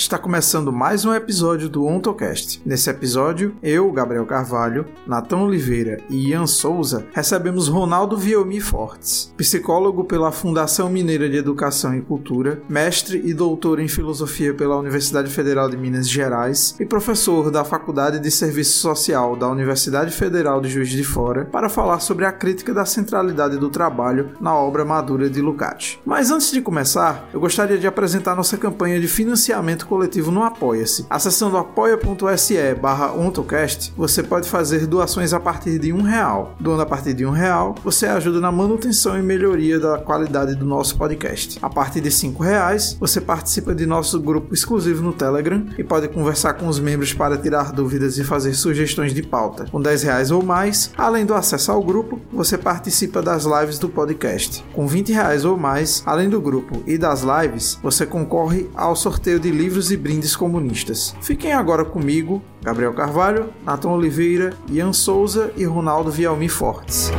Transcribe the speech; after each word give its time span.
Está 0.00 0.16
começando 0.16 0.72
mais 0.72 1.04
um 1.04 1.12
episódio 1.12 1.68
do 1.68 1.84
OntoCast. 1.84 2.62
Nesse 2.64 2.88
episódio, 2.88 3.54
eu, 3.62 3.92
Gabriel 3.92 4.24
Carvalho, 4.24 4.86
Natan 5.06 5.40
Oliveira 5.40 5.98
e 6.08 6.30
Ian 6.30 6.46
Souza 6.46 7.06
recebemos 7.12 7.68
Ronaldo 7.68 8.16
Vielmi 8.16 8.62
Fortes, 8.62 9.30
psicólogo 9.36 10.04
pela 10.04 10.32
Fundação 10.32 10.88
Mineira 10.88 11.28
de 11.28 11.36
Educação 11.36 11.94
e 11.94 12.00
Cultura, 12.00 12.62
mestre 12.66 13.20
e 13.22 13.34
doutor 13.34 13.78
em 13.78 13.88
filosofia 13.88 14.54
pela 14.54 14.78
Universidade 14.78 15.30
Federal 15.30 15.68
de 15.68 15.76
Minas 15.76 16.08
Gerais 16.08 16.74
e 16.80 16.86
professor 16.86 17.50
da 17.50 17.62
Faculdade 17.62 18.18
de 18.18 18.30
Serviço 18.30 18.78
Social 18.78 19.36
da 19.36 19.48
Universidade 19.48 20.12
Federal 20.12 20.62
de 20.62 20.70
Juiz 20.70 20.88
de 20.88 21.04
Fora, 21.04 21.44
para 21.44 21.68
falar 21.68 22.00
sobre 22.00 22.24
a 22.24 22.32
crítica 22.32 22.72
da 22.72 22.86
centralidade 22.86 23.58
do 23.58 23.68
trabalho 23.68 24.30
na 24.40 24.54
obra 24.54 24.82
madura 24.82 25.28
de 25.28 25.42
Lukács. 25.42 25.98
Mas 26.06 26.30
antes 26.30 26.50
de 26.50 26.62
começar, 26.62 27.28
eu 27.34 27.38
gostaria 27.38 27.76
de 27.76 27.86
apresentar 27.86 28.34
nossa 28.34 28.56
campanha 28.56 28.98
de 28.98 29.06
financiamento 29.06 29.89
coletivo 29.90 30.30
no 30.30 30.44
Apoia-se. 30.44 31.04
Acessando 31.10 31.56
apoia.se 31.56 32.74
barra 32.80 33.12
ontocast, 33.12 33.92
você 33.96 34.22
pode 34.22 34.48
fazer 34.48 34.86
doações 34.86 35.32
a 35.32 35.40
partir 35.40 35.80
de 35.80 35.92
um 35.92 36.00
real. 36.02 36.54
Doando 36.60 36.82
a 36.82 36.86
partir 36.86 37.12
de 37.12 37.26
um 37.26 37.32
real, 37.32 37.74
você 37.82 38.06
ajuda 38.06 38.40
na 38.40 38.52
manutenção 38.52 39.18
e 39.18 39.22
melhoria 39.22 39.80
da 39.80 39.98
qualidade 39.98 40.54
do 40.54 40.64
nosso 40.64 40.96
podcast. 40.96 41.58
A 41.60 41.68
partir 41.68 42.00
de 42.00 42.10
cinco 42.12 42.44
reais, 42.44 42.96
você 43.00 43.20
participa 43.20 43.74
de 43.74 43.84
nosso 43.84 44.20
grupo 44.20 44.54
exclusivo 44.54 45.02
no 45.02 45.12
Telegram 45.12 45.66
e 45.76 45.82
pode 45.82 46.06
conversar 46.06 46.54
com 46.54 46.68
os 46.68 46.78
membros 46.78 47.12
para 47.12 47.36
tirar 47.36 47.72
dúvidas 47.72 48.16
e 48.16 48.22
fazer 48.22 48.54
sugestões 48.54 49.12
de 49.12 49.24
pauta. 49.24 49.66
Com 49.72 49.82
10 49.82 50.04
reais 50.04 50.30
ou 50.30 50.40
mais, 50.40 50.92
além 50.96 51.26
do 51.26 51.34
acesso 51.34 51.72
ao 51.72 51.82
grupo, 51.82 52.20
você 52.32 52.56
participa 52.56 53.20
das 53.20 53.44
lives 53.44 53.80
do 53.80 53.88
podcast. 53.88 54.64
Com 54.72 54.86
20 54.86 55.12
reais 55.12 55.44
ou 55.44 55.56
mais, 55.56 56.04
além 56.06 56.28
do 56.28 56.40
grupo 56.40 56.80
e 56.86 56.96
das 56.96 57.22
lives, 57.22 57.76
você 57.82 58.06
concorre 58.06 58.70
ao 58.76 58.94
sorteio 58.94 59.40
de 59.40 59.50
livros 59.50 59.79
e 59.88 59.96
brindes 59.96 60.34
comunistas. 60.34 61.14
Fiquem 61.22 61.52
agora 61.52 61.84
comigo, 61.84 62.42
Gabriel 62.60 62.92
Carvalho, 62.92 63.50
Nathan 63.64 63.90
Oliveira, 63.90 64.52
Ian 64.68 64.92
Souza 64.92 65.52
e 65.56 65.64
Ronaldo 65.64 66.10
Vielmi 66.10 66.48
Fortes. 66.48 67.12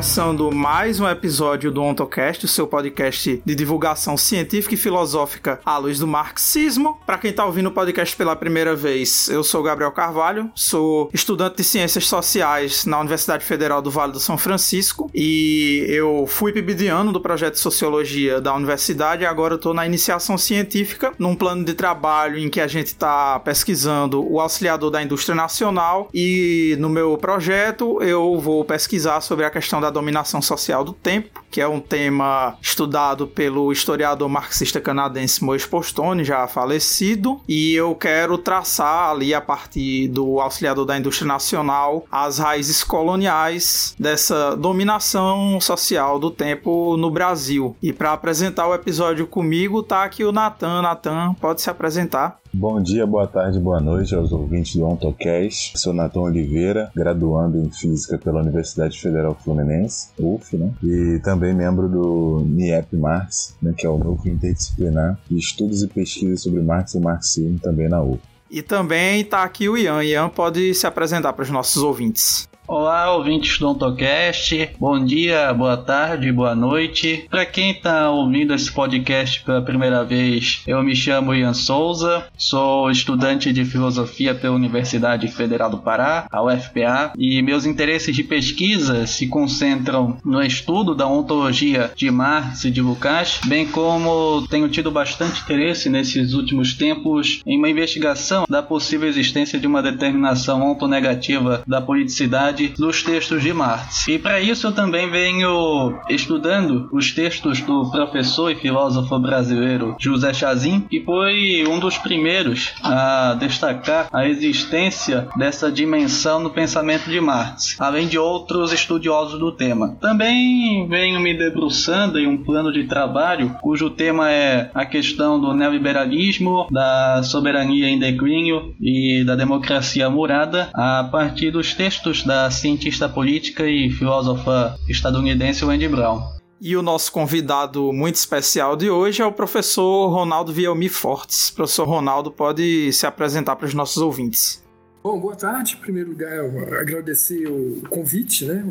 Começando 0.00 0.50
mais 0.50 0.98
um 0.98 1.06
episódio 1.06 1.70
do 1.70 1.82
OntoCast, 1.82 2.46
o 2.46 2.48
seu 2.48 2.66
podcast 2.66 3.42
de 3.44 3.54
divulgação 3.54 4.16
científica 4.16 4.74
e 4.74 4.78
filosófica 4.78 5.60
à 5.62 5.76
luz 5.76 5.98
do 5.98 6.06
marxismo. 6.06 6.98
Para 7.04 7.18
quem 7.18 7.30
está 7.30 7.44
ouvindo 7.44 7.66
o 7.66 7.70
podcast 7.70 8.16
pela 8.16 8.34
primeira 8.34 8.74
vez, 8.74 9.28
eu 9.28 9.44
sou 9.44 9.62
Gabriel 9.62 9.92
Carvalho, 9.92 10.50
sou 10.54 11.10
estudante 11.12 11.58
de 11.58 11.64
Ciências 11.64 12.06
Sociais 12.06 12.86
na 12.86 12.98
Universidade 12.98 13.44
Federal 13.44 13.82
do 13.82 13.90
Vale 13.90 14.12
do 14.12 14.20
São 14.20 14.38
Francisco 14.38 15.10
e 15.14 15.84
eu 15.86 16.24
fui 16.26 16.50
pibidiano 16.50 17.12
do 17.12 17.20
projeto 17.20 17.54
de 17.54 17.60
Sociologia 17.60 18.40
da 18.40 18.54
universidade 18.54 19.24
e 19.24 19.26
agora 19.26 19.56
estou 19.56 19.74
na 19.74 19.84
iniciação 19.84 20.38
científica, 20.38 21.12
num 21.18 21.36
plano 21.36 21.62
de 21.62 21.74
trabalho 21.74 22.38
em 22.38 22.48
que 22.48 22.62
a 22.62 22.66
gente 22.66 22.86
está 22.86 23.38
pesquisando 23.40 24.26
o 24.26 24.40
auxiliador 24.40 24.90
da 24.90 25.02
indústria 25.02 25.34
nacional 25.34 26.08
e 26.14 26.74
no 26.78 26.88
meu 26.88 27.18
projeto 27.18 28.02
eu 28.02 28.38
vou 28.40 28.64
pesquisar 28.64 29.20
sobre 29.20 29.44
a 29.44 29.50
questão 29.50 29.78
da 29.78 29.89
dominação 29.90 30.40
social 30.40 30.84
do 30.84 30.92
tempo, 30.92 31.44
que 31.50 31.60
é 31.60 31.68
um 31.68 31.80
tema 31.80 32.56
estudado 32.62 33.26
pelo 33.26 33.72
historiador 33.72 34.28
marxista 34.28 34.80
canadense 34.80 35.42
Mois 35.44 35.66
Postone, 35.66 36.24
já 36.24 36.46
falecido, 36.46 37.40
e 37.48 37.74
eu 37.74 37.94
quero 37.94 38.38
traçar 38.38 39.10
ali 39.10 39.34
a 39.34 39.40
partir 39.40 40.08
do 40.08 40.40
auxiliador 40.40 40.84
da 40.84 40.96
indústria 40.96 41.26
nacional 41.26 42.04
as 42.10 42.38
raízes 42.38 42.84
coloniais 42.84 43.94
dessa 43.98 44.56
dominação 44.56 45.60
social 45.60 46.18
do 46.18 46.30
tempo 46.30 46.96
no 46.96 47.10
Brasil. 47.10 47.76
E 47.82 47.92
para 47.92 48.12
apresentar 48.12 48.66
o 48.66 48.74
episódio 48.74 49.26
comigo 49.26 49.82
tá 49.82 50.04
aqui 50.04 50.24
o 50.24 50.32
Natan. 50.32 50.82
Natan, 50.82 51.34
pode 51.34 51.60
se 51.60 51.70
apresentar. 51.70 52.40
Bom 52.52 52.82
dia, 52.82 53.06
boa 53.06 53.28
tarde, 53.28 53.60
boa 53.60 53.78
noite 53.78 54.12
aos 54.12 54.32
ouvintes 54.32 54.74
do 54.74 54.84
OntoCast. 54.84 55.78
Sou 55.78 55.92
Natão 55.92 56.24
Oliveira, 56.24 56.90
graduando 56.96 57.56
em 57.56 57.70
Física 57.70 58.18
pela 58.18 58.40
Universidade 58.40 59.00
Federal 59.00 59.36
Fluminense, 59.36 60.08
UF, 60.18 60.56
né? 60.56 60.72
E 60.82 61.20
também 61.20 61.54
membro 61.54 61.88
do 61.88 62.44
NIEP 62.44 62.96
Marx, 62.96 63.54
né? 63.62 63.72
que 63.76 63.86
é 63.86 63.88
o 63.88 63.96
Núcleo 63.96 64.34
Interdisciplinar 64.34 65.16
de 65.30 65.38
Estudos 65.38 65.84
e 65.84 65.86
Pesquisas 65.86 66.42
sobre 66.42 66.60
Marx 66.60 66.94
e 66.94 67.00
Marxismo, 67.00 67.56
também 67.60 67.88
na 67.88 68.02
UF. 68.02 68.20
E 68.50 68.62
também 68.62 69.20
está 69.20 69.44
aqui 69.44 69.68
o 69.68 69.78
Ian. 69.78 70.02
Ian 70.02 70.28
pode 70.28 70.74
se 70.74 70.88
apresentar 70.88 71.32
para 71.32 71.44
os 71.44 71.50
nossos 71.50 71.80
ouvintes. 71.84 72.48
Olá, 72.72 73.12
ouvintes 73.16 73.58
do 73.58 73.68
Ontocast. 73.68 74.70
Bom 74.78 75.04
dia, 75.04 75.52
boa 75.52 75.76
tarde, 75.76 76.30
boa 76.30 76.54
noite. 76.54 77.26
Para 77.28 77.44
quem 77.44 77.72
está 77.72 78.08
ouvindo 78.12 78.54
esse 78.54 78.70
podcast 78.70 79.42
pela 79.42 79.60
primeira 79.60 80.04
vez, 80.04 80.62
eu 80.68 80.80
me 80.80 80.94
chamo 80.94 81.34
Ian 81.34 81.52
Souza, 81.52 82.28
sou 82.38 82.88
estudante 82.88 83.52
de 83.52 83.64
filosofia 83.64 84.36
pela 84.36 84.54
Universidade 84.54 85.26
Federal 85.26 85.68
do 85.68 85.78
Pará, 85.78 86.28
a 86.30 86.44
UFPA, 86.44 87.12
e 87.18 87.42
meus 87.42 87.66
interesses 87.66 88.14
de 88.14 88.22
pesquisa 88.22 89.04
se 89.04 89.26
concentram 89.26 90.18
no 90.24 90.40
estudo 90.40 90.94
da 90.94 91.08
ontologia 91.08 91.90
de 91.96 92.08
Marx 92.08 92.64
e 92.64 92.70
de 92.70 92.80
Lukács, 92.80 93.40
bem 93.46 93.66
como 93.66 94.46
tenho 94.46 94.68
tido 94.68 94.92
bastante 94.92 95.42
interesse 95.42 95.90
nesses 95.90 96.34
últimos 96.34 96.74
tempos 96.74 97.42
em 97.44 97.58
uma 97.58 97.68
investigação 97.68 98.44
da 98.48 98.62
possível 98.62 99.08
existência 99.08 99.58
de 99.58 99.66
uma 99.66 99.82
determinação 99.82 100.62
ontonegativa 100.62 101.64
da 101.66 101.80
politicidade 101.80 102.59
dos 102.68 103.02
textos 103.02 103.42
de 103.42 103.52
Marx. 103.52 104.06
E 104.08 104.18
para 104.18 104.40
isso 104.40 104.66
eu 104.66 104.72
também 104.72 105.10
venho 105.10 105.98
estudando 106.08 106.88
os 106.92 107.12
textos 107.12 107.60
do 107.60 107.90
professor 107.90 108.50
e 108.50 108.56
filósofo 108.56 109.18
brasileiro 109.18 109.96
José 109.98 110.32
Chazin, 110.32 110.80
que 110.80 111.00
foi 111.00 111.64
um 111.68 111.78
dos 111.78 111.98
primeiros 111.98 112.72
a 112.82 113.36
destacar 113.38 114.08
a 114.12 114.26
existência 114.26 115.28
dessa 115.36 115.70
dimensão 115.70 116.40
no 116.40 116.50
pensamento 116.50 117.10
de 117.10 117.20
Marx, 117.20 117.76
além 117.78 118.06
de 118.06 118.18
outros 118.18 118.72
estudiosos 118.72 119.38
do 119.38 119.52
tema. 119.52 119.96
Também 120.00 120.86
venho 120.88 121.20
me 121.20 121.36
debruçando 121.36 122.18
em 122.18 122.26
um 122.26 122.42
plano 122.42 122.72
de 122.72 122.84
trabalho 122.84 123.54
cujo 123.60 123.90
tema 123.90 124.30
é 124.30 124.70
a 124.74 124.84
questão 124.84 125.40
do 125.40 125.54
neoliberalismo, 125.54 126.66
da 126.70 127.22
soberania 127.22 127.88
em 127.88 127.98
declínio 127.98 128.74
e 128.80 129.24
da 129.24 129.36
democracia 129.36 130.08
murada 130.10 130.68
a 130.74 131.04
partir 131.04 131.50
dos 131.50 131.74
textos 131.74 132.22
da 132.22 132.49
cientista 132.50 133.08
política 133.08 133.66
e 133.66 133.90
filósofa 133.90 134.78
estadunidense 134.88 135.64
Wendy 135.64 135.88
Brown. 135.88 136.22
E 136.60 136.76
o 136.76 136.82
nosso 136.82 137.10
convidado 137.10 137.90
muito 137.92 138.16
especial 138.16 138.76
de 138.76 138.90
hoje 138.90 139.22
é 139.22 139.26
o 139.26 139.32
professor 139.32 140.08
Ronaldo 140.08 140.52
Vielmi 140.52 140.90
Fortes. 140.90 141.50
Professor 141.50 141.88
Ronaldo 141.88 142.30
pode 142.30 142.92
se 142.92 143.06
apresentar 143.06 143.56
para 143.56 143.66
os 143.66 143.72
nossos 143.72 144.02
ouvintes. 144.02 144.62
Bom, 145.02 145.18
boa 145.18 145.34
tarde. 145.34 145.76
Em 145.76 145.80
primeiro 145.80 146.10
lugar, 146.10 146.44
agradecer 146.78 147.46
o 147.48 147.80
convite, 147.88 148.44
né? 148.44 148.62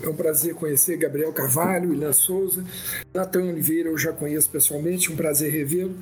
é 0.00 0.08
um 0.08 0.14
prazer 0.14 0.54
conhecer 0.54 0.96
Gabriel 0.96 1.32
Carvalho, 1.32 1.90
William 1.90 2.12
Souza, 2.12 2.64
Natan 3.12 3.46
Oliveira, 3.46 3.88
eu 3.88 3.98
já 3.98 4.12
conheço 4.12 4.48
pessoalmente, 4.48 5.12
um 5.12 5.16
prazer 5.16 5.50
revê-lo. 5.50 5.96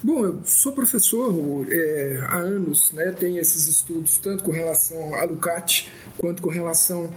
Bom, 0.00 0.24
eu 0.24 0.40
sou 0.44 0.72
professor 0.72 1.66
é, 1.68 2.20
há 2.28 2.36
anos, 2.36 2.92
né? 2.92 3.10
Tenho 3.10 3.40
esses 3.40 3.66
estudos 3.66 4.18
tanto 4.18 4.44
com 4.44 4.52
relação 4.52 5.12
a 5.16 5.24
Lukács 5.24 5.88
quanto 6.16 6.40
com 6.40 6.50
relação 6.50 7.12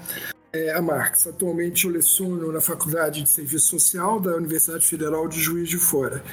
é, 0.52 0.72
a 0.72 0.82
Marx. 0.82 1.28
Atualmente 1.28 1.86
eu 1.86 1.92
leciono 1.92 2.52
na 2.52 2.60
Faculdade 2.60 3.22
de 3.22 3.30
Serviço 3.30 3.68
Social 3.68 4.20
da 4.20 4.36
Universidade 4.36 4.88
Federal 4.88 5.28
de 5.28 5.40
Juiz 5.40 5.70
de 5.70 5.78
Fora. 5.78 6.24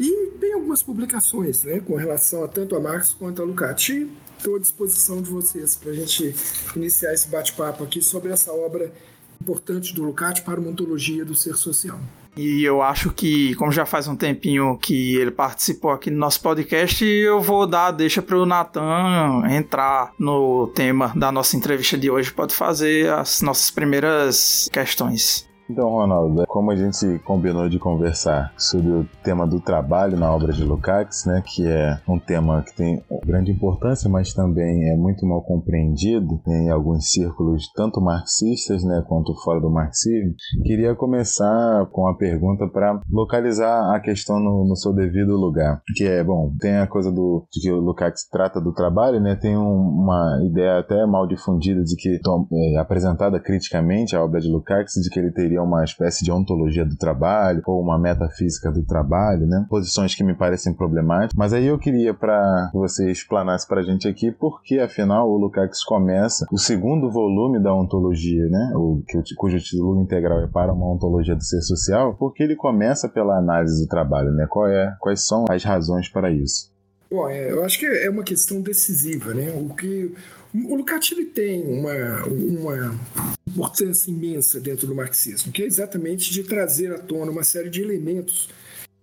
E 0.00 0.29
tem 0.50 0.54
algumas 0.54 0.82
publicações 0.82 1.62
né, 1.62 1.78
com 1.78 1.94
relação 1.94 2.42
a 2.42 2.48
tanto 2.48 2.74
a 2.74 2.80
Marx 2.80 3.14
quanto 3.14 3.40
a 3.40 3.44
Lukács 3.44 4.08
estou 4.36 4.56
à 4.56 4.58
disposição 4.58 5.22
de 5.22 5.30
vocês 5.30 5.76
para 5.76 5.92
a 5.92 5.94
gente 5.94 6.34
iniciar 6.74 7.14
esse 7.14 7.28
bate-papo 7.28 7.84
aqui 7.84 8.02
sobre 8.02 8.32
essa 8.32 8.52
obra 8.52 8.92
importante 9.40 9.94
do 9.94 10.02
Lukács 10.02 10.42
para 10.42 10.58
uma 10.58 10.70
ontologia 10.70 11.24
do 11.24 11.36
ser 11.36 11.54
social. 11.54 12.00
E 12.36 12.64
eu 12.64 12.82
acho 12.82 13.10
que, 13.10 13.54
como 13.56 13.70
já 13.70 13.86
faz 13.86 14.08
um 14.08 14.16
tempinho 14.16 14.76
que 14.78 15.16
ele 15.16 15.30
participou 15.30 15.92
aqui 15.92 16.10
no 16.10 16.18
nosso 16.18 16.40
podcast, 16.40 17.04
eu 17.04 17.40
vou 17.40 17.66
dar 17.66 17.86
a 17.86 17.90
deixa 17.92 18.20
para 18.20 18.36
o 18.36 18.46
Natan 18.46 19.42
entrar 19.50 20.12
no 20.18 20.68
tema 20.68 21.12
da 21.14 21.30
nossa 21.30 21.56
entrevista 21.56 21.96
de 21.96 22.10
hoje. 22.10 22.32
Pode 22.32 22.54
fazer 22.54 23.12
as 23.12 23.40
nossas 23.40 23.70
primeiras 23.70 24.68
questões. 24.72 25.49
Então, 25.70 25.88
Ronaldo, 25.88 26.42
como 26.48 26.72
a 26.72 26.76
gente 26.76 27.20
combinou 27.20 27.68
de 27.68 27.78
conversar 27.78 28.52
sobre 28.58 28.90
o 28.90 29.06
tema 29.22 29.46
do 29.46 29.60
trabalho 29.60 30.18
na 30.18 30.34
obra 30.34 30.52
de 30.52 30.64
Lukács, 30.64 31.24
né, 31.26 31.44
que 31.46 31.64
é 31.64 31.96
um 32.08 32.18
tema 32.18 32.60
que 32.62 32.74
tem 32.74 33.00
grande 33.24 33.52
importância, 33.52 34.10
mas 34.10 34.34
também 34.34 34.90
é 34.90 34.96
muito 34.96 35.24
mal 35.24 35.40
compreendido 35.42 36.40
em 36.48 36.70
alguns 36.70 37.12
círculos, 37.12 37.70
tanto 37.72 38.00
marxistas, 38.00 38.82
né, 38.82 39.04
quanto 39.06 39.32
fora 39.44 39.60
do 39.60 39.70
marxismo, 39.70 40.34
queria 40.64 40.92
começar 40.96 41.86
com 41.92 42.08
a 42.08 42.16
pergunta 42.16 42.66
para 42.66 43.00
localizar 43.08 43.94
a 43.94 44.00
questão 44.00 44.40
no, 44.40 44.66
no, 44.66 44.74
seu 44.74 44.92
devido 44.92 45.36
lugar, 45.36 45.80
que 45.94 46.02
é, 46.02 46.24
bom, 46.24 46.52
tem 46.58 46.78
a 46.78 46.86
coisa 46.88 47.12
do 47.12 47.46
de 47.52 47.60
que 47.60 47.70
o 47.70 47.78
Lukács 47.78 48.28
trata 48.28 48.60
do 48.60 48.72
trabalho, 48.72 49.20
né, 49.20 49.36
tem 49.36 49.56
um, 49.56 49.62
uma 49.62 50.40
ideia 50.44 50.80
até 50.80 51.06
mal 51.06 51.28
difundida 51.28 51.84
de 51.84 51.94
que 51.94 52.18
é, 52.52 52.76
apresentada 52.76 53.38
criticamente 53.38 54.16
a 54.16 54.24
obra 54.24 54.40
de 54.40 54.50
Lukács 54.50 54.94
de 54.94 55.08
que 55.08 55.20
ele 55.20 55.30
teria 55.30 55.59
seria 55.60 55.62
uma 55.62 55.84
espécie 55.84 56.24
de 56.24 56.32
ontologia 56.32 56.84
do 56.84 56.96
trabalho 56.96 57.62
ou 57.66 57.80
uma 57.80 57.98
metafísica 57.98 58.70
do 58.70 58.82
trabalho, 58.82 59.46
né? 59.46 59.66
Posições 59.68 60.14
que 60.14 60.24
me 60.24 60.34
parecem 60.34 60.72
problemáticas. 60.72 61.36
Mas 61.36 61.52
aí 61.52 61.66
eu 61.66 61.78
queria 61.78 62.14
para 62.14 62.68
que 62.70 62.78
você 62.78 63.10
explanasse 63.10 63.66
para 63.66 63.80
a 63.80 63.84
gente 63.84 64.08
aqui 64.08 64.30
por 64.30 64.62
que, 64.62 64.80
afinal, 64.80 65.28
o 65.28 65.36
Lukács 65.36 65.84
começa 65.84 66.46
o 66.50 66.58
segundo 66.58 67.10
volume 67.10 67.62
da 67.62 67.74
ontologia, 67.74 68.46
né? 68.48 68.72
O, 68.74 69.02
cujo 69.36 69.58
título 69.58 70.00
integral 70.00 70.40
é 70.40 70.46
para 70.46 70.72
uma 70.72 70.90
ontologia 70.92 71.34
do 71.34 71.44
ser 71.44 71.62
social, 71.62 72.14
porque 72.14 72.42
ele 72.42 72.56
começa 72.56 73.08
pela 73.08 73.36
análise 73.36 73.82
do 73.82 73.88
trabalho, 73.88 74.32
né? 74.32 74.46
Qual 74.48 74.66
é, 74.66 74.96
quais 75.00 75.26
são 75.26 75.44
as 75.48 75.62
razões 75.64 76.08
para 76.08 76.30
isso? 76.30 76.70
Bom, 77.10 77.28
é, 77.28 77.50
eu 77.50 77.64
acho 77.64 77.78
que 77.78 77.86
é 77.86 78.08
uma 78.08 78.22
questão 78.22 78.60
decisiva, 78.60 79.34
né? 79.34 79.50
O 79.50 79.74
que 79.74 80.14
o 80.52 80.84
ele 81.12 81.26
tem 81.26 81.62
uma, 81.62 82.24
uma 82.26 83.00
importância 83.48 84.10
imensa 84.10 84.60
dentro 84.60 84.86
do 84.86 84.94
marxismo, 84.94 85.52
que 85.52 85.62
é 85.62 85.66
exatamente 85.66 86.32
de 86.32 86.42
trazer 86.42 86.92
à 86.92 86.98
tona 86.98 87.30
uma 87.30 87.44
série 87.44 87.70
de 87.70 87.80
elementos 87.80 88.48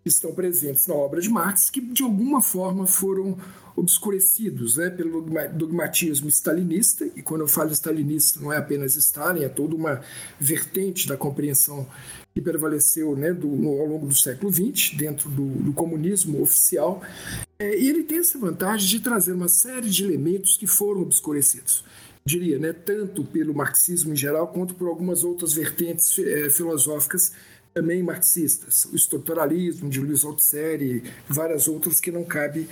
que 0.04 0.10
estão 0.10 0.34
presentes 0.34 0.88
na 0.88 0.96
obra 0.96 1.22
de 1.22 1.30
Marx, 1.30 1.70
que 1.70 1.82
de 1.82 2.04
alguma 2.04 2.42
forma 2.42 2.88
foram 2.88 3.38
obscurecidos 3.76 4.78
né, 4.78 4.90
pelo 4.90 5.22
dogmatismo 5.54 6.28
stalinista, 6.30 7.06
e 7.16 7.22
quando 7.22 7.42
eu 7.42 7.48
falo 7.48 7.72
stalinista 7.72 8.40
não 8.40 8.52
é 8.52 8.58
apenas 8.58 8.96
Stalin, 8.96 9.44
é 9.44 9.50
toda 9.50 9.76
uma 9.76 10.02
vertente 10.40 11.08
da 11.08 11.16
compreensão 11.16 11.86
que 12.34 12.42
prevaleceu 12.42 13.16
né, 13.16 13.32
do, 13.34 13.48
no, 13.48 13.80
ao 13.80 13.86
longo 13.86 14.08
do 14.08 14.16
século 14.16 14.52
XX, 14.52 14.96
dentro 14.96 15.30
do, 15.30 15.46
do 15.46 15.74
comunismo 15.74 16.42
oficial, 16.42 17.02
é, 17.60 17.78
e 17.78 17.90
ele 17.90 18.04
tem 18.04 18.20
essa 18.20 18.38
vantagem 18.38 18.88
de 18.88 19.00
trazer 19.00 19.34
uma 19.34 19.48
série 19.48 19.90
de 19.90 20.04
elementos 20.04 20.58
que 20.58 20.68
foram 20.68 21.02
obscurecidos. 21.02 21.84
Diria, 22.24 22.60
né, 22.60 22.74
tanto 22.74 23.24
pelo 23.24 23.54
marxismo 23.54 24.14
em 24.14 24.16
geral 24.16 24.50
quanto 24.50 24.76
por 24.76 24.88
algumas 24.88 25.24
outras 25.24 25.54
vertentes 25.54 26.20
é, 26.20 26.50
filosóficas 26.50 27.32
também 27.74 28.02
marxistas, 28.02 28.86
o 28.86 28.96
estruturalismo 28.96 29.88
de 29.88 30.00
Luiz 30.00 30.26
Althusser 30.26 30.82
e 30.82 31.04
várias 31.30 31.68
outras 31.68 32.00
que 32.00 32.12
não 32.12 32.24
cabe 32.24 32.68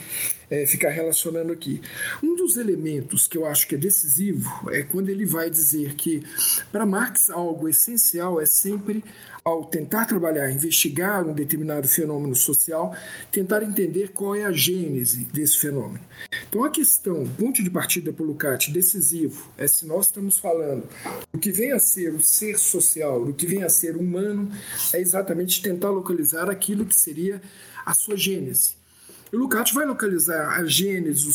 é, 0.50 0.66
ficar 0.66 0.90
relacionando 0.90 1.52
aqui. 1.52 1.82
Um 2.22 2.36
dos 2.36 2.58
elementos 2.58 3.28
que 3.28 3.38
eu 3.38 3.46
acho 3.46 3.68
que 3.68 3.76
é 3.76 3.78
decisivo 3.78 4.70
é 4.72 4.84
quando 4.84 5.10
ele 5.10 5.26
vai 5.26 5.50
dizer 5.50 5.96
que 5.96 6.24
para 6.72 6.86
Marx 6.86 7.30
algo 7.30 7.68
essencial 7.68 8.40
é 8.40 8.46
sempre 8.46 9.04
ao 9.46 9.64
tentar 9.64 10.06
trabalhar, 10.06 10.50
investigar 10.50 11.24
um 11.24 11.32
determinado 11.32 11.88
fenômeno 11.88 12.36
social, 12.36 12.96
tentar 13.32 13.62
entender 13.62 14.12
qual 14.12 14.36
é 14.36 14.44
a 14.44 14.52
gênese 14.52 15.26
desse 15.26 15.60
fenômeno. 15.60 16.04
Então, 16.50 16.64
a 16.64 16.72
questão, 16.72 17.22
o 17.22 17.30
ponto 17.30 17.64
de 17.64 17.70
partida 17.70 18.12
para 18.12 18.24
o 18.24 18.26
Lukács 18.26 18.70
decisivo, 18.70 19.52
é 19.56 19.68
se 19.68 19.86
nós 19.86 20.08
estamos 20.08 20.40
falando 20.40 20.90
do 21.32 21.38
que 21.38 21.52
vem 21.52 21.74
a 21.74 21.78
ser 21.78 22.12
o 22.16 22.24
ser 22.24 22.58
social, 22.58 23.24
do 23.24 23.36
que 23.36 23.46
vem 23.46 23.62
a 23.62 23.70
ser 23.70 23.96
humano, 23.96 24.52
é 24.92 25.00
exatamente 25.00 25.62
tentar 25.62 25.92
localizar 25.92 26.50
aquilo 26.50 26.84
que 26.84 26.96
seria 26.96 27.40
a 27.86 27.94
sua 27.94 28.18
gênese. 28.18 28.85
E 29.32 29.36
Lukács 29.36 29.74
vai 29.74 29.86
localizar 29.86 30.60
a 30.60 30.66
gênese 30.66 31.26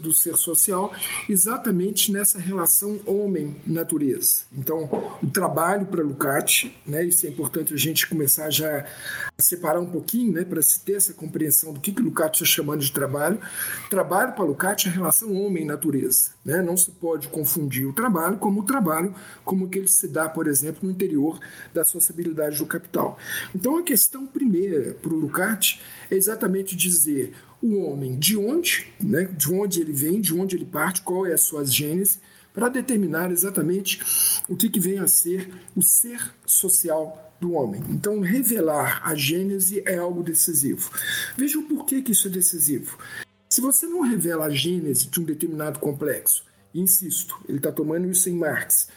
do 0.00 0.12
ser 0.12 0.36
social 0.36 0.92
exatamente 1.28 2.12
nessa 2.12 2.38
relação 2.38 3.00
homem-natureza. 3.06 4.42
Então, 4.52 4.84
o 5.22 5.30
trabalho 5.30 5.86
para 5.86 6.02
Lukács, 6.02 6.70
né, 6.86 7.04
isso 7.04 7.26
é 7.26 7.30
importante 7.30 7.72
a 7.72 7.76
gente 7.76 8.08
começar 8.08 8.50
já 8.50 8.86
a 9.38 9.42
separar 9.42 9.80
um 9.80 9.90
pouquinho, 9.90 10.32
né, 10.32 10.44
para 10.44 10.60
se 10.60 10.80
ter 10.80 10.94
essa 10.94 11.12
compreensão 11.12 11.72
do 11.72 11.80
que, 11.80 11.92
que 11.92 12.02
Lukács 12.02 12.40
está 12.40 12.56
chamando 12.56 12.80
de 12.80 12.92
trabalho. 12.92 13.38
Trabalho 13.88 14.32
para 14.32 14.44
Lukács 14.44 14.86
é 14.86 14.88
a 14.88 14.92
relação 14.92 15.32
homem-natureza. 15.32 16.35
Né? 16.46 16.62
Não 16.62 16.76
se 16.76 16.92
pode 16.92 17.26
confundir 17.26 17.88
o 17.88 17.92
trabalho 17.92 18.38
como 18.38 18.60
o 18.60 18.64
trabalho 18.64 19.12
como 19.44 19.68
que 19.68 19.80
ele 19.80 19.88
se 19.88 20.06
dá, 20.06 20.28
por 20.28 20.46
exemplo, 20.46 20.78
no 20.84 20.92
interior 20.92 21.40
da 21.74 21.84
sociabilidade 21.84 22.58
do 22.58 22.66
capital. 22.66 23.18
Então, 23.52 23.76
a 23.76 23.82
questão 23.82 24.28
primeira 24.28 24.94
para 24.94 25.12
o 25.12 25.16
Lukács 25.18 25.80
é 26.08 26.14
exatamente 26.14 26.76
dizer 26.76 27.34
o 27.60 27.78
homem 27.80 28.16
de 28.16 28.36
onde, 28.36 28.86
né, 29.00 29.24
de 29.24 29.52
onde 29.52 29.80
ele 29.80 29.92
vem, 29.92 30.20
de 30.20 30.32
onde 30.32 30.54
ele 30.54 30.64
parte, 30.64 31.02
qual 31.02 31.26
é 31.26 31.32
a 31.32 31.38
sua 31.38 31.64
gênese, 31.64 32.20
para 32.54 32.68
determinar 32.68 33.32
exatamente 33.32 34.00
o 34.48 34.56
que, 34.56 34.70
que 34.70 34.78
vem 34.78 35.00
a 35.00 35.08
ser 35.08 35.50
o 35.74 35.82
ser 35.82 36.32
social 36.46 37.34
do 37.40 37.54
homem. 37.54 37.82
Então, 37.90 38.20
revelar 38.20 39.02
a 39.04 39.16
gênese 39.16 39.82
é 39.84 39.96
algo 39.96 40.22
decisivo. 40.22 40.90
Veja 41.36 41.58
o 41.58 41.64
porquê 41.64 42.00
que 42.00 42.12
isso 42.12 42.28
é 42.28 42.30
decisivo. 42.30 42.96
Se 43.56 43.62
você 43.62 43.86
não 43.86 44.02
revela 44.02 44.44
a 44.44 44.50
gênese 44.50 45.08
de 45.08 45.18
um 45.18 45.24
determinado 45.24 45.78
complexo, 45.78 46.44
insisto, 46.74 47.40
ele 47.48 47.56
está 47.56 47.72
tomando 47.72 48.06
isso 48.10 48.28
em 48.28 48.34
Marx, 48.34 48.88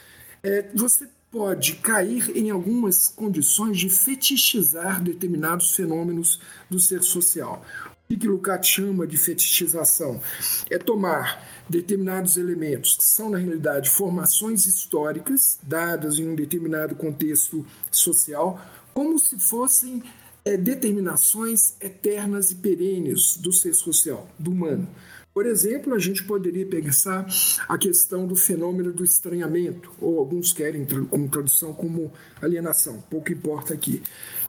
é, 0.43 0.69
você 0.75 1.07
pode 1.31 1.77
cair 1.77 2.35
em 2.35 2.49
algumas 2.49 3.07
condições 3.07 3.77
de 3.77 3.89
fetichizar 3.89 5.01
determinados 5.01 5.73
fenômenos 5.73 6.41
do 6.69 6.77
ser 6.77 7.03
social. 7.03 7.65
O 8.11 8.17
que 8.17 8.27
Lukács 8.27 8.67
chama 8.67 9.07
de 9.07 9.15
fetichização? 9.15 10.19
É 10.69 10.77
tomar 10.77 11.41
determinados 11.69 12.35
elementos 12.35 12.97
que 12.97 13.05
são, 13.05 13.29
na 13.29 13.37
realidade, 13.37 13.89
formações 13.89 14.65
históricas 14.65 15.57
dadas 15.63 16.19
em 16.19 16.27
um 16.27 16.35
determinado 16.35 16.95
contexto 16.95 17.65
social, 17.89 18.59
como 18.93 19.17
se 19.17 19.39
fossem 19.39 20.03
é, 20.43 20.57
determinações 20.57 21.75
eternas 21.81 22.51
e 22.51 22.55
perenes 22.55 23.37
do 23.37 23.51
ser 23.51 23.73
social, 23.73 24.27
do 24.37 24.51
humano. 24.51 24.87
Por 25.33 25.45
exemplo, 25.45 25.93
a 25.93 25.99
gente 25.99 26.23
poderia 26.23 26.65
pensar 26.65 27.25
a 27.67 27.77
questão 27.77 28.27
do 28.27 28.35
fenômeno 28.35 28.91
do 28.91 29.03
estranhamento, 29.05 29.91
ou 30.01 30.17
alguns 30.19 30.51
querem 30.51 30.85
como 30.85 31.29
tradução 31.29 31.71
como 31.71 32.11
alienação, 32.41 33.01
pouco 33.09 33.31
importa 33.31 33.73
aqui. 33.73 34.01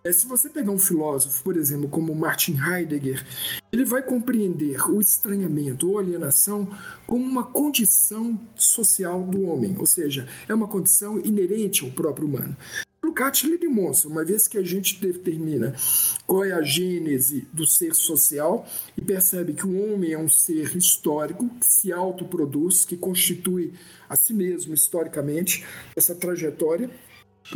É, 0.02 0.10
se 0.10 0.26
você 0.26 0.48
pegar 0.48 0.72
um 0.72 0.78
filósofo, 0.78 1.44
por 1.44 1.56
exemplo, 1.56 1.86
como 1.88 2.14
Martin 2.14 2.56
Heidegger, 2.58 3.24
ele 3.70 3.84
vai 3.84 4.02
compreender 4.02 4.80
o 4.90 5.00
estranhamento 5.00 5.90
ou 5.90 5.98
alienação 5.98 6.66
como 7.06 7.24
uma 7.24 7.44
condição 7.44 8.40
social 8.56 9.22
do 9.22 9.42
homem, 9.42 9.76
ou 9.78 9.86
seja, 9.86 10.26
é 10.48 10.54
uma 10.54 10.66
condição 10.66 11.20
inerente 11.20 11.84
ao 11.84 11.90
próprio 11.90 12.26
humano. 12.26 12.56
Lukács 13.10 13.42
lhe 13.42 13.58
demonstra, 13.58 14.08
uma 14.08 14.24
vez 14.24 14.46
que 14.46 14.56
a 14.56 14.62
gente 14.62 15.00
determina 15.00 15.74
qual 16.28 16.44
é 16.44 16.52
a 16.52 16.62
gênese 16.62 17.48
do 17.52 17.66
ser 17.66 17.92
social 17.92 18.64
e 18.96 19.00
percebe 19.00 19.52
que 19.52 19.66
o 19.66 19.92
homem 19.92 20.12
é 20.12 20.18
um 20.18 20.28
ser 20.28 20.76
histórico, 20.76 21.48
que 21.58 21.66
se 21.66 21.92
autoproduz, 21.92 22.84
que 22.84 22.96
constitui 22.96 23.74
a 24.08 24.14
si 24.14 24.32
mesmo 24.32 24.72
historicamente 24.74 25.66
essa 25.96 26.14
trajetória 26.14 26.88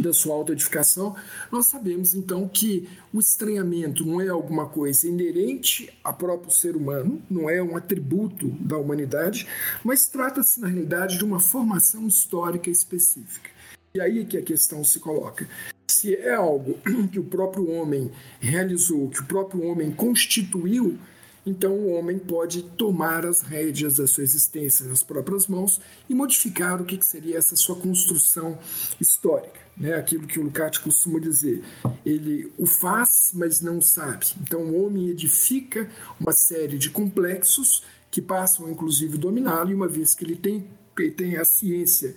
da 0.00 0.12
sua 0.12 0.34
autoedificação, 0.34 1.14
nós 1.52 1.66
sabemos 1.66 2.16
então 2.16 2.48
que 2.48 2.88
o 3.12 3.20
estranhamento 3.20 4.04
não 4.04 4.20
é 4.20 4.28
alguma 4.28 4.66
coisa 4.66 5.06
inerente 5.06 5.88
ao 6.02 6.14
próprio 6.14 6.50
ser 6.50 6.74
humano, 6.74 7.22
não 7.30 7.48
é 7.48 7.62
um 7.62 7.76
atributo 7.76 8.48
da 8.58 8.76
humanidade, 8.76 9.46
mas 9.84 10.08
trata-se 10.08 10.60
na 10.60 10.66
realidade 10.66 11.16
de 11.16 11.24
uma 11.24 11.38
formação 11.38 12.08
histórica 12.08 12.68
específica. 12.70 13.53
E 13.96 14.00
aí 14.00 14.24
que 14.24 14.36
a 14.36 14.42
questão 14.42 14.82
se 14.82 14.98
coloca. 14.98 15.48
Se 15.86 16.16
é 16.16 16.34
algo 16.34 16.76
que 17.12 17.20
o 17.20 17.24
próprio 17.24 17.70
homem 17.70 18.10
realizou, 18.40 19.08
que 19.08 19.20
o 19.20 19.24
próprio 19.24 19.62
homem 19.62 19.92
constituiu, 19.92 20.98
então 21.46 21.70
o 21.70 21.92
homem 21.92 22.18
pode 22.18 22.62
tomar 22.62 23.24
as 23.24 23.42
rédeas 23.42 23.98
da 23.98 24.06
sua 24.08 24.24
existência 24.24 24.84
nas 24.84 25.04
próprias 25.04 25.46
mãos 25.46 25.80
e 26.10 26.14
modificar 26.14 26.82
o 26.82 26.84
que 26.84 27.00
seria 27.06 27.38
essa 27.38 27.54
sua 27.54 27.76
construção 27.76 28.58
histórica. 29.00 29.60
Né? 29.76 29.94
Aquilo 29.94 30.26
que 30.26 30.40
o 30.40 30.42
Lukács 30.42 30.78
costuma 30.80 31.20
dizer. 31.20 31.62
Ele 32.04 32.52
o 32.58 32.66
faz, 32.66 33.30
mas 33.32 33.60
não 33.60 33.80
sabe. 33.80 34.26
Então 34.42 34.62
o 34.62 34.84
homem 34.84 35.08
edifica 35.10 35.88
uma 36.18 36.32
série 36.32 36.78
de 36.78 36.90
complexos 36.90 37.84
que 38.10 38.20
passam, 38.20 38.68
inclusive, 38.68 39.16
dominá-lo, 39.16 39.70
e 39.70 39.74
uma 39.74 39.86
vez 39.86 40.16
que 40.16 40.24
ele 40.24 40.34
tem, 40.34 40.66
ele 40.98 41.12
tem 41.12 41.36
a 41.36 41.44
ciência 41.44 42.16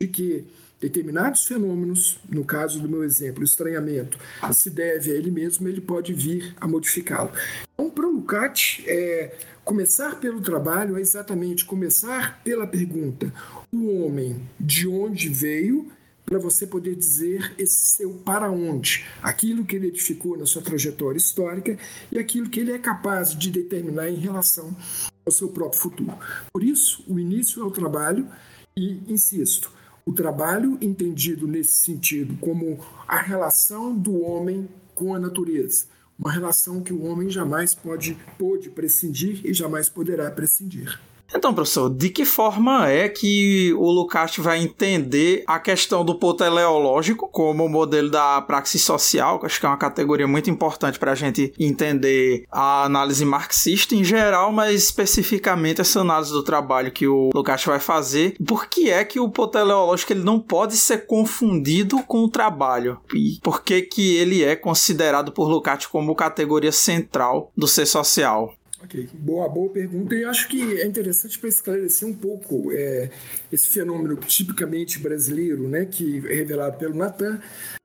de 0.00 0.08
que 0.08 0.46
determinados 0.80 1.44
fenômenos, 1.46 2.18
no 2.28 2.44
caso 2.44 2.80
do 2.80 2.88
meu 2.88 3.02
exemplo, 3.02 3.40
o 3.40 3.44
estranhamento, 3.44 4.18
se 4.52 4.70
deve 4.70 5.10
a 5.10 5.14
ele 5.14 5.30
mesmo, 5.30 5.68
ele 5.68 5.80
pode 5.80 6.12
vir 6.12 6.54
a 6.60 6.68
modificá-lo. 6.68 7.30
Então, 7.74 7.90
para 7.90 8.06
o 8.06 8.12
Lukács, 8.12 8.82
é, 8.86 9.36
começar 9.64 10.18
pelo 10.20 10.40
trabalho 10.40 10.96
é 10.96 11.00
exatamente 11.00 11.64
começar 11.64 12.40
pela 12.42 12.66
pergunta: 12.66 13.32
o 13.72 14.02
homem 14.02 14.48
de 14.58 14.86
onde 14.86 15.28
veio, 15.28 15.90
para 16.24 16.38
você 16.38 16.66
poder 16.66 16.94
dizer 16.94 17.54
esse 17.58 17.96
seu 17.96 18.10
para 18.10 18.50
onde, 18.50 19.06
aquilo 19.22 19.64
que 19.64 19.76
ele 19.76 19.88
edificou 19.88 20.36
na 20.36 20.44
sua 20.44 20.60
trajetória 20.60 21.16
histórica 21.16 21.76
e 22.12 22.18
aquilo 22.18 22.50
que 22.50 22.60
ele 22.60 22.72
é 22.72 22.78
capaz 22.78 23.36
de 23.36 23.50
determinar 23.50 24.10
em 24.10 24.16
relação 24.16 24.76
ao 25.24 25.32
seu 25.32 25.48
próprio 25.48 25.80
futuro. 25.80 26.18
Por 26.52 26.62
isso, 26.62 27.02
o 27.08 27.18
início 27.18 27.62
é 27.62 27.64
o 27.64 27.70
trabalho 27.70 28.28
e, 28.76 29.02
insisto, 29.08 29.72
o 30.08 30.12
trabalho 30.14 30.78
entendido 30.80 31.46
nesse 31.46 31.84
sentido 31.84 32.34
como 32.40 32.78
a 33.06 33.18
relação 33.18 33.94
do 33.94 34.22
homem 34.22 34.66
com 34.94 35.14
a 35.14 35.18
natureza, 35.18 35.84
uma 36.18 36.32
relação 36.32 36.82
que 36.82 36.94
o 36.94 37.04
homem 37.04 37.28
jamais 37.28 37.74
pode 37.74 38.16
pode 38.38 38.70
prescindir 38.70 39.44
e 39.44 39.52
jamais 39.52 39.90
poderá 39.90 40.30
prescindir. 40.30 40.98
Então, 41.34 41.52
professor, 41.52 41.90
de 41.90 42.08
que 42.08 42.24
forma 42.24 42.88
é 42.88 43.08
que 43.08 43.72
o 43.74 43.90
Lukács 43.90 44.38
vai 44.38 44.62
entender 44.62 45.44
a 45.46 45.58
questão 45.58 46.04
do 46.04 46.14
teleológico 46.34 47.28
como 47.28 47.68
modelo 47.68 48.10
da 48.10 48.40
praxis 48.40 48.82
social, 48.82 49.38
que 49.38 49.46
acho 49.46 49.60
que 49.60 49.66
é 49.66 49.68
uma 49.68 49.76
categoria 49.76 50.26
muito 50.26 50.50
importante 50.50 50.98
para 50.98 51.12
a 51.12 51.14
gente 51.14 51.52
entender 51.58 52.44
a 52.50 52.84
análise 52.84 53.24
marxista 53.24 53.94
em 53.94 54.04
geral, 54.04 54.52
mas 54.52 54.82
especificamente 54.82 55.80
essa 55.80 56.00
análise 56.00 56.32
do 56.32 56.42
trabalho 56.42 56.92
que 56.92 57.06
o 57.06 57.30
Lukács 57.34 57.66
vai 57.66 57.80
fazer. 57.80 58.36
Por 58.46 58.66
que 58.66 58.90
é 58.90 59.04
que 59.04 59.20
o 59.20 59.28
teleológico 59.28 60.12
ele 60.12 60.24
não 60.24 60.40
pode 60.40 60.76
ser 60.76 61.06
confundido 61.06 62.02
com 62.02 62.24
o 62.24 62.28
trabalho? 62.28 63.00
E 63.14 63.38
por 63.42 63.62
que, 63.62 63.82
que 63.82 64.16
ele 64.16 64.42
é 64.42 64.56
considerado 64.56 65.32
por 65.32 65.48
Lukács 65.48 65.86
como 65.86 66.14
categoria 66.14 66.72
central 66.72 67.52
do 67.56 67.66
ser 67.66 67.86
social? 67.86 68.52
Ok, 68.88 69.06
boa, 69.12 69.46
boa 69.50 69.68
pergunta. 69.68 70.14
E 70.14 70.24
acho 70.24 70.48
que 70.48 70.80
é 70.80 70.86
interessante 70.86 71.38
para 71.38 71.50
esclarecer 71.50 72.08
um 72.08 72.14
pouco 72.14 72.72
é, 72.72 73.10
esse 73.52 73.68
fenômeno 73.68 74.16
tipicamente 74.16 74.98
brasileiro, 74.98 75.68
né, 75.68 75.84
que 75.84 76.26
é 76.26 76.36
revelado 76.36 76.78
pelo 76.78 76.94
Natan, 76.94 77.38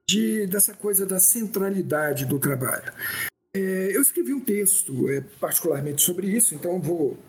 de, 0.10 0.48
dessa 0.48 0.74
coisa 0.74 1.06
da 1.06 1.20
centralidade 1.20 2.26
do 2.26 2.40
trabalho. 2.40 2.94
É, 3.56 3.96
eu 3.96 4.02
escrevi 4.02 4.34
um 4.34 4.40
texto 4.40 5.10
é, 5.10 5.22
particularmente 5.40 6.02
sobre 6.02 6.26
isso, 6.26 6.56
então 6.56 6.82
vou 6.82 7.20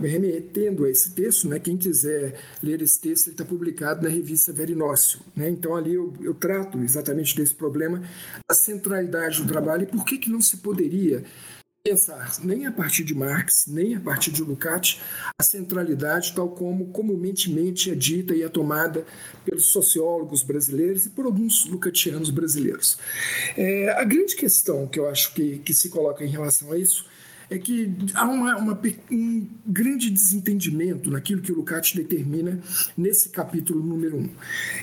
remetendo 0.00 0.86
a 0.86 0.90
esse 0.90 1.14
texto. 1.14 1.48
Né? 1.48 1.60
Quem 1.60 1.76
quiser 1.76 2.40
ler 2.62 2.80
esse 2.80 2.98
texto, 2.98 3.26
ele 3.26 3.34
está 3.34 3.44
publicado 3.44 4.02
na 4.02 4.08
revista 4.08 4.52
Verinócio. 4.54 5.20
Né? 5.36 5.50
Então 5.50 5.76
ali 5.76 5.94
eu, 5.94 6.12
eu, 6.20 6.34
trato 6.34 6.78
exatamente 6.78 7.36
desse 7.36 7.54
problema 7.54 8.02
da 8.48 8.56
centralidade 8.56 9.42
do 9.42 9.46
trabalho 9.46 9.82
e 9.82 9.86
por 9.86 10.04
que, 10.04 10.18
que 10.18 10.30
não 10.30 10.40
se 10.40 10.56
poderia 10.56 11.22
pensar 11.86 12.32
nem 12.42 12.66
a 12.66 12.72
partir 12.72 13.04
de 13.04 13.14
Marx, 13.14 13.66
nem 13.68 13.94
a 13.94 14.00
partir 14.00 14.32
de 14.32 14.42
Lukács, 14.42 15.00
a 15.38 15.42
centralidade 15.42 16.34
tal 16.34 16.48
como 16.48 16.86
comumente 16.86 17.48
é 17.90 17.94
dita 17.94 18.34
e 18.34 18.42
é 18.42 18.48
tomada 18.48 19.06
pelos 19.44 19.66
sociólogos 19.66 20.42
brasileiros 20.42 21.06
e 21.06 21.10
por 21.10 21.26
alguns 21.26 21.66
lucatianos 21.66 22.30
brasileiros. 22.30 22.98
É, 23.56 23.90
a 23.90 24.02
grande 24.02 24.34
questão 24.34 24.88
que 24.88 24.98
eu 24.98 25.08
acho 25.08 25.32
que, 25.32 25.58
que 25.58 25.72
se 25.72 25.88
coloca 25.88 26.24
em 26.24 26.28
relação 26.28 26.72
a 26.72 26.78
isso 26.78 27.06
é 27.48 27.58
que 27.58 27.94
há 28.14 28.24
uma, 28.24 28.56
uma, 28.56 28.80
um 29.10 29.48
grande 29.66 30.10
desentendimento 30.10 31.10
naquilo 31.10 31.40
que 31.40 31.52
o 31.52 31.56
Lukács 31.56 31.94
determina 31.94 32.60
nesse 32.96 33.28
capítulo 33.28 33.82
número 33.82 34.16
1. 34.16 34.20
Um. 34.20 34.30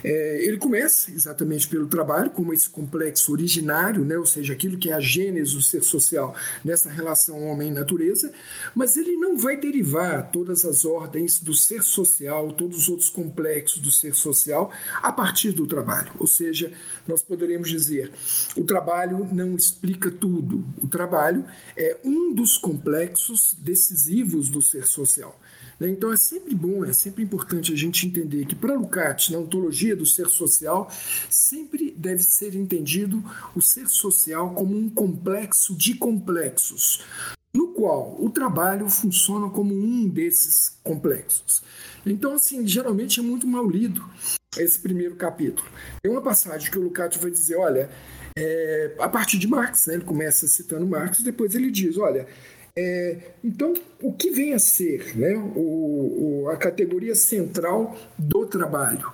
É, 0.03 0.46
ele 0.46 0.58
começa 0.58 1.12
exatamente 1.12 1.67
pelo 1.67 1.88
trabalho, 1.88 2.32
como 2.32 2.53
esse 2.53 2.70
complexo 2.70 3.32
originário, 3.32 4.05
né, 4.05 4.17
ou 4.17 4.25
seja, 4.25 4.53
aquilo 4.53 4.77
que 4.77 4.89
é 4.89 4.93
a 4.93 5.00
gênese 5.00 5.53
do 5.55 5.62
ser 5.62 5.84
social 5.84 6.36
nessa 6.63 6.89
relação 6.89 7.43
homem-natureza, 7.48 8.32
mas 8.74 8.96
ele 8.96 9.15
não 9.17 9.38
vai 9.38 9.58
derivar 9.58 10.32
todas 10.32 10.63
as 10.63 10.86
ordens 10.86 11.39
do 11.39 11.53
ser 11.53 11.84
social, 11.84 12.51
todos 12.53 12.77
os 12.77 12.89
outros 12.89 13.10
complexos 13.10 13.79
do 13.79 13.91
ser 13.91 14.15
social, 14.15 14.72
a 15.01 15.12
partir 15.12 15.51
do 15.51 15.67
trabalho. 15.67 16.12
Ou 16.20 16.27
seja, 16.27 16.72
nós 17.08 17.22
poderíamos 17.22 17.70
dizer, 17.70 18.12
o 18.55 18.63
trabalho 18.63 19.27
não 19.32 19.55
explica 19.55 20.10
tudo, 20.10 20.63
o 20.82 20.88
trabalho 20.88 21.46
é 21.75 21.98
um 22.03 22.34
dos 22.34 22.52
complexos 22.57 23.55
decisivos 23.57 24.50
do 24.50 24.62
ser 24.62 24.86
social. 24.86 25.39
Né? 25.79 25.89
Então 25.89 26.12
é 26.12 26.17
sempre 26.17 26.55
bom, 26.55 26.86
é 26.86 26.93
sempre 26.93 27.24
importante 27.24 27.74
a 27.74 27.75
gente 27.75 28.07
entender 28.07 28.45
que 28.45 28.55
para 28.55 28.75
Lukács, 28.75 29.29
na 29.29 29.39
ontologia 29.39 29.95
do 29.95 30.05
ser 30.05 30.27
social, 30.27 30.89
sempre 31.29 31.91
deve 31.91 32.24
ser 32.24 32.55
entendido 32.55 33.24
o 33.55 33.62
ser 33.62 33.88
social 33.88 34.53
como 34.53 34.75
um 34.75 34.89
complexo 34.89 35.75
de 35.75 35.95
complexos, 35.95 37.03
no 37.53 37.69
qual 37.69 38.17
o 38.19 38.29
trabalho 38.29 38.89
funciona 38.89 39.50
como 39.50 39.74
um 39.74 40.07
desses 40.07 40.77
complexos. 40.83 41.62
Então, 42.05 42.33
assim, 42.33 42.67
geralmente 42.67 43.19
é 43.19 43.24
muito 43.24 43.48
mal 43.48 43.69
lido 43.69 44.03
esse 44.57 44.79
primeiro 44.79 45.15
capítulo. 45.15 45.67
Tem 46.01 46.12
uma 46.12 46.22
passagem 46.22 46.69
que 46.69 46.77
o 46.77 46.83
Lukács 46.83 47.22
vai 47.22 47.31
dizer, 47.31 47.55
olha, 47.55 47.89
é, 48.35 48.95
a 48.99 49.09
partir 49.09 49.37
de 49.37 49.47
Marx, 49.47 49.87
né, 49.87 49.95
ele 49.95 50.03
começa 50.03 50.47
citando 50.47 50.85
Marx, 50.85 51.21
depois 51.21 51.55
ele 51.55 51.71
diz, 51.71 51.97
olha, 51.97 52.27
é, 52.75 53.33
então, 53.43 53.73
o 54.01 54.11
que 54.13 54.31
vem 54.31 54.53
a 54.53 54.59
ser 54.59 55.15
né, 55.15 55.35
o, 55.55 56.43
o, 56.43 56.49
a 56.49 56.57
categoria 56.57 57.13
central 57.13 57.95
do 58.17 58.45
trabalho? 58.45 59.13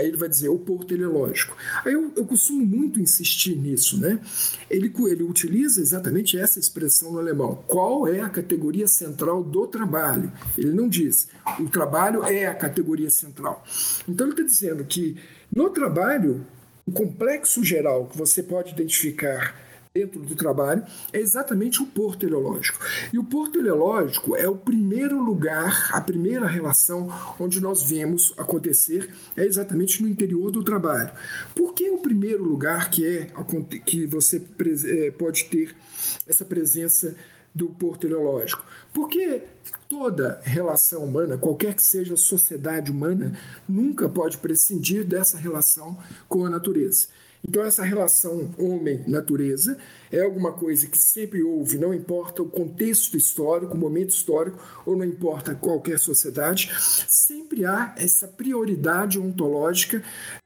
Aí 0.00 0.06
ele 0.06 0.16
vai 0.16 0.28
dizer 0.28 0.48
o 0.48 0.58
porto 0.58 0.86
teleológico. 0.86 1.56
Aí 1.84 1.92
eu, 1.92 2.12
eu, 2.16 2.24
costumo 2.24 2.64
muito 2.64 3.00
insistir 3.00 3.56
nisso, 3.56 4.00
né? 4.00 4.20
Ele, 4.70 4.92
ele 5.08 5.24
utiliza 5.24 5.80
exatamente 5.80 6.38
essa 6.38 6.60
expressão 6.60 7.12
no 7.12 7.18
alemão. 7.18 7.64
Qual 7.66 8.06
é 8.06 8.20
a 8.20 8.28
categoria 8.28 8.86
central 8.86 9.42
do 9.42 9.66
trabalho? 9.66 10.32
Ele 10.56 10.70
não 10.70 10.88
diz. 10.88 11.28
O 11.58 11.68
trabalho 11.68 12.22
é 12.22 12.46
a 12.46 12.54
categoria 12.54 13.10
central. 13.10 13.64
Então 14.08 14.28
ele 14.28 14.34
está 14.34 14.44
dizendo 14.44 14.84
que 14.84 15.16
no 15.52 15.68
trabalho, 15.70 16.46
o 16.88 16.90
complexo 16.90 17.62
geral 17.62 18.06
que 18.06 18.16
você 18.16 18.42
pode 18.42 18.72
identificar 18.72 19.54
dentro 19.92 20.20
do 20.20 20.34
trabalho 20.34 20.82
é 21.12 21.18
exatamente 21.18 21.82
o 21.82 21.86
porto 21.86 22.20
teleológico. 22.20 22.78
E 23.12 23.18
o 23.18 23.24
porto 23.24 23.52
teleológico 23.52 24.34
é 24.34 24.48
o 24.48 24.56
primeiro 24.56 25.22
lugar, 25.22 25.90
a 25.92 26.00
primeira 26.00 26.46
relação 26.46 27.12
onde 27.38 27.60
nós 27.60 27.82
vemos 27.82 28.32
acontecer 28.38 29.14
é 29.36 29.44
exatamente 29.44 30.02
no 30.02 30.08
interior 30.08 30.50
do 30.50 30.64
trabalho. 30.64 31.10
Por 31.54 31.74
que 31.74 31.90
o 31.90 31.98
primeiro 31.98 32.42
lugar 32.42 32.90
que 32.90 33.06
é 33.06 33.30
que 33.84 34.06
você 34.06 34.42
é, 34.86 35.10
pode 35.10 35.44
ter 35.44 35.76
essa 36.26 36.44
presença 36.44 37.14
do 37.54 37.68
porto 37.68 38.02
teleológico? 38.02 38.64
Porque 38.94 39.42
toda 39.88 40.40
relação 40.44 41.04
humana, 41.04 41.38
qualquer 41.38 41.74
que 41.74 41.82
seja 41.82 42.14
a 42.14 42.18
sociedade 42.18 42.90
humana, 42.90 43.36
nunca 43.68 44.08
pode 44.08 44.36
prescindir 44.38 45.04
dessa 45.04 45.38
relação 45.38 45.96
com 46.28 46.44
a 46.44 46.50
natureza. 46.50 47.08
Então, 47.46 47.64
essa 47.64 47.82
relação 47.82 48.50
homem-natureza 48.58 49.78
é 50.10 50.22
alguma 50.22 50.52
coisa 50.52 50.86
que 50.86 50.98
sempre 50.98 51.42
houve, 51.42 51.78
não 51.78 51.94
importa 51.94 52.42
o 52.42 52.48
contexto 52.48 53.16
histórico, 53.16 53.74
o 53.74 53.78
momento 53.78 54.10
histórico, 54.10 54.58
ou 54.84 54.96
não 54.96 55.04
importa 55.04 55.54
qualquer 55.54 55.98
sociedade, 55.98 56.70
sempre 57.08 57.64
há 57.64 57.94
essa 57.96 58.26
prioridade 58.26 59.18
ontológica 59.18 60.02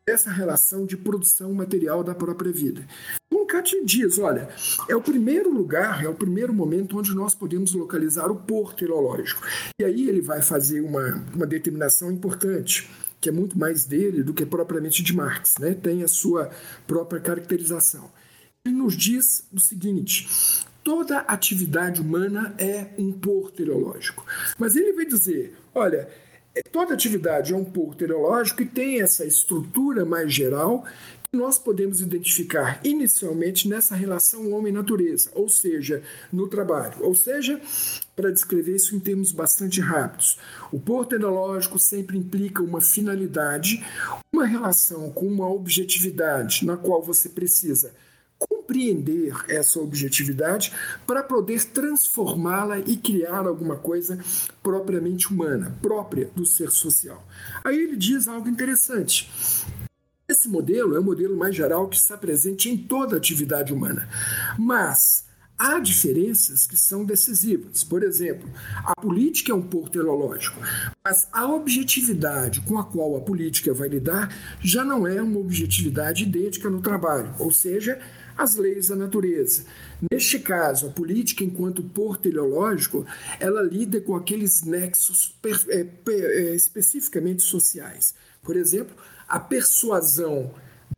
dessa 0.07 0.31
relação 0.31 0.85
de 0.85 0.97
produção 0.97 1.53
material 1.53 2.03
da 2.03 2.15
própria 2.15 2.53
vida. 2.53 2.87
Um 3.33 3.47
Kat 3.47 3.75
diz: 3.85 4.19
olha, 4.19 4.49
é 4.89 4.97
o 4.97 5.01
primeiro 5.01 5.51
lugar, 5.51 6.05
é 6.05 6.09
o 6.09 6.15
primeiro 6.15 6.53
momento 6.53 6.99
onde 6.99 7.15
nós 7.15 7.35
podemos 7.35 7.73
localizar 7.73 8.31
o 8.31 8.37
porto 8.37 8.81
filológico. 8.81 9.43
E 9.81 9.85
aí 9.85 10.09
ele 10.09 10.21
vai 10.21 10.43
fazer 10.43 10.81
uma, 10.81 11.25
uma 11.35 11.47
determinação 11.47 12.11
importante 12.11 12.91
que 13.23 13.29
é 13.29 13.33
muito 13.33 13.57
mais 13.57 13.87
dele 13.87 14.25
do 14.25 14.35
que 14.35 14.45
propriamente 14.45 15.00
de 15.00 15.14
Marx, 15.14 15.55
né? 15.59 15.75
tem 15.75 16.02
a 16.02 16.09
sua 16.09 16.50
própria 16.88 17.21
caracterização. 17.21 18.11
Ele 18.67 18.75
nos 18.75 18.97
diz 18.97 19.47
o 19.52 19.61
seguinte: 19.61 20.29
toda 20.83 21.19
atividade 21.21 22.00
humana 22.00 22.52
é 22.59 22.88
um 22.99 23.12
porto 23.12 23.52
teleológico. 23.57 24.26
Mas 24.59 24.75
ele 24.75 24.93
vai 24.93 25.07
dizer: 25.07 25.57
olha, 25.73 26.09
é, 26.52 26.62
toda 26.62 26.93
atividade 26.95 27.52
é 27.52 27.57
um 27.57 27.64
porto 27.64 27.99
teleológico 27.99 28.62
e 28.62 28.67
tem 28.67 29.00
essa 29.00 29.25
estrutura 29.25 30.05
mais 30.05 30.35
geral 30.35 30.85
nós 31.35 31.59
podemos 31.59 32.03
identificar 32.03 32.79
inicialmente 32.85 33.67
nessa 33.67 33.95
relação 33.95 34.53
homem-natureza, 34.53 35.31
ou 35.35 35.49
seja, 35.49 36.03
no 36.31 36.47
trabalho. 36.47 36.97
Ou 37.01 37.15
seja, 37.15 37.59
para 38.15 38.31
descrever 38.31 38.77
isso 38.77 38.95
em 38.95 39.01
termos 39.01 39.33
bastante 39.33 39.81
rápidos, 39.81 40.39
o 40.71 40.79
porto 40.79 41.15
enológico 41.15 41.79
sempre 41.79 42.19
implica 42.19 42.62
uma 42.62 42.83
finalidade, 42.83 43.83
uma 44.31 44.45
relação 44.45 45.09
com 45.11 45.27
uma 45.27 45.49
objetividade 45.49 46.67
na 46.67 46.77
qual 46.77 47.03
você 47.03 47.31
precisa 47.31 47.95
compreender 48.39 49.35
essa 49.49 49.81
objetividade 49.81 50.73
para 51.07 51.23
poder 51.23 51.65
transformá-la 51.65 52.79
e 52.81 52.97
criar 52.97 53.47
alguma 53.47 53.77
coisa 53.77 54.19
propriamente 54.62 55.33
humana, 55.33 55.77
própria 55.81 56.31
do 56.35 56.45
ser 56.45 56.71
social. 56.71 57.27
Aí 57.65 57.77
ele 57.77 57.97
diz 57.97 58.29
algo 58.29 58.49
interessante. 58.49 59.31
Esse 60.29 60.49
modelo 60.49 60.95
é 60.95 61.00
o 61.00 61.05
modelo 61.05 61.37
mais 61.37 61.55
geral 61.55 61.88
que 61.88 61.97
está 61.97 62.17
presente 62.17 62.71
em 62.71 62.76
toda 62.76 63.17
a 63.17 63.19
atividade 63.19 63.73
humana. 63.73 64.09
Mas 64.59 65.26
há 65.59 65.79
diferenças 65.79 66.67
que 66.67 66.76
são 66.76 67.05
decisivas. 67.05 67.85
Por 67.85 68.02
exemplo, 68.02 68.49
a 68.85 68.95
política 69.00 69.52
é 69.52 69.55
um 69.55 69.62
porto 69.62 69.93
teleológico, 69.93 70.59
mas 71.05 71.29
a 71.33 71.47
objetividade 71.47 72.61
com 72.62 72.79
a 72.79 72.85
qual 72.85 73.17
a 73.17 73.21
política 73.21 73.73
vai 73.73 73.88
lidar 73.88 74.35
já 74.61 74.85
não 74.85 75.07
é 75.07 75.21
uma 75.21 75.38
objetividade 75.38 76.25
idêntica 76.25 76.69
no 76.71 76.81
trabalho, 76.81 77.35
ou 77.38 77.52
seja, 77.52 78.00
as 78.37 78.57
leis 78.57 78.88
da 78.88 78.97
natureza. 78.97 79.64
Neste 80.11 80.38
caso, 80.38 80.87
a 80.87 80.91
política, 80.91 81.45
enquanto 81.45 81.83
porto 81.83 82.23
teleológico, 82.23 83.07
ela 83.38 83.62
lida 83.62 84.00
com 84.00 84.17
aqueles 84.17 84.62
nexos 84.62 85.38
é, 85.69 85.87
é, 86.11 86.55
especificamente 86.55 87.43
sociais. 87.43 88.14
Por 88.43 88.57
exemplo, 88.57 88.97
a 89.33 89.41
persuasão 89.41 90.51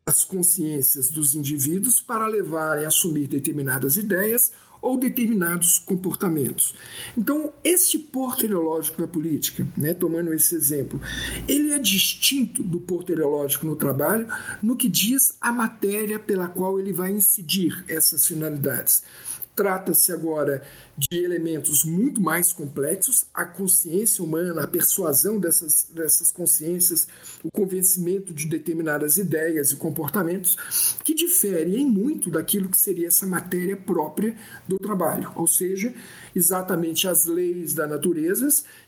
das 0.05 0.25
consciências 0.25 1.09
dos 1.09 1.37
indivíduos 1.37 2.01
para 2.01 2.27
levarem 2.27 2.85
a 2.85 2.89
assumir 2.89 3.29
determinadas 3.29 3.97
ideias 3.97 4.51
ou 4.83 4.99
determinados 4.99 5.79
comportamentos. 5.79 6.75
Então, 7.17 7.53
esse 7.63 7.97
porto 7.97 8.41
teleológico 8.41 9.01
da 9.01 9.07
política, 9.07 9.65
né, 9.77 9.95
tomando 9.95 10.35
esse 10.35 10.57
exemplo, 10.57 11.01
ele 11.47 11.73
é 11.73 11.79
distinto 11.79 12.63
do 12.65 12.81
porto 12.81 13.07
teleológico 13.07 13.67
no 13.67 13.77
trabalho 13.77 14.27
no 14.61 14.77
que 14.77 14.89
diz 14.89 15.37
a 15.41 15.53
matéria 15.53 16.19
pela 16.19 16.49
qual 16.49 16.81
ele 16.81 16.93
vai 16.93 17.13
incidir 17.13 17.85
essas 17.87 18.27
finalidades. 18.27 19.05
Trata-se 19.55 20.13
agora 20.13 20.63
de 20.97 21.17
elementos 21.17 21.85
muito 21.85 22.21
mais 22.21 22.53
complexos, 22.53 23.27
a 23.33 23.45
consciência 23.45 24.25
humana, 24.25 24.65
a 24.65 24.67
persuasão 24.67 25.39
dessas, 25.39 25.87
dessas 25.93 26.33
consciências, 26.33 27.07
o 27.43 27.51
convencimento 27.53 28.35
de 28.35 28.49
determinadas 28.49 29.17
ideias 29.17 29.71
e 29.71 29.77
comportamentos 29.77 30.57
que 31.05 31.15
diferem 31.15 31.87
muito 31.87 32.31
daquilo 32.31 32.69
que 32.69 32.79
seria 32.79 33.09
essa 33.09 33.27
matéria 33.27 33.77
própria 33.77 34.37
do 34.67 34.77
trabalho, 34.77 35.31
ou 35.37 35.47
seja, 35.47 35.95
exatamente 36.35 37.07
as 37.07 37.27
leis 37.27 37.75
da 37.75 37.87
natureza 37.87 38.35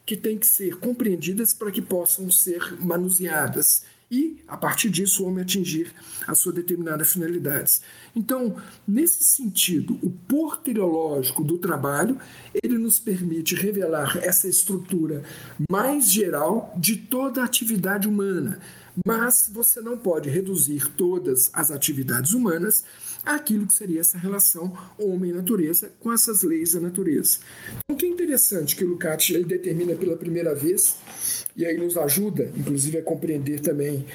que 0.05 0.17
têm 0.17 0.37
que 0.37 0.47
ser 0.47 0.77
compreendidas 0.79 1.55
para 1.55 1.71
que 1.71 1.81
possam 1.81 2.31
ser 2.31 2.81
manuseadas 2.81 3.83
e, 4.11 4.43
a 4.47 4.57
partir 4.57 4.89
disso, 4.89 5.25
o 5.25 5.27
homem 5.27 5.43
atingir 5.43 5.93
a 6.27 6.35
sua 6.35 6.53
determinada 6.53 7.05
finalidades. 7.05 7.83
Então, 8.15 8.57
nesse 8.87 9.25
sentido, 9.25 9.99
o 10.03 10.11
porteriológico 10.11 11.43
do 11.43 11.59
trabalho, 11.59 12.19
ele 12.63 12.79
nos 12.79 12.99
permite 12.99 13.55
revelar 13.55 14.19
essa 14.23 14.49
estrutura 14.49 15.25
mais 15.71 16.11
geral 16.11 16.73
de 16.77 16.97
toda 16.97 17.43
a 17.43 17.45
atividade 17.45 18.07
humana, 18.07 18.61
mas 19.05 19.51
você 19.53 19.81
não 19.81 19.99
pode 19.99 20.31
reduzir 20.31 20.89
todas 20.97 21.51
as 21.53 21.71
atividades 21.71 22.33
humanas 22.33 22.85
àquilo 23.27 23.67
que 23.67 23.75
seria 23.75 24.01
essa 24.01 24.17
relação 24.17 24.73
homem-natureza 24.97 25.91
com 26.01 26.13
essas 26.13 26.43
leis 26.43 26.73
da 26.73 26.81
natureza. 26.81 27.39
Então, 27.85 27.97
o 27.97 27.99
que 27.99 28.07
é 28.07 28.09
interessante 28.09 28.77
que 28.77 28.85
o 28.85 28.89
Lukács 28.89 29.31
ele 29.31 29.45
determina 29.45 29.95
pela 29.97 30.17
primeira 30.17 30.55
vez 30.55 30.97
e 31.57 31.67
aí 31.67 31.77
nos 31.77 31.97
ajuda, 31.97 32.51
inclusive, 32.57 32.99
a 32.99 33.03
compreender 33.03 33.61
também 33.61 34.07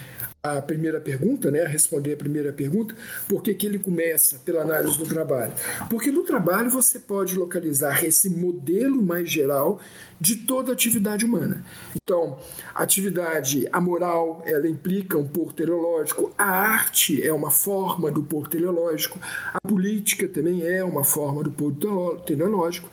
a 0.44 0.60
primeira 0.60 1.00
pergunta, 1.00 1.52
né, 1.52 1.62
a 1.62 1.68
responder 1.68 2.14
a 2.14 2.18
primeira 2.18 2.52
pergunta, 2.52 2.96
por 3.30 3.44
que, 3.44 3.56
ele 3.64 3.78
começa 3.78 4.40
pela 4.40 4.64
análise 4.64 4.98
do 4.98 5.06
trabalho? 5.06 5.54
Porque 5.88 6.12
no 6.12 6.24
trabalho 6.24 6.68
você 6.68 6.98
pode 6.98 7.38
localizar 7.38 8.04
esse 8.04 8.28
modelo 8.28 9.04
mais 9.04 9.30
geral 9.30 9.80
de 10.20 10.38
toda 10.38 10.74
atividade 10.74 11.26
humana. 11.26 11.64
Então, 11.96 12.40
a 12.74 12.82
atividade 12.82 13.70
amoral, 13.72 14.42
ela 14.44 14.68
implica 14.68 15.16
um 15.16 15.28
porto 15.28 15.58
teleológico, 15.58 16.34
a 16.36 16.50
arte 16.50 17.22
é 17.22 17.32
uma 17.32 17.52
forma 17.52 18.10
do 18.10 18.24
porto 18.24 18.50
teleológico, 18.50 19.20
a 19.54 19.62
política 19.62 20.28
também 20.28 20.66
é 20.66 20.84
uma 20.84 21.04
forma 21.04 21.44
do 21.44 21.52
porto 21.52 22.20
teleológico, 22.26 22.90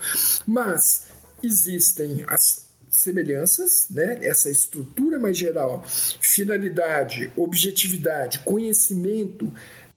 mas 0.46 1.06
existem 1.42 2.24
as 2.28 2.67
semelhanças, 2.98 3.86
né? 3.90 4.18
essa 4.22 4.50
estrutura 4.50 5.18
mais 5.18 5.36
geral, 5.36 5.84
finalidade, 5.86 7.32
objetividade, 7.36 8.40
conhecimento 8.40 9.52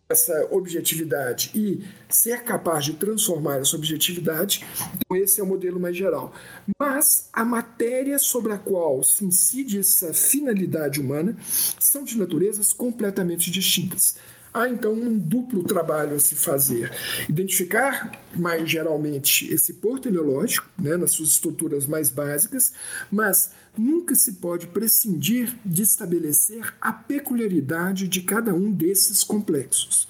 essa 0.10 0.48
objetividade 0.52 1.52
e 1.56 1.86
ser 2.10 2.44
capaz 2.44 2.84
de 2.84 2.94
transformar 2.94 3.60
essa 3.60 3.78
objetividade, 3.78 4.66
então 4.94 5.16
esse 5.16 5.40
é 5.40 5.44
o 5.44 5.48
modelo 5.48 5.80
mais 5.80 5.96
geral. 5.96 6.34
Mas 6.78 7.30
a 7.32 7.46
matéria 7.46 8.20
sobre 8.20 8.52
a 8.52 8.58
qual 8.58 9.02
se 9.04 9.24
incide 9.24 9.80
essa 9.80 10.14
finalidade 10.14 11.00
humana 11.00 11.36
são 11.80 12.04
de 12.04 12.18
naturezas 12.18 12.74
completamente 12.74 13.50
distintas. 13.50 14.18
Há 14.54 14.68
então 14.68 14.92
um 14.92 15.18
duplo 15.18 15.64
trabalho 15.64 16.16
a 16.16 16.20
se 16.20 16.36
fazer. 16.36 16.92
Identificar 17.30 18.12
mais 18.36 18.70
geralmente 18.70 19.52
esse 19.52 19.76
porto 19.76 20.04
teleológico, 20.04 20.68
né, 20.78 20.98
nas 20.98 21.12
suas 21.12 21.30
estruturas 21.30 21.86
mais 21.86 22.10
básicas, 22.10 22.74
mas 23.10 23.52
nunca 23.78 24.14
se 24.14 24.34
pode 24.34 24.68
prescindir 24.68 25.56
de 25.66 25.84
estabelecer 25.84 26.74
a 26.82 26.92
peculiaridade 26.92 28.10
de 28.10 28.22
cada 28.22 28.54
um 28.54 28.70
desses 28.72 29.24
complexos. 29.24 30.10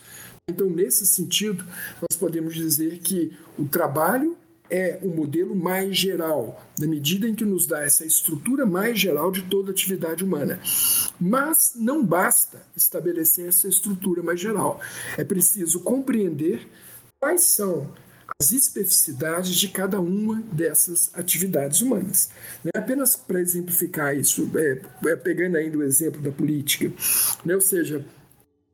Então, 0.49 0.69
nesse 0.69 1.05
sentido, 1.05 1.63
nós 2.01 2.17
podemos 2.17 2.55
dizer 2.55 2.97
que 2.97 3.31
o 3.59 3.65
trabalho 3.65 4.35
é 4.71 4.97
o 5.01 5.09
modelo 5.09 5.53
mais 5.53 5.97
geral, 5.97 6.65
na 6.79 6.87
medida 6.87 7.27
em 7.27 7.35
que 7.35 7.43
nos 7.43 7.67
dá 7.67 7.83
essa 7.83 8.05
estrutura 8.05 8.65
mais 8.65 8.97
geral 8.97 9.29
de 9.29 9.41
toda 9.43 9.71
atividade 9.71 10.23
humana. 10.23 10.59
Mas 11.19 11.73
não 11.75 12.03
basta 12.03 12.63
estabelecer 12.75 13.49
essa 13.49 13.67
estrutura 13.67 14.23
mais 14.23 14.39
geral. 14.39 14.79
É 15.17 15.23
preciso 15.25 15.81
compreender 15.81 16.65
quais 17.19 17.43
são 17.43 17.91
as 18.39 18.51
especificidades 18.51 19.53
de 19.55 19.67
cada 19.67 19.99
uma 19.99 20.41
dessas 20.51 21.11
atividades 21.13 21.81
humanas. 21.81 22.29
Né? 22.63 22.71
Apenas 22.75 23.15
para 23.15 23.41
exemplificar 23.41 24.15
isso, 24.17 24.49
é, 24.55 24.81
é, 25.09 25.15
pegando 25.15 25.57
ainda 25.57 25.77
o 25.77 25.83
exemplo 25.83 26.21
da 26.21 26.31
política, 26.31 26.91
né? 27.45 27.53
ou 27.53 27.61
seja, 27.61 28.03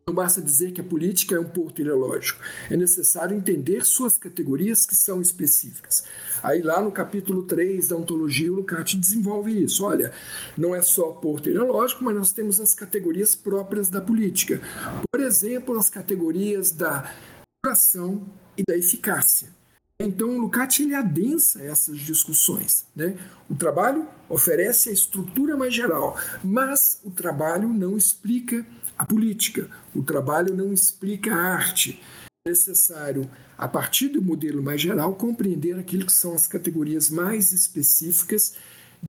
não 0.07 0.13
basta 0.13 0.41
dizer 0.41 0.71
que 0.71 0.79
a 0.79 0.83
política 0.85 1.35
é 1.35 1.39
um 1.39 1.43
porto 1.43 1.81
ideológico. 1.81 2.39
É 2.71 2.77
necessário 2.77 3.35
entender 3.35 3.85
suas 3.85 4.17
categorias 4.17 4.85
que 4.85 4.95
são 4.95 5.21
específicas. 5.21 6.05
Aí 6.41 6.61
lá 6.61 6.81
no 6.81 6.93
capítulo 6.93 7.43
3 7.43 7.89
da 7.89 7.97
ontologia, 7.97 8.49
o 8.49 8.55
Lukács 8.55 8.95
desenvolve 8.95 9.61
isso. 9.61 9.83
Olha, 9.83 10.13
não 10.57 10.73
é 10.73 10.81
só 10.81 11.11
porto 11.11 11.49
ideológico, 11.49 12.05
mas 12.05 12.15
nós 12.15 12.31
temos 12.31 12.61
as 12.61 12.73
categorias 12.73 13.35
próprias 13.35 13.89
da 13.89 13.99
política. 13.99 14.61
Por 15.11 15.19
exemplo, 15.19 15.77
as 15.77 15.89
categorias 15.89 16.71
da 16.71 17.13
duração 17.61 18.25
e 18.57 18.63
da 18.65 18.77
eficácia. 18.77 19.49
Então, 19.99 20.29
o 20.29 20.39
Lukács 20.39 20.79
ele 20.79 20.95
adensa 20.95 21.61
essas 21.61 21.99
discussões. 21.99 22.85
Né? 22.95 23.17
O 23.49 23.55
trabalho 23.55 24.07
oferece 24.29 24.89
a 24.89 24.93
estrutura 24.93 25.57
mais 25.57 25.73
geral, 25.73 26.17
mas 26.41 27.01
o 27.03 27.11
trabalho 27.11 27.67
não 27.67 27.97
explica 27.97 28.65
a 28.97 29.05
política. 29.05 29.69
O 29.93 30.01
trabalho 30.01 30.55
não 30.55 30.73
explica 30.73 31.33
a 31.33 31.53
arte. 31.55 32.01
É 32.45 32.49
necessário, 32.49 33.29
a 33.57 33.67
partir 33.67 34.07
do 34.07 34.21
modelo 34.21 34.63
mais 34.63 34.81
geral, 34.81 35.15
compreender 35.15 35.77
aquilo 35.77 36.05
que 36.05 36.13
são 36.13 36.33
as 36.33 36.47
categorias 36.47 37.09
mais 37.09 37.51
específicas 37.51 38.55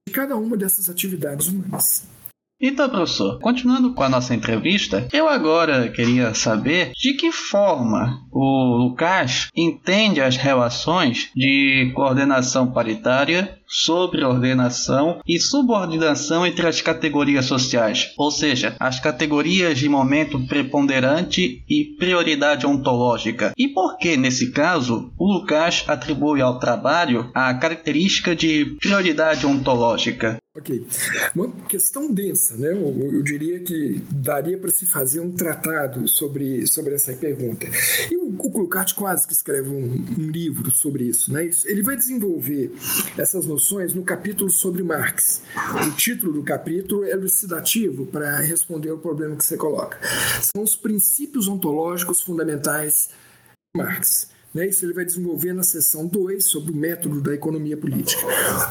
de 0.07 0.13
cada 0.13 0.37
uma 0.37 0.57
dessas 0.57 0.91
atividades 0.91 1.47
humanas. 1.47 2.07
Então, 2.61 2.91
professor, 2.91 3.39
continuando 3.39 3.95
com 3.95 4.03
a 4.03 4.09
nossa 4.09 4.35
entrevista, 4.35 5.07
eu 5.13 5.29
agora 5.29 5.89
queria 5.93 6.35
saber 6.35 6.91
de 6.93 7.15
que 7.15 7.31
forma 7.31 8.27
o 8.33 8.77
Lucas 8.77 9.49
entende 9.57 10.21
as 10.21 10.37
relações 10.37 11.31
de 11.37 11.93
coordenação 11.95 12.73
paritária 12.73 13.58
sobre 13.69 14.25
ordenação 14.25 15.21
e 15.27 15.39
subordinação 15.39 16.47
entre 16.47 16.67
as 16.67 16.81
categorias 16.81 17.45
sociais, 17.45 18.13
ou 18.17 18.31
seja, 18.31 18.75
as 18.81 18.99
categorias 18.99 19.79
de 19.79 19.89
momento 19.89 20.45
preponderante 20.47 21.63
e 21.69 21.85
prioridade 21.99 22.67
ontológica. 22.67 23.53
E 23.57 23.69
por 23.69 23.99
que, 23.99 24.17
nesse 24.17 24.51
caso, 24.51 25.13
o 25.19 25.33
Lucas 25.33 25.85
atribui 25.87 26.41
ao 26.41 26.59
trabalho 26.59 27.31
a 27.35 27.53
característica 27.55 28.35
de 28.35 28.77
prioridade 28.81 29.47
ontológica? 29.47 30.39
Ok. 30.59 30.85
Uma 31.37 31.53
questão 31.69 32.13
densa, 32.13 32.57
né? 32.57 32.73
Eu, 32.73 33.13
eu 33.13 33.23
diria 33.23 33.61
que 33.61 34.03
daria 34.11 34.59
para 34.59 34.71
se 34.71 34.87
fazer 34.87 35.21
um 35.21 35.31
tratado 35.31 36.09
sobre, 36.09 36.67
sobre 36.67 36.95
essa 36.95 37.13
pergunta. 37.13 37.67
E 38.11 38.17
o, 38.29 38.51
Klucart 38.51 38.95
quase 38.95 39.27
que 39.27 39.33
escreve 39.33 39.69
um, 39.69 40.05
um, 40.19 40.31
livro 40.31 40.71
sobre 40.71 41.05
isso, 41.05 41.33
né? 41.33 41.49
Ele 41.65 41.83
vai 41.83 41.97
desenvolver 41.97 42.73
essas 43.17 43.47
noções 43.47 43.95
no 43.95 44.03
capítulo 44.03 44.51
sobre 44.51 44.83
Marx. 44.83 45.43
O 45.87 45.91
título 45.93 46.33
do 46.33 46.43
capítulo 46.43 47.05
é 47.05 47.13
elucidativo 47.13 48.07
para 48.07 48.39
responder 48.39 48.93
o 48.93 48.99
problema 48.99 49.37
que 49.37 49.45
você 49.45 49.57
coloca. 49.57 49.99
São 50.43 50.63
os 50.63 50.77
princípios 50.77 51.49
ontológicos 51.49 52.21
fundamentais 52.21 53.11
de 53.75 53.83
Marx. 53.83 54.29
Né? 54.55 54.67
Isso 54.69 54.85
ele 54.85 54.95
vai 54.95 55.05
desenvolver 55.05 55.53
na 55.53 55.63
seção 55.63 56.07
2 56.07 56.45
sobre 56.45 56.73
o 56.73 56.77
método 56.77 57.21
da 57.21 57.35
economia 57.35 57.77
política. 57.77 58.23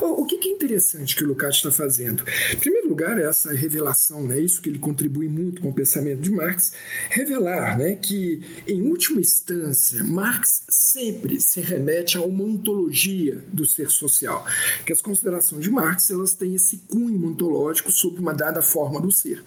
O, 0.01 0.23
o 0.23 0.25
que, 0.25 0.37
que, 0.37 0.49
é 0.49 0.51
interessante 0.51 1.15
que 1.15 1.23
o 1.23 1.27
Lukács 1.27 1.57
está 1.57 1.71
fazendo? 1.71 2.23
Em 2.51 2.57
primeiro 2.57 2.89
lugar, 2.89 3.19
essa 3.19 3.53
revelação, 3.53 4.23
né? 4.23 4.39
isso 4.39 4.61
que 4.61 4.69
ele 4.69 4.79
contribui 4.79 5.27
muito 5.27 5.61
com 5.61 5.69
o 5.69 5.73
pensamento 5.73 6.21
de 6.21 6.31
Marx, 6.31 6.73
revelar 7.09 7.77
né, 7.77 7.95
que, 7.95 8.41
em 8.67 8.81
última 8.81 9.21
instância, 9.21 10.03
Marx 10.03 10.63
sempre 10.69 11.39
se 11.39 11.61
remete 11.61 12.17
a 12.17 12.21
uma 12.21 12.43
ontologia 12.43 13.43
do 13.53 13.65
ser 13.65 13.89
social, 13.89 14.45
que 14.85 14.93
as 14.93 15.01
considerações 15.01 15.63
de 15.63 15.69
Marx 15.69 16.09
elas 16.09 16.33
têm 16.33 16.55
esse 16.55 16.77
cunho 16.89 17.27
ontológico 17.27 17.91
sobre 17.91 18.19
uma 18.19 18.33
dada 18.33 18.61
forma 18.61 18.99
do 18.99 19.11
ser 19.11 19.43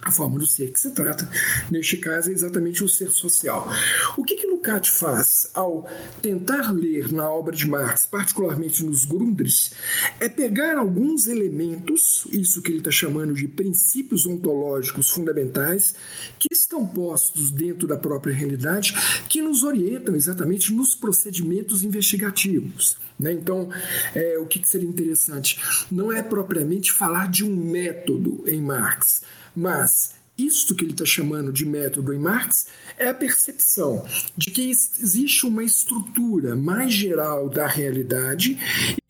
a 0.00 0.12
forma 0.12 0.38
do 0.38 0.46
ser 0.46 0.70
que 0.70 0.78
se 0.78 0.92
trata, 0.92 1.28
neste 1.68 1.96
caso, 1.96 2.30
é 2.30 2.32
exatamente 2.32 2.84
o 2.84 2.88
ser 2.88 3.10
social. 3.10 3.68
O 4.16 4.22
que, 4.22 4.36
que 4.36 4.46
Lukács 4.46 4.90
faz 4.90 5.50
ao 5.52 5.88
tentar 6.22 6.70
ler 6.70 7.12
na 7.12 7.28
obra 7.28 7.54
de 7.54 7.68
Marx, 7.68 8.06
particularmente 8.06 8.84
nos 8.84 9.04
Grundrisse, 9.04 9.72
é 10.20 10.28
pegar 10.28 10.78
alguns 10.78 11.26
elementos, 11.26 12.28
isso 12.30 12.62
que 12.62 12.70
ele 12.70 12.78
está 12.78 12.92
chamando 12.92 13.34
de 13.34 13.48
princípios 13.48 14.24
ontológicos 14.24 15.10
fundamentais, 15.10 15.96
que 16.38 16.46
estão 16.52 16.86
postos 16.86 17.50
dentro 17.50 17.88
da 17.88 17.96
própria 17.96 18.32
realidade, 18.32 18.94
que 19.28 19.42
nos 19.42 19.64
orientam 19.64 20.14
exatamente 20.14 20.72
nos 20.72 20.94
procedimentos 20.94 21.82
investigativos. 21.82 22.96
Né? 23.18 23.32
Então, 23.32 23.68
é, 24.14 24.38
o 24.38 24.46
que, 24.46 24.60
que 24.60 24.68
seria 24.68 24.88
interessante? 24.88 25.60
Não 25.90 26.12
é 26.12 26.22
propriamente 26.22 26.92
falar 26.92 27.28
de 27.28 27.44
um 27.44 27.54
método 27.54 28.44
em 28.46 28.62
Marx, 28.62 29.22
mas 29.58 30.14
isto 30.38 30.72
que 30.72 30.84
ele 30.84 30.92
está 30.92 31.04
chamando 31.04 31.52
de 31.52 31.66
método 31.66 32.14
em 32.14 32.18
Marx 32.18 32.68
é 32.96 33.08
a 33.08 33.14
percepção 33.14 34.06
de 34.36 34.52
que 34.52 34.70
existe 34.70 35.44
uma 35.44 35.64
estrutura 35.64 36.54
mais 36.54 36.94
geral 36.94 37.48
da 37.48 37.66
realidade 37.66 38.56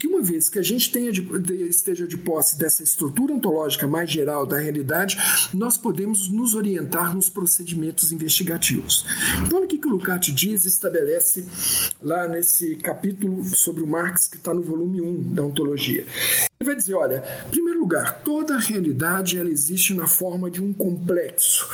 que 0.01 0.07
uma 0.07 0.23
vez 0.23 0.49
que 0.49 0.61
a 0.61 0.63
gente 0.63 0.93
tenha 0.93 1.11
de, 1.11 1.23
esteja 1.69 2.07
de 2.07 2.17
posse 2.17 2.57
dessa 2.57 2.85
estrutura 2.85 3.33
ontológica 3.33 3.89
mais 3.89 4.09
geral 4.09 4.47
da 4.47 4.57
realidade, 4.57 5.19
nós 5.53 5.77
podemos 5.77 6.29
nos 6.29 6.55
orientar 6.55 7.13
nos 7.13 7.29
procedimentos 7.29 8.13
investigativos. 8.13 9.05
Então, 9.45 9.65
o 9.65 9.67
que, 9.67 9.77
que 9.77 9.89
o 9.89 9.91
Lukács 9.91 10.33
diz 10.33 10.65
estabelece 10.65 11.45
lá 12.01 12.29
nesse 12.29 12.77
capítulo 12.77 13.43
sobre 13.43 13.83
o 13.83 13.89
Marx 13.89 14.29
que 14.29 14.37
está 14.37 14.55
no 14.55 14.63
volume 14.63 15.01
1 15.01 15.35
da 15.35 15.43
ontologia. 15.43 16.07
Ele 16.61 16.67
vai 16.67 16.77
dizer, 16.77 16.95
olha, 16.95 17.25
em 17.49 17.51
primeiro 17.51 17.81
lugar, 17.81 18.23
toda 18.23 18.57
realidade 18.57 19.37
ela 19.37 19.51
existe 19.51 19.95
na 19.95 20.07
forma 20.07 20.49
de 20.49 20.63
um 20.63 20.73
complexo. 20.73 21.69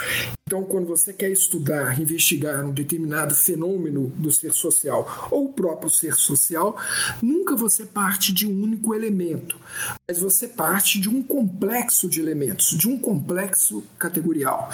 Então, 0.46 0.62
quando 0.62 0.86
você 0.86 1.12
quer 1.12 1.30
estudar, 1.30 1.98
investigar 1.98 2.64
um 2.64 2.70
determinado 2.70 3.34
fenômeno 3.34 4.12
do 4.16 4.30
ser 4.30 4.52
social 4.52 5.28
ou 5.30 5.46
o 5.46 5.52
próprio 5.52 5.88
ser 5.88 6.14
social, 6.14 6.78
nunca 7.22 7.56
você 7.56 7.86
parte 7.86 8.13
de 8.32 8.46
um 8.46 8.62
único 8.62 8.94
elemento, 8.94 9.58
mas 10.08 10.18
você 10.18 10.48
parte 10.48 11.00
de 11.00 11.08
um 11.08 11.22
complexo 11.22 12.08
de 12.08 12.20
elementos, 12.20 12.76
de 12.76 12.88
um 12.88 12.98
complexo 12.98 13.84
categorial. 13.98 14.70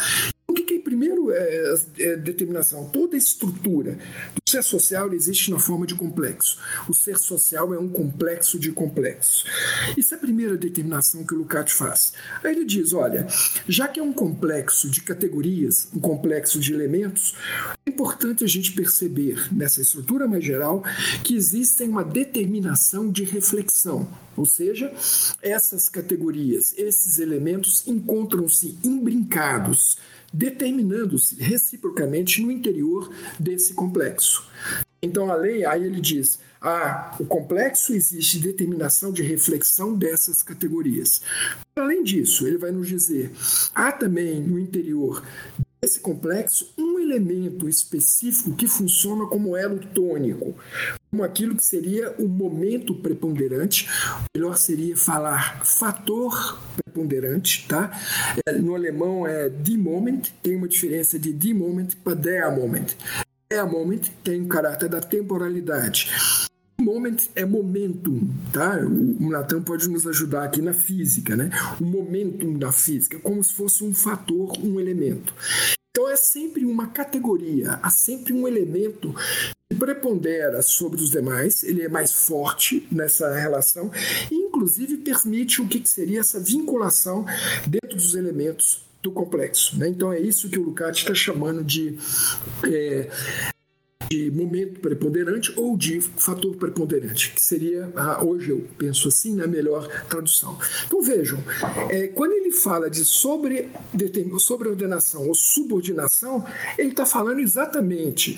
O 1.00 1.02
que, 1.02 1.08
que 1.08 1.14
é, 1.14 1.14
primeiro 1.14 1.32
é, 1.32 1.74
é 1.98 2.16
determinação? 2.16 2.90
Toda 2.90 3.16
estrutura 3.16 3.98
do 4.34 4.50
ser 4.50 4.62
social 4.62 5.12
existe 5.14 5.50
na 5.50 5.58
forma 5.58 5.86
de 5.86 5.94
complexo. 5.94 6.58
O 6.88 6.92
ser 6.92 7.18
social 7.18 7.72
é 7.72 7.78
um 7.78 7.88
complexo 7.88 8.58
de 8.58 8.70
complexos. 8.70 9.44
Isso 9.96 10.12
é 10.14 10.18
a 10.18 10.20
primeira 10.20 10.58
determinação 10.58 11.24
que 11.24 11.34
o 11.34 11.38
Lukács 11.38 11.72
faz. 11.72 12.12
Aí 12.44 12.52
ele 12.52 12.66
diz: 12.66 12.92
olha, 12.92 13.26
já 13.66 13.88
que 13.88 13.98
é 13.98 14.02
um 14.02 14.12
complexo 14.12 14.90
de 14.90 15.00
categorias, 15.00 15.88
um 15.94 16.00
complexo 16.00 16.60
de 16.60 16.74
elementos, 16.74 17.34
é 17.86 17.90
importante 17.90 18.44
a 18.44 18.48
gente 18.48 18.72
perceber 18.72 19.48
nessa 19.50 19.80
estrutura 19.80 20.28
mais 20.28 20.44
geral 20.44 20.84
que 21.24 21.34
existem 21.34 21.88
uma 21.88 22.04
determinação 22.04 23.10
de 23.10 23.24
reflexão. 23.24 24.06
Ou 24.36 24.46
seja, 24.46 24.92
essas 25.42 25.88
categorias, 25.88 26.74
esses 26.76 27.18
elementos 27.18 27.86
encontram-se 27.86 28.78
imbrincados 28.82 29.98
determinando-se 30.33 31.37
reciprocamente 31.37 32.43
no 32.43 32.51
interior 32.51 33.12
desse 33.38 33.75
complexo. 33.75 34.49
Então 35.03 35.31
a 35.31 35.35
lei, 35.35 35.64
aí 35.64 35.85
ele 35.85 36.01
diz, 36.01 36.38
ah, 36.61 37.16
o 37.19 37.25
complexo 37.25 37.95
existe 37.95 38.38
determinação 38.38 39.11
de 39.11 39.23
reflexão 39.23 39.97
dessas 39.97 40.43
categorias. 40.43 41.23
Além 41.75 42.03
disso, 42.03 42.47
ele 42.47 42.59
vai 42.59 42.71
nos 42.71 42.87
dizer, 42.87 43.33
há 43.75 43.90
também 43.90 44.40
no 44.40 44.59
interior 44.59 45.25
desse 45.81 46.01
complexo 46.01 46.71
um 46.77 46.99
elemento 46.99 47.66
específico 47.66 48.55
que 48.55 48.69
funciona 48.69 49.27
como 49.27 49.57
elo 49.57 49.79
tônico, 49.79 50.55
como 51.11 51.25
aquilo 51.25 51.57
que 51.57 51.64
seria 51.64 52.14
o 52.18 52.29
momento 52.29 52.94
preponderante, 52.94 53.88
melhor 54.35 54.57
seria 54.57 54.96
falar 54.96 55.64
fator 55.64 56.59
preponderante, 56.77 57.66
tá? 57.68 57.90
É, 58.46 58.53
no 58.53 58.75
alemão 58.75 59.27
é 59.27 59.51
the 59.51 59.77
moment, 59.77 60.23
tem 60.42 60.57
uma 60.57 60.68
diferença 60.68 61.18
de 61.18 61.33
the 61.33 61.53
moment 61.53 61.88
para 62.05 62.14
der 62.14 62.57
moment. 62.57 62.96
Der 63.51 63.66
moment 63.68 64.03
tem 64.23 64.40
o 64.42 64.46
caráter 64.46 64.88
da 64.88 65.01
temporalidade. 65.01 66.11
Moment 66.81 67.29
é 67.35 67.44
momentum, 67.44 68.27
tá? 68.53 68.79
O 68.79 69.29
Natan 69.29 69.62
pode 69.62 69.88
nos 69.88 70.07
ajudar 70.07 70.44
aqui 70.44 70.62
na 70.62 70.73
física, 70.73 71.37
né? 71.37 71.51
O 71.79 71.85
momentum 71.85 72.57
da 72.57 72.73
física, 72.73 73.18
como 73.18 73.42
se 73.44 73.53
fosse 73.53 73.85
um 73.85 73.92
fator, 73.92 74.57
um 74.64 74.81
elemento. 74.81 75.35
Então 75.90 76.09
é 76.09 76.16
sempre 76.16 76.64
uma 76.64 76.87
categoria, 76.87 77.81
há 77.83 77.90
sempre 77.90 78.33
um 78.33 78.46
elemento 78.46 79.12
que 79.68 79.76
prepondera 79.76 80.62
sobre 80.62 81.00
os 81.00 81.11
demais, 81.11 81.64
ele 81.64 81.83
é 81.83 81.88
mais 81.88 82.12
forte 82.12 82.87
nessa 82.92 83.35
relação 83.35 83.90
e 84.31 84.35
inclusive 84.35 84.98
permite 84.98 85.61
o 85.61 85.66
que 85.66 85.85
seria 85.88 86.20
essa 86.20 86.38
vinculação 86.38 87.26
dentro 87.66 87.96
dos 87.96 88.14
elementos 88.14 88.85
do 89.03 89.11
complexo. 89.11 89.76
Né? 89.79 89.88
Então 89.88 90.12
é 90.12 90.20
isso 90.20 90.48
que 90.48 90.61
o 90.61 90.62
Lukács 90.62 91.00
está 91.00 91.14
chamando 91.14 91.64
de 91.64 91.98
é, 92.64 93.11
de 94.11 94.29
momento 94.29 94.81
preponderante 94.81 95.53
ou 95.57 95.76
de 95.76 96.00
fator 96.00 96.57
preponderante, 96.57 97.33
que 97.33 97.40
seria, 97.40 97.92
ah, 97.94 98.24
hoje 98.24 98.50
eu 98.50 98.66
penso 98.76 99.07
assim, 99.07 99.37
na 99.37 99.46
melhor 99.46 99.87
tradução. 100.09 100.59
Então 100.85 101.00
vejam, 101.00 101.38
é, 101.88 102.09
quando 102.09 102.33
ele 102.50 102.52
fala 102.52 102.90
de 102.90 103.04
sobre, 103.04 103.70
sobre 104.38 104.68
ordenação 104.68 105.28
ou 105.28 105.34
subordinação, 105.34 106.44
ele 106.76 106.90
está 106.90 107.06
falando 107.06 107.38
exatamente 107.38 108.36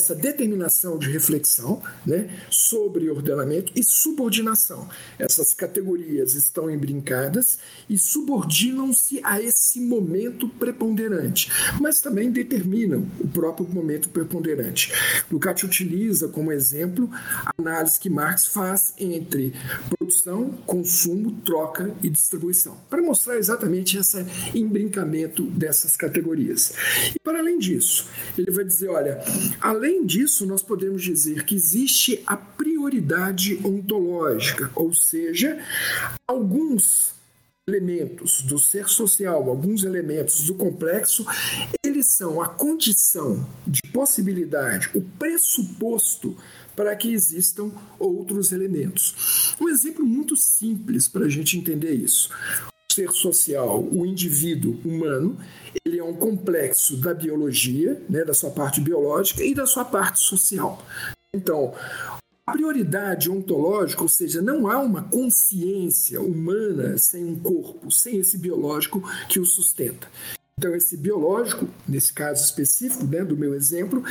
essa 0.00 0.14
determinação 0.14 0.98
de 0.98 1.10
reflexão 1.10 1.82
né, 2.06 2.30
sobre 2.50 3.10
ordenamento 3.10 3.70
e 3.76 3.84
subordinação. 3.84 4.88
Essas 5.18 5.52
categorias 5.52 6.34
estão 6.34 6.70
embrincadas 6.70 7.58
e 7.88 7.98
subordinam-se 7.98 9.20
a 9.22 9.40
esse 9.40 9.80
momento 9.80 10.48
preponderante, 10.48 11.50
mas 11.80 12.00
também 12.00 12.30
determinam 12.30 13.06
o 13.20 13.28
próprio 13.28 13.68
momento 13.68 14.08
preponderante. 14.08 14.92
Lukács 15.30 15.64
utiliza 15.64 16.28
como 16.28 16.50
exemplo 16.50 17.08
a 17.12 17.52
análise 17.58 18.00
que 18.00 18.08
Marx 18.08 18.46
faz 18.46 18.94
entre 18.98 19.52
produção, 19.88 20.50
consumo, 20.66 21.32
troca 21.44 21.94
e 22.02 22.08
distribuição, 22.08 22.76
para 22.88 23.02
mostrar 23.02 23.36
exatamente 23.36 23.98
esse 23.98 24.24
embrincamento 24.54 25.44
dessas 25.44 25.96
categorias. 25.96 26.72
E 27.14 27.18
para 27.22 27.38
além 27.38 27.58
disso, 27.58 28.08
ele 28.38 28.50
vai 28.50 28.64
dizer, 28.64 28.88
olha, 28.88 29.20
além 29.60 29.89
Além 29.90 30.06
disso, 30.06 30.46
nós 30.46 30.62
podemos 30.62 31.02
dizer 31.02 31.44
que 31.44 31.52
existe 31.52 32.22
a 32.24 32.36
prioridade 32.36 33.58
ontológica, 33.64 34.70
ou 34.76 34.94
seja, 34.94 35.58
alguns 36.28 37.12
elementos 37.66 38.40
do 38.42 38.56
ser 38.56 38.88
social, 38.88 39.48
alguns 39.48 39.82
elementos 39.82 40.46
do 40.46 40.54
complexo, 40.54 41.26
eles 41.84 42.06
são 42.16 42.40
a 42.40 42.48
condição 42.48 43.44
de 43.66 43.82
possibilidade, 43.92 44.90
o 44.94 45.02
pressuposto 45.02 46.36
para 46.76 46.94
que 46.94 47.12
existam 47.12 47.72
outros 47.98 48.52
elementos. 48.52 49.56
Um 49.60 49.68
exemplo 49.68 50.06
muito 50.06 50.36
simples 50.36 51.08
para 51.08 51.26
a 51.26 51.28
gente 51.28 51.58
entender 51.58 51.94
isso 51.94 52.30
ser 52.92 53.10
social, 53.12 53.82
o 53.82 54.04
indivíduo 54.04 54.78
humano, 54.84 55.38
ele 55.84 55.98
é 55.98 56.04
um 56.04 56.14
complexo 56.14 56.96
da 56.96 57.14
biologia, 57.14 58.00
né, 58.08 58.24
da 58.24 58.34
sua 58.34 58.50
parte 58.50 58.80
biológica 58.80 59.42
e 59.42 59.54
da 59.54 59.66
sua 59.66 59.84
parte 59.84 60.20
social. 60.20 60.84
Então, 61.34 61.74
a 62.46 62.52
prioridade 62.52 63.30
ontológica, 63.30 64.02
ou 64.02 64.08
seja, 64.08 64.42
não 64.42 64.68
há 64.68 64.78
uma 64.78 65.04
consciência 65.04 66.20
humana 66.20 66.98
sem 66.98 67.24
um 67.24 67.38
corpo, 67.38 67.90
sem 67.92 68.18
esse 68.18 68.36
biológico 68.36 69.02
que 69.28 69.38
o 69.38 69.44
sustenta. 69.44 70.08
Então, 70.58 70.74
esse 70.74 70.96
biológico, 70.96 71.68
nesse 71.88 72.12
caso 72.12 72.44
específico 72.44 73.04
né, 73.06 73.24
do 73.24 73.36
meu 73.36 73.54
exemplo, 73.54 74.04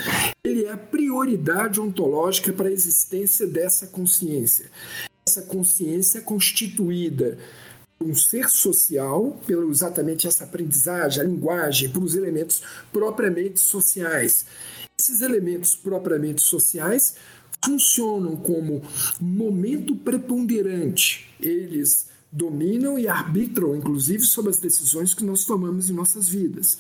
ele 0.44 0.64
é 0.64 0.72
a 0.72 0.78
prioridade 0.78 1.80
ontológica 1.80 2.52
para 2.52 2.70
a 2.70 2.72
existência 2.72 3.46
dessa 3.46 3.88
consciência. 3.88 4.72
Essa 5.28 5.44
consciência 5.44 6.18
é 6.18 6.22
constituída 6.22 7.38
um 8.02 8.16
ser 8.16 8.50
social, 8.50 9.38
pelo 9.46 9.70
exatamente 9.70 10.28
essa 10.28 10.46
aprendizagem, 10.46 11.22
a 11.22 11.28
linguagem, 11.28 11.90
por 11.90 12.04
os 12.04 12.16
elementos 12.16 12.62
propriamente 12.92 13.60
sociais. 13.60 14.46
Esses 14.98 15.22
elementos 15.22 15.76
propriamente 15.76 16.42
sociais 16.42 17.16
funcionam 17.64 18.36
como 18.36 18.82
momento 19.20 19.96
preponderante. 19.96 21.30
Eles 21.42 22.09
dominam 22.32 22.98
e 22.98 23.08
arbitram, 23.08 23.76
inclusive, 23.76 24.24
sobre 24.24 24.52
as 24.52 24.58
decisões 24.58 25.14
que 25.14 25.24
nós 25.24 25.46
tomamos 25.46 25.90
em 25.90 25.94
nossas 25.94 26.30
vidas. 26.30 26.78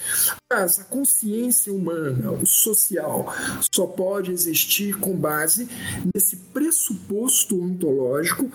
Mas 0.52 0.80
a 0.80 0.84
consciência 0.84 1.74
humana, 1.74 2.32
o 2.32 2.46
social, 2.46 3.34
só 3.74 3.88
pode 3.88 4.32
existir 4.32 4.98
com 4.98 5.16
base 5.16 5.68
nesse 6.14 6.36
pressuposto 6.38 7.62
ontológico, 7.62 8.52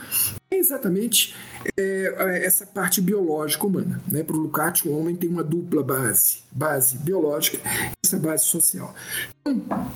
é 0.51 0.57
exatamente 0.57 1.35
é, 1.77 2.45
essa 2.45 2.65
parte 2.67 3.01
biológica 3.01 3.67
humana. 3.67 4.01
Né? 4.09 4.23
Para 4.23 4.37
o 4.37 4.41
Lukács, 4.41 4.85
o 4.85 4.93
homem 4.93 5.17
tem 5.17 5.29
uma 5.29 5.45
dupla 5.45 5.83
base, 5.83 6.39
base 6.53 6.97
biológica 6.99 7.59
e 7.59 8.07
essa 8.07 8.19
base 8.19 8.45
social. 8.45 8.95
Então, 9.41 9.91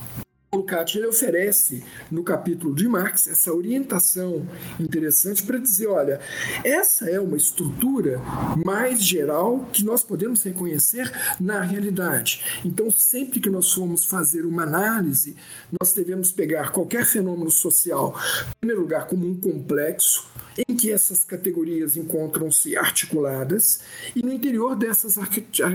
Lukács 0.51 0.95
ele 0.95 1.05
oferece 1.05 1.83
no 2.09 2.23
capítulo 2.23 2.73
de 2.73 2.87
Marx 2.87 3.27
essa 3.27 3.53
orientação 3.53 4.47
interessante 4.79 5.43
para 5.43 5.59
dizer, 5.59 5.85
olha, 5.87 6.19
essa 6.63 7.07
é 7.07 7.19
uma 7.19 7.37
estrutura 7.37 8.19
mais 8.65 8.99
geral 8.99 9.69
que 9.71 9.83
nós 9.83 10.03
podemos 10.03 10.41
reconhecer 10.41 11.11
na 11.39 11.61
realidade. 11.61 12.43
Então, 12.65 12.89
sempre 12.89 13.39
que 13.39 13.49
nós 13.49 13.71
formos 13.71 14.05
fazer 14.05 14.43
uma 14.43 14.63
análise, 14.63 15.35
nós 15.79 15.93
devemos 15.93 16.31
pegar 16.31 16.71
qualquer 16.71 17.05
fenômeno 17.05 17.51
social, 17.51 18.19
em 18.49 18.59
primeiro 18.59 18.81
lugar, 18.81 19.05
como 19.05 19.27
um 19.27 19.39
complexo, 19.39 20.27
em 20.67 20.75
que 20.75 20.91
essas 20.91 21.23
categorias 21.23 21.95
encontram-se 21.95 22.75
articuladas, 22.75 23.79
e 24.15 24.21
no 24.21 24.33
interior 24.33 24.75
dessas 24.75 25.17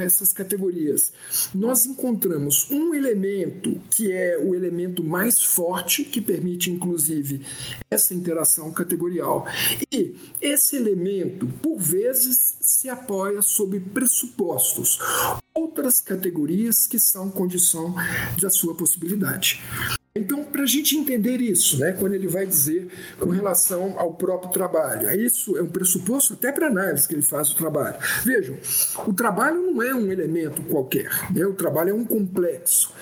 essas 0.00 0.32
categorias 0.32 1.12
nós 1.54 1.86
encontramos 1.86 2.70
um 2.70 2.94
elemento 2.94 3.80
que 3.90 4.12
é 4.12 4.38
o 4.38 4.54
elemento 4.54 5.02
mais 5.02 5.42
forte, 5.42 6.04
que 6.04 6.20
permite 6.20 6.70
inclusive 6.70 7.44
essa 7.90 8.14
interação 8.14 8.72
categorial. 8.72 9.46
E 9.92 10.16
esse 10.40 10.76
elemento, 10.76 11.46
por 11.62 11.78
vezes, 11.78 12.56
se 12.60 12.88
apoia 12.88 13.42
sobre 13.42 13.80
pressupostos, 13.80 14.98
outras 15.54 16.00
categorias 16.00 16.86
que 16.86 16.98
são 16.98 17.30
condição 17.30 17.94
da 18.40 18.50
sua 18.50 18.74
possibilidade. 18.74 19.62
Então, 20.16 20.44
para 20.44 20.62
a 20.62 20.66
gente 20.66 20.96
entender 20.96 21.40
isso, 21.40 21.76
né, 21.80 21.90
quando 21.90 22.14
ele 22.14 22.28
vai 22.28 22.46
dizer 22.46 22.86
com 23.18 23.30
relação 23.30 23.98
ao 23.98 24.14
próprio 24.14 24.48
trabalho, 24.52 25.10
isso 25.20 25.58
é 25.58 25.62
um 25.62 25.66
pressuposto 25.66 26.34
até 26.34 26.52
para 26.52 26.68
análise 26.68 27.08
que 27.08 27.16
ele 27.16 27.20
faz 27.20 27.50
o 27.50 27.56
trabalho. 27.56 27.96
Vejam, 28.24 28.56
o 29.08 29.12
trabalho 29.12 29.60
não 29.60 29.82
é 29.82 29.92
um 29.92 30.12
elemento 30.12 30.62
qualquer, 30.62 31.10
né, 31.32 31.44
o 31.44 31.54
trabalho 31.54 31.90
é 31.90 31.94
um 31.94 32.04
complexo. 32.04 32.92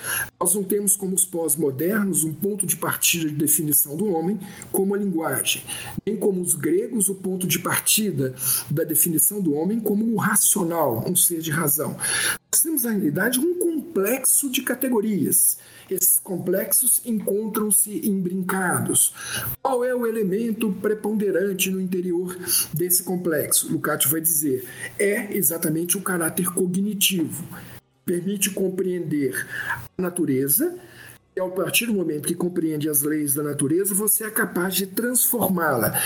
Nós 0.41 0.55
não 0.55 0.63
temos 0.63 0.95
como 0.95 1.13
os 1.13 1.23
pós-modernos 1.23 2.23
um 2.23 2.33
ponto 2.33 2.65
de 2.65 2.77
partida 2.77 3.29
de 3.29 3.35
definição 3.35 3.95
do 3.95 4.11
homem 4.11 4.39
como 4.71 4.95
a 4.95 4.97
linguagem, 4.97 5.63
nem 6.03 6.17
como 6.17 6.41
os 6.41 6.55
gregos 6.55 7.09
o 7.09 7.13
ponto 7.13 7.45
de 7.45 7.59
partida 7.59 8.33
da 8.71 8.83
definição 8.83 9.39
do 9.39 9.53
homem 9.53 9.79
como 9.79 10.03
o 10.03 10.17
racional, 10.17 11.05
um 11.07 11.15
ser 11.15 11.41
de 11.41 11.51
razão. 11.51 11.95
Nós 12.51 12.63
temos, 12.63 12.83
na 12.85 12.89
realidade, 12.89 13.39
um 13.39 13.59
complexo 13.59 14.49
de 14.49 14.63
categorias 14.63 15.59
esses 15.89 16.19
complexos 16.19 17.01
encontram-se 17.05 18.07
imbrincados. 18.07 19.13
Qual 19.61 19.83
é 19.83 19.93
o 19.93 20.05
elemento 20.05 20.71
preponderante 20.81 21.69
no 21.69 21.79
interior 21.79 22.37
desse 22.73 23.03
complexo? 23.03 23.71
Lukács 23.71 24.09
vai 24.09 24.21
dizer: 24.21 24.67
é 24.97 25.35
exatamente 25.35 25.97
o 25.97 26.01
caráter 26.01 26.51
cognitivo. 26.53 27.45
Permite 28.05 28.49
compreender 28.49 29.47
a 29.97 30.01
natureza, 30.01 30.77
e 31.35 31.39
a 31.39 31.47
partir 31.47 31.85
do 31.87 31.93
momento 31.93 32.27
que 32.27 32.35
compreende 32.35 32.89
as 32.89 33.01
leis 33.01 33.33
da 33.33 33.41
natureza, 33.41 33.95
você 33.95 34.25
é 34.25 34.29
capaz 34.29 34.75
de 34.75 34.85
transformá-la, 34.85 35.99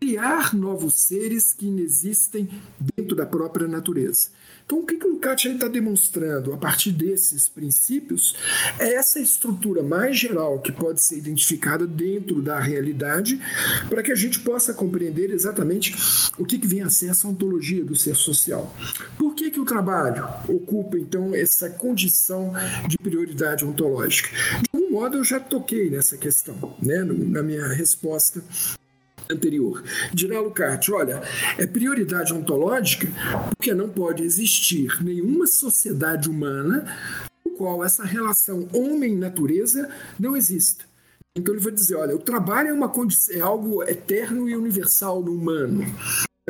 criar 0.00 0.54
novos 0.54 0.98
seres 1.02 1.52
que 1.52 1.66
inexistem 1.66 2.48
dentro 2.96 3.14
da 3.14 3.26
própria 3.26 3.68
natureza. 3.68 4.28
Então, 4.64 4.78
o 4.78 4.86
que, 4.86 4.94
que 4.94 5.06
o 5.06 5.10
Lukács 5.10 5.44
está 5.52 5.68
demonstrando 5.68 6.52
a 6.54 6.56
partir 6.56 6.92
desses 6.92 7.48
princípios 7.48 8.34
é 8.78 8.94
essa 8.94 9.20
estrutura 9.20 9.82
mais 9.82 10.16
geral 10.16 10.60
que 10.60 10.72
pode 10.72 11.02
ser 11.02 11.18
identificada 11.18 11.86
dentro 11.86 12.40
da 12.40 12.58
realidade 12.58 13.38
para 13.88 14.02
que 14.02 14.12
a 14.12 14.14
gente 14.14 14.40
possa 14.40 14.72
compreender 14.72 15.30
exatamente 15.30 15.94
o 16.38 16.44
que, 16.44 16.58
que 16.58 16.68
vem 16.68 16.82
a 16.82 16.88
ser 16.88 17.10
essa 17.10 17.28
ontologia 17.28 17.84
do 17.84 17.96
ser 17.96 18.14
social. 18.14 18.74
Por 19.18 19.34
que, 19.34 19.50
que 19.50 19.60
o 19.60 19.64
trabalho 19.64 20.24
ocupa, 20.48 20.96
então, 20.96 21.34
essa 21.34 21.68
condição 21.68 22.52
de 22.88 22.96
prioridade 22.96 23.64
ontológica? 23.64 24.30
De 24.62 24.68
algum 24.72 24.92
modo, 24.92 25.18
eu 25.18 25.24
já 25.24 25.40
toquei 25.40 25.90
nessa 25.90 26.16
questão 26.16 26.76
né, 26.80 27.02
na 27.02 27.42
minha 27.42 27.66
resposta 27.68 28.40
anterior. 29.30 29.82
Dirá 30.12 30.40
Lukács, 30.40 30.88
olha, 30.90 31.22
é 31.58 31.66
prioridade 31.66 32.32
ontológica 32.32 33.08
porque 33.56 33.72
não 33.74 33.88
pode 33.88 34.22
existir 34.22 35.02
nenhuma 35.02 35.46
sociedade 35.46 36.28
humana 36.28 36.84
no 37.44 37.52
qual 37.52 37.84
essa 37.84 38.04
relação 38.04 38.68
homem-natureza 38.72 39.88
não 40.18 40.36
exista. 40.36 40.84
Então 41.36 41.54
ele 41.54 41.62
vai 41.62 41.72
dizer, 41.72 41.94
olha, 41.94 42.14
o 42.14 42.18
trabalho 42.18 42.68
é, 42.68 42.72
uma 42.72 42.88
condição, 42.88 43.36
é 43.36 43.40
algo 43.40 43.82
eterno 43.84 44.48
e 44.48 44.56
universal 44.56 45.22
no 45.22 45.32
humano. 45.32 45.84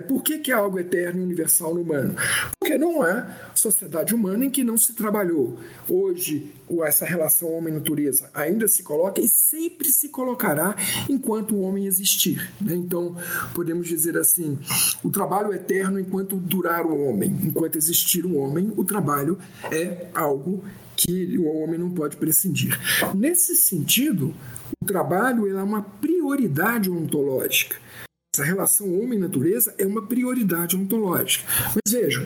Por 0.01 0.23
que, 0.23 0.39
que 0.39 0.51
é 0.51 0.55
algo 0.55 0.79
eterno 0.79 1.21
e 1.21 1.25
universal 1.25 1.75
no 1.75 1.83
humano? 1.83 2.15
Porque 2.59 2.77
não 2.77 3.03
há 3.03 3.27
sociedade 3.55 4.15
humana 4.15 4.45
em 4.45 4.51
que 4.51 4.65
não 4.65 4.77
se 4.77 4.95
trabalhou. 4.95 5.59
Hoje, 5.89 6.53
essa 6.85 7.05
relação 7.05 7.53
homem-natureza 7.53 8.31
ainda 8.33 8.69
se 8.69 8.83
coloca 8.83 9.21
e 9.21 9.29
sempre 9.29 9.89
se 9.89 10.09
colocará 10.09 10.77
enquanto 11.09 11.55
o 11.55 11.63
homem 11.63 11.87
existir. 11.87 12.53
Né? 12.61 12.75
Então, 12.75 13.17
podemos 13.55 13.89
dizer 13.89 14.17
assim: 14.17 14.59
o 15.03 15.11
trabalho 15.11 15.53
é 15.53 15.57
eterno 15.57 15.99
enquanto 15.99 16.37
durar 16.37 16.87
o 16.87 16.97
homem. 17.05 17.37
Enquanto 17.43 17.77
existir 17.77 18.25
o 18.25 18.37
homem, 18.37 18.73
o 18.77 18.85
trabalho 18.85 19.39
é 19.71 20.09
algo 20.15 20.65
que 20.97 21.39
o 21.39 21.47
homem 21.47 21.79
não 21.79 21.91
pode 21.91 22.17
prescindir. 22.17 22.79
Nesse 23.15 23.57
sentido, 23.57 24.35
o 24.81 24.85
trabalho 24.85 25.49
é 25.49 25.63
uma 25.63 25.83
prioridade 25.83 26.91
ontológica. 26.91 27.77
Essa 28.33 28.45
relação 28.45 29.01
homem-natureza 29.01 29.75
é 29.77 29.85
uma 29.85 30.07
prioridade 30.07 30.77
ontológica. 30.77 31.45
Mas 31.75 31.93
vejam, 31.93 32.25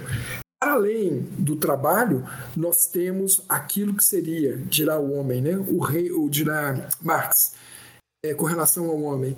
além 0.60 1.20
do 1.38 1.56
trabalho, 1.56 2.28
nós 2.54 2.86
temos 2.86 3.40
aquilo 3.48 3.94
que 3.94 4.04
seria, 4.04 4.58
dirá 4.68 4.98
o 4.98 5.14
homem, 5.14 5.40
né? 5.40 5.56
o 5.56 5.78
rei, 5.78 6.12
ou 6.12 6.28
dirá 6.28 6.88
Marx, 7.00 7.54
é, 8.22 8.34
com 8.34 8.44
relação 8.44 8.84
ao 8.90 9.00
homem. 9.00 9.34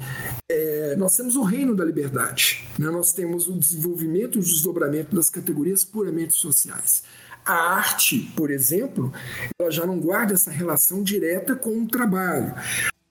É, 0.50 0.96
nós 0.96 1.14
temos 1.14 1.36
o 1.36 1.44
reino 1.44 1.72
da 1.72 1.84
liberdade, 1.84 2.66
né? 2.76 2.90
nós 2.90 3.12
temos 3.12 3.46
o 3.46 3.56
desenvolvimento 3.56 4.36
e 4.36 4.40
o 4.40 4.44
desdobramento 4.44 5.14
das 5.14 5.30
categorias 5.30 5.84
puramente 5.84 6.34
sociais. 6.34 7.04
A 7.44 7.76
arte, 7.76 8.32
por 8.36 8.50
exemplo, 8.50 9.12
ela 9.56 9.70
já 9.70 9.86
não 9.86 10.00
guarda 10.00 10.34
essa 10.34 10.50
relação 10.50 11.00
direta 11.04 11.54
com 11.54 11.80
o 11.80 11.86
trabalho. 11.86 12.52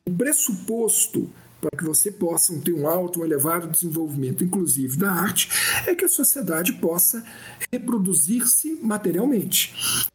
O 0.05 0.11
pressuposto 0.11 1.31
para 1.65 1.79
que 1.79 1.83
você 1.83 2.11
possa 2.11 2.55
ter 2.59 2.73
um 2.73 2.87
alto, 2.87 3.21
um 3.21 3.25
elevado 3.25 3.67
desenvolvimento, 3.67 4.43
inclusive 4.43 4.97
da 4.97 5.11
arte, 5.11 5.49
é 5.87 5.95
que 5.95 6.05
a 6.05 6.09
sociedade 6.09 6.73
possa 6.73 7.25
reproduzir-se 7.71 8.77
materialmente. 8.83 9.73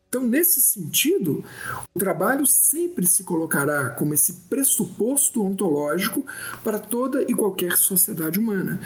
Então, 0.08 0.22
nesse 0.22 0.60
sentido, 0.60 1.44
o 1.94 1.98
trabalho 1.98 2.46
sempre 2.46 3.06
se 3.06 3.24
colocará 3.24 3.90
como 3.90 4.14
esse 4.14 4.32
pressuposto 4.48 5.42
ontológico 5.42 6.24
para 6.62 6.78
toda 6.78 7.22
e 7.22 7.34
qualquer 7.34 7.76
sociedade 7.76 8.38
humana. 8.38 8.80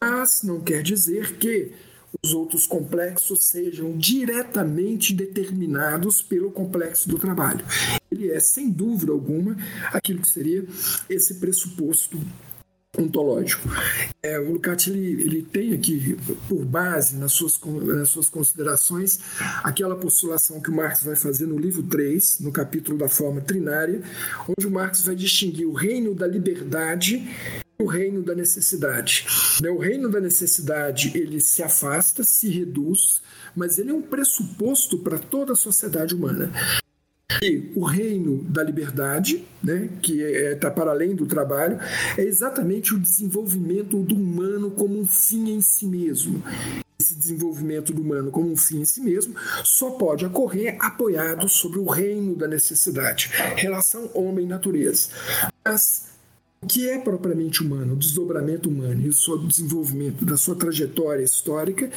Mas 0.00 0.42
não 0.42 0.60
quer 0.60 0.82
dizer 0.82 1.36
que 1.36 1.72
os 2.22 2.32
outros 2.32 2.66
complexos 2.66 3.46
sejam 3.46 3.96
diretamente 3.96 5.14
determinados 5.14 6.22
pelo 6.22 6.50
complexo 6.50 7.08
do 7.08 7.18
trabalho. 7.18 7.64
Ele 8.10 8.30
é, 8.30 8.40
sem 8.40 8.70
dúvida 8.70 9.12
alguma, 9.12 9.56
aquilo 9.92 10.20
que 10.20 10.28
seria 10.28 10.64
esse 11.08 11.34
pressuposto 11.34 12.18
ontológico. 12.98 13.68
É, 14.22 14.38
o 14.38 14.52
Lukács 14.52 14.88
ele, 14.88 15.22
ele 15.22 15.42
tem 15.42 15.72
aqui 15.72 16.16
por 16.48 16.64
base 16.64 17.16
nas 17.16 17.32
suas, 17.32 17.58
nas 17.62 18.08
suas 18.08 18.28
considerações 18.28 19.20
aquela 19.62 19.96
postulação 19.96 20.60
que 20.60 20.70
o 20.70 20.74
Marx 20.74 21.02
vai 21.04 21.16
fazer 21.16 21.46
no 21.46 21.58
livro 21.58 21.82
3, 21.84 22.40
no 22.40 22.52
capítulo 22.52 22.98
da 22.98 23.08
forma 23.08 23.40
trinária, 23.40 24.02
onde 24.48 24.66
o 24.66 24.70
Marx 24.70 25.02
vai 25.02 25.14
distinguir 25.14 25.66
o 25.66 25.72
reino 25.72 26.14
da 26.14 26.26
liberdade 26.26 27.26
o 27.80 27.86
reino 27.86 28.24
da 28.24 28.34
necessidade. 28.34 29.24
Né? 29.62 29.70
O 29.70 29.78
reino 29.78 30.08
da 30.08 30.20
necessidade 30.20 31.12
ele 31.16 31.40
se 31.40 31.62
afasta, 31.62 32.24
se 32.24 32.48
reduz, 32.48 33.22
mas 33.54 33.78
ele 33.78 33.90
é 33.90 33.94
um 33.94 34.02
pressuposto 34.02 34.98
para 34.98 35.16
toda 35.16 35.52
a 35.52 35.56
sociedade 35.56 36.12
humana. 36.12 36.50
O 37.74 37.84
reino 37.84 38.42
da 38.44 38.62
liberdade, 38.62 39.44
né, 39.62 39.88
que 40.02 40.20
está 40.20 40.68
é, 40.68 40.70
para 40.70 40.90
além 40.90 41.14
do 41.14 41.26
trabalho, 41.26 41.78
é 42.16 42.22
exatamente 42.22 42.94
o 42.94 42.98
desenvolvimento 42.98 44.02
do 44.02 44.14
humano 44.14 44.70
como 44.70 44.98
um 44.98 45.06
fim 45.06 45.50
em 45.50 45.60
si 45.60 45.86
mesmo 45.86 46.42
esse 47.00 47.14
desenvolvimento 47.14 47.92
do 47.92 48.02
humano 48.02 48.30
como 48.30 48.50
um 48.50 48.56
fim 48.56 48.80
em 48.80 48.84
si 48.84 49.00
mesmo 49.00 49.34
só 49.62 49.90
pode 49.90 50.26
ocorrer 50.26 50.76
apoiado 50.80 51.48
sobre 51.48 51.78
o 51.78 51.86
reino 51.86 52.34
da 52.34 52.48
necessidade, 52.48 53.30
relação 53.56 54.10
homem-natureza. 54.14 55.08
Mas 55.64 56.08
o 56.60 56.66
que 56.66 56.88
é 56.88 56.98
propriamente 56.98 57.62
humano, 57.62 57.94
o 57.94 57.96
desdobramento 57.96 58.68
humano 58.68 59.02
e 59.02 59.08
o 59.08 59.12
seu 59.12 59.38
desenvolvimento 59.38 60.24
da 60.24 60.36
sua 60.36 60.56
trajetória 60.56 61.22
histórica 61.22 61.90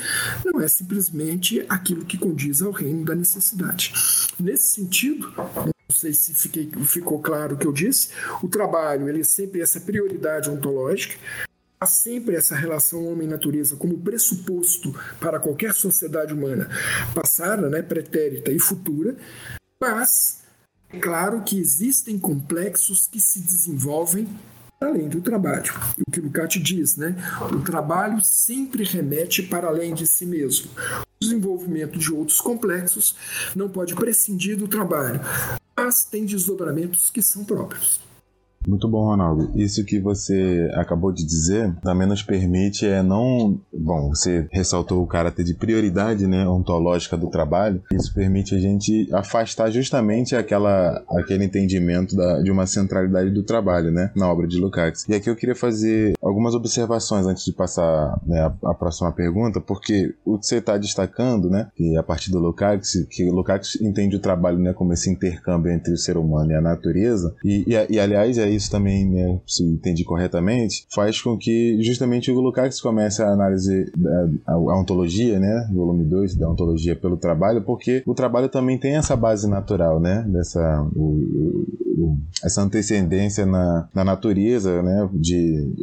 não 0.45 0.61
é 0.61 0.67
simplesmente 0.67 1.65
aquilo 1.67 2.05
que 2.05 2.17
condiz 2.17 2.61
ao 2.61 2.71
reino 2.71 3.03
da 3.03 3.15
necessidade. 3.15 3.91
Nesse 4.39 4.67
sentido, 4.67 5.33
não 5.35 5.95
sei 5.95 6.13
se 6.13 6.33
fiquei, 6.33 6.69
ficou 6.85 7.19
claro 7.19 7.55
o 7.55 7.57
que 7.57 7.65
eu 7.65 7.73
disse, 7.73 8.09
o 8.41 8.47
trabalho 8.47 9.09
ele 9.09 9.21
é 9.21 9.23
sempre 9.23 9.61
essa 9.61 9.79
prioridade 9.79 10.49
ontológica, 10.49 11.15
há 11.79 11.85
sempre 11.87 12.35
essa 12.35 12.55
relação 12.55 13.11
homem-natureza 13.11 13.75
como 13.75 13.97
pressuposto 13.97 14.93
para 15.19 15.39
qualquer 15.39 15.73
sociedade 15.73 16.33
humana 16.33 16.69
passada, 17.15 17.67
né, 17.67 17.81
pretérita 17.81 18.51
e 18.51 18.59
futura, 18.59 19.15
mas 19.81 20.40
claro 20.99 21.41
que 21.41 21.59
existem 21.59 22.17
complexos 22.17 23.07
que 23.07 23.19
se 23.19 23.39
desenvolvem 23.39 24.27
além 24.79 25.07
do 25.07 25.21
trabalho. 25.21 25.71
O 26.07 26.11
que 26.11 26.19
o 26.19 26.29
diz, 26.59 26.97
né? 26.97 27.15
O 27.51 27.61
trabalho 27.61 28.19
sempre 28.23 28.83
remete 28.83 29.43
para 29.43 29.67
além 29.67 29.93
de 29.93 30.07
si 30.07 30.25
mesmo. 30.25 30.71
O 30.75 31.23
desenvolvimento 31.23 31.99
de 31.99 32.11
outros 32.11 32.41
complexos 32.41 33.15
não 33.55 33.69
pode 33.69 33.93
prescindir 33.95 34.57
do 34.57 34.67
trabalho, 34.67 35.21
mas 35.77 36.03
tem 36.03 36.25
desdobramentos 36.25 37.11
que 37.11 37.21
são 37.21 37.45
próprios. 37.45 37.99
Muito 38.67 38.87
bom, 38.87 39.05
Ronaldo. 39.05 39.51
Isso 39.55 39.83
que 39.83 39.99
você 39.99 40.69
acabou 40.75 41.11
de 41.11 41.25
dizer 41.25 41.73
também 41.81 42.07
nos 42.07 42.21
permite 42.21 42.85
é 42.85 43.01
não, 43.01 43.59
bom, 43.73 44.09
você 44.09 44.47
ressaltou 44.51 45.01
o 45.01 45.07
caráter 45.07 45.43
de 45.43 45.53
prioridade, 45.53 46.27
né, 46.27 46.47
ontológica 46.47 47.17
do 47.17 47.29
trabalho. 47.29 47.81
Isso 47.91 48.13
permite 48.13 48.55
a 48.55 48.59
gente 48.59 49.09
afastar 49.13 49.71
justamente 49.71 50.35
aquela 50.35 51.03
aquele 51.09 51.45
entendimento 51.45 52.15
da, 52.15 52.41
de 52.41 52.51
uma 52.51 52.67
centralidade 52.67 53.31
do 53.31 53.43
trabalho, 53.43 53.91
né, 53.91 54.11
na 54.15 54.31
obra 54.31 54.47
de 54.47 54.57
Lukács. 54.57 55.07
E 55.07 55.15
aqui 55.15 55.29
eu 55.29 55.35
queria 55.35 55.55
fazer 55.55 56.13
algumas 56.21 56.53
observações 56.53 57.25
antes 57.25 57.43
de 57.43 57.51
passar 57.51 58.19
né, 58.25 58.39
a, 58.39 58.69
a, 58.69 58.73
próxima 58.73 59.11
pergunta, 59.11 59.59
porque 59.59 60.13
o 60.23 60.37
que 60.37 60.45
você 60.45 60.57
está 60.57 60.77
destacando, 60.77 61.49
né, 61.49 61.69
que 61.75 61.97
a 61.97 62.03
partir 62.03 62.31
do 62.31 62.39
Lukács, 62.39 63.05
que 63.09 63.29
Lukács 63.29 63.79
entende 63.81 64.15
o 64.15 64.19
trabalho, 64.19 64.59
né, 64.59 64.73
como 64.73 64.93
esse 64.93 65.09
intercâmbio 65.09 65.71
entre 65.71 65.93
o 65.93 65.97
ser 65.97 66.17
humano 66.17 66.51
e 66.51 66.55
a 66.55 66.61
natureza. 66.61 67.33
E, 67.43 67.65
e, 67.67 67.93
e 67.95 67.99
aliás, 67.99 68.37
é 68.37 68.50
isso 68.51 68.69
também, 68.69 69.05
né, 69.05 69.39
se 69.47 69.63
entendi 69.63 70.03
corretamente, 70.03 70.85
faz 70.93 71.21
com 71.21 71.37
que 71.37 71.81
justamente 71.81 72.31
o 72.31 72.39
Lukács 72.39 72.81
comece 72.81 73.21
a 73.21 73.29
análise 73.29 73.91
da 73.95 74.29
a, 74.47 74.53
a 74.53 74.79
ontologia, 74.79 75.39
né, 75.39 75.69
volume 75.73 76.03
2 76.03 76.35
da 76.35 76.49
ontologia 76.49 76.95
pelo 76.95 77.17
trabalho, 77.17 77.61
porque 77.61 78.03
o 78.05 78.13
trabalho 78.13 78.49
também 78.49 78.77
tem 78.77 78.95
essa 78.95 79.15
base 79.15 79.49
natural, 79.49 79.99
né, 79.99 80.25
dessa 80.27 80.87
o, 80.95 81.01
o, 81.01 81.65
essa 82.43 82.61
antecedência 82.61 83.45
na, 83.45 83.87
na 83.93 84.03
natureza, 84.03 84.81
né, 84.81 85.09
de 85.13 85.73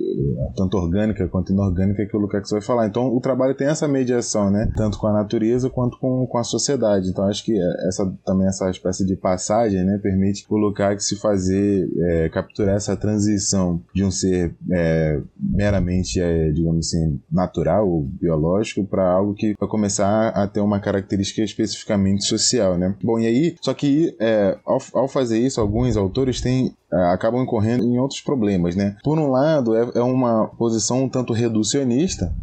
tanto 0.56 0.76
orgânica 0.76 1.28
quanto 1.28 1.52
inorgânica 1.52 2.06
que 2.06 2.16
o 2.16 2.20
Lukács 2.20 2.50
vai 2.50 2.60
falar. 2.60 2.86
Então, 2.86 3.14
o 3.14 3.20
trabalho 3.20 3.54
tem 3.54 3.68
essa 3.68 3.86
mediação, 3.86 4.50
né, 4.50 4.70
tanto 4.76 4.98
com 4.98 5.06
a 5.06 5.12
natureza 5.12 5.70
quanto 5.70 5.98
com, 5.98 6.26
com 6.26 6.38
a 6.38 6.44
sociedade. 6.44 7.08
Então, 7.08 7.24
acho 7.24 7.44
que 7.44 7.58
essa 7.86 8.10
também 8.24 8.46
essa 8.46 8.70
espécie 8.70 9.04
de 9.04 9.16
passagem, 9.16 9.84
né, 9.84 9.98
permite 9.98 10.44
o 10.48 10.56
Lukács 10.56 11.08
fazer 11.20 11.88
é, 11.98 12.28
capturar 12.28 12.76
essa 12.76 12.96
transição 12.96 13.80
de 13.94 14.04
um 14.04 14.10
ser 14.10 14.54
é, 14.70 15.20
meramente, 15.38 16.20
é, 16.20 16.50
digamos 16.50 16.86
assim, 16.86 17.20
natural 17.30 17.88
ou 17.88 18.02
biológico 18.02 18.84
para 18.84 19.10
algo 19.10 19.34
que 19.34 19.54
vai 19.58 19.68
começar 19.68 20.28
a 20.28 20.46
ter 20.46 20.60
uma 20.60 20.80
característica 20.80 21.42
especificamente 21.42 22.24
social, 22.24 22.78
né? 22.78 22.94
Bom, 23.02 23.18
e 23.18 23.26
aí, 23.26 23.56
só 23.60 23.74
que 23.74 24.16
é, 24.20 24.56
ao, 24.64 24.78
ao 24.94 25.08
fazer 25.08 25.38
isso, 25.38 25.60
alguns 25.60 25.96
autores 26.08 26.40
têm 26.40 26.74
é, 26.92 26.96
acabam 27.12 27.42
incorrendo 27.42 27.84
em 27.84 27.98
outros 27.98 28.20
problemas, 28.20 28.74
né? 28.74 28.96
Por 29.04 29.18
um 29.18 29.30
lado, 29.30 29.76
é, 29.76 29.90
é 29.94 30.02
uma 30.02 30.48
posição 30.58 31.04
um 31.04 31.08
tanto 31.08 31.32
reducionista, 31.32 32.34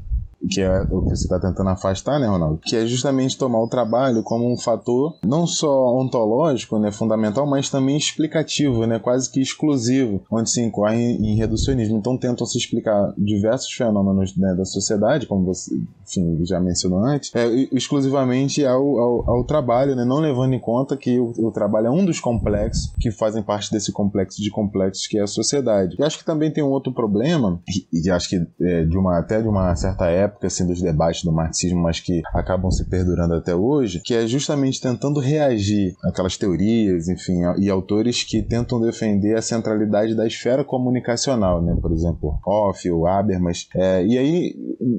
que 0.49 0.62
é 0.62 0.82
o 0.89 1.01
que 1.01 1.10
você 1.10 1.23
está 1.23 1.39
tentando 1.39 1.69
afastar, 1.69 2.19
né, 2.19 2.28
Ronaldo? 2.28 2.60
Que 2.63 2.75
é 2.75 2.86
justamente 2.86 3.38
tomar 3.38 3.60
o 3.60 3.67
trabalho 3.67 4.21
como 4.23 4.51
um 4.51 4.58
fator 4.58 5.17
não 5.25 5.47
só 5.47 5.95
ontológico, 5.95 6.78
né, 6.78 6.91
fundamental, 6.91 7.47
mas 7.47 7.69
também 7.69 7.97
explicativo, 7.97 8.86
né, 8.86 8.99
quase 8.99 9.32
que 9.32 9.41
exclusivo, 9.41 10.21
onde 10.30 10.49
se 10.49 10.62
incorre 10.62 11.13
em 11.13 11.36
reducionismo. 11.36 11.97
Então 11.97 12.17
tentam 12.17 12.45
se 12.45 12.58
explicar 12.58 13.13
diversos 13.17 13.71
fenômenos 13.73 14.36
né, 14.38 14.54
da 14.54 14.65
sociedade, 14.65 15.25
como 15.25 15.45
você 15.45 15.75
enfim, 16.06 16.46
já 16.46 16.60
mencionou 16.60 17.04
antes, 17.04 17.34
é, 17.36 17.48
exclusivamente 17.72 18.65
ao, 18.65 19.00
ao, 19.00 19.30
ao, 19.30 19.44
trabalho, 19.44 19.96
né, 19.96 20.06
não 20.06 20.20
levando 20.20 20.54
em 20.54 20.60
conta 20.60 20.96
que 20.96 21.20
o, 21.20 21.34
o, 21.38 21.52
trabalho 21.52 21.88
é 21.88 21.91
um 21.91 22.06
dos 22.06 22.20
complexos 22.20 22.94
que 23.00 23.12
fazem 23.12 23.41
parte 23.41 23.72
desse 23.72 23.91
complexo 23.91 24.41
de 24.41 24.50
complexos 24.50 25.08
que 25.08 25.18
é 25.18 25.22
a 25.22 25.28
sociedade. 25.28 25.96
E 26.00 26.04
acho 26.04 26.18
que 26.18 26.26
também 26.26 26.52
tem 26.52 26.63
um 26.63 26.70
outro 26.70 26.94
problema, 26.94 27.62
e, 27.68 28.08
e 28.08 28.12
acho 28.12 28.30
que 28.30 28.46
é, 28.62 28.86
de 28.86 28.98
uma, 28.98 29.18
até 29.18 29.41
de 29.41 29.48
uma 29.48 29.76
certa 29.76 30.06
época, 30.06 30.48
assim, 30.48 30.65
dos 30.65 30.82
debates 30.82 31.24
do 31.24 31.32
marxismo, 31.32 31.82
mas 31.82 32.00
que 32.00 32.22
acabam 32.34 32.72
se 32.72 32.86
perdurando 32.86 33.34
até 33.34 33.56
hoje, 33.56 34.02
que 34.04 34.13
é 34.13 34.28
justamente 34.28 34.82
tentando 34.82 35.20
reagir 35.20 35.96
àquelas 36.04 36.38
teorias, 36.38 37.08
enfim, 37.08 37.41
e 37.58 37.70
autores 37.70 38.24
que 38.24 38.41
tentam 38.41 38.80
defender 38.80 39.38
a 39.38 39.41
centralidade 39.41 40.15
da 40.15 40.28
esfera 40.28 40.63
comunicacional, 40.63 41.62
né? 41.62 41.76
por 41.82 41.91
exemplo, 41.91 42.39
Hoff 42.46 42.89
ou 42.89 43.06
Habermas. 43.08 43.68
É, 43.76 44.06
e 44.06 44.18
aí, 44.18 44.56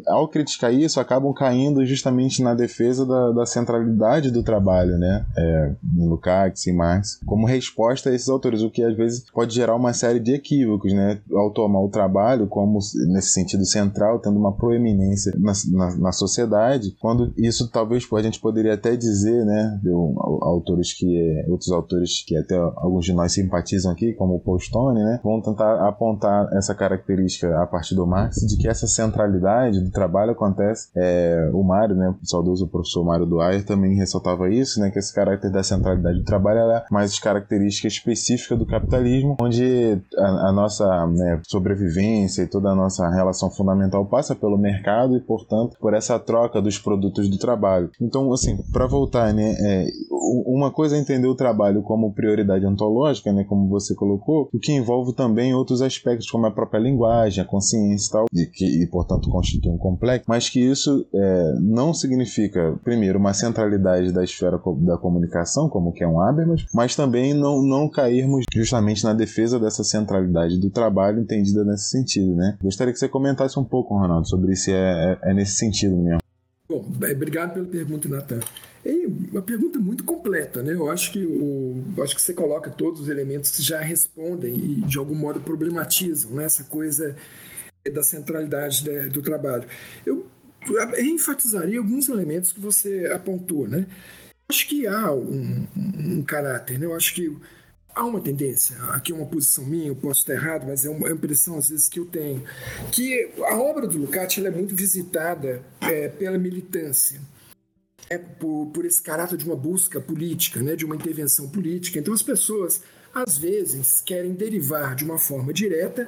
ao 0.07 0.29
criticar 0.29 0.73
isso, 0.73 0.96
acabam 1.01 1.33
caindo 1.33 1.85
justamente 1.85 2.43
na 2.43 2.55
defesa 2.55 3.07
da, 3.07 3.33
da 3.33 3.47
centralidade 3.47 4.31
do 4.31 4.43
trabalho, 4.43 4.99
né? 4.99 5.25
É, 5.37 5.73
em 5.97 6.09
Lukács 6.09 6.67
e 6.67 6.73
Marx, 6.73 7.21
como 7.27 7.47
resposta 7.47 8.11
a 8.11 8.15
esses 8.15 8.29
autores, 8.29 8.63
o 8.63 8.71
que 8.71 8.83
às 8.83 8.97
vezes 8.97 9.31
pode 9.31 9.55
gerar 9.55 9.75
uma 9.75 9.93
série 9.93 10.21
de 10.21 10.35
equívocos, 10.35 10.93
né? 10.93 11.21
Ao 11.33 11.51
tomar 11.51 11.81
o 11.81 11.89
trabalho 11.89 12.47
como, 12.47 12.79
nesse 13.09 13.31
sentido 13.31 13.65
central, 13.65 14.19
tendo 14.19 14.39
uma 14.39 14.53
proeminência 14.53 15.33
na, 15.39 15.53
na, 15.73 15.97
na, 15.97 16.13
sociedade, 16.13 16.97
quando 17.01 17.33
isso 17.37 17.71
talvez 17.71 18.07
a 18.13 18.23
gente 18.23 18.41
poderia 18.41 18.75
até 18.75 18.97
dizer, 18.97 19.45
né, 19.45 19.81
autores 20.43 20.93
que 20.93 21.45
outros 21.49 21.71
autores 21.71 22.25
que 22.27 22.37
até 22.37 22.57
alguns 22.57 23.05
de 23.05 23.13
nós 23.13 23.33
simpatizam 23.33 23.93
aqui, 23.93 24.13
como 24.15 24.37
o 24.37 24.41
Paul 24.41 24.59
Stone, 24.59 25.03
né, 25.03 25.21
vão 25.23 25.41
tentar 25.41 25.87
apontar 25.87 26.49
essa 26.55 26.75
característica 26.75 27.61
a 27.61 27.67
partir 27.67 27.95
do 27.95 28.07
Marx 28.07 28.37
de 28.37 28.57
que 28.57 28.69
essa 28.69 28.87
centralidade 28.87 29.81
do 29.81 29.91
trabalho 29.91 30.33
acontece. 30.33 30.86
É, 30.95 31.51
o 31.53 31.63
Mário, 31.63 31.95
né, 31.95 32.15
o 32.23 32.27
saudoso 32.27 32.67
professor 32.69 33.05
Mário 33.05 33.27
Duayer 33.27 33.65
também 33.65 33.97
ressaltava 33.97 34.49
isso, 34.51 34.81
né, 34.81 34.91
que 34.91 34.99
esse 34.99 35.15
caráter 35.15 35.51
da 35.51 35.63
centralidade 35.63 36.19
do 36.19 36.25
trabalho 36.25 36.59
é 36.59 36.85
mais 36.91 37.19
característica 37.19 37.89
específica 37.89 38.57
do 38.57 38.67
capitalismo, 38.67 39.37
onde 39.41 40.01
a, 40.17 40.49
a 40.49 40.53
nossa 40.53 41.07
né, 41.07 41.41
sobrevivência 41.47 42.43
e 42.43 42.47
toda 42.47 42.71
a 42.71 42.75
nossa 42.75 43.09
relação 43.11 43.51
fundamental 43.51 44.05
passa 44.07 44.35
pelo 44.35 44.59
mercado 44.59 45.17
e, 45.17 45.21
portanto, 45.21 45.77
por 45.81 45.95
essa 45.95 46.19
troca 46.19 46.61
dos 46.61 46.79
produtos 46.79 47.29
do 47.29 47.39
trabalho. 47.39 47.91
Então, 48.01 48.33
assim, 48.33 48.57
para 48.73 48.87
voltar, 48.87 49.33
né, 49.33 49.55
é, 49.59 49.87
uma 50.47 50.71
coisa 50.71 50.97
é 50.97 51.01
entender 51.01 51.29
o 51.29 51.35
trabalho 51.35 51.83
como 51.83 52.13
prioridade 52.13 52.67
ontológica, 52.67 53.33
né, 53.33 53.45
como 53.45 53.69
você 53.69 53.95
colocou, 53.95 54.49
o 54.53 54.59
que 54.59 54.73
envolve 54.73 55.15
também 55.15 55.55
outros 55.55 55.83
aspectos, 55.83 56.31
como 56.31 56.47
a 56.47 56.51
própria 56.51 56.81
linguagem, 56.81 57.43
a 57.43 57.47
consciência 57.47 58.09
e 58.09 58.13
tal, 58.13 58.27
e 58.33 58.47
que, 58.47 58.83
e, 58.83 58.87
portanto, 58.87 59.31
constitui 59.31 59.73
um 59.73 59.79
complexo, 59.79 60.27
mas 60.29 60.49
que 60.49 60.61
isso 60.61 60.76
é, 61.15 61.55
não 61.61 61.95
significa, 61.95 62.79
primeiro, 62.85 63.19
uma 63.19 63.33
centralidade 63.33 64.13
da 64.13 64.25
esfera 64.25 64.61
da 64.79 64.97
comunicação, 64.99 65.69
como 65.69 65.93
que 65.93 66.03
é 66.03 66.09
um 66.09 66.21
Habermas, 66.21 66.67
mas 66.75 66.97
também 66.97 67.33
não, 67.33 67.63
não 67.63 67.89
cairmos 67.89 68.45
justamente 68.53 69.05
na 69.05 69.15
defesa 69.15 69.59
dessa 69.59 69.85
centralidade 69.85 70.59
do 70.59 70.71
trabalho 70.71 71.21
entendida 71.21 71.65
nesse 71.65 71.91
sentido, 71.91 72.35
né? 72.35 72.57
Gostaria 72.63 72.93
que 72.93 72.99
você 72.99 73.09
comentasse 73.09 73.59
um 73.59 73.65
pouco, 73.65 73.97
Ronaldo, 73.97 74.29
sobre 74.29 74.57
se 74.57 74.73
é, 74.73 75.19
é, 75.23 75.31
é, 75.31 75.35
nesse 75.35 75.57
sentido 75.57 75.97
mesmo. 75.97 76.21
Bom, 76.69 76.85
obrigado 77.13 77.55
pela 77.55 77.67
pergunta, 77.67 78.09
Natan. 78.09 78.41
É 78.85 79.07
uma 79.33 79.43
pergunta 79.43 79.79
muito 79.79 80.05
completa, 80.05 80.63
né? 80.63 80.73
Eu 80.73 80.91
acho 80.91 81.13
que 81.13 81.25
o, 81.25 82.03
acho 82.03 82.15
que 82.15 82.23
você 82.23 82.33
coloca 82.33 82.71
todos 82.71 83.01
os 83.01 83.09
elementos 83.09 83.51
que 83.51 83.63
já 83.63 83.81
respondem 83.81 84.55
e 84.55 84.75
de 84.83 84.99
algum 84.99 85.15
modo 85.15 85.41
problematizam 85.41 86.33
né? 86.33 86.45
essa 86.45 86.65
coisa 86.65 87.15
da 87.93 88.03
centralidade 88.03 88.85
do 89.11 89.23
trabalho. 89.23 89.65
Eu 90.05 90.27
enfatizaria 91.01 91.79
alguns 91.79 92.09
elementos 92.09 92.53
que 92.53 92.61
você 92.61 93.07
apontou, 93.15 93.67
né? 93.69 93.87
Acho 94.49 94.69
que 94.69 94.87
há 94.87 95.13
um, 95.13 95.67
um, 95.77 96.19
um 96.19 96.23
caráter, 96.23 96.79
né? 96.79 96.87
Eu 96.87 96.95
acho 96.95 97.15
que 97.15 97.37
há 97.95 98.05
uma 98.05 98.21
tendência, 98.21 98.77
aqui 98.91 99.11
é 99.13 99.15
uma 99.15 99.27
posição 99.27 99.65
minha, 99.65 99.89
eu 99.89 99.97
posso 99.97 100.21
estar 100.21 100.35
errado, 100.35 100.67
mas 100.67 100.85
é 100.85 100.91
uma 100.91 101.11
impressão 101.11 101.57
às 101.59 101.71
vezes 101.71 101.89
que 101.89 101.99
eu 101.99 102.05
tenho, 102.07 102.45
que 102.93 103.31
a 103.43 103.57
obra 103.57 103.87
do 103.87 103.99
Lukács 103.99 104.45
é 104.45 104.51
muito 104.51 104.75
visitada 104.75 105.63
é, 105.81 106.09
pela 106.09 106.39
militância. 106.39 107.21
é, 108.09 108.19
por, 108.19 108.67
por 108.73 108.85
esse 108.85 109.03
caráter 109.03 109.37
de 109.37 109.45
uma 109.45 109.57
busca 109.57 110.01
política, 110.01 110.63
né, 110.63 110.77
de 110.77 110.85
uma 110.85 110.97
intervenção 110.97 111.49
política. 111.49 111.99
Então 111.99 112.15
as 112.15 112.23
pessoas 112.23 112.83
às 113.17 113.39
vezes 113.39 114.03
querem 114.05 114.35
derivar 114.35 114.95
de 114.95 115.03
uma 115.03 115.19
forma 115.19 115.51
direta 115.51 116.07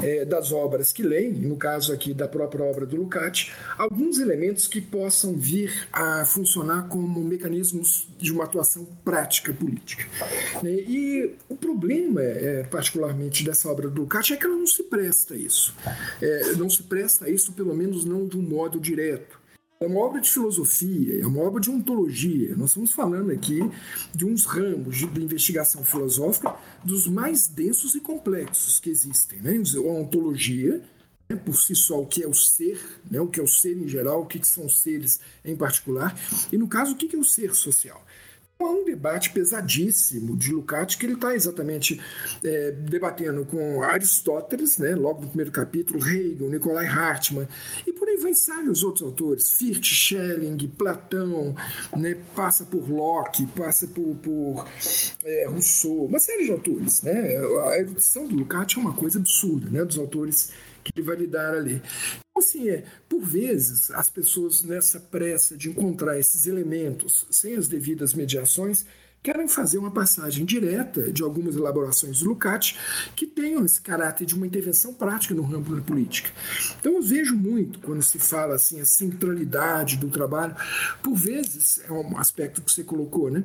é, 0.00 0.24
das 0.24 0.52
obras 0.52 0.92
que 0.92 1.02
leem, 1.02 1.32
no 1.32 1.56
caso 1.56 1.92
aqui 1.92 2.14
da 2.14 2.28
própria 2.28 2.64
obra 2.64 2.86
do 2.86 2.94
Lukács, 2.94 3.52
alguns 3.76 4.20
elementos 4.20 4.68
que 4.68 4.80
possam 4.80 5.34
vir 5.34 5.88
a 5.92 6.24
funcionar 6.24 6.86
como 6.88 7.24
mecanismos 7.24 8.06
de 8.18 8.32
uma 8.32 8.44
atuação 8.44 8.86
prática 9.04 9.52
política. 9.52 10.04
Né? 10.62 10.74
E 10.74 11.34
o 11.48 11.56
problema, 11.56 12.22
é, 12.22 12.62
particularmente 12.62 13.44
dessa 13.44 13.68
obra 13.68 13.88
do 13.88 14.02
Lukács, 14.02 14.30
é 14.30 14.36
que 14.36 14.46
ela 14.46 14.54
não 14.54 14.66
se 14.66 14.84
presta 14.84 15.34
a 15.34 15.36
isso. 15.36 15.74
É, 16.22 16.52
não 16.52 16.70
se 16.70 16.84
presta 16.84 17.24
a 17.24 17.30
isso, 17.30 17.52
pelo 17.52 17.74
menos 17.74 18.04
não 18.04 18.28
de 18.28 18.38
um 18.38 18.42
modo 18.42 18.78
direto. 18.78 19.43
É 19.84 19.86
uma 19.86 20.00
obra 20.00 20.18
de 20.18 20.30
filosofia, 20.30 21.20
é 21.20 21.26
uma 21.26 21.42
obra 21.42 21.60
de 21.60 21.70
ontologia. 21.70 22.56
Nós 22.56 22.70
estamos 22.70 22.90
falando 22.90 23.30
aqui 23.30 23.60
de 24.14 24.24
uns 24.24 24.46
ramos 24.46 24.96
de, 24.96 25.04
investigação 25.22 25.84
filosófica 25.84 26.56
dos 26.82 27.06
mais 27.06 27.46
densos 27.46 27.94
e 27.94 28.00
complexos 28.00 28.80
que 28.80 28.88
existem. 28.88 29.42
Né? 29.42 29.52
A 29.54 29.80
ontologia, 29.80 30.82
né, 31.28 31.36
por 31.36 31.54
si 31.54 31.76
só, 31.76 32.00
o 32.00 32.06
que 32.06 32.22
é 32.22 32.26
o 32.26 32.32
ser, 32.32 32.80
né, 33.10 33.20
o 33.20 33.26
que 33.26 33.38
é 33.38 33.42
o 33.42 33.46
ser 33.46 33.76
em 33.76 33.86
geral, 33.86 34.22
o 34.22 34.26
que 34.26 34.42
são 34.46 34.70
seres 34.70 35.20
em 35.44 35.54
particular, 35.54 36.18
e 36.50 36.56
no 36.56 36.66
caso, 36.66 36.94
o 36.94 36.96
que 36.96 37.14
é 37.14 37.18
o 37.18 37.24
ser 37.24 37.54
social 37.54 38.02
há 38.60 38.64
um 38.64 38.84
debate 38.84 39.30
pesadíssimo 39.30 40.36
de 40.36 40.52
Lukács 40.52 40.94
que 40.94 41.06
ele 41.06 41.14
está 41.14 41.34
exatamente 41.34 42.00
é, 42.42 42.70
debatendo 42.70 43.44
com 43.44 43.82
Aristóteles, 43.82 44.78
né, 44.78 44.94
logo 44.94 45.22
no 45.22 45.28
primeiro 45.28 45.50
capítulo, 45.50 45.98
Hegel, 46.06 46.50
Nikolai 46.50 46.86
Hartmann, 46.86 47.48
e 47.86 47.92
por 47.92 48.08
aí 48.08 48.16
vai 48.16 48.34
os 48.68 48.82
outros 48.82 49.02
autores, 49.02 49.52
Fichte, 49.52 49.94
Schelling, 49.94 50.56
Platão, 50.68 51.54
né, 51.96 52.16
passa 52.34 52.64
por 52.64 52.88
Locke, 52.88 53.46
passa 53.46 53.86
por, 53.86 54.14
por 54.16 54.66
é, 55.24 55.46
Rousseau, 55.48 56.06
uma 56.06 56.18
série 56.18 56.44
de 56.44 56.52
autores. 56.52 57.02
Né? 57.02 57.36
A 57.70 57.78
erudição 57.78 58.26
do 58.26 58.36
Lukács 58.36 58.76
é 58.76 58.80
uma 58.80 58.92
coisa 58.92 59.18
absurda, 59.18 59.68
né, 59.70 59.84
dos 59.84 59.98
autores 59.98 60.52
que 60.82 60.92
ele 60.96 61.06
vai 61.06 61.16
lidar 61.16 61.54
ali. 61.54 61.80
Assim, 62.36 62.68
é, 62.68 62.84
por 63.08 63.20
vezes, 63.20 63.90
as 63.92 64.10
pessoas 64.10 64.62
nessa 64.64 64.98
pressa 64.98 65.56
de 65.56 65.70
encontrar 65.70 66.18
esses 66.18 66.46
elementos 66.46 67.26
sem 67.30 67.54
as 67.54 67.68
devidas 67.68 68.12
mediações 68.12 68.84
querem 69.24 69.48
fazer 69.48 69.78
uma 69.78 69.90
passagem 69.90 70.44
direta 70.44 71.10
de 71.10 71.22
algumas 71.22 71.56
elaborações 71.56 72.20
do 72.20 72.28
Lukács 72.28 72.76
que 73.16 73.26
tenham 73.26 73.64
esse 73.64 73.80
caráter 73.80 74.26
de 74.26 74.34
uma 74.34 74.46
intervenção 74.46 74.92
prática 74.92 75.34
no 75.34 75.42
ramo 75.42 75.74
da 75.74 75.80
política. 75.80 76.30
Então 76.78 76.96
eu 76.96 77.02
vejo 77.02 77.34
muito 77.34 77.80
quando 77.80 78.02
se 78.02 78.18
fala 78.18 78.54
assim 78.54 78.82
a 78.82 78.84
centralidade 78.84 79.96
do 79.96 80.10
trabalho, 80.10 80.54
por 81.02 81.14
vezes 81.14 81.80
é 81.88 81.90
um 81.90 82.18
aspecto 82.18 82.60
que 82.60 82.70
você 82.70 82.84
colocou, 82.84 83.30
né? 83.30 83.44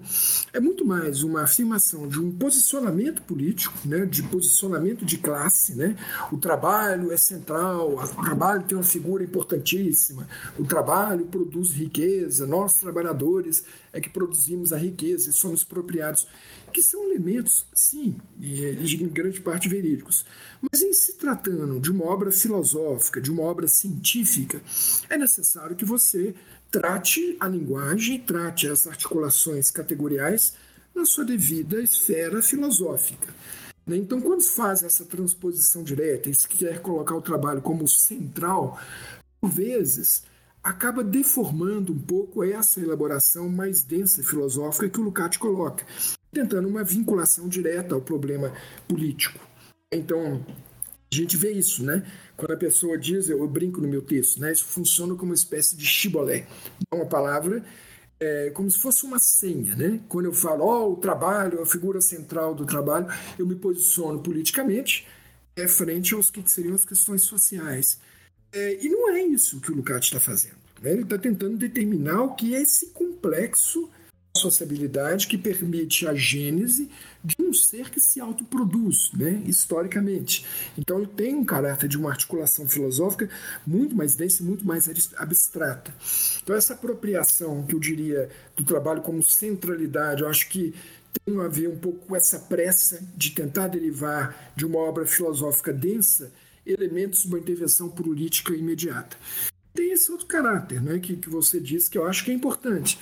É 0.51 0.59
muito 0.59 0.85
mais 0.85 1.23
uma 1.23 1.43
afirmação 1.43 2.09
de 2.09 2.19
um 2.19 2.29
posicionamento 2.29 3.21
político, 3.21 3.73
né? 3.85 4.05
De 4.05 4.21
posicionamento 4.23 5.05
de 5.05 5.17
classe, 5.17 5.75
né? 5.75 5.95
O 6.29 6.37
trabalho 6.37 7.09
é 7.13 7.17
central, 7.17 7.93
o 7.93 8.23
trabalho 8.25 8.63
tem 8.63 8.77
uma 8.77 8.83
figura 8.83 9.23
importantíssima, 9.23 10.27
o 10.57 10.65
trabalho 10.65 11.25
produz 11.27 11.71
riqueza, 11.71 12.45
nós 12.45 12.77
trabalhadores 12.77 13.63
é 13.93 13.99
que 13.99 14.09
produzimos 14.09 14.73
a 14.73 14.77
riqueza 14.77 15.29
e 15.29 15.33
somos 15.33 15.63
expropriados, 15.69 16.27
que 16.73 16.81
são 16.81 17.03
elementos, 17.09 17.65
sim, 17.73 18.15
em 18.41 19.07
grande 19.07 19.39
parte 19.39 19.69
verídicos. 19.69 20.25
Mas 20.61 20.81
em 20.81 20.91
se 20.91 21.13
tratando 21.13 21.79
de 21.79 21.91
uma 21.91 22.05
obra 22.05 22.31
filosófica, 22.31 23.21
de 23.21 23.31
uma 23.31 23.43
obra 23.43 23.67
científica, 23.67 24.61
é 25.09 25.17
necessário 25.17 25.75
que 25.75 25.85
você 25.85 26.33
trate 26.71 27.37
a 27.39 27.47
linguagem, 27.47 28.19
trate 28.19 28.67
as 28.67 28.87
articulações 28.87 29.71
categoriais 29.71 30.53
na 30.93 31.05
sua 31.05 31.23
devida 31.23 31.81
esfera 31.81 32.41
filosófica. 32.41 33.33
Né? 33.85 33.97
Então, 33.97 34.19
quando 34.19 34.41
se 34.41 34.55
faz 34.55 34.83
essa 34.83 35.05
transposição 35.05 35.83
direta 35.83 36.29
e 36.29 36.35
se 36.35 36.47
quer 36.47 36.81
colocar 36.81 37.15
o 37.15 37.21
trabalho 37.21 37.61
como 37.61 37.87
central, 37.87 38.79
por 39.39 39.49
vezes 39.49 40.23
acaba 40.63 41.03
deformando 41.03 41.93
um 41.93 41.99
pouco 41.99 42.43
essa 42.43 42.79
elaboração 42.79 43.49
mais 43.49 43.83
densa 43.83 44.23
filosófica 44.23 44.89
que 44.89 44.99
o 44.99 45.03
Lukács 45.03 45.37
coloca, 45.37 45.85
tentando 46.31 46.67
uma 46.67 46.83
vinculação 46.83 47.47
direta 47.47 47.95
ao 47.95 48.01
problema 48.01 48.53
político. 48.87 49.39
Então, 49.91 50.45
a 51.11 51.15
gente 51.15 51.35
vê 51.37 51.51
isso, 51.51 51.83
né? 51.83 52.05
Quando 52.37 52.51
a 52.51 52.57
pessoa 52.57 52.97
diz, 52.97 53.29
eu, 53.29 53.47
brinco 53.47 53.81
no 53.81 53.87
meu 53.87 54.01
texto, 54.01 54.39
né? 54.39 54.51
Isso 54.51 54.65
funciona 54.65 55.15
como 55.15 55.31
uma 55.31 55.35
espécie 55.35 55.75
de 55.75 55.85
chibolé. 55.85 56.45
É 56.91 56.95
uma 56.95 57.07
palavra 57.07 57.63
é, 58.19 58.49
como 58.51 58.69
se 58.69 58.77
fosse 58.77 59.05
uma 59.05 59.17
senha, 59.17 59.75
né? 59.75 59.99
Quando 60.09 60.25
eu 60.25 60.33
falo, 60.33 60.65
ó, 60.65 60.85
oh, 60.85 60.93
o 60.93 60.95
trabalho, 60.97 61.61
a 61.61 61.65
figura 61.65 62.01
central 62.01 62.53
do 62.53 62.65
trabalho, 62.65 63.07
eu 63.37 63.47
me 63.47 63.55
posiciono 63.55 64.19
politicamente 64.19 65.07
é, 65.55 65.67
frente 65.67 66.13
aos 66.13 66.29
que 66.29 66.43
seriam 66.49 66.75
as 66.75 66.85
questões 66.85 67.23
sociais. 67.23 67.99
É, 68.51 68.83
e 68.83 68.89
não 68.89 69.11
é 69.11 69.21
isso 69.21 69.59
que 69.59 69.71
o 69.71 69.75
Lukács 69.75 70.07
está 70.07 70.19
fazendo. 70.19 70.57
Né? 70.81 70.91
Ele 70.91 71.03
está 71.03 71.17
tentando 71.17 71.57
determinar 71.57 72.23
o 72.23 72.35
que 72.35 72.55
é 72.55 72.61
esse 72.61 72.87
complexo 72.87 73.89
sociabilidade 74.37 75.27
que 75.27 75.37
permite 75.37 76.07
a 76.07 76.13
gênese 76.13 76.89
de 77.23 77.35
um 77.39 77.53
ser 77.53 77.89
que 77.89 77.99
se 77.99 78.19
autoproduz, 78.19 79.11
né, 79.13 79.41
historicamente. 79.45 80.45
Então 80.77 80.99
ele 80.99 81.07
tem 81.07 81.35
um 81.35 81.43
caráter 81.43 81.89
de 81.89 81.97
uma 81.97 82.09
articulação 82.09 82.67
filosófica 82.67 83.29
muito 83.65 83.95
mais 83.95 84.15
densa 84.15 84.41
e 84.41 84.45
muito 84.45 84.65
mais 84.65 84.89
abstrata. 85.17 85.93
Então 86.41 86.55
essa 86.55 86.73
apropriação, 86.73 87.63
que 87.63 87.75
eu 87.75 87.79
diria, 87.79 88.29
do 88.55 88.63
trabalho 88.63 89.01
como 89.01 89.21
centralidade, 89.21 90.21
eu 90.21 90.29
acho 90.29 90.47
que 90.49 90.73
tem 91.25 91.39
a 91.41 91.47
ver 91.47 91.67
um 91.67 91.77
pouco 91.77 92.05
com 92.07 92.15
essa 92.15 92.39
pressa 92.39 93.03
de 93.15 93.31
tentar 93.31 93.67
derivar 93.67 94.53
de 94.55 94.65
uma 94.65 94.79
obra 94.79 95.05
filosófica 95.05 95.73
densa 95.73 96.31
elementos 96.65 97.23
de 97.23 97.27
uma 97.27 97.39
intervenção 97.39 97.89
política 97.89 98.53
imediata. 98.53 99.17
Tem 99.73 99.91
esse 99.91 100.11
outro 100.11 100.27
caráter 100.27 100.81
né, 100.81 100.99
que, 100.99 101.15
que 101.15 101.29
você 101.29 101.59
disse 101.59 101.89
que 101.89 101.97
eu 101.97 102.05
acho 102.05 102.25
que 102.25 102.31
é 102.31 102.33
importante. 102.33 102.97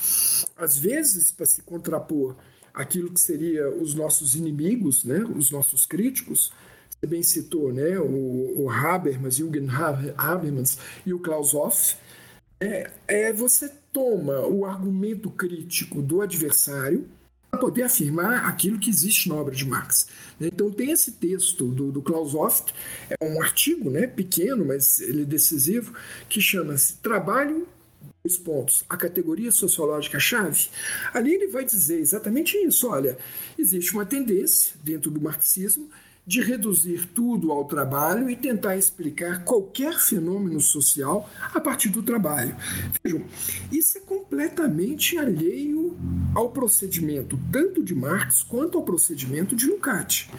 Às 0.55 0.77
vezes, 0.77 1.31
para 1.31 1.45
se 1.45 1.61
contrapor 1.61 2.35
aquilo 2.73 3.11
que 3.11 3.19
seria 3.19 3.69
os 3.69 3.93
nossos 3.93 4.35
inimigos, 4.35 5.03
né, 5.03 5.19
os 5.35 5.49
nossos 5.49 5.85
críticos, 5.85 6.51
você 6.89 7.07
bem 7.07 7.23
citou 7.23 7.73
né, 7.73 7.99
o, 7.99 8.63
o 8.63 8.69
Habermas, 8.69 9.37
Jürgen 9.37 9.67
Habermas 10.17 10.77
e 11.05 11.13
o 11.13 11.19
Klaus 11.19 11.53
Hoff, 11.53 11.95
é, 12.59 12.91
é 13.07 13.33
você 13.33 13.69
toma 13.91 14.41
o 14.47 14.65
argumento 14.65 15.29
crítico 15.29 16.01
do 16.01 16.21
adversário 16.21 17.07
para 17.49 17.59
poder 17.59 17.83
afirmar 17.83 18.45
aquilo 18.45 18.79
que 18.79 18.89
existe 18.89 19.29
na 19.29 19.35
obra 19.35 19.55
de 19.55 19.65
Marx. 19.65 20.07
Então 20.39 20.69
tem 20.69 20.91
esse 20.91 21.13
texto 21.13 21.67
do, 21.67 21.91
do 21.91 22.01
Klaus 22.01 22.33
Hoft, 22.33 22.73
é 23.09 23.25
um 23.25 23.41
artigo 23.41 23.89
né, 23.89 24.05
pequeno, 24.05 24.65
mas 24.65 24.99
ele 24.99 25.23
é 25.23 25.25
decisivo, 25.25 25.93
que 26.29 26.41
chama-se 26.41 26.97
Trabalho 26.97 27.67
os 28.23 28.37
pontos, 28.37 28.83
a 28.89 28.97
categoria 28.97 29.51
sociológica-chave, 29.51 30.67
ali 31.13 31.33
ele 31.33 31.47
vai 31.47 31.63
dizer 31.63 31.99
exatamente 31.99 32.57
isso. 32.57 32.89
Olha, 32.89 33.17
existe 33.57 33.93
uma 33.93 34.05
tendência 34.05 34.75
dentro 34.83 35.09
do 35.09 35.21
marxismo 35.21 35.89
de 36.27 36.41
reduzir 36.41 37.07
tudo 37.15 37.53
ao 37.53 37.63
trabalho 37.63 38.29
e 38.29 38.35
tentar 38.35 38.75
explicar 38.75 39.45
qualquer 39.45 39.97
fenômeno 39.97 40.59
social 40.59 41.29
a 41.53 41.61
partir 41.61 41.87
do 41.87 42.03
trabalho. 42.03 42.53
Vejam, 43.01 43.23
isso 43.71 43.97
é 43.97 44.01
completamente 44.01 45.17
alheio 45.17 45.97
ao 46.37 46.51
procedimento 46.51 47.35
tanto 47.51 47.83
de 47.83 47.95
Marx 47.95 48.43
quanto 48.43 48.77
ao 48.77 48.83
procedimento 48.83 49.55
de 49.55 49.65
Lukács. 49.65 50.29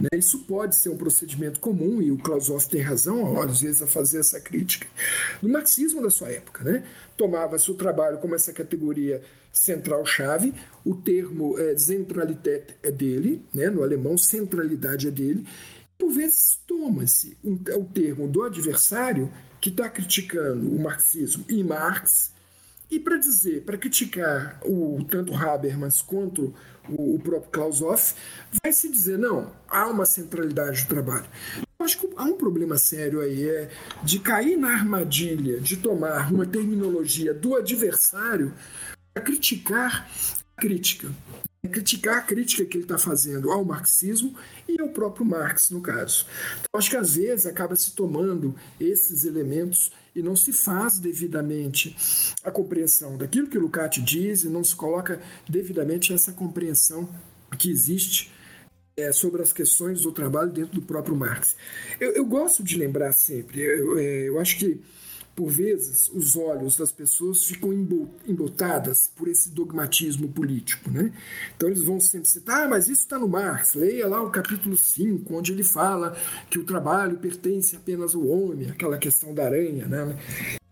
Né? 0.00 0.16
Isso 0.16 0.38
pode 0.44 0.76
ser 0.76 0.88
um 0.88 0.96
procedimento 0.96 1.58
comum, 1.58 2.00
e 2.00 2.12
o 2.12 2.16
Clausewitz 2.16 2.68
tem 2.68 2.80
razão, 2.80 3.42
às 3.42 3.60
vezes, 3.60 3.82
a 3.82 3.86
fazer 3.88 4.20
essa 4.20 4.40
crítica, 4.40 4.86
do 5.42 5.48
marxismo 5.48 6.00
da 6.00 6.10
sua 6.10 6.28
época. 6.28 6.62
Né? 6.62 6.84
Tomava-se 7.16 7.68
o 7.72 7.74
trabalho 7.74 8.18
como 8.18 8.36
essa 8.36 8.52
categoria 8.52 9.20
central-chave, 9.52 10.54
o 10.84 10.94
termo 10.94 11.58
é, 11.58 11.74
Zentralität 11.76 12.76
é 12.80 12.92
dele, 12.92 13.44
né, 13.52 13.68
no 13.68 13.82
alemão, 13.82 14.16
centralidade 14.16 15.08
é 15.08 15.10
dele. 15.10 15.44
Por 15.98 16.12
vezes 16.12 16.60
toma-se 16.68 17.36
um, 17.42 17.54
o 17.54 17.84
termo 17.84 18.28
do 18.28 18.44
adversário 18.44 19.28
que 19.60 19.70
está 19.70 19.88
criticando 19.88 20.72
o 20.72 20.80
marxismo 20.80 21.44
e 21.48 21.64
Marx, 21.64 22.32
e 22.90 22.98
para 22.98 23.16
dizer, 23.18 23.64
para 23.64 23.76
criticar 23.76 24.60
o 24.64 25.04
tanto 25.04 25.34
Habermas 25.34 26.00
quanto 26.00 26.54
o, 26.88 27.16
o 27.16 27.18
próprio 27.18 27.50
Klaus 27.50 27.82
Hoff, 27.82 28.14
vai 28.62 28.72
se 28.72 28.90
dizer, 28.90 29.18
não, 29.18 29.52
há 29.68 29.86
uma 29.86 30.06
centralidade 30.06 30.84
do 30.84 30.88
trabalho. 30.88 31.26
Eu 31.78 31.84
acho 31.84 31.98
que 31.98 32.08
há 32.16 32.24
um 32.24 32.36
problema 32.36 32.78
sério 32.78 33.20
aí, 33.20 33.48
é 33.48 33.70
de 34.02 34.18
cair 34.18 34.56
na 34.56 34.70
armadilha 34.70 35.60
de 35.60 35.76
tomar 35.76 36.32
uma 36.32 36.46
terminologia 36.46 37.34
do 37.34 37.54
adversário 37.54 38.54
criticar 39.20 40.08
a 40.56 40.60
crítica. 40.60 41.08
Criticar 41.68 42.18
a 42.18 42.22
crítica 42.22 42.64
que 42.64 42.76
ele 42.76 42.84
está 42.84 42.98
fazendo 42.98 43.50
ao 43.50 43.64
marxismo 43.64 44.34
e 44.68 44.80
ao 44.80 44.88
próprio 44.88 45.24
Marx, 45.24 45.70
no 45.70 45.80
caso. 45.80 46.26
Então, 46.60 46.78
acho 46.78 46.90
que 46.90 46.96
às 46.96 47.14
vezes 47.14 47.46
acaba 47.46 47.76
se 47.76 47.94
tomando 47.94 48.54
esses 48.80 49.24
elementos 49.24 49.92
e 50.14 50.22
não 50.22 50.34
se 50.34 50.52
faz 50.52 50.98
devidamente 50.98 51.96
a 52.42 52.50
compreensão 52.50 53.16
daquilo 53.16 53.48
que 53.48 53.58
Lukács 53.58 54.04
diz 54.04 54.44
e 54.44 54.48
não 54.48 54.64
se 54.64 54.74
coloca 54.74 55.20
devidamente 55.48 56.12
essa 56.12 56.32
compreensão 56.32 57.08
que 57.58 57.70
existe 57.70 58.32
é, 58.96 59.12
sobre 59.12 59.42
as 59.42 59.52
questões 59.52 60.00
do 60.00 60.10
trabalho 60.10 60.50
dentro 60.50 60.74
do 60.74 60.82
próprio 60.82 61.14
Marx. 61.14 61.54
Eu, 62.00 62.12
eu 62.12 62.24
gosto 62.26 62.64
de 62.64 62.76
lembrar 62.76 63.12
sempre, 63.12 63.60
eu, 63.60 63.98
é, 63.98 64.28
eu 64.28 64.40
acho 64.40 64.58
que 64.58 64.80
por 65.38 65.50
vezes, 65.50 66.08
os 66.08 66.34
olhos 66.34 66.76
das 66.76 66.90
pessoas 66.90 67.44
ficam 67.44 67.72
embotadas 68.26 69.06
por 69.14 69.28
esse 69.28 69.50
dogmatismo 69.50 70.26
político. 70.28 70.90
Né? 70.90 71.12
Então, 71.56 71.68
eles 71.68 71.80
vão 71.80 72.00
sempre 72.00 72.28
citar, 72.28 72.66
ah, 72.66 72.68
mas 72.68 72.88
isso 72.88 73.02
está 73.02 73.20
no 73.20 73.28
Marx. 73.28 73.74
Leia 73.74 74.08
lá 74.08 74.20
o 74.20 74.30
capítulo 74.30 74.76
5, 74.76 75.32
onde 75.32 75.52
ele 75.52 75.62
fala 75.62 76.16
que 76.50 76.58
o 76.58 76.64
trabalho 76.64 77.18
pertence 77.18 77.76
apenas 77.76 78.16
ao 78.16 78.26
homem, 78.26 78.68
aquela 78.68 78.98
questão 78.98 79.32
da 79.32 79.44
aranha 79.44 79.86
né? 79.86 80.18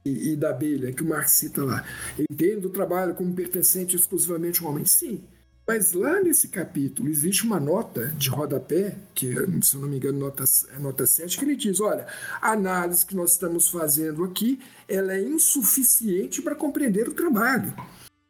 e, 0.04 0.32
e 0.32 0.36
da 0.36 0.50
abelha, 0.50 0.92
que 0.92 1.04
o 1.04 1.08
Marx 1.08 1.30
cita 1.30 1.62
lá. 1.62 1.84
Entendo 2.28 2.64
o 2.64 2.70
trabalho 2.70 3.14
como 3.14 3.32
pertencente 3.36 3.94
exclusivamente 3.94 4.64
ao 4.64 4.70
homem. 4.70 4.84
Sim, 4.84 5.22
mas 5.66 5.92
lá 5.92 6.20
nesse 6.22 6.48
capítulo 6.48 7.08
existe 7.08 7.44
uma 7.44 7.58
nota 7.58 8.06
de 8.16 8.28
rodapé, 8.28 8.96
que 9.12 9.34
se 9.62 9.74
eu 9.74 9.80
não 9.80 9.88
me 9.88 9.96
engano 9.96 10.18
nota, 10.18 10.44
é 10.74 10.78
nota 10.78 11.04
7, 11.04 11.36
que 11.36 11.44
ele 11.44 11.56
diz, 11.56 11.80
olha, 11.80 12.06
a 12.40 12.52
análise 12.52 13.04
que 13.04 13.16
nós 13.16 13.32
estamos 13.32 13.68
fazendo 13.68 14.22
aqui, 14.22 14.60
ela 14.88 15.12
é 15.12 15.20
insuficiente 15.20 16.40
para 16.40 16.54
compreender 16.54 17.08
o 17.08 17.14
trabalho. 17.14 17.74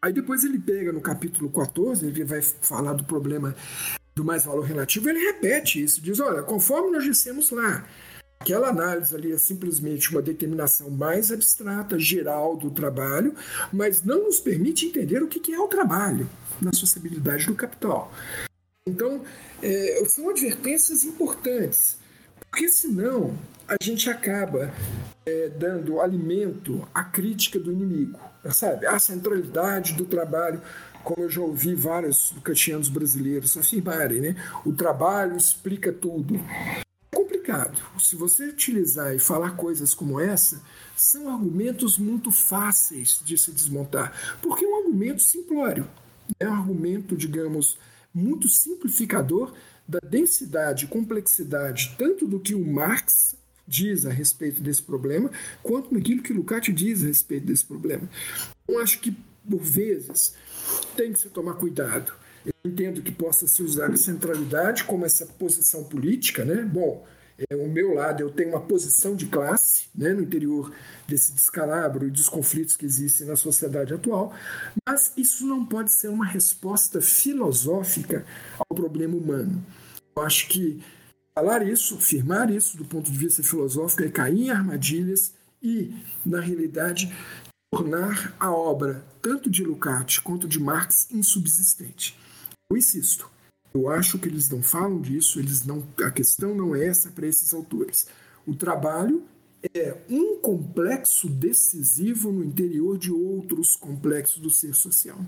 Aí 0.03 0.15
depois 0.15 0.45
ele 0.45 0.59
pega 0.59 0.93
no 0.93 1.01
capítulo 1.01 1.51
14, 1.51 2.07
ele 2.07 2.25
vai 2.25 2.41
falar 2.41 2.95
do 2.95 3.05
problema 3.05 3.55
do 4.15 4.25
mais 4.25 4.47
valor 4.47 4.65
relativo, 4.65 5.11
ele 5.11 5.27
repete 5.27 5.83
isso, 5.83 6.01
diz, 6.01 6.19
olha, 6.21 6.43
conforme 6.43 6.91
nós 6.91 7.05
dissemos 7.05 7.51
lá, 7.51 7.87
Aquela 8.39 8.69
análise 8.69 9.15
ali 9.15 9.33
é 9.33 9.39
simplesmente 9.39 10.11
uma 10.11 10.21
determinação 10.21 10.91
mais 10.91 11.33
abstrata, 11.33 11.99
geral 11.99 12.55
do 12.55 12.71
trabalho, 12.71 13.35
mas 13.73 14.03
não 14.05 14.25
nos 14.25 14.39
permite 14.39 14.87
entender 14.87 15.23
o 15.23 15.27
que 15.27 15.53
é 15.53 15.59
o 15.59 15.67
trabalho 15.67 16.29
na 16.61 16.73
sociabilidade 16.73 17.47
do 17.47 17.55
capital. 17.55 18.13
Então, 18.89 19.25
é, 19.63 20.05
são 20.07 20.31
advertências 20.31 21.03
importantes, 21.05 21.99
porque 22.39 22.69
senão 22.69 23.37
a 23.67 23.77
gente 23.83 24.09
acaba 24.09 24.73
é, 25.27 25.49
dando 25.49 26.01
alimento 26.01 26.87
à 26.95 27.03
crítica 27.03 27.59
do 27.59 27.73
inimigo, 27.73 28.19
sabe? 28.53 28.87
A 28.87 28.97
centralidade 29.01 29.95
do 29.95 30.05
trabalho, 30.05 30.63
como 31.03 31.25
eu 31.25 31.29
já 31.29 31.41
ouvi 31.41 31.75
vários 31.75 32.33
kantianos 32.45 32.89
brasileiros 32.89 33.57
afirmarem, 33.57 34.21
né? 34.21 34.37
O 34.65 34.73
trabalho 34.73 35.37
explica 35.37 35.93
tudo. 35.93 36.37
É 36.37 37.17
complicado. 37.17 37.83
Se 37.99 38.15
você 38.15 38.45
utilizar 38.45 39.13
e 39.17 39.19
falar 39.19 39.57
coisas 39.57 39.95
como 39.95 40.21
essa, 40.21 40.63
são 40.97 41.29
argumentos 41.29 41.99
muito 41.99 42.31
fáceis 42.31 43.21
de 43.25 43.37
se 43.37 43.51
desmontar, 43.51 44.13
porque 44.41 44.65
é 44.65 44.69
um 44.69 44.79
argumento 44.79 45.23
simplório 45.23 45.89
é 46.39 46.49
um 46.49 46.55
argumento, 46.55 47.17
digamos, 47.17 47.79
muito 48.13 48.49
simplificador 48.49 49.55
da 49.87 49.99
densidade 50.01 50.85
e 50.85 50.89
complexidade 50.89 51.95
tanto 51.99 52.27
do 52.27 52.41
que 52.41 52.55
o 52.55 52.65
Marx 52.65 53.37
diz 53.67 54.07
a 54.07 54.11
respeito 54.11 54.63
desse 54.63 54.83
problema, 54.83 55.31
quanto 55.63 55.93
naquilo 55.93 56.23
que 56.23 56.33
Lukács 56.33 56.75
diz 56.75 57.03
a 57.03 57.07
respeito 57.07 57.47
desse 57.47 57.65
problema. 57.65 58.09
Eu 58.69 58.79
acho 58.81 59.01
que, 59.01 59.17
por 59.49 59.61
vezes, 59.61 60.35
tem 60.97 61.13
que 61.13 61.19
se 61.19 61.29
tomar 61.29 61.55
cuidado. 61.55 62.13
Eu 62.45 62.71
entendo 62.71 63.03
que 63.03 63.11
possa 63.11 63.47
se 63.49 63.63
usar 63.63 63.91
a 63.91 63.97
centralidade 63.97 64.85
como 64.85 65.05
essa 65.05 65.27
posição 65.27 65.85
política, 65.85 66.45
né? 66.45 66.63
Bom, 66.63 67.05
é, 67.39 67.55
o 67.55 67.69
meu 67.69 67.95
lado, 67.95 68.23
eu 68.23 68.31
tenho 68.31 68.51
uma 68.51 68.61
posição 68.61 69.15
de 69.15 69.27
classe 69.27 69.89
né, 69.95 70.13
no 70.13 70.23
interior 70.23 70.73
desse 71.07 71.33
descalabro 71.33 72.07
e 72.07 72.11
dos 72.11 72.29
conflitos 72.29 72.77
que 72.77 72.87
existem 72.87 73.27
na 73.27 73.37
sociedade 73.37 73.93
atual, 73.93 74.33
mas 74.89 75.13
isso 75.17 75.47
não 75.47 75.65
pode 75.65 75.93
ser 75.93 76.09
uma 76.09 76.25
resposta 76.25 77.01
filosófica 77.01 78.25
ao 78.59 78.75
problema 78.75 79.17
humano. 79.17 79.63
Eu 80.17 80.23
acho 80.23 80.49
que 80.49 80.83
falar 81.35 81.67
isso, 81.67 81.97
afirmar 81.97 82.51
isso 82.51 82.79
do 82.79 82.85
ponto 82.85 83.11
de 83.11 83.19
vista 83.19 83.43
filosófico 83.43 84.03
é 84.03 84.09
cair 84.09 84.47
em 84.47 84.51
armadilhas 84.51 85.35
e, 85.63 85.95
na 86.25 86.41
realidade, 86.41 87.15
tornar 87.71 88.35
a 88.41 88.51
obra 88.51 89.05
tanto 89.21 89.51
de 89.51 89.63
Lukács 89.63 90.19
quanto 90.19 90.49
de 90.49 90.59
Marx 90.59 91.09
insubsistente. 91.11 92.19
Eu 92.71 92.77
insisto, 92.79 93.31
eu 93.77 93.91
acho 93.91 94.19
que 94.19 94.29
eles 94.29 94.49
não 94.49 94.63
falam 94.63 95.01
disso, 95.01 95.39
eles 95.39 95.65
não, 95.65 95.87
a 96.03 96.11
questão 96.11 96.55
não 96.55 96.75
é 96.75 96.87
essa 96.87 97.11
para 97.11 97.27
esses 97.27 97.53
autores. 97.53 98.07
O 98.47 98.55
trabalho 98.55 99.23
é 99.75 99.97
um 100.09 100.39
complexo 100.41 101.29
decisivo 101.29 102.33
no 102.33 102.43
interior 102.43 102.97
de 102.97 103.13
outros 103.13 103.77
complexos 103.77 104.41
do 104.41 104.51
ser 104.51 104.75
social. 104.75 105.19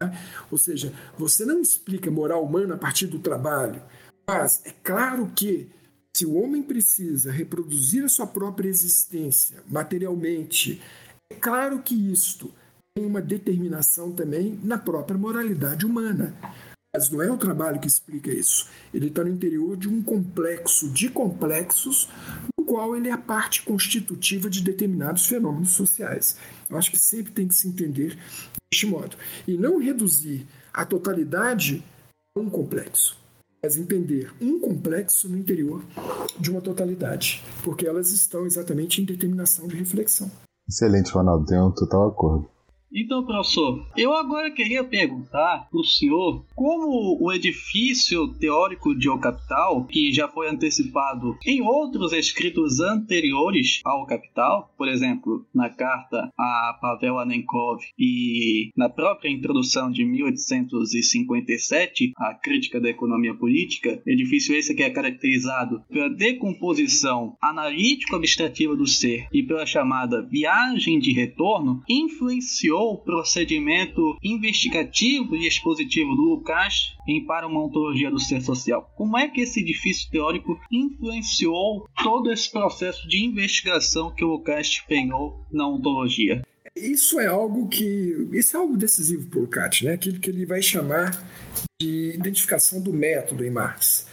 Tá? 0.00 0.12
Ou 0.50 0.58
seja, 0.58 0.92
você 1.16 1.44
não 1.44 1.60
explica 1.60 2.10
moral 2.10 2.44
humana 2.44 2.74
a 2.74 2.78
partir 2.78 3.06
do 3.06 3.20
trabalho, 3.20 3.80
mas 4.26 4.62
é 4.64 4.72
claro 4.82 5.30
que 5.34 5.70
se 6.12 6.26
o 6.26 6.34
homem 6.34 6.62
precisa 6.62 7.30
reproduzir 7.30 8.04
a 8.04 8.08
sua 8.08 8.26
própria 8.26 8.68
existência 8.68 9.62
materialmente, 9.68 10.82
é 11.30 11.34
claro 11.36 11.80
que 11.82 11.94
isto 11.94 12.52
tem 12.94 13.06
uma 13.06 13.22
determinação 13.22 14.12
também 14.12 14.58
na 14.62 14.76
própria 14.76 15.16
moralidade 15.16 15.86
humana. 15.86 16.34
Mas 16.94 17.08
não 17.08 17.22
é 17.22 17.30
o 17.30 17.38
trabalho 17.38 17.80
que 17.80 17.86
explica 17.86 18.30
isso. 18.30 18.68
Ele 18.92 19.06
está 19.06 19.24
no 19.24 19.30
interior 19.30 19.76
de 19.78 19.88
um 19.88 20.02
complexo 20.02 20.90
de 20.90 21.08
complexos, 21.08 22.08
no 22.58 22.66
qual 22.66 22.94
ele 22.94 23.08
é 23.08 23.12
a 23.12 23.18
parte 23.18 23.62
constitutiva 23.62 24.50
de 24.50 24.60
determinados 24.60 25.26
fenômenos 25.26 25.70
sociais. 25.70 26.36
Eu 26.68 26.76
acho 26.76 26.90
que 26.90 26.98
sempre 26.98 27.32
tem 27.32 27.48
que 27.48 27.54
se 27.54 27.66
entender 27.66 28.18
deste 28.70 28.86
modo. 28.86 29.16
E 29.48 29.56
não 29.56 29.78
reduzir 29.78 30.46
a 30.72 30.84
totalidade 30.84 31.82
a 32.36 32.40
um 32.40 32.50
complexo, 32.50 33.18
mas 33.62 33.78
entender 33.78 34.30
um 34.38 34.60
complexo 34.60 35.30
no 35.30 35.38
interior 35.38 35.82
de 36.38 36.50
uma 36.50 36.60
totalidade, 36.60 37.42
porque 37.64 37.86
elas 37.86 38.12
estão 38.12 38.44
exatamente 38.44 39.00
em 39.00 39.04
determinação 39.06 39.66
de 39.66 39.76
reflexão. 39.76 40.30
Excelente, 40.68 41.10
Ronaldo, 41.10 41.46
tenho 41.46 41.68
um 41.68 41.70
total 41.70 42.08
acordo. 42.08 42.48
Então, 42.94 43.24
professor, 43.24 43.86
eu 43.96 44.12
agora 44.12 44.50
queria 44.50 44.84
perguntar 44.84 45.66
para 45.70 45.80
o 45.80 45.84
senhor 45.84 46.44
como 46.54 47.16
o 47.18 47.32
edifício 47.32 48.28
teórico 48.34 48.94
de 48.94 49.08
O 49.08 49.18
Capital, 49.18 49.86
que 49.86 50.12
já 50.12 50.28
foi 50.28 50.50
antecipado 50.50 51.38
em 51.46 51.62
outros 51.62 52.12
escritos 52.12 52.80
anteriores 52.80 53.80
ao 53.82 54.04
Capital, 54.04 54.74
por 54.76 54.88
exemplo, 54.88 55.46
na 55.54 55.70
carta 55.70 56.30
a 56.38 56.78
Pavel 56.80 57.18
Anenkov 57.18 57.80
e 57.98 58.70
na 58.76 58.90
própria 58.90 59.30
introdução 59.30 59.90
de 59.90 60.04
1857, 60.04 62.12
a 62.18 62.34
crítica 62.34 62.78
da 62.78 62.90
economia 62.90 63.34
política, 63.34 64.02
edifício 64.06 64.54
esse 64.54 64.74
que 64.74 64.82
é 64.82 64.90
caracterizado 64.90 65.82
pela 65.88 66.10
decomposição 66.10 67.38
analítico-abstrativa 67.40 68.76
do 68.76 68.86
ser 68.86 69.28
e 69.32 69.42
pela 69.42 69.64
chamada 69.64 70.20
viagem 70.20 70.98
de 70.98 71.12
retorno, 71.12 71.82
influenciou 71.88 72.81
o 72.90 72.98
procedimento 72.98 74.16
investigativo 74.22 75.36
e 75.36 75.46
expositivo 75.46 76.14
do 76.16 76.22
Lukács 76.22 76.94
em 77.06 77.24
Para 77.24 77.46
uma 77.46 77.64
Ontologia 77.64 78.10
do 78.10 78.18
Ser 78.18 78.40
Social. 78.40 78.90
Como 78.96 79.16
é 79.16 79.28
que 79.28 79.40
esse 79.40 79.60
edifício 79.60 80.10
teórico 80.10 80.58
influenciou 80.70 81.86
todo 82.02 82.32
esse 82.32 82.50
processo 82.50 83.06
de 83.08 83.24
investigação 83.24 84.10
que 84.14 84.24
o 84.24 84.28
Lukács 84.28 84.82
empenhou 84.84 85.44
na 85.52 85.68
ontologia? 85.68 86.42
Isso 86.74 87.20
é 87.20 87.26
algo 87.26 87.68
que. 87.68 88.28
Isso 88.32 88.56
é 88.56 88.60
algo 88.60 88.76
decisivo 88.76 89.28
para 89.28 89.38
o 89.38 89.42
Lukács, 89.42 89.82
né? 89.82 89.92
aquilo 89.92 90.18
que 90.18 90.30
ele 90.30 90.46
vai 90.46 90.62
chamar 90.62 91.10
de 91.80 92.14
identificação 92.14 92.80
do 92.80 92.92
método 92.92 93.44
em 93.44 93.50
Marx. 93.50 94.06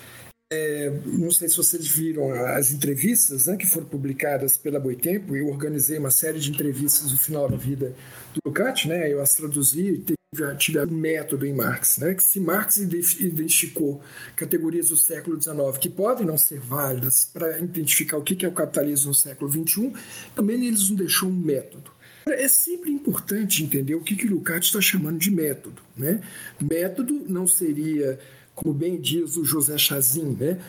É, 0.52 0.90
não 1.06 1.30
sei 1.30 1.48
se 1.48 1.56
vocês 1.56 1.88
viram 1.88 2.32
as 2.32 2.72
entrevistas 2.72 3.46
né, 3.46 3.56
que 3.56 3.68
foram 3.68 3.86
publicadas 3.86 4.58
pela 4.58 4.80
Boitempo. 4.80 5.36
Eu 5.36 5.48
organizei 5.48 6.00
uma 6.00 6.10
série 6.10 6.40
de 6.40 6.50
entrevistas 6.50 7.12
no 7.12 7.20
final 7.20 7.48
da 7.48 7.56
vida 7.56 7.94
do 8.34 8.40
Lukács, 8.44 8.86
né? 8.86 9.14
Eu 9.14 9.22
as 9.22 9.36
traduzi 9.36 10.04
e 10.08 10.18
tive 10.58 10.80
um 10.80 10.92
método 10.92 11.46
em 11.46 11.54
Marx, 11.54 12.00
né? 12.00 12.16
Que 12.16 12.24
se 12.24 12.40
Marx 12.40 12.78
identificou 12.78 14.02
categorias 14.36 14.90
do 14.90 14.98
século 14.98 15.40
XIX 15.40 15.78
que 15.80 15.88
podem 15.88 16.26
não 16.26 16.38
ser 16.38 16.60
válidas 16.60 17.26
para 17.26 17.60
identificar 17.60 18.18
o 18.18 18.24
que 18.24 18.44
é 18.44 18.50
o 18.50 18.52
capitalismo 18.52 19.10
no 19.10 19.14
século 19.14 19.52
XXI, 19.52 19.94
também 20.36 20.66
eles 20.66 20.90
nos 20.90 20.98
deixou 20.98 21.30
um 21.30 21.36
método. 21.36 21.92
É 22.28 22.48
sempre 22.48 22.92
importante 22.92 23.64
entender 23.64 23.96
o 23.96 24.02
que, 24.02 24.16
que 24.16 24.32
o 24.32 24.42
está 24.42 24.82
chamando 24.82 25.20
de 25.20 25.30
método. 25.30 25.82
Né? 25.96 26.22
Método 26.60 27.26
não 27.28 27.48
seria 27.48 28.20
como 28.62 28.74
bem 28.74 29.00
diz 29.00 29.38
o 29.38 29.46
José 29.46 29.78
Chazin, 29.78 30.36
né? 30.38 30.60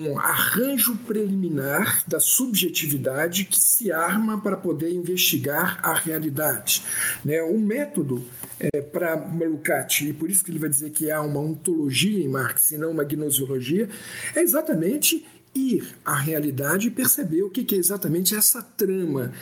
um 0.00 0.18
arranjo 0.18 0.96
preliminar 1.06 2.02
da 2.06 2.18
subjetividade 2.18 3.44
que 3.44 3.58
se 3.58 3.92
arma 3.92 4.40
para 4.40 4.56
poder 4.56 4.92
investigar 4.92 5.78
a 5.80 5.94
realidade. 5.94 6.82
Né? 7.24 7.40
O 7.42 7.58
método 7.58 8.24
é, 8.58 8.80
para 8.80 9.14
Lukács, 9.14 10.00
e 10.00 10.12
por 10.12 10.28
isso 10.28 10.44
que 10.44 10.50
ele 10.50 10.58
vai 10.58 10.68
dizer 10.68 10.90
que 10.90 11.08
há 11.10 11.22
uma 11.22 11.40
ontologia 11.40 12.22
em 12.22 12.28
Marx 12.28 12.72
e 12.72 12.78
não 12.78 12.90
uma 12.90 13.04
gnosiologia, 13.04 13.88
é 14.34 14.40
exatamente 14.40 15.24
ir 15.54 15.94
à 16.04 16.16
realidade 16.16 16.88
e 16.88 16.90
perceber 16.90 17.42
o 17.42 17.50
que 17.50 17.74
é 17.74 17.78
exatamente 17.78 18.34
essa 18.34 18.60
trama 18.60 19.32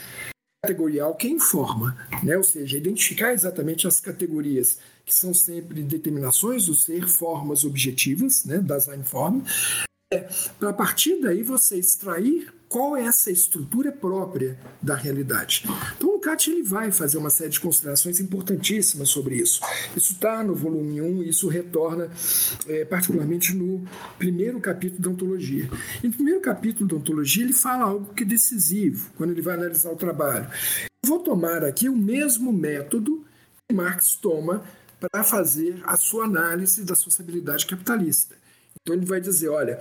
categorial 0.62 1.14
que 1.14 1.28
informa, 1.28 1.96
né? 2.22 2.36
ou 2.36 2.44
seja, 2.44 2.76
identificar 2.76 3.32
exatamente 3.32 3.86
as 3.86 3.98
categorias 3.98 4.78
que 5.04 5.14
são 5.14 5.34
sempre 5.34 5.82
determinações 5.82 6.66
do 6.66 6.74
ser, 6.74 7.06
formas 7.08 7.64
objetivas, 7.64 8.44
né? 8.44 8.58
design 8.58 9.04
form, 9.04 9.42
é, 10.12 10.28
para 10.58 10.70
a 10.70 10.72
partir 10.72 11.20
daí 11.20 11.42
você 11.42 11.76
extrair 11.76 12.52
qual 12.68 12.96
é 12.96 13.04
essa 13.04 13.30
estrutura 13.30 13.92
própria 13.92 14.58
da 14.82 14.94
realidade. 14.94 15.64
Então 15.96 16.16
o 16.16 16.18
Cat 16.18 16.50
ele 16.50 16.62
vai 16.62 16.90
fazer 16.90 17.18
uma 17.18 17.30
série 17.30 17.50
de 17.50 17.60
considerações 17.60 18.18
importantíssimas 18.20 19.08
sobre 19.08 19.36
isso. 19.36 19.60
Isso 19.96 20.12
está 20.12 20.42
no 20.42 20.54
volume 20.54 21.00
1 21.00 21.22
e 21.22 21.28
isso 21.28 21.48
retorna 21.48 22.10
é, 22.66 22.84
particularmente 22.84 23.54
no 23.54 23.84
primeiro 24.18 24.60
capítulo 24.60 25.02
da 25.02 25.10
ontologia. 25.10 25.68
E 26.02 26.06
no 26.06 26.12
primeiro 26.12 26.40
capítulo 26.40 26.88
da 26.88 26.96
ontologia 26.96 27.44
ele 27.44 27.52
fala 27.52 27.84
algo 27.84 28.12
que 28.14 28.24
é 28.24 28.26
decisivo 28.26 29.10
quando 29.16 29.30
ele 29.30 29.42
vai 29.42 29.54
analisar 29.54 29.90
o 29.90 29.96
trabalho. 29.96 30.48
Vou 31.04 31.20
tomar 31.20 31.64
aqui 31.64 31.88
o 31.88 31.96
mesmo 31.96 32.52
método 32.52 33.24
que 33.68 33.74
Marx 33.74 34.16
toma 34.16 34.64
para 35.00 35.24
fazer 35.24 35.82
a 35.84 35.96
sua 35.96 36.24
análise 36.24 36.84
da 36.84 36.94
sociabilidade 36.94 37.66
capitalista. 37.66 38.36
Então 38.80 38.94
ele 38.94 39.06
vai 39.06 39.20
dizer, 39.20 39.48
olha, 39.48 39.78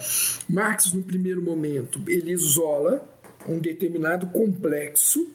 Marx 0.50 0.94
no 0.94 1.04
primeiro 1.04 1.42
momento 1.42 2.02
ele 2.08 2.32
isola 2.32 3.08
um 3.48 3.60
determinado 3.60 4.28
complexo 4.28 5.34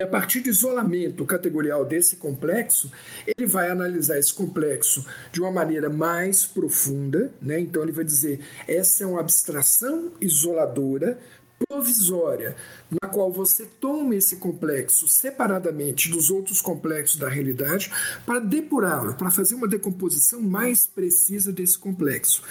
e 0.00 0.04
a 0.04 0.06
partir 0.06 0.38
do 0.38 0.48
isolamento 0.48 1.26
categorial 1.26 1.84
desse 1.84 2.18
complexo, 2.18 2.88
ele 3.26 3.48
vai 3.48 3.68
analisar 3.68 4.16
esse 4.16 4.32
complexo 4.32 5.04
de 5.32 5.40
uma 5.40 5.50
maneira 5.50 5.90
mais 5.90 6.46
profunda, 6.46 7.32
né? 7.42 7.58
Então 7.58 7.82
ele 7.82 7.90
vai 7.90 8.04
dizer, 8.04 8.38
essa 8.68 9.02
é 9.02 9.06
uma 9.08 9.18
abstração 9.18 10.12
isoladora 10.20 11.18
provisória, 11.66 12.56
na 13.02 13.08
qual 13.08 13.32
você 13.32 13.66
toma 13.66 14.14
esse 14.14 14.36
complexo 14.36 15.08
separadamente 15.08 16.10
dos 16.10 16.30
outros 16.30 16.60
complexos 16.60 17.18
da 17.18 17.28
realidade 17.28 17.90
para 18.24 18.38
depurá-lo, 18.38 19.14
para 19.14 19.30
fazer 19.30 19.54
uma 19.54 19.68
decomposição 19.68 20.40
mais 20.40 20.86
precisa 20.86 21.52
desse 21.52 21.78
complexo. 21.78 22.42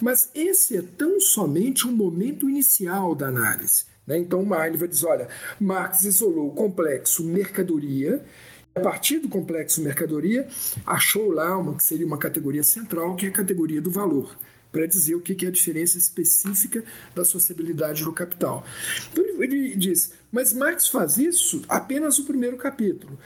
Mas 0.00 0.30
esse 0.34 0.76
é 0.76 0.82
tão 0.82 1.20
somente 1.20 1.86
um 1.86 1.92
momento 1.92 2.48
inicial 2.48 3.14
da 3.14 3.28
análise. 3.28 3.84
Né? 4.06 4.18
Então, 4.18 4.44
Marx 4.44 4.78
vai 4.78 4.88
dizer: 4.88 5.06
olha, 5.06 5.28
Marx 5.58 6.04
isolou 6.04 6.48
o 6.48 6.54
complexo 6.54 7.24
mercadoria. 7.24 8.24
A 8.72 8.78
partir 8.78 9.18
do 9.18 9.28
complexo 9.28 9.82
mercadoria, 9.82 10.46
achou 10.86 11.32
lá 11.32 11.58
uma 11.58 11.74
que 11.74 11.82
seria 11.82 12.06
uma 12.06 12.16
categoria 12.16 12.62
central, 12.62 13.16
que 13.16 13.26
é 13.26 13.28
a 13.28 13.32
categoria 13.32 13.82
do 13.82 13.90
valor 13.90 14.36
para 14.72 14.86
dizer 14.86 15.14
o 15.14 15.20
que 15.20 15.44
é 15.44 15.48
a 15.48 15.52
diferença 15.52 15.98
específica 15.98 16.84
da 17.14 17.24
sociabilidade 17.24 18.04
do 18.04 18.12
capital. 18.12 18.64
Então 19.10 19.24
ele 19.42 19.74
diz, 19.76 20.12
mas 20.30 20.52
Marx 20.52 20.88
faz 20.88 21.18
isso 21.18 21.62
apenas 21.68 22.18
no 22.18 22.24
primeiro 22.24 22.56
capítulo. 22.56 23.18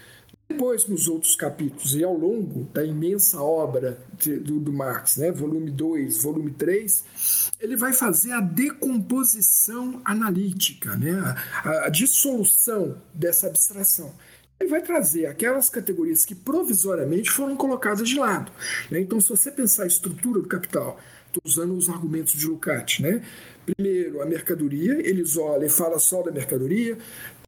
Depois, 0.47 0.86
nos 0.86 1.09
outros 1.09 1.34
capítulos, 1.34 1.97
e 1.97 2.05
ao 2.05 2.14
longo 2.14 2.64
da 2.64 2.84
imensa 2.84 3.40
obra 3.40 3.99
de, 4.18 4.36
do, 4.36 4.61
do, 4.61 4.72
Marx, 4.72 5.16
né, 5.16 5.32
volume 5.32 5.70
2, 5.70 6.22
volume 6.22 6.51
3, 6.51 7.51
ele 7.59 7.76
vai 7.76 7.95
fazer 7.95 8.32
a 8.32 8.40
decomposição 8.40 10.03
analítica, 10.05 10.97
né, 10.97 11.12
a, 11.64 11.86
a 11.86 11.88
dissolução 11.88 13.01
dessa 13.14 13.47
abstração 13.47 14.14
ele 14.61 14.70
vai 14.70 14.80
trazer 14.80 15.26
aquelas 15.26 15.68
categorias 15.68 16.24
que 16.24 16.34
provisoriamente 16.34 17.30
foram 17.30 17.57
colocadas 17.57 18.09
de 18.09 18.18
lado. 18.18 18.51
Né? 18.90 19.01
Então, 19.01 19.20
se 19.20 19.28
você 19.28 19.51
pensar 19.51 19.84
a 19.84 19.86
estrutura 19.86 20.40
do 20.40 20.49
capital, 20.49 20.99
estou 21.35 21.43
usando 21.45 21.76
os 21.76 21.89
argumentos 21.89 22.32
de 22.32 22.47
Lukács, 22.47 23.01
né? 23.01 23.22
Primeiro, 23.66 24.22
a 24.22 24.26
mercadoria, 24.26 24.95
ele 25.07 25.22
isola 25.22 25.64
e 25.64 25.68
fala 25.68 25.99
só 25.99 26.22
da 26.22 26.30
mercadoria, 26.30 26.99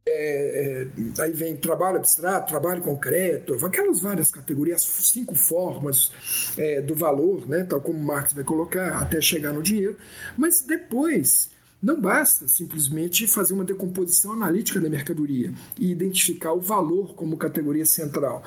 é, 0.09 0.87
é, 1.19 1.23
aí 1.23 1.33
vem 1.33 1.57
trabalho 1.57 1.97
abstrato, 1.97 2.49
trabalho 2.49 2.81
concreto, 2.81 3.55
aquelas 3.67 4.01
várias 4.01 4.31
categorias, 4.31 4.83
cinco 4.83 5.35
formas 5.35 6.13
é, 6.57 6.81
do 6.81 6.95
valor, 6.95 7.47
né, 7.49 7.65
tal 7.65 7.81
como 7.81 7.99
Marx 7.99 8.33
vai 8.33 8.45
colocar, 8.45 9.03
até 9.03 9.21
chegar 9.21 9.53
no 9.53 9.63
dinheiro. 9.63 9.97
Mas 10.37 10.61
depois 10.61 11.51
não 11.87 12.01
basta 12.01 12.49
simplesmente 12.49 13.29
fazer 13.29 13.55
uma 13.55 13.65
decomposição 13.65 14.33
analítica 14.33 14.81
da 14.81 14.91
mercadoria 14.91 15.55
e 15.79 15.93
identificar 15.93 16.53
o 16.53 16.61
valor 16.61 17.15
como 17.15 17.37
categoria 17.37 17.87
central. 17.87 18.43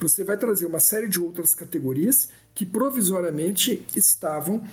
Você 0.00 0.24
vai 0.24 0.36
trazer 0.36 0.66
uma 0.66 0.80
série 0.80 1.06
de 1.06 1.20
outras 1.20 1.54
categorias 1.54 2.30
que 2.52 2.66
provisoriamente 2.66 3.86
estavam 3.94 4.66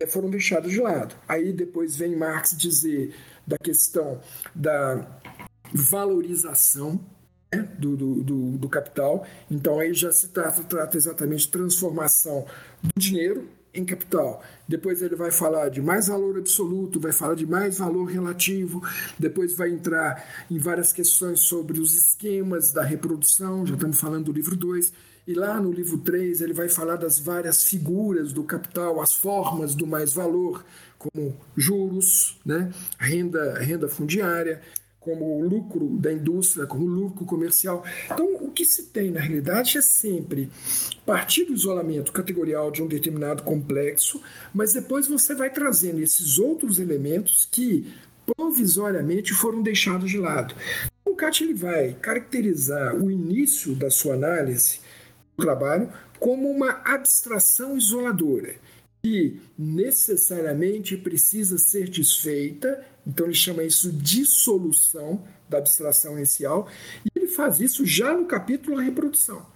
eh, 0.00 0.06
foram 0.08 0.28
deixadas 0.28 0.72
de 0.72 0.80
lado. 0.80 1.14
Aí 1.28 1.52
depois 1.52 1.94
vem 1.94 2.16
Marx 2.16 2.56
dizer 2.58 3.14
da 3.46 3.56
questão 3.56 4.20
da 4.52 5.06
valorização 5.72 7.00
né, 7.54 7.68
do, 7.78 7.96
do, 7.96 8.58
do, 8.58 8.68
capital. 8.68 9.24
Então 9.48 9.78
aí 9.78 9.94
já 9.94 10.10
se 10.10 10.30
trata, 10.30 10.64
trata 10.64 10.96
exatamente 10.96 11.42
de 11.46 11.52
transformação 11.52 12.44
do 12.82 13.00
dinheiro 13.00 13.59
em 13.74 13.84
capital. 13.84 14.42
Depois 14.66 15.02
ele 15.02 15.16
vai 15.16 15.30
falar 15.30 15.68
de 15.68 15.80
mais 15.80 16.08
valor 16.08 16.38
absoluto, 16.38 17.00
vai 17.00 17.12
falar 17.12 17.34
de 17.34 17.46
mais 17.46 17.78
valor 17.78 18.04
relativo, 18.04 18.82
depois 19.18 19.54
vai 19.54 19.70
entrar 19.70 20.44
em 20.50 20.58
várias 20.58 20.92
questões 20.92 21.40
sobre 21.40 21.80
os 21.80 21.94
esquemas 21.94 22.72
da 22.72 22.82
reprodução, 22.82 23.66
já 23.66 23.74
estamos 23.74 24.00
falando 24.00 24.26
do 24.26 24.32
livro 24.32 24.56
2. 24.56 24.92
E 25.26 25.34
lá 25.34 25.60
no 25.60 25.70
livro 25.70 25.98
3 25.98 26.40
ele 26.40 26.52
vai 26.52 26.68
falar 26.68 26.96
das 26.96 27.18
várias 27.18 27.64
figuras 27.64 28.32
do 28.32 28.42
capital, 28.42 29.00
as 29.00 29.12
formas 29.12 29.74
do 29.74 29.86
mais 29.86 30.12
valor, 30.12 30.64
como 30.98 31.36
juros, 31.56 32.38
né? 32.44 32.72
renda, 32.98 33.58
renda 33.58 33.88
fundiária, 33.88 34.60
como 35.00 35.38
o 35.38 35.48
lucro 35.48 35.88
da 35.98 36.12
indústria, 36.12 36.66
como 36.66 36.84
o 36.84 36.88
lucro 36.88 37.24
comercial. 37.24 37.82
Então, 38.04 38.34
o 38.34 38.50
que 38.50 38.66
se 38.66 38.84
tem 38.84 39.10
na 39.10 39.20
realidade 39.20 39.78
é 39.78 39.82
sempre 39.82 40.50
partir 41.06 41.44
do 41.44 41.54
isolamento 41.54 42.12
categorial 42.12 42.70
de 42.70 42.82
um 42.82 42.86
determinado 42.86 43.42
complexo, 43.42 44.20
mas 44.52 44.74
depois 44.74 45.08
você 45.08 45.34
vai 45.34 45.50
trazendo 45.50 46.00
esses 46.00 46.38
outros 46.38 46.78
elementos 46.78 47.48
que 47.50 47.90
provisoriamente 48.36 49.32
foram 49.32 49.62
deixados 49.62 50.10
de 50.10 50.18
lado. 50.18 50.54
O 51.04 51.16
Cat 51.16 51.42
ele 51.42 51.54
vai 51.54 51.94
caracterizar 51.94 52.94
o 52.94 53.10
início 53.10 53.74
da 53.74 53.90
sua 53.90 54.14
análise 54.14 54.80
do 55.36 55.42
trabalho 55.42 55.90
como 56.18 56.48
uma 56.50 56.82
abstração 56.84 57.76
isoladora 57.76 58.54
que 59.02 59.40
necessariamente 59.58 60.96
precisa 60.96 61.56
ser 61.56 61.88
desfeita 61.88 62.84
então 63.06 63.26
ele 63.26 63.34
chama 63.34 63.62
isso 63.62 63.90
de 63.90 64.20
dissolução 64.20 65.24
da 65.48 65.58
abstração 65.58 66.16
inicial, 66.16 66.68
e 67.04 67.10
ele 67.18 67.26
faz 67.26 67.60
isso 67.60 67.84
já 67.84 68.12
no 68.12 68.26
capítulo 68.26 68.76
reprodução. 68.78 69.46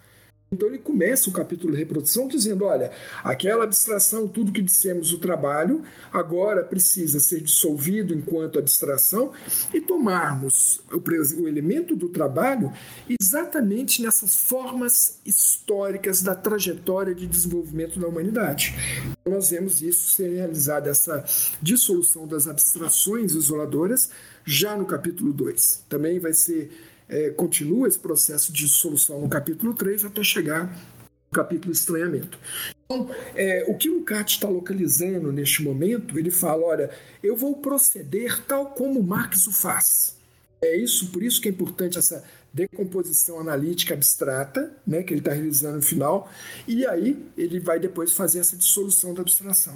Então 0.54 0.68
ele 0.68 0.78
começa 0.78 1.28
o 1.28 1.32
capítulo 1.32 1.74
reprodução 1.74 2.28
dizendo: 2.28 2.64
olha, 2.64 2.90
aquela 3.22 3.64
abstração, 3.64 4.26
tudo 4.26 4.52
que 4.52 4.62
dissemos 4.62 5.12
o 5.12 5.18
trabalho, 5.18 5.82
agora 6.12 6.64
precisa 6.64 7.20
ser 7.20 7.40
dissolvido 7.40 8.14
enquanto 8.14 8.58
abstração 8.58 9.32
e 9.72 9.80
tomarmos 9.80 10.80
o, 10.92 11.42
o 11.42 11.48
elemento 11.48 11.96
do 11.96 12.08
trabalho 12.08 12.72
exatamente 13.20 14.00
nessas 14.00 14.36
formas 14.36 15.18
históricas 15.26 16.22
da 16.22 16.34
trajetória 16.34 17.14
de 17.14 17.26
desenvolvimento 17.26 17.98
da 17.98 18.06
humanidade. 18.06 18.74
Então, 19.20 19.34
nós 19.34 19.50
vemos 19.50 19.82
isso 19.82 20.10
ser 20.10 20.28
realizado, 20.34 20.88
essa 20.88 21.24
dissolução 21.60 22.26
das 22.26 22.46
abstrações 22.46 23.32
isoladoras, 23.32 24.10
já 24.44 24.76
no 24.76 24.84
capítulo 24.84 25.32
2. 25.32 25.84
Também 25.88 26.18
vai 26.18 26.32
ser 26.32 26.70
é, 27.08 27.30
continua 27.30 27.88
esse 27.88 27.98
processo 27.98 28.52
de 28.52 28.68
solução 28.68 29.20
no 29.20 29.28
capítulo 29.28 29.74
3 29.74 30.04
até 30.04 30.22
chegar 30.22 30.66
no 30.66 31.32
capítulo 31.32 31.72
estranhamento. 31.72 32.38
Então, 32.84 33.10
é, 33.34 33.64
o 33.68 33.76
que 33.76 33.88
Cat 34.04 34.34
está 34.34 34.48
localizando 34.48 35.32
neste 35.32 35.62
momento, 35.62 36.18
ele 36.18 36.30
fala: 36.30 36.64
olha, 36.64 36.90
eu 37.22 37.36
vou 37.36 37.56
proceder 37.56 38.44
tal 38.46 38.66
como 38.66 39.02
Marx 39.02 39.46
o 39.46 39.52
faz. 39.52 40.16
É 40.62 40.76
isso, 40.76 41.10
por 41.10 41.22
isso 41.22 41.40
que 41.40 41.48
é 41.48 41.50
importante 41.50 41.98
essa 41.98 42.24
decomposição 42.54 43.40
analítica 43.40 43.94
abstrata, 43.94 44.72
né, 44.86 45.02
que 45.02 45.12
ele 45.12 45.20
está 45.20 45.32
realizando 45.32 45.76
no 45.76 45.82
final, 45.82 46.30
e 46.68 46.86
aí 46.86 47.20
ele 47.36 47.58
vai 47.58 47.80
depois 47.80 48.12
fazer 48.12 48.38
essa 48.38 48.56
dissolução 48.56 49.12
da 49.12 49.22
abstração. 49.22 49.74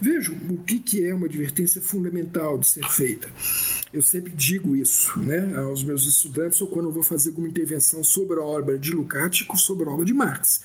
Vejam 0.00 0.34
o 0.50 0.58
que, 0.58 0.80
que 0.80 1.06
é 1.06 1.14
uma 1.14 1.26
advertência 1.26 1.80
fundamental 1.80 2.58
de 2.58 2.66
ser 2.66 2.84
feita. 2.90 3.28
Eu 3.92 4.02
sempre 4.02 4.32
digo 4.32 4.74
isso 4.74 5.16
né, 5.20 5.54
aos 5.56 5.84
meus 5.84 6.04
estudantes, 6.04 6.60
ou 6.60 6.66
quando 6.66 6.86
eu 6.86 6.92
vou 6.92 7.04
fazer 7.04 7.28
alguma 7.28 7.48
intervenção 7.48 8.02
sobre 8.02 8.40
a 8.40 8.42
obra 8.42 8.76
de 8.76 8.90
Lukács 8.90 9.46
ou 9.48 9.56
sobre 9.56 9.88
a 9.88 9.92
obra 9.92 10.04
de 10.04 10.12
Marx. 10.12 10.62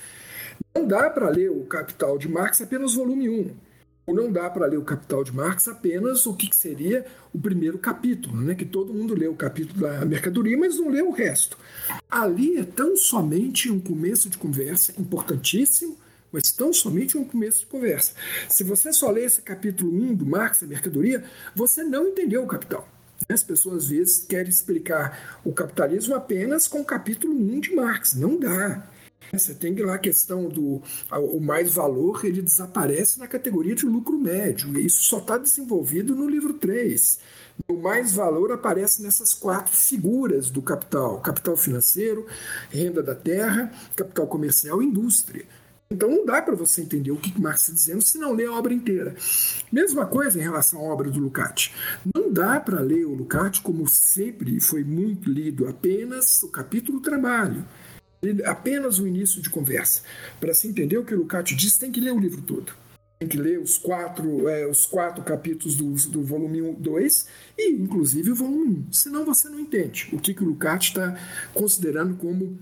Não 0.73 0.87
dá 0.87 1.09
para 1.11 1.29
ler 1.29 1.51
o 1.51 1.63
Capital 1.65 2.17
de 2.17 2.27
Marx 2.27 2.59
apenas 2.59 2.95
volume 2.95 3.29
1. 3.29 3.70
Não 4.07 4.31
dá 4.31 4.49
para 4.49 4.65
ler 4.65 4.77
o 4.77 4.83
Capital 4.83 5.23
de 5.23 5.33
Marx 5.33 5.67
apenas 5.67 6.25
o 6.25 6.33
que 6.33 6.53
seria 6.55 7.05
o 7.33 7.39
primeiro 7.39 7.77
capítulo, 7.77 8.41
né? 8.41 8.55
que 8.55 8.65
todo 8.65 8.93
mundo 8.93 9.13
lê 9.13 9.27
o 9.27 9.35
capítulo 9.35 9.79
da 9.81 10.03
mercadoria, 10.05 10.57
mas 10.57 10.77
não 10.77 10.89
lê 10.89 11.01
o 11.01 11.11
resto. 11.11 11.57
Ali 12.09 12.57
é 12.57 12.63
tão 12.63 12.97
somente 12.97 13.71
um 13.71 13.79
começo 13.79 14.29
de 14.29 14.37
conversa 14.37 14.93
importantíssimo, 14.99 15.97
mas 16.31 16.51
tão 16.51 16.73
somente 16.73 17.17
um 17.17 17.23
começo 17.23 17.59
de 17.61 17.65
conversa. 17.67 18.13
Se 18.49 18.63
você 18.63 18.91
só 18.91 19.11
lê 19.11 19.23
esse 19.23 19.41
capítulo 19.41 19.91
1 19.91 20.15
do 20.15 20.25
Marx, 20.25 20.63
a 20.63 20.67
mercadoria, 20.67 21.23
você 21.55 21.83
não 21.83 22.07
entendeu 22.07 22.43
o 22.43 22.47
Capital. 22.47 22.87
As 23.29 23.43
pessoas 23.43 23.83
às 23.83 23.89
vezes 23.89 24.25
querem 24.25 24.49
explicar 24.49 25.39
o 25.43 25.53
capitalismo 25.53 26.15
apenas 26.15 26.67
com 26.67 26.81
o 26.81 26.85
capítulo 26.85 27.33
1 27.33 27.59
de 27.59 27.75
Marx. 27.75 28.15
Não 28.15 28.37
dá. 28.37 28.87
Você 29.33 29.53
tem 29.53 29.73
lá 29.77 29.95
a 29.95 29.99
questão 29.99 30.49
do 30.49 30.81
o 31.09 31.39
mais 31.39 31.73
valor, 31.73 32.25
ele 32.25 32.41
desaparece 32.41 33.17
na 33.17 33.27
categoria 33.27 33.73
de 33.73 33.85
lucro 33.85 34.17
médio. 34.17 34.77
E 34.77 34.85
isso 34.85 35.03
só 35.03 35.19
está 35.19 35.37
desenvolvido 35.37 36.13
no 36.15 36.29
livro 36.29 36.53
3. 36.53 37.19
O 37.69 37.75
mais 37.75 38.13
valor 38.13 38.51
aparece 38.51 39.01
nessas 39.01 39.33
quatro 39.33 39.75
figuras 39.75 40.49
do 40.49 40.61
capital: 40.61 41.21
capital 41.21 41.55
financeiro, 41.55 42.25
renda 42.69 43.01
da 43.01 43.15
terra, 43.15 43.71
capital 43.95 44.27
comercial 44.27 44.81
e 44.81 44.85
indústria. 44.85 45.45
Então 45.89 46.09
não 46.09 46.25
dá 46.25 46.41
para 46.41 46.55
você 46.55 46.81
entender 46.81 47.11
o 47.11 47.17
que 47.17 47.39
Marx 47.39 47.61
está 47.61 47.73
dizendo 47.73 48.01
se 48.01 48.17
não 48.17 48.33
ler 48.33 48.47
a 48.47 48.53
obra 48.53 48.73
inteira. 48.73 49.13
Mesma 49.71 50.05
coisa 50.05 50.39
em 50.39 50.41
relação 50.41 50.79
à 50.79 50.83
obra 50.83 51.09
do 51.09 51.19
Lukács. 51.19 51.71
Não 52.15 52.31
dá 52.31 52.59
para 52.61 52.79
ler 52.79 53.05
o 53.05 53.13
Lukács 53.13 53.59
como 53.59 53.87
sempre 53.87 54.59
foi 54.61 54.85
muito 54.85 55.29
lido, 55.29 55.67
apenas 55.67 56.41
o 56.43 56.49
capítulo 56.49 57.01
trabalho. 57.01 57.65
Apenas 58.45 58.99
o 58.99 59.07
início 59.07 59.41
de 59.41 59.49
conversa. 59.49 60.03
Para 60.39 60.53
se 60.53 60.67
entender 60.67 60.97
o 60.97 61.05
que 61.05 61.13
o 61.13 61.17
Lukács 61.17 61.57
diz, 61.57 61.77
tem 61.77 61.91
que 61.91 61.99
ler 61.99 62.13
o 62.13 62.19
livro 62.19 62.41
todo. 62.41 62.73
Tem 63.19 63.27
que 63.27 63.37
ler 63.37 63.59
os 63.59 63.77
quatro, 63.77 64.47
é, 64.47 64.67
os 64.67 64.85
quatro 64.85 65.23
capítulos 65.23 65.75
do, 65.75 65.93
do 66.09 66.23
volume 66.23 66.73
2 66.73 67.27
e, 67.57 67.71
inclusive, 67.71 68.31
o 68.31 68.35
volume 68.35 68.85
1. 68.89 68.93
Senão 68.93 69.25
você 69.25 69.49
não 69.49 69.59
entende 69.59 70.09
o 70.11 70.19
que, 70.19 70.33
que 70.33 70.43
o 70.43 70.47
Lukács 70.47 70.87
está 70.89 71.19
considerando 71.53 72.15
como 72.15 72.59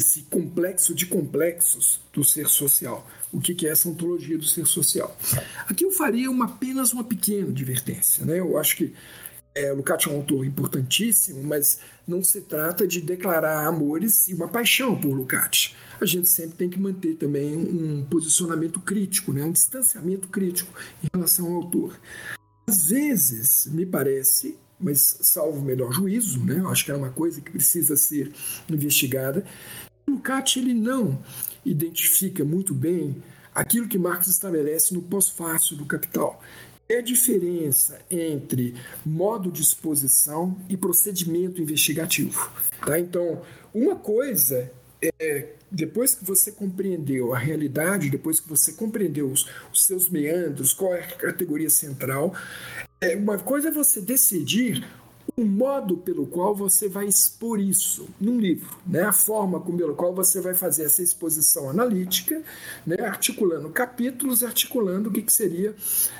esse 0.00 0.22
complexo 0.22 0.94
de 0.94 1.06
complexos 1.06 2.00
do 2.12 2.22
ser 2.22 2.48
social. 2.48 3.06
O 3.32 3.40
que 3.40 3.66
é 3.66 3.70
essa 3.70 3.88
ontologia 3.88 4.38
do 4.38 4.44
ser 4.44 4.64
social? 4.64 5.16
Aqui 5.66 5.84
eu 5.84 5.90
faria 5.90 6.30
uma, 6.30 6.44
apenas 6.44 6.92
uma 6.92 7.02
pequena 7.02 7.48
advertência. 7.48 8.24
Né? 8.24 8.38
Eu 8.38 8.56
acho 8.56 8.76
que 8.76 8.94
é, 9.58 9.72
Lukács 9.72 10.06
é 10.06 10.10
um 10.10 10.16
autor 10.16 10.44
importantíssimo, 10.44 11.42
mas 11.42 11.80
não 12.06 12.22
se 12.22 12.40
trata 12.42 12.86
de 12.86 13.00
declarar 13.00 13.66
amores 13.66 14.28
e 14.28 14.34
uma 14.34 14.46
paixão 14.46 14.98
por 14.98 15.12
Lukács. 15.12 15.74
A 16.00 16.06
gente 16.06 16.28
sempre 16.28 16.56
tem 16.56 16.70
que 16.70 16.78
manter 16.78 17.16
também 17.16 17.56
um 17.56 18.04
posicionamento 18.04 18.78
crítico, 18.80 19.32
né? 19.32 19.44
um 19.44 19.50
distanciamento 19.50 20.28
crítico 20.28 20.72
em 21.02 21.08
relação 21.12 21.46
ao 21.46 21.54
autor. 21.54 21.98
Às 22.68 22.88
vezes, 22.88 23.66
me 23.66 23.84
parece, 23.84 24.56
mas 24.78 25.18
salvo 25.22 25.58
o 25.58 25.64
melhor 25.64 25.92
juízo, 25.92 26.44
né? 26.44 26.62
acho 26.68 26.84
que 26.84 26.92
é 26.92 26.94
uma 26.94 27.10
coisa 27.10 27.40
que 27.40 27.50
precisa 27.50 27.96
ser 27.96 28.32
investigada, 28.70 29.44
Lukács 30.08 30.56
ele 30.56 30.72
não 30.72 31.18
identifica 31.64 32.44
muito 32.44 32.72
bem 32.72 33.22
aquilo 33.54 33.88
que 33.88 33.98
Marx 33.98 34.28
estabelece 34.28 34.94
no 34.94 35.02
pós-fácil 35.02 35.76
do 35.76 35.84
Capital. 35.84 36.40
É 36.88 36.98
a 36.98 37.02
diferença 37.02 38.00
entre 38.10 38.74
modo 39.04 39.52
de 39.52 39.60
exposição 39.60 40.56
e 40.70 40.76
procedimento 40.76 41.60
investigativo. 41.60 42.50
Tá? 42.84 42.98
Então, 42.98 43.42
uma 43.74 43.94
coisa 43.94 44.72
é, 45.20 45.52
depois 45.70 46.14
que 46.14 46.24
você 46.24 46.50
compreendeu 46.50 47.34
a 47.34 47.38
realidade, 47.38 48.10
depois 48.10 48.40
que 48.40 48.48
você 48.48 48.72
compreendeu 48.72 49.30
os, 49.30 49.46
os 49.72 49.84
seus 49.84 50.08
meandros, 50.08 50.72
qual 50.72 50.94
é 50.94 51.00
a 51.00 51.06
categoria 51.06 51.70
central, 51.70 52.34
é, 53.00 53.14
uma 53.14 53.38
coisa 53.38 53.68
é 53.68 53.70
você 53.70 54.00
decidir 54.00 54.84
o 55.38 55.44
modo 55.44 55.96
pelo 55.96 56.26
qual 56.26 56.52
você 56.52 56.88
vai 56.88 57.06
expor 57.06 57.60
isso 57.60 58.08
num 58.20 58.40
livro, 58.40 58.76
né? 58.84 59.02
a 59.02 59.12
forma 59.12 59.60
pela 59.60 59.94
qual 59.94 60.12
você 60.12 60.40
vai 60.40 60.52
fazer 60.52 60.82
essa 60.82 61.00
exposição 61.00 61.70
analítica, 61.70 62.42
né? 62.84 62.96
articulando 63.02 63.70
capítulos, 63.70 64.42
articulando 64.42 65.08
o 65.08 65.12
que, 65.12 65.22
que 65.22 65.32
seria 65.32 65.76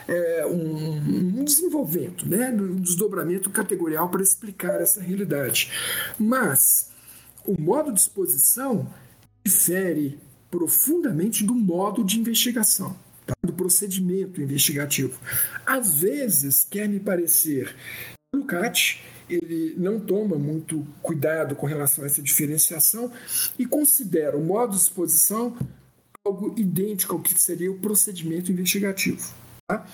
é, 0.06 0.46
um, 0.46 1.40
um, 1.40 1.44
desenvolvimento, 1.44 2.28
né? 2.28 2.50
um 2.50 2.76
desdobramento 2.76 3.50
categorial 3.50 4.08
para 4.08 4.22
explicar 4.22 4.80
essa 4.80 5.00
realidade. 5.00 5.72
Mas 6.16 6.92
o 7.44 7.60
modo 7.60 7.92
de 7.92 7.98
exposição 7.98 8.88
difere 9.44 10.16
profundamente 10.48 11.42
do 11.42 11.56
modo 11.56 12.04
de 12.04 12.20
investigação. 12.20 12.96
Tá? 13.26 13.34
do 13.44 13.52
procedimento 13.52 14.40
investigativo. 14.40 15.20
Às 15.66 16.00
vezes, 16.00 16.64
quer 16.64 16.88
me 16.88 16.98
parecer 16.98 17.76
o 18.34 18.44
CAT 18.44 19.02
ele 19.28 19.74
não 19.76 20.00
toma 20.00 20.36
muito 20.36 20.86
cuidado 21.02 21.54
com 21.54 21.66
relação 21.66 22.04
a 22.04 22.06
essa 22.06 22.22
diferenciação 22.22 23.10
e 23.58 23.66
considera 23.66 24.36
o 24.36 24.44
modo 24.44 24.72
de 24.72 24.82
exposição 24.82 25.56
algo 26.24 26.54
idêntico 26.58 27.14
ao 27.14 27.22
que 27.22 27.40
seria 27.40 27.70
o 27.70 27.78
procedimento 27.78 28.52
investigativo. 28.52 29.34
Tá? 29.66 29.86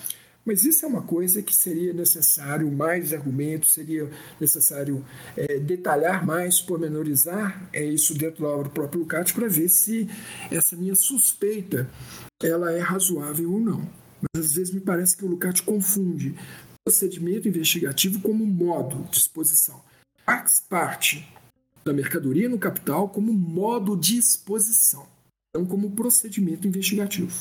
Mas 0.43 0.63
isso 0.63 0.85
é 0.85 0.87
uma 0.87 1.01
coisa 1.01 1.41
que 1.41 1.55
seria 1.55 1.93
necessário 1.93 2.69
mais 2.71 3.13
argumentos, 3.13 3.73
seria 3.73 4.09
necessário 4.39 5.03
é, 5.35 5.57
detalhar 5.57 6.25
mais, 6.25 6.61
pormenorizar 6.61 7.67
é, 7.73 7.83
isso 7.83 8.13
dentro 8.13 8.43
da 8.43 8.49
obra 8.49 8.65
do 8.65 8.69
próprio 8.69 9.01
Lukács 9.01 9.31
para 9.31 9.47
ver 9.47 9.69
se 9.69 10.09
essa 10.51 10.75
minha 10.75 10.93
suspeita 10.93 11.89
ela 12.43 12.71
é 12.71 12.79
razoável 12.79 13.53
ou 13.53 13.59
não. 13.59 13.89
Mas 14.21 14.45
às 14.45 14.53
vezes 14.53 14.73
me 14.73 14.81
parece 14.81 15.17
que 15.17 15.25
o 15.25 15.27
Lukács 15.27 15.61
confunde 15.61 16.35
procedimento 16.85 17.47
investigativo 17.47 18.21
como 18.21 18.45
modo 18.45 19.09
de 19.09 19.17
exposição. 19.17 19.81
Faz 20.23 20.63
parte 20.69 21.27
da 21.83 21.91
mercadoria 21.91 22.47
no 22.47 22.59
capital 22.59 23.09
como 23.09 23.33
modo 23.33 23.97
de 23.97 24.17
exposição, 24.17 25.07
não 25.55 25.65
como 25.65 25.91
procedimento 25.91 26.67
investigativo. 26.67 27.33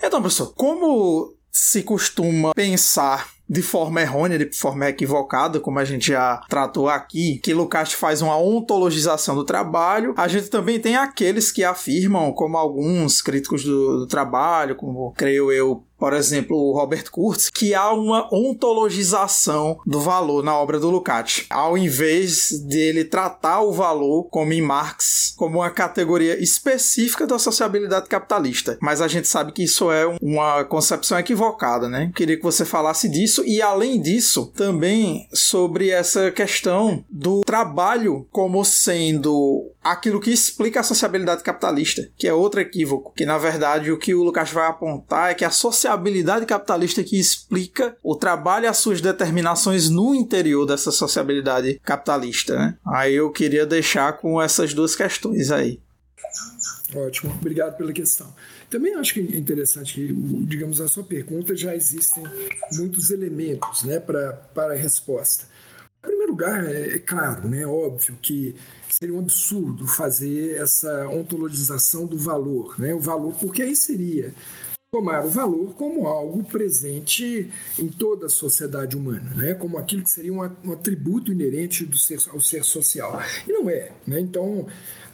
Então, 0.00 0.20
professor, 0.20 0.54
como 0.54 1.34
se 1.50 1.82
costuma 1.82 2.54
pensar 2.54 3.28
de 3.48 3.62
forma 3.62 4.00
errônea, 4.00 4.38
de 4.38 4.56
forma 4.56 4.88
equivocada, 4.88 5.60
como 5.60 5.78
a 5.78 5.84
gente 5.84 6.08
já 6.08 6.42
tratou 6.48 6.88
aqui, 6.88 7.38
que 7.42 7.52
Lukács 7.54 7.92
faz 7.94 8.22
uma 8.22 8.38
ontologização 8.38 9.34
do 9.34 9.44
trabalho. 9.44 10.14
A 10.16 10.28
gente 10.28 10.48
também 10.48 10.80
tem 10.80 10.96
aqueles 10.96 11.52
que 11.52 11.64
afirmam, 11.64 12.32
como 12.32 12.56
alguns 12.56 13.20
críticos 13.20 13.64
do, 13.64 14.00
do 14.00 14.06
trabalho, 14.06 14.76
como 14.76 15.12
creio 15.12 15.52
eu, 15.52 15.84
por 15.98 16.14
exemplo, 16.14 16.56
o 16.56 16.72
Robert 16.72 17.10
Kurtz, 17.12 17.48
que 17.48 17.74
há 17.74 17.92
uma 17.92 18.28
ontologização 18.34 19.78
do 19.86 20.00
valor 20.00 20.42
na 20.42 20.56
obra 20.58 20.80
do 20.80 20.90
Lukács, 20.90 21.46
ao 21.48 21.78
invés 21.78 22.60
dele 22.66 23.04
tratar 23.04 23.60
o 23.60 23.72
valor, 23.72 24.24
como 24.24 24.52
em 24.52 24.60
Marx, 24.60 25.32
como 25.36 25.58
uma 25.58 25.70
categoria 25.70 26.42
específica 26.42 27.24
da 27.24 27.38
sociabilidade 27.38 28.08
capitalista. 28.08 28.76
Mas 28.80 29.00
a 29.00 29.06
gente 29.06 29.28
sabe 29.28 29.52
que 29.52 29.62
isso 29.62 29.92
é 29.92 30.04
uma 30.20 30.64
concepção 30.64 31.18
equivocada, 31.18 31.88
né? 31.88 32.10
Queria 32.16 32.36
que 32.36 32.42
você 32.42 32.64
falasse 32.64 33.08
disso 33.08 33.41
e, 33.44 33.60
além 33.60 34.00
disso, 34.00 34.46
também 34.46 35.28
sobre 35.32 35.90
essa 35.90 36.30
questão 36.30 37.04
do 37.10 37.40
trabalho 37.42 38.26
como 38.30 38.64
sendo 38.64 39.70
aquilo 39.82 40.20
que 40.20 40.30
explica 40.30 40.80
a 40.80 40.84
sociabilidade 40.84 41.42
capitalista, 41.42 42.08
que 42.16 42.28
é 42.28 42.32
outro 42.32 42.60
equívoco, 42.60 43.12
que 43.14 43.26
na 43.26 43.36
verdade 43.36 43.90
o 43.90 43.98
que 43.98 44.14
o 44.14 44.22
Lucas 44.22 44.50
vai 44.50 44.66
apontar 44.66 45.30
é 45.30 45.34
que 45.34 45.44
a 45.44 45.50
sociabilidade 45.50 46.46
capitalista 46.46 47.02
que 47.02 47.18
explica 47.18 47.96
o 48.02 48.14
trabalho 48.14 48.64
e 48.64 48.68
as 48.68 48.78
suas 48.78 49.00
determinações 49.00 49.88
no 49.88 50.14
interior 50.14 50.66
dessa 50.66 50.92
sociabilidade 50.92 51.80
capitalista, 51.82 52.56
né? 52.56 52.76
Aí 52.86 53.14
eu 53.14 53.30
queria 53.30 53.66
deixar 53.66 54.12
com 54.18 54.40
essas 54.40 54.72
duas 54.72 54.94
questões 54.94 55.50
aí. 55.50 55.80
Ótimo, 56.94 57.32
obrigado 57.40 57.76
pela 57.76 57.92
questão. 57.92 58.32
Também 58.72 58.94
acho 58.94 59.12
que 59.12 59.20
é 59.20 59.36
interessante 59.36 59.92
que, 59.96 60.12
digamos, 60.46 60.80
a 60.80 60.88
sua 60.88 61.04
pergunta 61.04 61.54
já 61.54 61.76
existem 61.76 62.24
muitos 62.72 63.10
elementos 63.10 63.82
né, 63.82 64.00
para, 64.00 64.32
para 64.32 64.72
a 64.72 64.76
resposta. 64.76 65.44
Em 65.98 66.06
primeiro 66.08 66.32
lugar, 66.32 66.64
é, 66.64 66.94
é 66.94 66.98
claro, 66.98 67.46
né, 67.46 67.66
óbvio 67.66 68.16
que 68.22 68.56
seria 68.88 69.14
um 69.14 69.18
absurdo 69.18 69.86
fazer 69.86 70.56
essa 70.56 71.06
ontologização 71.08 72.06
do 72.06 72.16
valor, 72.16 72.80
né? 72.80 72.94
O 72.94 72.98
valor, 72.98 73.34
porque 73.34 73.60
aí 73.60 73.76
seria 73.76 74.32
tomar 74.94 75.24
o 75.24 75.30
valor 75.30 75.74
como 75.74 76.06
algo 76.06 76.44
presente 76.44 77.50
em 77.78 77.88
toda 77.88 78.26
a 78.26 78.28
sociedade 78.28 78.94
humana, 78.94 79.32
né? 79.34 79.54
como 79.54 79.78
aquilo 79.78 80.02
que 80.02 80.10
seria 80.10 80.30
um, 80.30 80.42
atributo 80.42 81.32
inerente 81.32 81.86
do 81.86 81.96
ser, 81.96 82.18
ao 82.28 82.38
ser 82.38 82.62
social. 82.62 83.18
E 83.48 83.50
não 83.50 83.70
é. 83.70 83.90
Né? 84.06 84.20
Então, 84.20 84.66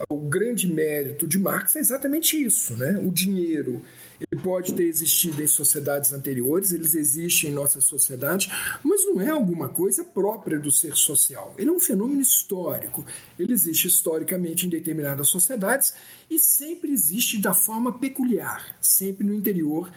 o 0.09 0.17
grande 0.17 0.67
mérito 0.67 1.25
de 1.25 1.39
Marx 1.39 1.77
é 1.77 1.79
exatamente 1.79 2.35
isso. 2.35 2.75
Né? 2.75 3.01
O 3.01 3.09
dinheiro 3.09 3.81
ele 4.19 4.41
pode 4.41 4.73
ter 4.73 4.83
existido 4.83 5.41
em 5.41 5.47
sociedades 5.47 6.11
anteriores, 6.11 6.71
eles 6.71 6.95
existem 6.95 7.51
em 7.51 7.53
nossa 7.53 7.79
sociedade, 7.79 8.51
mas 8.83 9.05
não 9.05 9.21
é 9.21 9.29
alguma 9.29 9.69
coisa 9.69 10.03
própria 10.03 10.59
do 10.59 10.71
ser 10.71 10.95
social. 10.95 11.53
Ele 11.57 11.69
é 11.69 11.73
um 11.73 11.79
fenômeno 11.79 12.21
histórico. 12.21 13.05
Ele 13.37 13.53
existe 13.53 13.87
historicamente 13.87 14.65
em 14.65 14.69
determinadas 14.69 15.29
sociedades 15.29 15.93
e 16.29 16.37
sempre 16.39 16.91
existe 16.91 17.39
da 17.39 17.53
forma 17.53 17.97
peculiar, 17.97 18.77
sempre 18.81 19.25
no 19.25 19.33
interior 19.33 19.89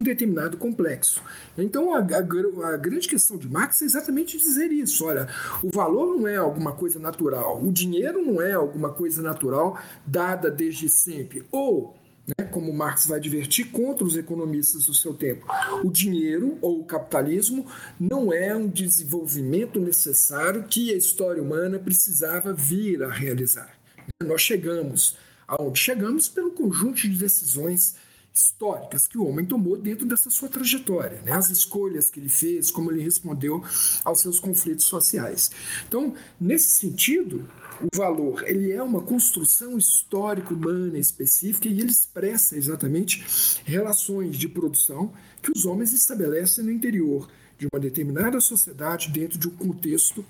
um 0.00 0.04
determinado 0.04 0.56
complexo. 0.56 1.20
Então, 1.56 1.92
a, 1.92 1.98
a, 1.98 2.18
a, 2.18 2.76
grande 2.76 3.08
questão 3.08 3.36
de 3.36 3.48
Marx 3.48 3.82
é 3.82 3.84
exatamente 3.84 4.38
dizer 4.38 4.70
isso. 4.70 5.04
Olha, 5.04 5.28
o 5.60 5.70
valor 5.70 6.16
não 6.16 6.28
é 6.28 6.36
alguma 6.36 6.72
coisa 6.72 7.00
natural, 7.00 7.60
o 7.60 7.72
dinheiro 7.72 8.24
não 8.24 8.40
é 8.40 8.52
alguma 8.52 8.92
coisa 8.92 9.20
natural 9.20 9.76
dada 10.06 10.52
desde 10.52 10.88
sempre. 10.88 11.44
Ou, 11.50 11.96
né, 12.28 12.44
como 12.44 12.72
Marx 12.72 13.06
vai 13.06 13.18
divertir 13.18 13.70
contra 13.70 14.04
os 14.04 14.16
economistas 14.16 14.84
do 14.84 14.94
seu 14.94 15.14
tempo, 15.14 15.46
o 15.82 15.90
dinheiro 15.90 16.58
ou 16.60 16.80
o 16.80 16.84
capitalismo 16.84 17.66
não 17.98 18.32
é 18.32 18.54
um 18.54 18.68
desenvolvimento 18.68 19.80
necessário 19.80 20.64
que 20.64 20.92
a 20.92 20.96
história 20.96 21.42
humana 21.42 21.78
precisava 21.78 22.52
vir 22.52 23.02
a 23.02 23.10
realizar. 23.10 23.72
Nós 24.22 24.42
chegamos 24.42 25.16
aonde 25.46 25.80
chegamos 25.80 26.28
pelo 26.28 26.50
conjunto 26.50 27.00
de 27.00 27.08
decisões 27.08 27.96
históricas 28.34 29.06
que 29.06 29.18
o 29.18 29.26
homem 29.26 29.44
tomou 29.44 29.76
dentro 29.76 30.06
dessa 30.06 30.30
sua 30.30 30.48
trajetória, 30.48 31.20
né? 31.24 31.32
as 31.32 31.50
escolhas 31.50 32.10
que 32.10 32.20
ele 32.20 32.28
fez, 32.28 32.70
como 32.70 32.92
ele 32.92 33.02
respondeu 33.02 33.64
aos 34.04 34.20
seus 34.20 34.38
conflitos 34.38 34.84
sociais. 34.84 35.50
Então, 35.88 36.14
nesse 36.38 36.78
sentido, 36.78 37.48
o 37.80 37.96
valor 37.96 38.42
ele 38.46 38.72
é 38.72 38.82
uma 38.82 39.00
construção 39.00 39.78
histórica 39.78 40.52
humana 40.52 40.98
específica 40.98 41.68
e 41.68 41.80
ele 41.80 41.90
expressa 41.90 42.56
exatamente 42.56 43.24
relações 43.64 44.36
de 44.36 44.48
produção 44.48 45.12
que 45.42 45.50
os 45.54 45.64
homens 45.64 45.92
estabelecem 45.92 46.64
no 46.64 46.72
interior 46.72 47.28
de 47.58 47.66
uma 47.72 47.80
determinada 47.80 48.40
sociedade 48.40 49.10
dentro 49.10 49.38
de 49.38 49.48
um 49.48 49.56
contexto 49.56 50.24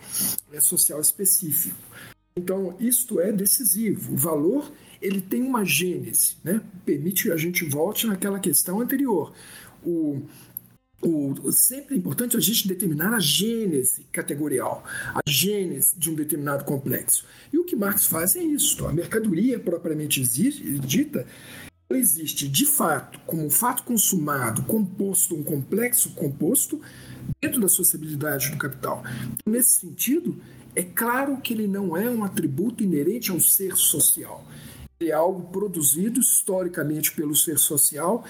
é, 0.53 0.61
social 0.61 1.01
específico. 1.01 1.76
Então, 2.36 2.76
isto 2.80 3.20
é 3.20 3.30
decisivo. 3.32 4.14
O 4.14 4.16
valor 4.16 4.72
ele 5.01 5.20
tem 5.20 5.42
uma 5.42 5.64
gênese, 5.64 6.36
né? 6.42 6.61
permite 6.84 7.24
que 7.24 7.30
a 7.30 7.36
gente 7.36 7.64
volte 7.64 8.07
naquela 8.07 8.40
questão 8.40 8.80
anterior. 8.80 9.32
O, 9.84 10.22
o, 11.01 11.53
sempre 11.53 11.94
é 11.94 11.99
importante 11.99 12.36
a 12.36 12.40
gente 12.40 12.66
determinar 12.66 13.14
a 13.14 13.20
gênese 13.20 14.07
categorial, 14.11 14.82
a 15.14 15.20
gênese 15.26 15.94
de 15.96 16.11
um 16.11 16.14
determinado 16.14 16.64
complexo. 16.64 17.24
E 17.53 17.59
o 17.59 17.64
que 17.64 17.76
Marx 17.76 18.07
faz 18.07 18.34
é 18.34 18.42
isso: 18.42 18.86
a 18.86 18.92
mercadoria 18.92 19.59
propriamente 19.59 20.22
dita 20.22 21.26
existe 21.90 22.46
de 22.46 22.66
fato 22.66 23.18
como 23.26 23.46
um 23.46 23.51
fato 23.51 23.82
consumado, 23.82 24.62
composto, 24.64 25.34
um 25.34 25.42
complexo 25.42 26.11
composto 26.11 26.80
dentro 27.40 27.61
da 27.61 27.68
sociabilidade 27.68 28.51
do 28.51 28.59
capital. 28.59 29.03
Então, 29.32 29.53
nesse 29.53 29.80
sentido, 29.80 30.36
é 30.74 30.82
claro 30.82 31.38
que 31.38 31.55
ele 31.55 31.66
não 31.66 31.96
é 31.96 32.11
um 32.11 32.24
atributo 32.24 32.82
inerente 32.82 33.30
ao 33.30 33.40
ser 33.40 33.76
social 33.76 34.44
é 35.01 35.12
algo 35.12 35.53
produzido 35.53 36.18
historicamente 36.18 37.12
pelo 37.12 37.36
ser 37.36 37.57
social 37.57 38.24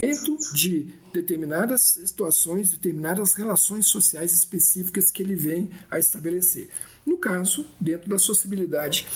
dentro 0.00 0.38
de 0.54 0.88
determinadas 1.12 1.82
situações, 1.82 2.70
determinadas 2.70 3.34
relações 3.34 3.86
sociais 3.86 4.32
específicas 4.32 5.10
que 5.10 5.22
ele 5.22 5.36
vem 5.36 5.70
a 5.90 5.98
estabelecer. 5.98 6.70
No 7.04 7.18
caso, 7.18 7.66
dentro 7.78 8.08
da 8.08 8.18
sociabilidade 8.18 9.06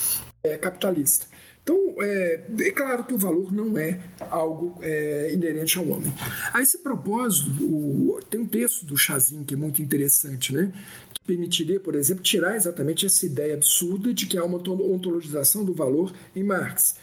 é, 0.42 0.59
capitalista. 0.59 1.26
Então, 1.69 1.97
é, 2.01 2.41
é, 2.61 2.71
claro 2.71 3.05
que 3.05 3.12
o 3.12 3.19
valor 3.19 3.53
não 3.53 3.77
é 3.77 4.01
algo 4.31 4.79
é, 4.81 5.31
inerente 5.35 5.79
ao 5.79 5.87
homem. 5.87 6.11
A 6.55 6.62
esse 6.62 6.79
propósito, 6.79 7.62
o, 7.62 8.19
tem 8.31 8.41
um 8.41 8.47
texto 8.47 8.87
do 8.87 8.97
Chazin 8.97 9.45
que 9.45 9.53
é 9.53 9.57
muito 9.57 9.83
interessante, 9.83 10.55
né? 10.55 10.73
que 11.12 11.21
permitiria, 11.27 11.79
por 11.79 11.95
exemplo, 11.95 12.23
tirar 12.23 12.57
exatamente 12.57 13.05
essa 13.05 13.27
ideia 13.27 13.53
absurda 13.53 14.14
de 14.14 14.25
que 14.25 14.39
há 14.39 14.45
uma 14.45 14.57
ontologização 14.57 15.62
do 15.62 15.75
valor 15.75 16.11
em 16.35 16.43
Marx. 16.43 16.97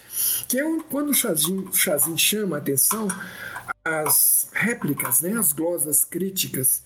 Que 0.47 0.57
é 0.57 0.63
quando 0.89 1.09
o 1.09 1.13
Chazin, 1.13 1.67
Chazin 1.71 2.17
chama 2.17 2.55
a 2.55 2.59
atenção 2.59 3.07
as 3.83 4.49
réplicas, 4.51 5.21
né? 5.21 5.37
as 5.37 5.53
glosas 5.53 6.03
críticas 6.03 6.81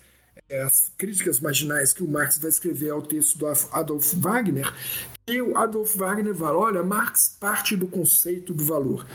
as 0.51 0.91
críticas 0.97 1.39
marginais 1.39 1.93
que 1.93 2.03
o 2.03 2.07
Marx 2.07 2.37
vai 2.37 2.49
escrever 2.49 2.89
ao 2.89 3.01
texto 3.01 3.37
do 3.37 3.45
Adolf 3.71 4.13
Wagner, 4.15 4.73
e 5.27 5.41
o 5.41 5.55
Adolf 5.55 5.95
Wagner 5.95 6.33
fala, 6.33 6.57
olha, 6.57 6.83
Marx 6.83 7.37
parte 7.39 7.75
do 7.75 7.85
conceito 7.85 8.51
do 8.51 8.63
valor. 8.63 9.05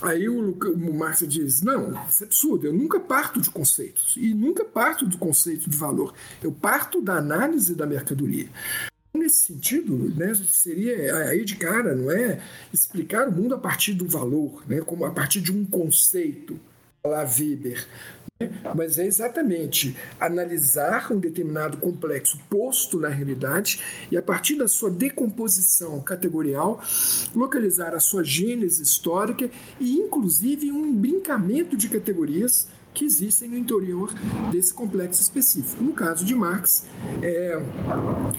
Aí 0.00 0.28
o, 0.28 0.52
o 0.52 0.94
Marx 0.94 1.24
diz, 1.26 1.62
não, 1.62 1.90
isso 2.06 2.22
é 2.22 2.26
absurdo, 2.26 2.66
eu 2.66 2.72
nunca 2.72 3.00
parto 3.00 3.40
de 3.40 3.50
conceitos, 3.50 4.14
e 4.16 4.32
nunca 4.32 4.64
parto 4.64 5.04
do 5.04 5.18
conceito 5.18 5.68
de 5.68 5.76
valor, 5.76 6.14
eu 6.42 6.52
parto 6.52 7.02
da 7.02 7.16
análise 7.16 7.74
da 7.74 7.86
mercadoria. 7.86 8.48
Nesse 9.12 9.46
sentido, 9.46 10.14
né, 10.14 10.32
seria 10.48 11.16
aí 11.26 11.44
de 11.44 11.56
cara, 11.56 11.94
não 11.96 12.08
é 12.08 12.40
explicar 12.72 13.26
o 13.26 13.32
mundo 13.32 13.54
a 13.54 13.58
partir 13.58 13.94
do 13.94 14.06
valor, 14.06 14.62
né, 14.68 14.80
como 14.80 15.04
a 15.04 15.10
partir 15.10 15.40
de 15.40 15.50
um 15.50 15.64
conceito, 15.64 16.60
lá 17.04 17.24
Weber, 17.24 17.84
mas 18.72 18.98
é 18.98 19.04
exatamente 19.04 19.96
analisar 20.20 21.12
um 21.12 21.18
determinado 21.18 21.76
complexo 21.78 22.38
posto 22.48 23.00
na 23.00 23.08
realidade 23.08 23.80
e, 24.12 24.16
a 24.16 24.22
partir 24.22 24.54
da 24.54 24.68
sua 24.68 24.90
decomposição 24.92 26.00
categorial, 26.00 26.80
localizar 27.34 27.96
a 27.96 28.00
sua 28.00 28.22
gênese 28.22 28.80
histórica 28.80 29.50
e, 29.80 29.96
inclusive, 29.96 30.70
um 30.70 30.94
brincamento 30.94 31.76
de 31.76 31.88
categorias 31.88 32.68
que 32.98 33.04
existem 33.04 33.48
no 33.48 33.56
interior 33.56 34.12
desse 34.50 34.74
complexo 34.74 35.22
específico. 35.22 35.84
No 35.84 35.92
caso 35.92 36.24
de 36.24 36.34
Marx, 36.34 36.84
é 37.22 37.56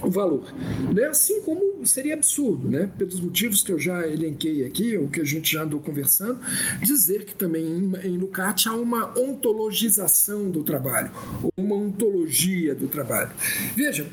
o 0.04 0.12
valor. 0.12 0.54
Né? 0.94 1.06
Assim 1.06 1.42
como 1.44 1.88
seria 1.88 2.16
absurdo, 2.16 2.70
né? 2.70 2.92
pelos 2.98 3.22
motivos 3.22 3.64
que 3.64 3.72
eu 3.72 3.80
já 3.80 4.06
elenquei 4.06 4.66
aqui, 4.66 4.98
o 4.98 5.08
que 5.08 5.22
a 5.22 5.24
gente 5.24 5.54
já 5.54 5.64
andou 5.64 5.80
conversando, 5.80 6.42
dizer 6.82 7.24
que 7.24 7.34
também 7.34 7.66
em, 7.66 8.08
em 8.08 8.18
Lukács 8.18 8.68
há 8.68 8.74
uma 8.74 9.18
ontologização 9.18 10.52
do 10.52 10.62
trabalho, 10.62 11.10
ou 11.42 11.54
uma 11.56 11.76
ontologia 11.76 12.76
do 12.76 12.90
trabalho. 12.90 13.32
Veja, 13.78 14.06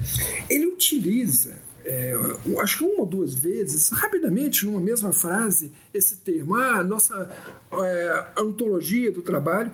ele 0.48 0.66
utiliza 0.66 1.66
é, 1.84 2.14
acho 2.60 2.78
que 2.78 2.84
uma 2.84 3.00
ou 3.00 3.06
duas 3.06 3.32
vezes, 3.32 3.90
rapidamente, 3.90 4.66
numa 4.66 4.80
mesma 4.80 5.12
frase, 5.12 5.72
esse 5.94 6.16
termo, 6.16 6.56
ah, 6.56 6.82
nossa 6.82 7.30
é, 7.72 8.42
ontologia 8.42 9.12
do 9.12 9.22
trabalho, 9.22 9.70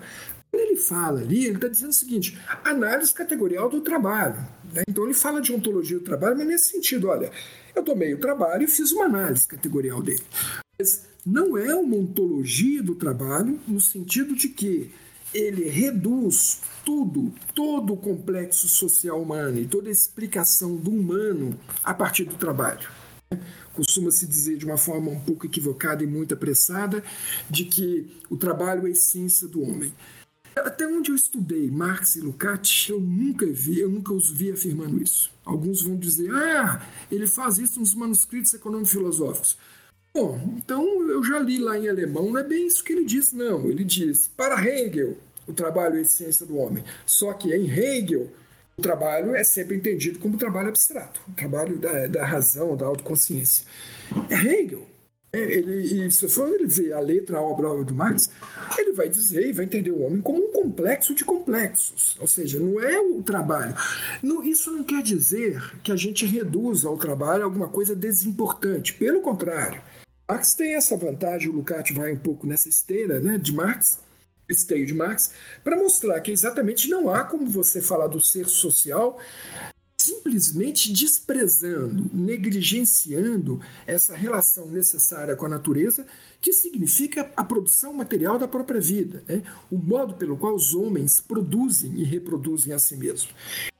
ele 0.73 0.81
fala 0.81 1.21
ali, 1.21 1.45
ele 1.45 1.55
está 1.55 1.67
dizendo 1.67 1.91
o 1.91 1.93
seguinte: 1.93 2.37
análise 2.63 3.13
categorial 3.13 3.69
do 3.69 3.81
trabalho. 3.81 4.37
Né? 4.73 4.83
Então 4.87 5.05
ele 5.05 5.13
fala 5.13 5.41
de 5.41 5.53
ontologia 5.53 5.99
do 5.99 6.03
trabalho, 6.03 6.37
mas 6.37 6.47
nesse 6.47 6.71
sentido, 6.71 7.07
olha, 7.07 7.31
eu 7.75 7.83
tomei 7.83 8.13
o 8.13 8.19
trabalho 8.19 8.63
e 8.63 8.67
fiz 8.67 8.91
uma 8.91 9.05
análise 9.05 9.47
categorial 9.47 10.01
dele. 10.01 10.23
Mas 10.77 11.05
não 11.25 11.57
é 11.57 11.73
uma 11.75 11.95
ontologia 11.95 12.81
do 12.81 12.95
trabalho 12.95 13.59
no 13.67 13.79
sentido 13.79 14.35
de 14.35 14.49
que 14.49 14.91
ele 15.33 15.67
reduz 15.69 16.61
tudo, 16.85 17.33
todo 17.55 17.93
o 17.93 17.97
complexo 17.97 18.67
social 18.67 19.21
humano 19.21 19.59
e 19.59 19.65
toda 19.65 19.89
a 19.89 19.91
explicação 19.91 20.75
do 20.75 20.91
humano 20.91 21.57
a 21.83 21.93
partir 21.93 22.25
do 22.25 22.35
trabalho. 22.35 22.87
Costuma-se 23.73 24.27
dizer 24.27 24.57
de 24.57 24.65
uma 24.65 24.77
forma 24.77 25.09
um 25.09 25.19
pouco 25.19 25.47
equivocada 25.47 26.03
e 26.03 26.07
muito 26.07 26.35
apressada 26.35 27.03
de 27.49 27.65
que 27.65 28.11
o 28.29 28.37
trabalho 28.37 28.83
é 28.83 28.89
a 28.89 28.91
essência 28.91 29.47
do 29.47 29.63
homem. 29.63 29.91
Até 30.55 30.87
onde 30.87 31.11
eu 31.11 31.15
estudei 31.15 31.69
Marx 31.69 32.15
e 32.15 32.21
Lukács, 32.21 32.87
eu 32.89 32.99
nunca 32.99 33.45
vi, 33.45 33.79
eu 33.79 33.89
nunca 33.89 34.13
os 34.13 34.29
vi 34.29 34.51
afirmando 34.51 35.01
isso. 35.01 35.31
Alguns 35.43 35.81
vão 35.81 35.97
dizer, 35.97 36.31
ah, 36.31 36.85
ele 37.11 37.27
faz 37.27 37.57
isso 37.57 37.79
nos 37.79 37.93
manuscritos 37.93 38.53
econômico-filosóficos. 38.53 39.57
Bom, 40.13 40.55
então 40.57 40.83
eu 41.09 41.23
já 41.23 41.39
li 41.39 41.57
lá 41.57 41.77
em 41.77 41.89
alemão, 41.89 42.29
não 42.29 42.37
é 42.37 42.43
bem 42.43 42.67
isso 42.67 42.83
que 42.83 42.93
ele 42.93 43.03
diz, 43.03 43.33
não. 43.33 43.67
Ele 43.67 43.83
diz, 43.83 44.29
para 44.37 44.63
Hegel, 44.63 45.17
o 45.47 45.53
trabalho 45.53 45.95
é 45.95 45.99
a 45.99 46.01
essência 46.01 46.45
do 46.45 46.57
homem. 46.57 46.83
Só 47.05 47.33
que 47.33 47.53
em 47.53 47.67
Hegel, 47.67 48.31
o 48.77 48.81
trabalho 48.81 49.35
é 49.35 49.43
sempre 49.43 49.75
entendido 49.75 50.19
como 50.19 50.37
trabalho 50.37 50.69
abstrato, 50.69 51.19
o 51.27 51.33
trabalho 51.33 51.77
da, 51.77 52.07
da 52.07 52.25
razão, 52.25 52.77
da 52.77 52.85
autoconsciência. 52.85 53.65
Hegel 54.29 54.92
ele, 55.33 56.05
e 56.05 56.11
se 56.11 56.27
for 56.29 56.47
ele 56.47 56.67
ver 56.67 56.93
a 56.93 56.99
letra, 56.99 57.39
a 57.39 57.41
obra 57.41 57.83
do 57.83 57.93
Marx, 57.93 58.29
ele 58.77 58.93
vai 58.93 59.09
dizer 59.09 59.49
e 59.49 59.51
vai 59.51 59.65
entender 59.65 59.89
o 59.89 60.03
homem 60.03 60.21
como 60.21 60.37
um 60.37 60.51
complexo 60.51 61.15
de 61.15 61.25
complexos. 61.25 62.15
Ou 62.19 62.27
seja, 62.27 62.59
não 62.59 62.79
é 62.79 62.99
o 62.99 63.23
trabalho. 63.23 63.75
Isso 64.43 64.71
não 64.71 64.83
quer 64.83 65.01
dizer 65.01 65.59
que 65.81 65.91
a 65.91 65.95
gente 65.95 66.25
reduza 66.25 66.87
ao 66.87 66.97
trabalho 66.97 67.43
alguma 67.43 67.67
coisa 67.67 67.95
desimportante. 67.95 68.93
Pelo 68.93 69.21
contrário. 69.21 69.81
Marx 70.29 70.53
tem 70.53 70.75
essa 70.75 70.95
vantagem, 70.95 71.49
o 71.49 71.53
Lukács 71.53 71.95
vai 71.95 72.11
um 72.11 72.17
pouco 72.17 72.45
nessa 72.45 72.69
esteira 72.69 73.19
né, 73.19 73.37
de 73.37 73.53
Marx, 73.53 73.99
esteio 74.47 74.85
de 74.85 74.93
Marx, 74.93 75.31
para 75.63 75.75
mostrar 75.75 76.19
que 76.21 76.31
exatamente 76.31 76.89
não 76.89 77.09
há 77.09 77.23
como 77.23 77.47
você 77.47 77.81
falar 77.81 78.07
do 78.07 78.21
ser 78.21 78.47
social 78.47 79.19
simplesmente 80.03 80.91
desprezando, 80.91 82.09
negligenciando 82.13 83.61
essa 83.87 84.15
relação 84.15 84.67
necessária 84.67 85.35
com 85.35 85.45
a 85.45 85.49
natureza, 85.49 86.05
que 86.41 86.51
significa 86.51 87.31
a 87.37 87.43
produção 87.43 87.93
material 87.93 88.37
da 88.37 88.47
própria 88.47 88.81
vida, 88.81 89.23
né? 89.27 89.43
o 89.71 89.77
modo 89.77 90.15
pelo 90.15 90.37
qual 90.37 90.53
os 90.53 90.75
homens 90.75 91.21
produzem 91.21 91.93
e 91.95 92.03
reproduzem 92.03 92.73
a 92.73 92.79
si 92.79 92.97
mesmos. 92.97 93.33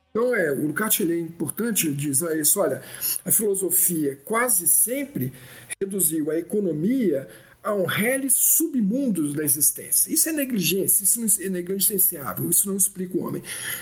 Então, 0.09 0.33
é, 0.33 0.51
o 0.51 0.67
Lukács 0.67 1.01
é 1.09 1.19
importante, 1.19 1.87
ele 1.87 1.95
diz 1.95 2.21
isso, 2.21 2.59
olha, 2.59 2.81
a 3.25 3.31
filosofia 3.31 4.15
quase 4.23 4.67
sempre 4.67 5.33
reduziu 5.81 6.29
a 6.29 6.37
economia 6.37 7.27
a 7.63 7.73
um 7.73 7.85
reles 7.85 8.33
submundos 8.33 9.33
da 9.33 9.43
existência. 9.43 10.13
Isso 10.13 10.27
é 10.27 10.33
negligência, 10.33 11.03
isso 11.03 11.41
é 11.41 11.49
negligenciável, 11.49 12.49
isso 12.49 12.67
não 12.67 12.75
explica 12.75 13.17
o 13.17 13.25
homem. 13.25 13.41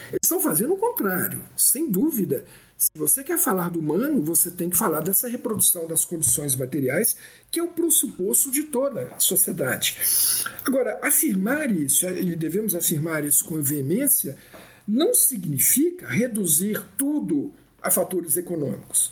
Eles 0.10 0.20
estão 0.24 0.40
fazendo 0.40 0.74
o 0.74 0.78
contrário, 0.78 1.44
sem 1.58 1.90
dúvida. 1.90 2.46
Se 2.78 2.92
você 2.96 3.24
quer 3.24 3.38
falar 3.38 3.70
do 3.70 3.80
humano, 3.80 4.24
você 4.24 4.50
tem 4.50 4.70
que 4.70 4.78
falar 4.78 5.02
dessa 5.02 5.28
reprodução 5.28 5.88
das 5.88 6.06
condições 6.06 6.56
materiais, 6.56 7.16
que 7.52 7.60
é 7.60 7.64
o 7.64 7.68
pressuposto 7.68 8.52
de 8.52 8.64
toda 8.64 9.04
a 9.16 9.20
sociedade. 9.20 9.98
Agora, 10.66 11.00
afirmar 11.02 11.72
isso, 11.72 12.08
e 12.08 12.36
devemos 12.36 12.76
afirmar 12.76 13.24
isso 13.24 13.46
com 13.46 13.62
veemência, 13.62 14.38
não 14.88 15.14
significa 15.14 16.08
reduzir 16.08 16.84
tudo 16.98 17.54
a 17.82 17.90
fatores 17.90 18.38
econômicos. 18.38 19.12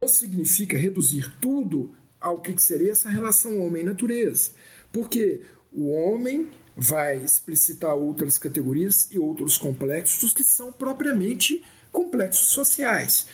Não 0.00 0.08
significa 0.08 0.76
reduzir 0.76 1.32
tudo 1.40 1.94
ao 2.20 2.40
que 2.40 2.56
seria 2.60 2.92
essa 2.92 3.08
relação 3.08 3.60
homem-natureza. 3.60 4.50
Porque 4.92 5.42
o 5.72 5.90
homem 5.90 6.50
vai 6.76 7.16
explicitar 7.16 7.94
outras 7.94 8.36
categorias 8.36 9.08
e 9.10 9.18
outros 9.18 9.56
complexos 9.56 10.32
que 10.32 10.44
são 10.44 10.70
propriamente 10.70 11.64
complexos 11.90 12.48
sociais. 12.48 13.26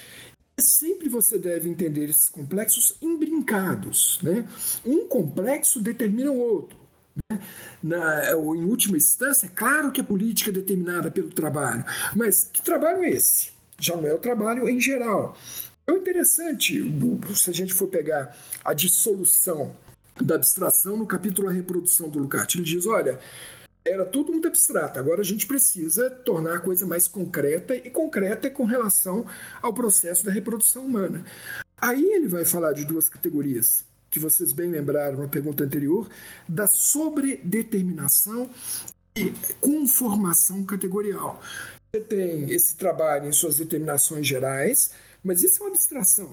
E 0.57 0.63
sempre 0.63 1.09
você 1.09 1.39
deve 1.39 1.69
entender 1.69 2.09
esses 2.09 2.29
complexos 2.29 2.97
imbrincados. 3.01 4.21
Né? 4.23 4.47
Um 4.85 5.09
complexo 5.09 5.81
determina 5.81 6.31
o 6.31 6.39
outro. 6.39 6.77
Né? 7.31 7.41
Na, 7.83 8.37
ou 8.37 8.55
em 8.55 8.65
última 8.65 8.97
instância, 8.97 9.47
é 9.47 9.51
claro 9.51 9.91
que 9.91 10.01
a 10.01 10.05
política 10.05 10.51
é 10.51 10.53
determinada 10.53 11.11
pelo 11.11 11.31
trabalho, 11.31 11.85
mas 12.15 12.45
que 12.45 12.63
trabalho 12.63 13.03
é 13.03 13.11
esse? 13.11 13.51
Já 13.79 13.97
não 13.97 14.07
é 14.07 14.15
o 14.15 14.19
trabalho 14.19 14.69
em 14.69 14.81
geral. 14.81 15.37
É 15.93 15.97
interessante, 15.99 16.83
se 17.35 17.51
a 17.51 17.53
gente 17.53 17.75
for 17.75 17.87
pegar 17.87 18.35
a 18.65 18.73
dissolução 18.73 19.77
da 20.21 20.37
abstração 20.37 20.97
no 20.97 21.07
capítulo 21.07 21.49
A 21.49 21.53
Reprodução 21.53 22.09
do 22.09 22.19
Lukács, 22.19 22.55
ele 22.55 22.65
diz: 22.65 22.87
olha, 22.87 23.21
era 23.85 24.07
tudo 24.07 24.33
muito 24.33 24.49
abstrato. 24.49 24.99
Agora 24.99 25.21
a 25.21 25.25
gente 25.25 25.47
precisa 25.47 26.09
tornar 26.09 26.57
a 26.57 26.61
coisa 26.61 26.87
mais 26.87 27.07
concreta 27.07 27.77
e 27.77 27.91
concreta 27.91 28.49
com 28.49 28.65
relação 28.65 29.27
ao 29.61 29.75
processo 29.75 30.25
da 30.25 30.33
reprodução 30.33 30.87
humana. 30.87 31.25
Aí 31.77 32.03
ele 32.03 32.27
vai 32.29 32.45
falar 32.47 32.73
de 32.73 32.85
duas 32.85 33.09
categorias 33.09 33.85
que 34.11 34.19
vocês 34.19 34.53
bem 34.53 34.71
lembraram 34.71 35.19
na 35.19 35.29
pergunta 35.29 35.65
anterior, 35.65 36.09
da 36.47 36.67
sobredeterminação 36.67 38.49
e 39.17 39.33
conformação 39.61 40.65
categorial. 40.65 41.41
Você 41.91 42.01
tem 42.01 42.51
esse 42.51 42.77
trabalho 42.77 43.27
em 43.27 43.33
suas 43.33 43.57
determinações 43.57 44.27
gerais, 44.27 44.93
mas 45.23 45.43
isso 45.43 45.63
é 45.63 45.67
uma 45.67 45.71
abstração. 45.71 46.31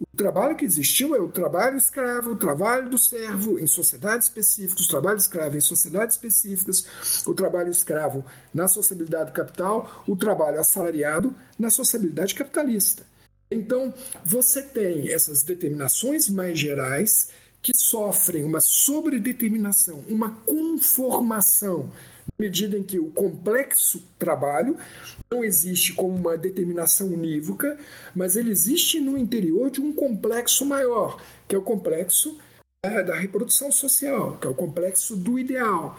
O 0.00 0.16
trabalho 0.16 0.56
que 0.56 0.64
existiu 0.64 1.14
é 1.14 1.20
o 1.20 1.28
trabalho 1.28 1.76
escravo, 1.76 2.32
o 2.32 2.36
trabalho 2.36 2.88
do 2.88 2.98
servo 2.98 3.58
em 3.58 3.66
sociedades 3.66 4.26
específicas, 4.26 4.84
o 4.84 4.88
trabalho 4.88 5.18
escravo 5.18 5.56
em 5.56 5.60
sociedades 5.60 6.16
específicas, 6.16 6.86
o 7.26 7.34
trabalho 7.34 7.70
escravo 7.70 8.24
na 8.52 8.66
sociabilidade 8.66 9.32
capital, 9.32 10.02
o 10.06 10.16
trabalho 10.16 10.58
assalariado 10.58 11.34
na 11.58 11.70
sociabilidade 11.70 12.34
capitalista. 12.34 13.04
Então, 13.50 13.92
você 14.24 14.62
tem 14.62 15.12
essas 15.12 15.42
determinações 15.42 16.28
mais 16.28 16.58
gerais 16.58 17.28
que 17.60 17.72
sofrem 17.76 18.44
uma 18.44 18.60
sobredeterminação, 18.60 20.02
uma 20.08 20.30
conformação 20.44 21.92
medida 22.42 22.76
em 22.76 22.82
que 22.82 22.98
o 22.98 23.10
complexo 23.10 24.02
trabalho 24.18 24.76
não 25.30 25.44
existe 25.44 25.92
como 25.94 26.16
uma 26.16 26.36
determinação 26.36 27.06
unívoca, 27.06 27.78
mas 28.12 28.34
ele 28.34 28.50
existe 28.50 28.98
no 28.98 29.16
interior 29.16 29.70
de 29.70 29.80
um 29.80 29.92
complexo 29.92 30.66
maior, 30.66 31.22
que 31.46 31.54
é 31.54 31.58
o 31.58 31.62
complexo 31.62 32.36
é, 32.84 33.00
da 33.04 33.14
reprodução 33.14 33.70
social, 33.70 34.36
que 34.38 34.46
é 34.48 34.50
o 34.50 34.54
complexo 34.54 35.14
do 35.14 35.38
ideal. 35.38 35.96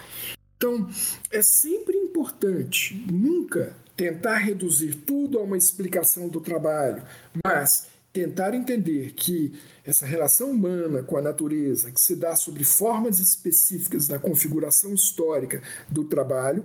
Então, 0.57 0.89
é 1.31 1.41
sempre 1.41 1.95
importante 1.95 2.93
nunca 3.09 3.73
tentar 3.95 4.37
reduzir 4.37 4.95
tudo 4.95 5.39
a 5.39 5.43
uma 5.43 5.57
explicação 5.57 6.27
do 6.27 6.41
trabalho, 6.41 7.03
mas 7.45 7.87
tentar 8.13 8.53
entender 8.53 9.13
que 9.13 9.59
essa 9.83 10.05
relação 10.05 10.51
humana 10.51 11.01
com 11.01 11.17
a 11.17 11.21
natureza, 11.21 11.91
que 11.91 11.99
se 11.99 12.15
dá 12.15 12.35
sobre 12.35 12.63
formas 12.63 13.19
específicas 13.19 14.07
da 14.07 14.19
configuração 14.19 14.93
histórica 14.93 15.63
do 15.89 16.05
trabalho, 16.05 16.63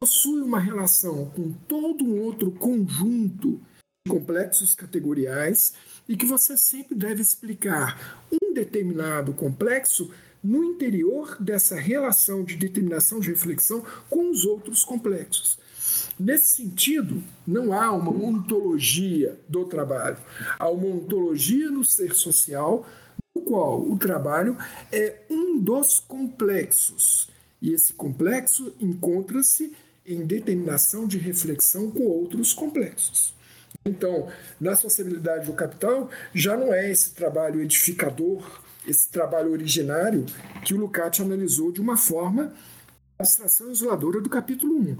possui 0.00 0.40
uma 0.40 0.58
relação 0.58 1.26
com 1.30 1.52
todo 1.68 2.02
um 2.02 2.22
outro 2.22 2.50
conjunto 2.50 3.60
de 4.06 4.10
complexos 4.10 4.74
categoriais 4.74 5.74
e 6.08 6.16
que 6.16 6.24
você 6.24 6.56
sempre 6.56 6.94
deve 6.94 7.20
explicar 7.20 8.26
um 8.32 8.54
determinado 8.54 9.34
complexo 9.34 10.10
no 10.42 10.64
interior 10.64 11.36
dessa 11.40 11.76
relação 11.76 12.42
de 12.42 12.56
determinação 12.56 13.20
de 13.20 13.30
reflexão 13.30 13.84
com 14.08 14.30
os 14.30 14.44
outros 14.44 14.84
complexos. 14.84 15.58
Nesse 16.18 16.62
sentido, 16.62 17.22
não 17.46 17.74
há 17.74 17.92
uma 17.92 18.10
ontologia 18.10 19.38
do 19.46 19.66
trabalho, 19.66 20.16
há 20.58 20.68
uma 20.70 20.86
ontologia 20.86 21.70
no 21.70 21.84
ser 21.84 22.14
social, 22.14 22.86
no 23.34 23.42
qual 23.42 23.82
o 23.82 23.98
trabalho 23.98 24.56
é 24.90 25.20
um 25.28 25.58
dos 25.58 26.00
complexos. 26.00 27.28
E 27.60 27.70
esse 27.70 27.92
complexo 27.92 28.74
encontra-se 28.80 29.74
em 30.06 30.24
determinação 30.24 31.06
de 31.06 31.18
reflexão 31.18 31.90
com 31.90 32.04
outros 32.04 32.54
complexos. 32.54 33.34
Então, 33.84 34.28
na 34.58 34.74
sociabilidade 34.74 35.46
do 35.46 35.52
capital, 35.52 36.08
já 36.34 36.56
não 36.56 36.72
é 36.72 36.90
esse 36.90 37.14
trabalho 37.14 37.60
edificador, 37.60 38.62
esse 38.86 39.10
trabalho 39.10 39.52
originário 39.52 40.24
que 40.64 40.72
o 40.72 40.78
Lukács 40.78 41.20
analisou 41.20 41.70
de 41.70 41.80
uma 41.80 41.96
forma 41.96 42.54
abstração 43.18 43.70
isoladora 43.70 44.20
do 44.20 44.30
capítulo 44.30 44.78
1 44.78 44.96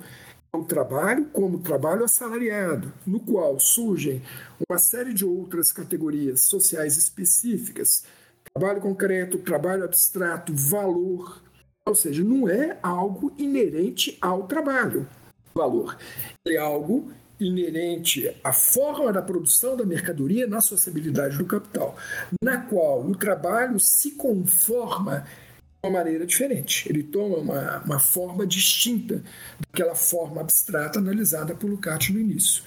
o 0.56 0.64
trabalho 0.64 1.26
como 1.26 1.58
trabalho 1.58 2.04
assalariado, 2.04 2.92
no 3.06 3.20
qual 3.20 3.58
surgem 3.60 4.22
uma 4.68 4.78
série 4.78 5.12
de 5.12 5.24
outras 5.24 5.70
categorias 5.70 6.42
sociais 6.42 6.96
específicas, 6.96 8.04
trabalho 8.52 8.80
concreto, 8.80 9.38
trabalho 9.38 9.84
abstrato, 9.84 10.52
valor, 10.54 11.42
ou 11.84 11.94
seja, 11.94 12.24
não 12.24 12.48
é 12.48 12.78
algo 12.82 13.32
inerente 13.38 14.16
ao 14.20 14.46
trabalho. 14.46 15.06
Valor 15.54 15.96
é 16.46 16.56
algo 16.56 17.10
inerente 17.38 18.34
à 18.42 18.52
forma 18.52 19.12
da 19.12 19.22
produção 19.22 19.76
da 19.76 19.84
mercadoria 19.84 20.46
na 20.46 20.60
sociabilidade 20.60 21.36
do 21.36 21.44
capital, 21.44 21.96
na 22.42 22.58
qual 22.62 23.02
o 23.02 23.14
trabalho 23.14 23.78
se 23.78 24.12
conforma 24.12 25.26
maneira 25.90 26.26
diferente. 26.26 26.88
Ele 26.88 27.02
toma 27.02 27.38
uma, 27.38 27.82
uma 27.84 27.98
forma 27.98 28.46
distinta 28.46 29.22
daquela 29.60 29.94
forma 29.94 30.40
abstrata 30.40 30.98
analisada 30.98 31.54
por 31.54 31.68
Lukács 31.68 32.10
no 32.10 32.20
início. 32.20 32.62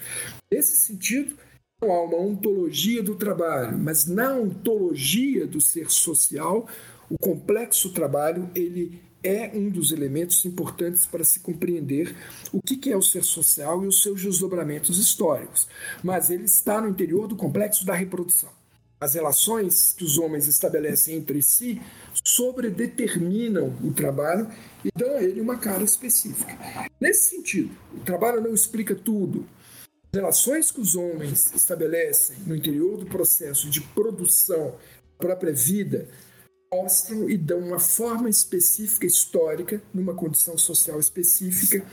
Nesse 0.50 0.76
sentido, 0.76 1.36
não 1.80 1.92
há 1.92 2.02
uma 2.02 2.18
ontologia 2.18 3.02
do 3.02 3.14
trabalho, 3.14 3.78
mas 3.78 4.06
na 4.06 4.34
ontologia 4.34 5.46
do 5.46 5.60
ser 5.60 5.90
social, 5.90 6.68
o 7.08 7.18
complexo 7.18 7.92
trabalho 7.92 8.50
ele 8.54 9.00
é 9.22 9.50
um 9.54 9.68
dos 9.68 9.92
elementos 9.92 10.44
importantes 10.44 11.04
para 11.06 11.24
se 11.24 11.40
compreender 11.40 12.14
o 12.52 12.60
que 12.62 12.90
é 12.90 12.96
o 12.96 13.02
ser 13.02 13.22
social 13.22 13.84
e 13.84 13.86
os 13.86 14.02
seus 14.02 14.22
desdobramentos 14.22 14.98
históricos. 14.98 15.68
Mas 16.02 16.30
ele 16.30 16.44
está 16.44 16.80
no 16.80 16.88
interior 16.88 17.28
do 17.28 17.36
complexo 17.36 17.84
da 17.84 17.94
reprodução 17.94 18.59
as 19.00 19.14
relações 19.14 19.94
que 19.96 20.04
os 20.04 20.18
homens 20.18 20.46
estabelecem 20.46 21.16
entre 21.16 21.42
si 21.42 21.80
sobredeterminam 22.22 23.74
o 23.82 23.92
trabalho 23.92 24.46
e 24.84 24.90
dão 24.94 25.16
a 25.16 25.22
ele 25.22 25.40
uma 25.40 25.56
cara 25.56 25.82
específica. 25.82 26.54
Nesse 27.00 27.30
sentido, 27.30 27.74
o 27.94 28.00
trabalho 28.00 28.42
não 28.42 28.52
explica 28.52 28.94
tudo. 28.94 29.48
As 30.12 30.20
relações 30.20 30.70
que 30.70 30.80
os 30.80 30.94
homens 30.94 31.50
estabelecem 31.54 32.36
no 32.46 32.54
interior 32.54 32.98
do 32.98 33.06
processo 33.06 33.70
de 33.70 33.80
produção 33.80 34.72
da 35.18 35.28
própria 35.28 35.52
vida 35.52 36.06
mostram 36.72 37.28
e 37.28 37.38
dão 37.38 37.58
uma 37.58 37.80
forma 37.80 38.28
específica 38.28 39.06
histórica, 39.06 39.82
numa 39.94 40.14
condição 40.14 40.58
social 40.58 41.00
específica, 41.00 41.84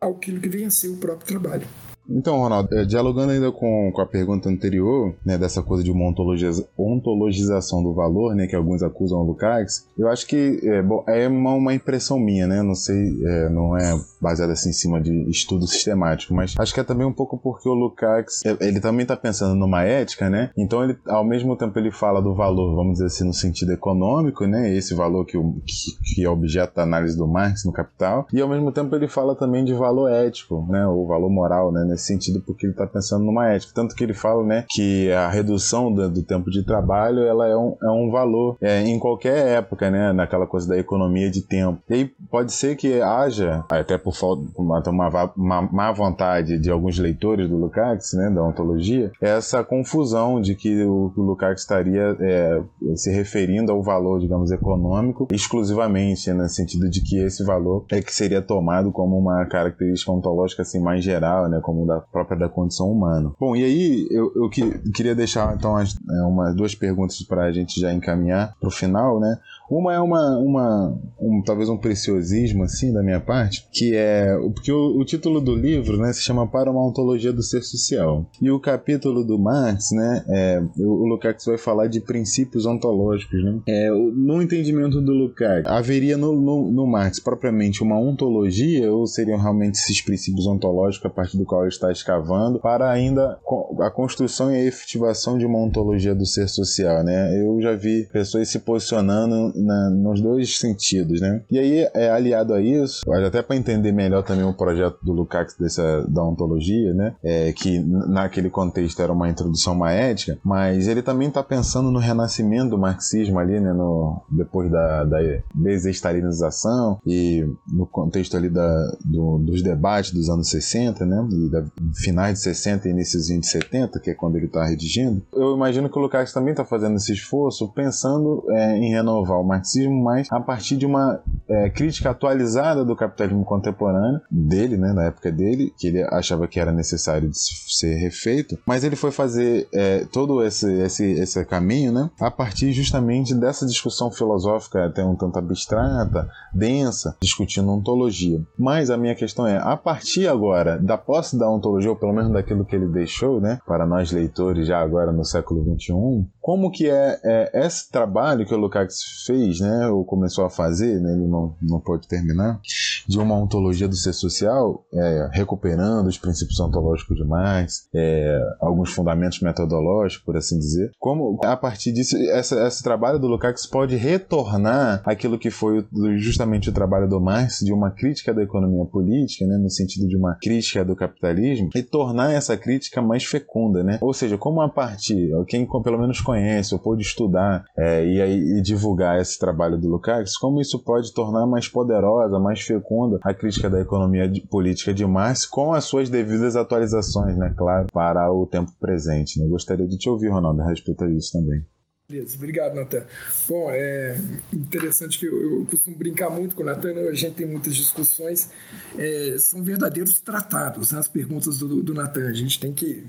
ao 0.00 0.16
que 0.16 0.32
vem 0.32 0.66
a 0.66 0.70
ser 0.70 0.88
o 0.88 0.96
próprio 0.96 1.26
trabalho. 1.26 1.66
Então, 2.08 2.38
Ronaldo, 2.38 2.74
é, 2.74 2.84
dialogando 2.84 3.32
ainda 3.32 3.52
com, 3.52 3.92
com 3.92 4.00
a 4.00 4.06
pergunta 4.06 4.48
anterior, 4.48 5.14
né, 5.24 5.36
dessa 5.36 5.62
coisa 5.62 5.84
de 5.84 5.90
uma 5.90 6.06
ontologiza, 6.06 6.66
ontologização 6.76 7.82
do 7.82 7.92
valor, 7.92 8.34
né, 8.34 8.46
que 8.46 8.56
alguns 8.56 8.82
acusam 8.82 9.20
o 9.20 9.24
Lukács, 9.24 9.86
eu 9.96 10.08
acho 10.08 10.26
que 10.26 10.58
é, 10.62 10.82
bom, 10.82 11.04
é 11.06 11.28
uma, 11.28 11.52
uma, 11.52 11.74
impressão 11.74 12.18
minha, 12.18 12.46
né, 12.46 12.62
não 12.62 12.74
sei, 12.74 13.22
é, 13.24 13.48
não 13.50 13.76
é 13.76 14.00
baseada 14.20 14.54
assim 14.54 14.70
em 14.70 14.72
cima 14.72 15.00
de 15.00 15.12
estudo 15.28 15.66
sistemático, 15.66 16.34
mas 16.34 16.54
acho 16.58 16.72
que 16.72 16.80
é 16.80 16.84
também 16.84 17.06
um 17.06 17.12
pouco 17.12 17.36
porque 17.36 17.68
o 17.68 17.74
Lukács, 17.74 18.42
ele 18.60 18.80
também 18.80 19.02
está 19.02 19.16
pensando 19.16 19.54
numa 19.54 19.84
ética, 19.84 20.30
né, 20.30 20.50
então 20.56 20.82
ele, 20.82 20.96
ao 21.06 21.24
mesmo 21.24 21.56
tempo 21.56 21.78
ele 21.78 21.90
fala 21.90 22.22
do 22.22 22.34
valor, 22.34 22.74
vamos 22.74 22.94
dizer 22.94 23.06
assim, 23.06 23.24
no 23.24 23.34
sentido 23.34 23.72
econômico, 23.72 24.46
né, 24.46 24.74
esse 24.74 24.94
valor 24.94 25.26
que, 25.26 25.36
o, 25.36 25.54
que, 25.66 26.14
que 26.14 26.24
é 26.24 26.28
objeto 26.28 26.76
da 26.76 26.82
análise 26.84 27.16
do 27.16 27.26
Marx 27.26 27.64
no 27.66 27.72
Capital, 27.72 28.26
e 28.32 28.40
ao 28.40 28.48
mesmo 28.48 28.72
tempo 28.72 28.94
ele 28.96 29.08
fala 29.08 29.34
também 29.34 29.62
de 29.62 29.74
valor 29.74 30.10
ético, 30.10 30.66
né, 30.70 30.86
ou 30.86 31.06
valor 31.06 31.28
moral, 31.28 31.70
né, 31.70 31.84
nesse 31.98 32.06
sentido, 32.06 32.40
porque 32.40 32.66
ele 32.66 32.72
está 32.72 32.86
pensando 32.86 33.24
numa 33.24 33.48
ética. 33.48 33.72
Tanto 33.74 33.94
que 33.94 34.04
ele 34.04 34.14
fala, 34.14 34.44
né, 34.44 34.64
que 34.70 35.10
a 35.12 35.28
redução 35.28 35.92
do, 35.92 36.08
do 36.08 36.22
tempo 36.22 36.50
de 36.50 36.64
trabalho, 36.64 37.20
ela 37.24 37.46
é 37.46 37.56
um, 37.56 37.76
é 37.82 37.90
um 37.90 38.10
valor 38.10 38.56
é, 38.60 38.82
em 38.82 38.98
qualquer 38.98 39.58
época, 39.58 39.90
né, 39.90 40.12
naquela 40.12 40.46
coisa 40.46 40.68
da 40.68 40.78
economia 40.78 41.30
de 41.30 41.42
tempo. 41.42 41.80
E 41.90 41.94
aí 41.94 42.10
pode 42.30 42.52
ser 42.52 42.76
que 42.76 43.00
haja, 43.00 43.64
até 43.68 43.98
por 43.98 44.14
falta, 44.14 44.42
uma, 44.56 44.82
uma, 44.86 45.32
uma 45.36 45.62
má 45.62 45.92
vontade 45.92 46.58
de 46.58 46.70
alguns 46.70 46.98
leitores 46.98 47.48
do 47.48 47.56
Lukács, 47.56 48.12
né, 48.14 48.30
da 48.30 48.42
ontologia, 48.42 49.10
essa 49.20 49.64
confusão 49.64 50.40
de 50.40 50.54
que 50.54 50.84
o, 50.84 51.12
o 51.16 51.22
Lukács 51.22 51.62
estaria 51.62 52.16
é, 52.20 52.62
se 52.94 53.10
referindo 53.10 53.72
ao 53.72 53.82
valor, 53.82 54.20
digamos, 54.20 54.52
econômico 54.52 55.26
exclusivamente, 55.32 56.30
né, 56.32 56.42
no 56.42 56.48
sentido 56.48 56.88
de 56.88 57.02
que 57.02 57.18
esse 57.18 57.44
valor 57.44 57.84
é 57.90 58.00
que 58.00 58.14
seria 58.14 58.40
tomado 58.40 58.92
como 58.92 59.18
uma 59.18 59.44
característica 59.46 60.12
ontológica 60.12 60.62
assim 60.62 60.80
mais 60.80 61.02
geral, 61.02 61.48
né, 61.48 61.60
como 61.62 61.84
da 61.88 62.00
própria 62.00 62.38
da 62.38 62.48
condição 62.48 62.90
humana. 62.90 63.32
Bom, 63.40 63.56
e 63.56 63.64
aí 63.64 64.06
eu, 64.10 64.30
eu 64.36 64.48
que, 64.48 64.78
queria 64.92 65.14
deixar 65.14 65.54
então 65.54 65.76
as, 65.76 65.96
é, 65.96 66.22
uma, 66.22 66.52
duas 66.52 66.74
perguntas 66.74 67.20
para 67.22 67.44
a 67.44 67.52
gente 67.52 67.80
já 67.80 67.92
encaminhar 67.92 68.54
para 68.60 68.68
o 68.68 68.72
final, 68.72 69.18
né? 69.18 69.38
Uma 69.70 69.94
é 69.94 70.00
uma, 70.00 70.38
uma 70.38 70.98
um, 71.20 71.42
talvez 71.42 71.68
um 71.68 71.76
preciosismo 71.76 72.64
assim 72.64 72.92
da 72.92 73.02
minha 73.02 73.20
parte, 73.20 73.66
que 73.72 73.94
é 73.94 74.34
porque 74.54 74.72
o, 74.72 74.98
o, 74.98 75.04
título 75.04 75.40
do 75.40 75.54
livro, 75.54 75.98
né, 75.98 76.12
se 76.12 76.22
chama 76.22 76.46
Para 76.46 76.70
uma 76.70 76.86
ontologia 76.86 77.32
do 77.32 77.42
ser 77.42 77.62
social. 77.62 78.26
E 78.40 78.50
o 78.50 78.58
capítulo 78.58 79.24
do 79.24 79.38
Marx, 79.38 79.90
né, 79.92 80.24
é, 80.28 80.62
o, 80.78 81.06
Lukács 81.06 81.44
vai 81.44 81.58
falar 81.58 81.86
de 81.86 82.00
princípios 82.00 82.66
ontológicos, 82.66 83.42
né? 83.42 83.60
É, 83.66 83.90
no 83.90 84.40
entendimento 84.40 85.00
do 85.00 85.12
Lukács, 85.12 85.70
haveria 85.70 86.16
no, 86.16 86.32
no, 86.32 86.70
no 86.70 86.86
Marx 86.86 87.20
propriamente 87.20 87.82
uma 87.82 87.98
ontologia 87.98 88.90
ou 88.92 89.06
seriam 89.06 89.38
realmente 89.38 89.74
esses 89.74 90.00
princípios 90.00 90.46
ontológicos 90.46 91.10
a 91.10 91.14
partir 91.14 91.36
do 91.36 91.44
qual 91.44 91.62
ele 91.62 91.68
está 91.68 91.90
escavando 91.92 92.58
para 92.58 92.90
ainda 92.90 93.38
a 93.80 93.90
construção 93.90 94.50
e 94.52 94.56
a 94.56 94.64
efetivação 94.64 95.36
de 95.36 95.44
uma 95.44 95.58
ontologia 95.58 96.14
do 96.14 96.26
ser 96.26 96.48
social, 96.48 97.02
né? 97.02 97.40
Eu 97.40 97.60
já 97.60 97.74
vi 97.74 98.08
pessoas 98.12 98.48
se 98.48 98.58
posicionando 98.58 99.52
na, 99.62 99.90
nos 99.90 100.20
dois 100.20 100.58
sentidos, 100.58 101.20
né? 101.20 101.42
E 101.50 101.58
aí, 101.58 101.88
é, 101.94 102.10
aliado 102.10 102.54
a 102.54 102.60
isso, 102.60 103.10
até 103.12 103.42
para 103.42 103.56
entender 103.56 103.92
melhor 103.92 104.22
também 104.22 104.44
o 104.44 104.52
projeto 104.52 104.98
do 105.02 105.12
Lukács 105.12 105.56
dessa, 105.58 106.06
da 106.08 106.22
ontologia, 106.22 106.92
né? 106.94 107.14
É, 107.22 107.52
que 107.52 107.78
naquele 107.80 108.50
contexto 108.50 109.00
era 109.00 109.12
uma 109.12 109.28
introdução 109.28 109.74
uma 109.78 109.92
ética, 109.92 110.38
mas 110.44 110.88
ele 110.88 111.02
também 111.02 111.28
está 111.28 111.42
pensando 111.42 111.90
no 111.90 111.98
renascimento 111.98 112.70
do 112.70 112.78
marxismo 112.78 113.38
ali, 113.38 113.60
né? 113.60 113.72
No, 113.72 114.22
depois 114.30 114.70
da, 114.70 115.04
da 115.04 115.18
desestalinização 115.54 117.00
e 117.06 117.46
no 117.72 117.86
contexto 117.86 118.36
ali 118.36 118.48
da, 118.48 118.96
do, 119.04 119.38
dos 119.38 119.62
debates 119.62 120.12
dos 120.12 120.28
anos 120.28 120.48
60, 120.50 121.06
né? 121.06 121.26
Da, 121.50 121.64
finais 121.94 122.38
de 122.38 122.44
60 122.44 122.88
e 122.88 122.90
inícios 122.90 123.26
de 123.26 123.46
70, 123.46 124.00
que 124.00 124.10
é 124.10 124.14
quando 124.14 124.36
ele 124.36 124.46
está 124.46 124.64
redigindo. 124.64 125.22
Eu 125.32 125.54
imagino 125.54 125.88
que 125.88 125.98
o 125.98 126.02
Lukács 126.02 126.32
também 126.32 126.50
está 126.50 126.64
fazendo 126.64 126.96
esse 126.96 127.12
esforço 127.12 127.68
pensando 127.68 128.44
é, 128.50 128.76
em 128.76 128.90
renovar 128.90 129.38
o 129.38 129.44
marxismo, 129.48 130.02
mas 130.02 130.28
a 130.30 130.40
partir 130.40 130.76
de 130.76 130.86
uma 130.86 131.20
é, 131.48 131.70
crítica 131.70 132.10
atualizada 132.10 132.84
do 132.84 132.94
capitalismo 132.94 133.44
contemporâneo, 133.44 134.20
dele, 134.30 134.76
né, 134.76 134.92
na 134.92 135.04
época 135.04 135.32
dele, 135.32 135.72
que 135.78 135.88
ele 135.88 136.02
achava 136.02 136.46
que 136.46 136.60
era 136.60 136.72
necessário 136.72 137.28
de 137.28 137.38
ser 137.38 137.94
refeito, 137.96 138.58
mas 138.66 138.84
ele 138.84 138.96
foi 138.96 139.10
fazer 139.10 139.68
é, 139.72 140.04
todo 140.12 140.44
esse, 140.44 140.70
esse, 140.80 141.04
esse 141.04 141.44
caminho 141.44 141.92
né, 141.92 142.10
a 142.20 142.30
partir 142.30 142.72
justamente 142.72 143.34
dessa 143.34 143.66
discussão 143.66 144.10
filosófica, 144.10 144.86
até 144.86 145.04
um 145.04 145.16
tanto 145.16 145.38
abstrata, 145.38 146.28
densa, 146.52 147.16
discutindo 147.20 147.70
ontologia. 147.70 148.40
Mas 148.58 148.90
a 148.90 148.96
minha 148.96 149.14
questão 149.14 149.46
é, 149.46 149.58
a 149.58 149.76
partir 149.76 150.28
agora 150.28 150.78
da 150.78 150.98
posse 150.98 151.38
da 151.38 151.48
ontologia, 151.50 151.90
ou 151.90 151.96
pelo 151.96 152.12
menos 152.12 152.32
daquilo 152.32 152.64
que 152.64 152.76
ele 152.76 152.88
deixou, 152.88 153.40
né, 153.40 153.58
para 153.66 153.86
nós 153.86 154.12
leitores 154.12 154.66
já 154.66 154.80
agora 154.80 155.12
no 155.12 155.24
século 155.24 155.64
XXI, 155.64 156.26
como 156.48 156.70
que 156.70 156.88
é, 156.88 157.20
é 157.22 157.66
esse 157.66 157.90
trabalho 157.90 158.46
que 158.46 158.54
o 158.54 158.56
Lukács 158.56 159.02
fez, 159.26 159.60
né, 159.60 159.86
ou 159.88 160.02
começou 160.02 160.46
a 160.46 160.48
fazer, 160.48 160.98
né, 160.98 161.12
ele 161.12 161.26
não, 161.26 161.54
não 161.60 161.78
pode 161.78 162.08
terminar, 162.08 162.58
de 163.06 163.18
uma 163.18 163.36
ontologia 163.36 163.86
do 163.86 163.94
ser 163.94 164.14
social, 164.14 164.82
é, 164.90 165.28
recuperando 165.30 166.06
os 166.06 166.16
princípios 166.16 166.58
ontológicos 166.58 167.18
de 167.18 167.24
Marx, 167.24 167.86
é, 167.94 168.40
alguns 168.62 168.94
fundamentos 168.94 169.40
metodológicos, 169.40 170.24
por 170.24 170.38
assim 170.38 170.58
dizer. 170.58 170.90
Como, 170.98 171.38
a 171.44 171.54
partir 171.54 171.92
disso, 171.92 172.16
essa, 172.16 172.66
esse 172.66 172.82
trabalho 172.82 173.18
do 173.18 173.26
Lukács 173.26 173.66
pode 173.66 173.94
retornar 173.96 175.02
aquilo 175.04 175.38
que 175.38 175.50
foi 175.50 175.86
justamente 176.16 176.70
o 176.70 176.72
trabalho 176.72 177.06
do 177.06 177.20
Marx, 177.20 177.58
de 177.58 177.74
uma 177.74 177.90
crítica 177.90 178.32
da 178.32 178.42
economia 178.42 178.86
política, 178.86 179.46
né, 179.46 179.58
no 179.58 179.68
sentido 179.68 180.08
de 180.08 180.16
uma 180.16 180.34
crítica 180.40 180.82
do 180.82 180.96
capitalismo, 180.96 181.68
e 181.74 181.82
tornar 181.82 182.32
essa 182.32 182.56
crítica 182.56 183.02
mais 183.02 183.22
fecunda, 183.26 183.84
né? 183.84 183.98
Ou 184.00 184.14
seja, 184.14 184.38
como 184.38 184.62
a 184.62 184.68
partir, 184.70 185.30
quem 185.46 185.68
pelo 185.84 185.98
menos 185.98 186.22
conhece 186.22 186.37
conhece 186.38 186.74
ou 186.74 186.80
pôde 186.80 187.02
estudar 187.02 187.64
é, 187.76 188.04
e, 188.04 188.58
e, 188.58 188.62
divulgar 188.62 189.20
esse 189.20 189.38
trabalho 189.38 189.76
do 189.76 189.88
Lukács, 189.88 190.36
como 190.36 190.60
isso 190.60 190.78
pode 190.78 191.12
tornar 191.12 191.46
mais 191.46 191.68
poderosa, 191.68 192.38
mais 192.38 192.60
fecunda 192.60 193.18
a 193.22 193.34
crítica 193.34 193.68
da 193.68 193.80
economia 193.80 194.28
de, 194.28 194.40
política 194.40 194.94
de 194.94 195.04
Marx 195.04 195.44
com 195.44 195.72
as 195.72 195.84
suas 195.84 196.08
devidas 196.08 196.56
atualizações, 196.56 197.36
né, 197.36 197.52
claro, 197.56 197.86
para 197.92 198.32
o 198.32 198.46
tempo 198.46 198.72
presente. 198.80 199.40
Né? 199.40 199.48
Gostaria 199.48 199.86
de 199.86 199.98
te 199.98 200.08
ouvir, 200.08 200.28
Ronaldo, 200.28 200.62
a 200.62 200.68
respeito 200.68 201.06
disso 201.08 201.32
também. 201.32 201.64
Beleza, 202.10 202.36
obrigado, 202.36 202.74
Natan. 202.74 203.04
Bom, 203.46 203.68
é 203.70 204.16
interessante 204.50 205.18
que 205.18 205.26
eu, 205.26 205.58
eu 205.58 205.66
costumo 205.66 205.94
brincar 205.94 206.30
muito 206.30 206.56
com 206.56 206.62
o 206.62 206.64
Natan, 206.64 206.94
né? 206.94 207.02
a 207.02 207.12
gente 207.12 207.34
tem 207.34 207.46
muitas 207.46 207.76
discussões, 207.76 208.50
é, 208.96 209.36
são 209.38 209.62
verdadeiros 209.62 210.18
tratados, 210.18 210.92
né? 210.92 211.00
as 211.00 211.08
perguntas 211.08 211.58
do, 211.58 211.82
do 211.82 211.92
Natan. 211.92 212.26
A 212.28 212.32
gente 212.32 212.58
tem 212.58 212.72
que 212.72 213.06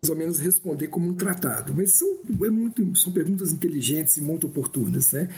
mais 0.00 0.10
ou 0.10 0.16
menos 0.16 0.38
responder 0.38 0.86
como 0.88 1.08
um 1.08 1.14
tratado. 1.14 1.74
Mas 1.74 1.92
são, 1.94 2.08
é 2.44 2.50
muito, 2.50 2.96
são 2.96 3.12
perguntas 3.12 3.50
inteligentes 3.50 4.16
e 4.16 4.20
muito 4.20 4.46
oportunas. 4.46 5.12
Né? 5.12 5.28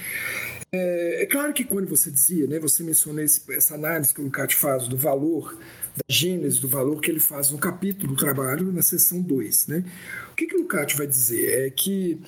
É, 0.71 1.23
é, 1.23 1.27
claro 1.27 1.55
que 1.55 1.65
quando 1.65 1.89
você 1.89 2.11
dizia, 2.11 2.47
né, 2.47 2.59
você 2.59 2.83
mencionou 2.83 3.25
esse, 3.25 3.41
essa 3.53 3.75
análise 3.75 4.13
que 4.13 4.21
o 4.21 4.25
Lukács 4.25 4.59
faz 4.59 4.87
do 4.87 4.99
valor, 4.99 5.59
da 5.97 6.05
gênese 6.09 6.61
do 6.61 6.69
valor 6.69 7.01
que 7.01 7.11
ele 7.11 7.21
faz 7.21 7.51
no 7.51 7.59
capítulo 7.59 8.15
do 8.15 8.17
trabalho, 8.17 8.71
na 8.71 8.83
seção 8.83 9.23
2. 9.23 9.67
Né? 9.69 9.85
O 10.31 10.35
que, 10.35 10.47
que 10.47 10.55
o 10.55 10.61
Lukács 10.61 10.95
vai 10.95 11.07
dizer? 11.07 11.67
É 11.67 11.71
que 11.71 12.21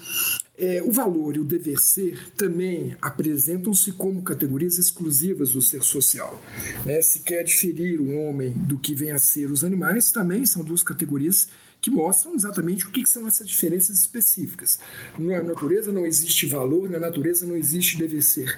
é, 0.57 0.83
o 0.83 0.91
valor 0.91 1.37
e 1.37 1.39
o 1.41 1.45
dever 1.45 1.78
ser 1.78 2.33
também 2.33 2.97
apresentam-se 3.03 3.93
como 3.93 4.22
categorias 4.22 4.78
exclusivas 4.78 5.53
do 5.53 5.61
ser 5.61 5.83
social. 5.83 6.43
Né? 6.87 7.03
Se 7.03 7.20
quer 7.20 7.43
diferir 7.43 8.01
o 8.01 8.16
homem 8.16 8.53
do 8.53 8.78
que 8.78 8.95
vem 8.95 9.11
a 9.11 9.18
ser 9.18 9.51
os 9.51 9.62
animais, 9.62 10.11
também 10.11 10.47
são 10.47 10.64
duas 10.64 10.83
categorias 10.83 11.49
que 11.83 11.91
mostram 11.91 12.35
exatamente 12.37 12.87
o 12.87 12.91
que 12.91 13.05
são 13.05 13.26
essas 13.26 13.49
diferenças 13.49 13.99
específicas. 13.99 14.78
Na 15.18 15.43
natureza 15.43 15.91
não 15.91 16.07
existe 16.07 16.47
valor, 16.47 16.89
na 16.89 17.01
natureza 17.01 17.45
não 17.45 17.57
existe 17.57 17.99
dever 17.99 18.22
ser. 18.22 18.57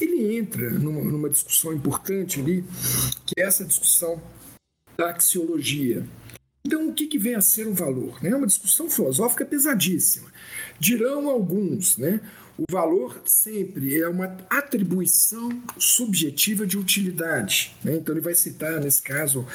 Ele 0.00 0.36
entra 0.36 0.70
numa, 0.70 1.02
numa 1.02 1.28
discussão 1.28 1.72
importante 1.72 2.38
ali, 2.38 2.64
que 3.26 3.40
é 3.40 3.42
essa 3.42 3.64
discussão 3.64 4.22
da 4.96 5.10
axiologia. 5.10 6.06
Então, 6.64 6.88
o 6.88 6.94
que, 6.94 7.08
que 7.08 7.18
vem 7.18 7.34
a 7.34 7.40
ser 7.40 7.66
um 7.66 7.74
valor? 7.74 8.18
É 8.22 8.34
uma 8.36 8.46
discussão 8.46 8.88
filosófica 8.88 9.44
pesadíssima. 9.44 10.30
Dirão 10.78 11.28
alguns, 11.28 11.96
né? 11.96 12.20
O 12.60 12.70
valor 12.70 13.22
sempre 13.24 13.98
é 13.98 14.06
uma 14.06 14.36
atribuição 14.50 15.48
subjetiva 15.78 16.66
de 16.66 16.76
utilidade. 16.76 17.74
Né? 17.82 17.96
Então, 17.96 18.14
ele 18.14 18.20
vai 18.20 18.34
citar, 18.34 18.78
nesse 18.78 19.00
caso, 19.00 19.46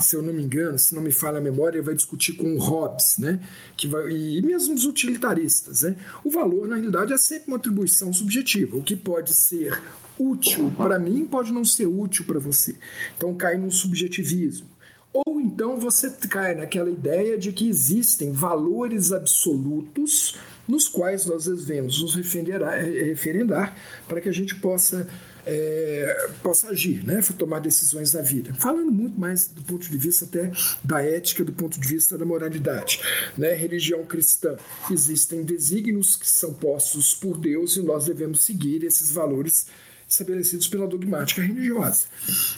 se 0.00 0.16
eu 0.16 0.22
não 0.22 0.32
me 0.32 0.42
engano, 0.42 0.76
se 0.76 0.92
não 0.92 1.00
me 1.00 1.12
falha 1.12 1.38
a 1.38 1.40
memória, 1.40 1.76
ele 1.76 1.86
vai 1.86 1.94
discutir 1.94 2.32
com 2.32 2.52
o 2.52 2.58
Hobbes, 2.58 3.16
né? 3.18 3.38
que 3.76 3.86
vai, 3.86 4.10
e 4.10 4.42
mesmo 4.42 4.74
os 4.74 4.84
utilitaristas. 4.86 5.82
Né? 5.82 5.94
O 6.24 6.32
valor, 6.32 6.66
na 6.66 6.74
realidade, 6.74 7.12
é 7.12 7.16
sempre 7.16 7.46
uma 7.46 7.58
atribuição 7.58 8.12
subjetiva. 8.12 8.76
O 8.76 8.82
que 8.82 8.96
pode 8.96 9.36
ser 9.36 9.80
útil 10.18 10.72
para 10.76 10.98
mim 10.98 11.26
pode 11.26 11.52
não 11.52 11.64
ser 11.64 11.86
útil 11.86 12.24
para 12.24 12.40
você. 12.40 12.74
Então, 13.16 13.36
cai 13.36 13.56
num 13.56 13.70
subjetivismo. 13.70 14.66
Ou 15.12 15.40
então 15.40 15.78
você 15.78 16.10
cai 16.10 16.54
naquela 16.54 16.90
ideia 16.90 17.38
de 17.38 17.52
que 17.52 17.68
existem 17.68 18.32
valores 18.32 19.12
absolutos 19.12 20.36
nos 20.68 20.86
quais 20.86 21.24
nós 21.24 21.46
devemos 21.46 22.02
nos 22.02 22.14
referendar, 22.14 23.74
para 24.06 24.20
que 24.20 24.28
a 24.28 24.32
gente 24.32 24.54
possa, 24.56 25.08
é, 25.46 26.28
possa 26.42 26.68
agir, 26.68 27.02
né, 27.04 27.22
tomar 27.38 27.60
decisões 27.60 28.12
na 28.12 28.20
vida. 28.20 28.52
Falando 28.54 28.92
muito 28.92 29.18
mais 29.18 29.48
do 29.48 29.62
ponto 29.62 29.88
de 29.88 29.96
vista 29.96 30.26
até 30.26 30.52
da 30.84 31.02
ética, 31.02 31.42
do 31.42 31.52
ponto 31.52 31.80
de 31.80 31.88
vista 31.88 32.18
da 32.18 32.26
moralidade. 32.26 33.00
Né? 33.36 33.54
Religião 33.54 34.04
cristã, 34.04 34.56
existem 34.90 35.42
desígnios 35.42 36.16
que 36.16 36.28
são 36.28 36.52
postos 36.52 37.14
por 37.14 37.38
Deus 37.38 37.76
e 37.76 37.82
nós 37.82 38.04
devemos 38.04 38.44
seguir 38.44 38.84
esses 38.84 39.10
valores 39.10 39.66
estabelecidos 40.08 40.66
pela 40.66 40.86
dogmática 40.86 41.42
religiosa. 41.42 42.06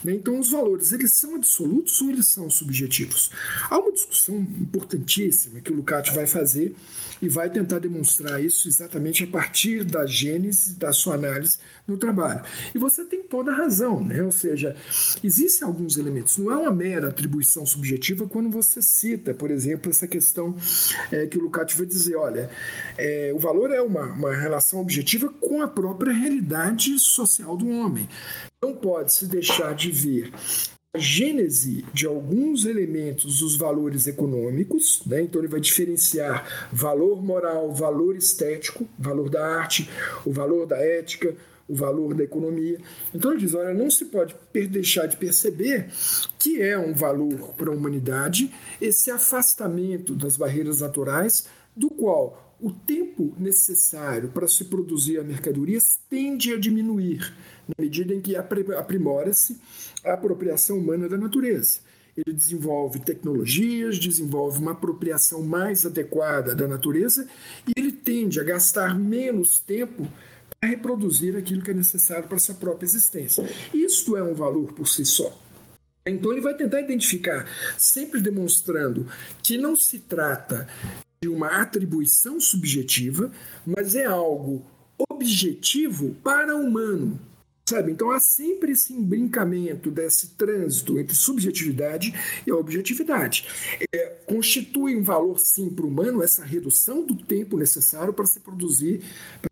Né? 0.05 0.13
Então, 0.13 0.39
os 0.39 0.51
valores, 0.51 0.93
eles 0.93 1.13
são 1.13 1.35
absolutos 1.35 2.01
ou 2.01 2.11
eles 2.11 2.29
são 2.29 2.49
subjetivos? 2.49 3.31
Há 3.69 3.79
uma 3.79 3.91
discussão 3.91 4.37
importantíssima 4.39 5.61
que 5.61 5.73
o 5.73 5.77
Lukács 5.77 6.15
vai 6.15 6.27
fazer 6.27 6.75
e 7.21 7.29
vai 7.29 7.51
tentar 7.51 7.81
demonstrar 7.81 8.43
isso 8.43 8.69
exatamente 8.69 9.25
a 9.25 9.27
partir 9.27 9.85
da 9.85 10.07
gênese 10.07 10.75
da 10.77 10.93
sua 10.93 11.15
análise 11.15 11.59
no 11.87 11.99
trabalho. 11.99 12.43
E 12.73 12.79
você 12.79 13.05
tem 13.05 13.25
toda 13.25 13.51
a 13.51 13.55
razão, 13.55 14.03
né? 14.03 14.23
ou 14.23 14.33
seja, 14.33 14.77
existem 15.23 15.67
alguns 15.67 15.99
elementos, 15.99 16.39
não 16.39 16.53
é 16.53 16.57
uma 16.57 16.73
mera 16.73 17.09
atribuição 17.09 17.67
subjetiva 17.67 18.29
quando 18.29 18.49
você 18.49 18.81
cita, 18.81 19.35
por 19.35 19.51
exemplo, 19.51 19.91
essa 19.91 20.07
questão 20.07 20.57
é, 21.11 21.27
que 21.27 21.37
o 21.37 21.43
Lukács 21.43 21.77
vai 21.77 21.87
dizer, 21.87 22.15
olha, 22.15 22.49
é, 22.97 23.33
o 23.35 23.39
valor 23.41 23.73
é 23.73 23.83
uma, 23.83 24.05
uma 24.05 24.35
relação 24.35 24.81
objetiva 24.81 25.29
com 25.29 25.61
a 25.61 25.69
própria 25.69 26.13
realidade 26.13 26.97
social 26.99 27.40
do 27.57 27.69
homem. 27.69 28.09
Não 28.63 28.75
pode 28.75 29.13
se 29.13 29.27
deixar 29.27 29.75
de 29.75 29.91
ver 29.91 30.33
a 30.93 30.99
gênese 30.99 31.85
de 31.95 32.07
alguns 32.07 32.67
elementos 32.67 33.39
dos 33.39 33.57
valores 33.57 34.09
econômicos, 34.09 35.03
né? 35.07 35.23
então 35.23 35.41
ele 35.41 35.49
vai 35.49 35.61
diferenciar 35.61 36.69
valor 36.73 37.23
moral, 37.23 37.73
valor 37.73 38.17
estético, 38.17 38.89
valor 38.99 39.31
da 39.31 39.47
arte, 39.47 39.89
o 40.27 40.33
valor 40.33 40.67
da 40.67 40.77
ética, 40.77 41.37
o 41.69 41.75
valor 41.77 42.13
da 42.15 42.25
economia. 42.25 42.81
Então 43.15 43.31
ele 43.31 43.41
diz: 43.41 43.55
olha, 43.55 43.73
não 43.73 43.89
se 43.89 44.07
pode 44.07 44.35
deixar 44.53 45.07
de 45.07 45.17
perceber 45.17 45.89
que 46.37 46.61
é 46.61 46.77
um 46.77 46.93
valor 46.93 47.55
para 47.57 47.71
a 47.71 47.75
humanidade 47.75 48.53
esse 48.81 49.13
afastamento 49.13 50.17
das 50.17 50.37
barreiras 50.37 50.81
naturais, 50.81 51.47
do 51.77 51.89
qual 51.89 52.50
o 52.63 52.71
tempo 52.71 53.35
necessário 53.39 54.29
para 54.29 54.47
se 54.47 54.65
produzir 54.67 55.19
a 55.19 55.25
mercadorias 55.25 55.99
tende 56.09 56.53
a 56.53 56.59
diminuir, 56.59 57.35
na 57.67 57.75
medida 57.79 58.15
em 58.15 58.21
que 58.21 58.37
aprimora-se 58.37 59.59
a 60.05 60.13
apropriação 60.13 60.79
humana 60.79 61.09
da 61.09 61.17
natureza. 61.17 61.81
Ele 62.17 62.37
desenvolve 62.37 62.99
tecnologias, 62.99 63.99
desenvolve 63.99 64.59
uma 64.59 64.73
apropriação 64.73 65.43
mais 65.43 65.87
adequada 65.87 66.55
da 66.55 66.69
natureza 66.69 67.27
e 67.67 67.73
ele 67.79 67.93
tende 67.93 68.39
a 68.41 68.45
gastar 68.45 68.99
menos 68.99 69.61
tempo 69.61 70.07
para 70.59 70.71
reproduzir 70.71 71.37
aquilo 71.37 71.63
que 71.63 71.71
é 71.71 71.75
necessário 71.75 72.29
para 72.29 72.39
sua 72.39 72.55
própria 72.55 72.87
existência. 72.87 73.49
Isto 73.73 74.17
é 74.17 74.23
um 74.23 74.35
valor 74.35 74.73
por 74.73 74.87
si 74.87 75.05
só. 75.05 75.35
Então 76.05 76.33
ele 76.33 76.41
vai 76.41 76.55
tentar 76.55 76.81
identificar, 76.81 77.47
sempre 77.79 78.21
demonstrando 78.21 79.07
que 79.43 79.57
não 79.57 79.77
se 79.77 80.01
trata 80.01 80.67
de 81.23 81.29
uma 81.29 81.61
atribuição 81.61 82.41
subjetiva, 82.41 83.31
mas 83.67 83.95
é 83.95 84.07
algo 84.07 84.65
objetivo 85.11 86.15
para 86.25 86.57
o 86.57 86.63
humano. 86.63 87.21
Sabe? 87.71 87.93
Então 87.93 88.11
há 88.11 88.19
sempre 88.19 88.73
esse 88.73 88.93
embrincamento 88.93 89.93
desse 89.93 90.31
trânsito 90.31 90.99
entre 90.99 91.15
subjetividade 91.15 92.13
e 92.45 92.51
objetividade. 92.51 93.47
É, 93.95 94.07
constitui 94.27 94.97
um 94.97 95.05
valor 95.05 95.39
sim 95.39 95.71
para 95.71 95.85
o 95.85 95.89
humano 95.89 96.21
essa 96.21 96.45
redução 96.45 97.07
do 97.07 97.15
tempo 97.15 97.57
necessário 97.57 98.13
para 98.13 98.27
se 98.27 98.41
produzir, 98.41 99.03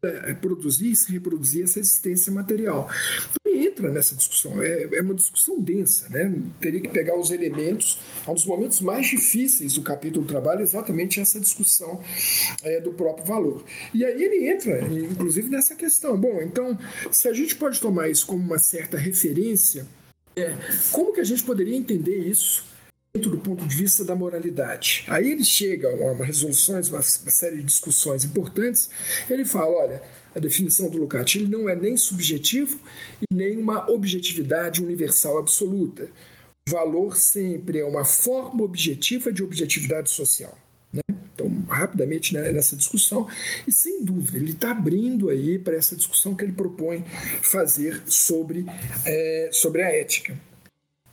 para 0.00 0.34
produzir 0.34 0.90
e 0.90 0.96
se 0.96 1.12
reproduzir 1.12 1.62
essa 1.62 1.78
existência 1.78 2.32
material. 2.32 2.90
Então, 3.30 3.52
entra 3.54 3.90
nessa 3.90 4.16
discussão, 4.16 4.60
é, 4.62 4.88
é 4.92 5.00
uma 5.00 5.14
discussão 5.14 5.60
densa, 5.60 6.08
né? 6.08 6.32
Teria 6.60 6.80
que 6.80 6.88
pegar 6.88 7.18
os 7.18 7.30
elementos, 7.30 8.00
um 8.26 8.34
dos 8.34 8.46
momentos 8.46 8.80
mais 8.80 9.06
difíceis 9.06 9.74
do 9.74 9.82
capítulo 9.82 10.24
do 10.24 10.28
trabalho, 10.28 10.62
exatamente 10.62 11.20
essa 11.20 11.38
discussão 11.38 12.00
é, 12.62 12.80
do 12.80 12.92
próprio 12.92 13.26
valor. 13.26 13.64
E 13.94 14.04
aí 14.04 14.22
ele 14.22 14.48
entra, 14.48 14.80
inclusive, 14.82 15.48
nessa 15.48 15.74
questão. 15.74 16.16
Bom, 16.16 16.40
então, 16.42 16.76
se 17.10 17.28
a 17.28 17.32
gente 17.32 17.54
pode 17.56 17.80
tomar 17.80 18.07
como 18.24 18.42
uma 18.42 18.58
certa 18.58 18.96
referência, 18.96 19.86
é, 20.36 20.56
como 20.92 21.12
que 21.12 21.20
a 21.20 21.24
gente 21.24 21.42
poderia 21.42 21.76
entender 21.76 22.18
isso 22.18 22.64
dentro 23.12 23.30
do 23.30 23.38
ponto 23.38 23.66
de 23.66 23.74
vista 23.74 24.04
da 24.04 24.14
moralidade? 24.14 25.04
Aí 25.08 25.32
ele 25.32 25.44
chega 25.44 25.88
a 25.88 26.12
uma 26.12 26.24
resoluções, 26.24 26.88
uma, 26.88 26.98
uma 26.98 27.30
série 27.30 27.56
de 27.56 27.64
discussões 27.64 28.24
importantes. 28.24 28.90
Ele 29.28 29.44
fala, 29.44 29.70
olha, 29.70 30.02
a 30.34 30.38
definição 30.38 30.88
do 30.88 30.98
Lukács 30.98 31.36
ele 31.36 31.48
não 31.48 31.68
é 31.68 31.74
nem 31.74 31.96
subjetivo 31.96 32.78
e 33.20 33.34
nem 33.34 33.56
uma 33.56 33.90
objetividade 33.90 34.82
universal 34.82 35.38
absoluta. 35.38 36.08
O 36.68 36.70
valor 36.70 37.16
sempre 37.16 37.80
é 37.80 37.84
uma 37.84 38.04
forma 38.04 38.62
objetiva 38.62 39.32
de 39.32 39.42
objetividade 39.42 40.10
social. 40.10 40.56
Né? 40.92 41.00
Rapidamente 41.68 42.34
né, 42.34 42.50
nessa 42.52 42.74
discussão, 42.74 43.28
e 43.66 43.72
sem 43.72 44.02
dúvida, 44.02 44.38
ele 44.38 44.52
está 44.52 44.70
abrindo 44.70 45.28
aí 45.28 45.58
para 45.58 45.76
essa 45.76 45.94
discussão 45.94 46.34
que 46.34 46.44
ele 46.44 46.52
propõe 46.52 47.04
fazer 47.42 48.02
sobre, 48.06 48.64
é, 49.04 49.50
sobre 49.52 49.82
a 49.82 49.88
ética. 49.88 50.36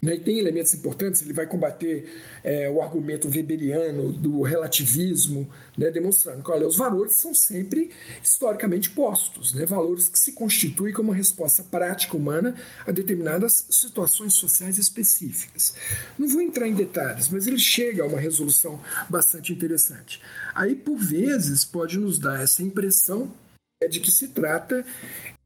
Né? 0.06 0.16
E 0.16 0.20
tem 0.20 0.38
elementos 0.38 0.72
importantes, 0.76 1.24
ele 1.24 1.34
vai 1.34 1.48
combater 1.48 2.06
é, 2.44 2.70
o 2.70 2.80
argumento 2.80 3.28
weberiano 3.28 4.14
do 4.14 4.44
relativismo, 4.44 5.50
né? 5.76 5.90
demonstrando 5.90 6.44
que 6.44 6.52
olha, 6.52 6.68
os 6.68 6.78
valores 6.78 7.14
são 7.14 7.34
sempre 7.34 7.90
historicamente 8.24 8.92
postos, 8.92 9.56
né? 9.56 9.66
valores 9.66 10.08
que 10.08 10.20
se 10.20 10.34
constituem 10.34 10.94
como 10.94 11.12
resposta 11.12 11.64
prática 11.64 12.16
humana 12.16 12.54
a 12.86 12.92
determinadas 12.92 13.66
situações 13.72 14.36
sociais 14.36 14.78
específicas. 14.78 15.74
Não 16.20 16.28
vou 16.28 16.42
entrar 16.42 16.68
em 16.68 16.76
detalhes, 16.76 17.28
mas 17.30 17.48
ele 17.48 17.58
chega 17.58 18.04
a 18.04 18.06
uma 18.06 18.20
resolução 18.20 18.80
bastante 19.10 19.52
interessante. 19.54 20.22
Aí, 20.54 20.76
por 20.76 20.98
vezes, 20.98 21.66
pode 21.66 21.98
nos 21.98 22.20
dar 22.20 22.44
essa 22.44 22.62
impressão 22.62 23.34
é, 23.82 23.88
de 23.88 24.00
que 24.00 24.12
se 24.12 24.28
trata 24.28 24.86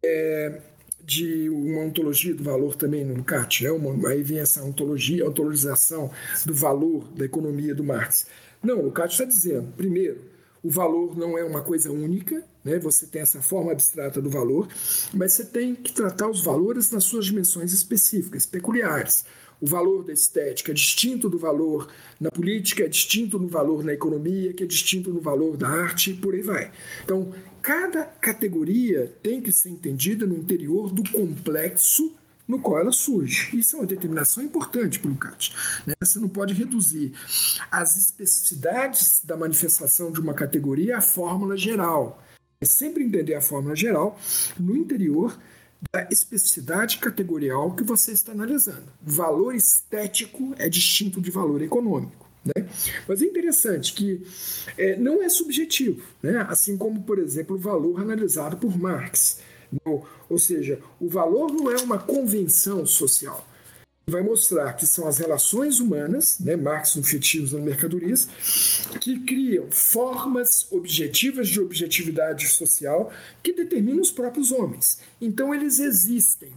é, 0.04 0.60
de 1.10 1.50
uma 1.50 1.82
ontologia 1.82 2.36
do 2.36 2.44
valor 2.44 2.76
também 2.76 3.04
no 3.04 3.24
CAT, 3.24 3.64
né? 3.64 3.72
Uma, 3.72 4.10
aí 4.10 4.22
vem 4.22 4.40
essa 4.40 4.64
ontologia, 4.64 5.28
ontologização 5.28 6.12
do 6.46 6.54
valor 6.54 7.08
da 7.16 7.26
economia 7.26 7.74
do 7.74 7.84
Marx. 7.84 8.28
Não, 8.62 8.86
o 8.86 8.92
CAT 8.92 9.14
está 9.14 9.26
dizendo, 9.26 9.74
primeiro, 9.76 10.22
o 10.62 10.70
valor 10.70 11.18
não 11.18 11.36
é 11.36 11.44
uma 11.44 11.62
coisa 11.62 11.92
única, 11.92 12.44
né? 12.64 12.78
você 12.78 13.08
tem 13.08 13.24
essa 13.24 13.42
forma 13.42 13.72
abstrata 13.72 14.22
do 14.22 14.30
valor, 14.30 14.68
mas 15.12 15.34
você 15.34 15.46
tem 15.46 15.74
que 15.74 15.92
tratar 15.92 16.30
os 16.30 16.44
valores 16.44 16.92
nas 16.92 17.06
suas 17.06 17.26
dimensões 17.26 17.74
específicas, 17.74 18.46
peculiares. 18.46 19.26
O 19.62 19.66
valor 19.66 20.04
da 20.04 20.14
estética 20.14 20.72
é 20.72 20.74
distinto 20.74 21.30
do 21.30 21.38
valor 21.38 21.92
na 22.20 22.30
política, 22.30 22.84
é 22.84 22.88
distinto 22.88 23.40
no 23.40 23.48
valor 23.48 23.84
na 23.84 23.94
economia, 23.94 24.54
que 24.54 24.64
é 24.64 24.68
distinto 24.68 25.12
no 25.12 25.20
valor 25.20 25.58
da 25.58 25.68
arte, 25.68 26.12
e 26.12 26.14
por 26.14 26.34
aí 26.34 26.42
vai. 26.42 26.72
Então, 27.04 27.34
cada 27.62 28.04
categoria 28.04 29.14
tem 29.22 29.42
que 29.42 29.52
ser 29.52 29.70
entendida 29.70 30.26
no 30.26 30.38
interior 30.38 30.92
do 30.92 31.04
complexo 31.12 32.16
no 32.48 32.60
qual 32.60 32.80
ela 32.80 32.92
surge. 32.92 33.56
Isso 33.56 33.76
é 33.76 33.80
uma 33.80 33.86
determinação 33.86 34.44
importante 34.44 35.00
para 35.00 35.12
o 35.12 35.16
CAT. 35.16 35.54
Né? 35.86 35.94
Você 36.02 36.18
não 36.18 36.28
pode 36.28 36.56
reduzir 36.56 37.14
as 37.70 37.96
especificidades 37.96 39.22
da 39.24 39.38
manifestação 39.38 40.12
de 40.12 40.20
uma 40.20 40.34
categoria 40.34 40.98
à 40.98 41.02
fórmula 41.02 41.56
geral. 41.56 42.24
É 42.60 42.66
sempre 42.66 43.04
entender 43.04 43.36
a 43.36 43.42
fórmula 43.42 43.76
geral 43.76 44.20
no 44.60 44.76
interior 44.76 45.38
da 45.94 46.08
especificidade 46.12 46.98
categorial 46.98 47.76
que 47.76 47.84
você 47.84 48.12
está 48.12 48.32
analisando. 48.32 48.92
Valor 49.02 49.54
estético 49.54 50.54
é 50.58 50.68
distinto 50.68 51.22
de 51.22 51.32
valor 51.32 51.62
econômico. 51.62 52.29
Né? 52.44 52.68
Mas 53.08 53.22
é 53.22 53.26
interessante 53.26 53.94
que 53.94 54.22
é, 54.78 54.96
não 54.96 55.22
é 55.22 55.30
subjetivo, 55.30 56.02
né? 56.22 56.46
assim 56.50 56.78
como, 56.78 57.02
por 57.04 57.20
exemplo, 57.20 57.56
o 57.56 57.60
valor 57.60 58.00
analisado 58.02 58.58
por 58.58 58.78
Marx. 58.78 59.40
Não, 59.86 60.04
ou 60.30 60.40
seja, 60.40 60.80
o 61.00 61.08
valor 61.08 61.52
não 61.52 61.72
é 61.72 61.78
uma 61.78 62.00
convenção 62.00 62.86
social 62.86 63.46
vai 64.10 64.22
mostrar 64.22 64.74
que 64.74 64.86
são 64.86 65.08
as 65.08 65.20
relações 65.20 65.80
humanas, 65.80 66.40
né, 66.40 66.56
Marx 66.56 66.96
no 66.96 67.04
Fetismo 67.04 67.58
das 67.58 67.66
Mercadorias, 67.66 68.28
que 69.00 69.20
criam 69.20 69.70
formas 69.72 70.68
objetivas 70.72 71.48
de 71.48 71.62
objetividade 71.62 72.48
social 72.48 73.12
que 73.42 73.54
determinam 73.54 74.02
os 74.02 74.12
próprios 74.12 74.52
homens. 74.52 75.00
Então 75.22 75.54
eles 75.54 75.80
existem. 75.80 76.52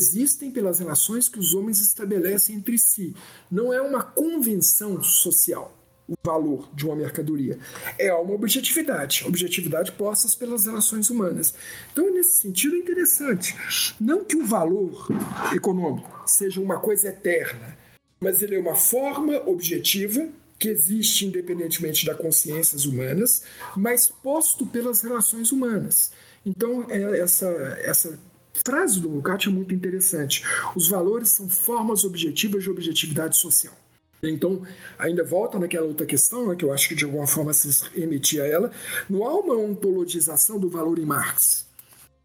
Existem 0.00 0.50
pelas 0.50 0.78
relações 0.78 1.28
que 1.28 1.38
os 1.38 1.52
homens 1.52 1.78
estabelecem 1.78 2.56
entre 2.56 2.78
si. 2.78 3.14
Não 3.50 3.70
é 3.70 3.82
uma 3.82 4.02
convenção 4.02 5.02
social 5.02 5.76
o 6.08 6.14
valor 6.24 6.70
de 6.74 6.86
uma 6.86 6.96
mercadoria. 6.96 7.58
É 7.98 8.10
uma 8.14 8.32
objetividade, 8.32 9.22
objetividade 9.26 9.92
postas 9.92 10.34
pelas 10.34 10.64
relações 10.64 11.10
humanas. 11.10 11.52
Então, 11.92 12.10
nesse 12.10 12.38
sentido, 12.38 12.76
é 12.76 12.78
interessante. 12.78 13.54
Não 14.00 14.24
que 14.24 14.36
o 14.36 14.46
valor 14.46 15.06
econômico 15.54 16.22
seja 16.26 16.62
uma 16.62 16.80
coisa 16.80 17.08
eterna, 17.08 17.76
mas 18.18 18.42
ele 18.42 18.56
é 18.56 18.58
uma 18.58 18.74
forma 18.74 19.36
objetiva 19.46 20.26
que 20.58 20.68
existe 20.68 21.26
independentemente 21.26 22.06
das 22.06 22.16
consciências 22.16 22.86
humanas, 22.86 23.42
mas 23.76 24.08
posto 24.08 24.64
pelas 24.64 25.02
relações 25.02 25.52
humanas. 25.52 26.10
Então, 26.44 26.86
é 26.88 27.20
essa, 27.20 27.46
essa 27.82 28.18
frase 28.64 29.00
do 29.00 29.08
Lukács 29.08 29.46
é 29.46 29.50
muito 29.50 29.74
interessante. 29.74 30.44
Os 30.74 30.88
valores 30.88 31.30
são 31.30 31.48
formas 31.48 32.04
objetivas 32.04 32.62
de 32.62 32.70
objetividade 32.70 33.36
social. 33.36 33.74
Então, 34.22 34.62
ainda 34.98 35.24
volta 35.24 35.58
naquela 35.58 35.86
outra 35.86 36.04
questão, 36.04 36.48
né, 36.48 36.54
que 36.54 36.64
eu 36.64 36.72
acho 36.72 36.88
que 36.88 36.94
de 36.94 37.04
alguma 37.04 37.26
forma 37.26 37.52
se 37.52 37.68
remetia 37.94 38.42
a 38.42 38.46
ela, 38.46 38.70
não 39.08 39.24
há 39.26 39.34
uma 39.34 39.54
ontologização 39.54 40.58
do 40.58 40.68
valor 40.68 40.98
em 40.98 41.06
Marx. 41.06 41.66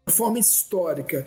A 0.04 0.10
forma 0.10 0.38
histórica 0.38 1.26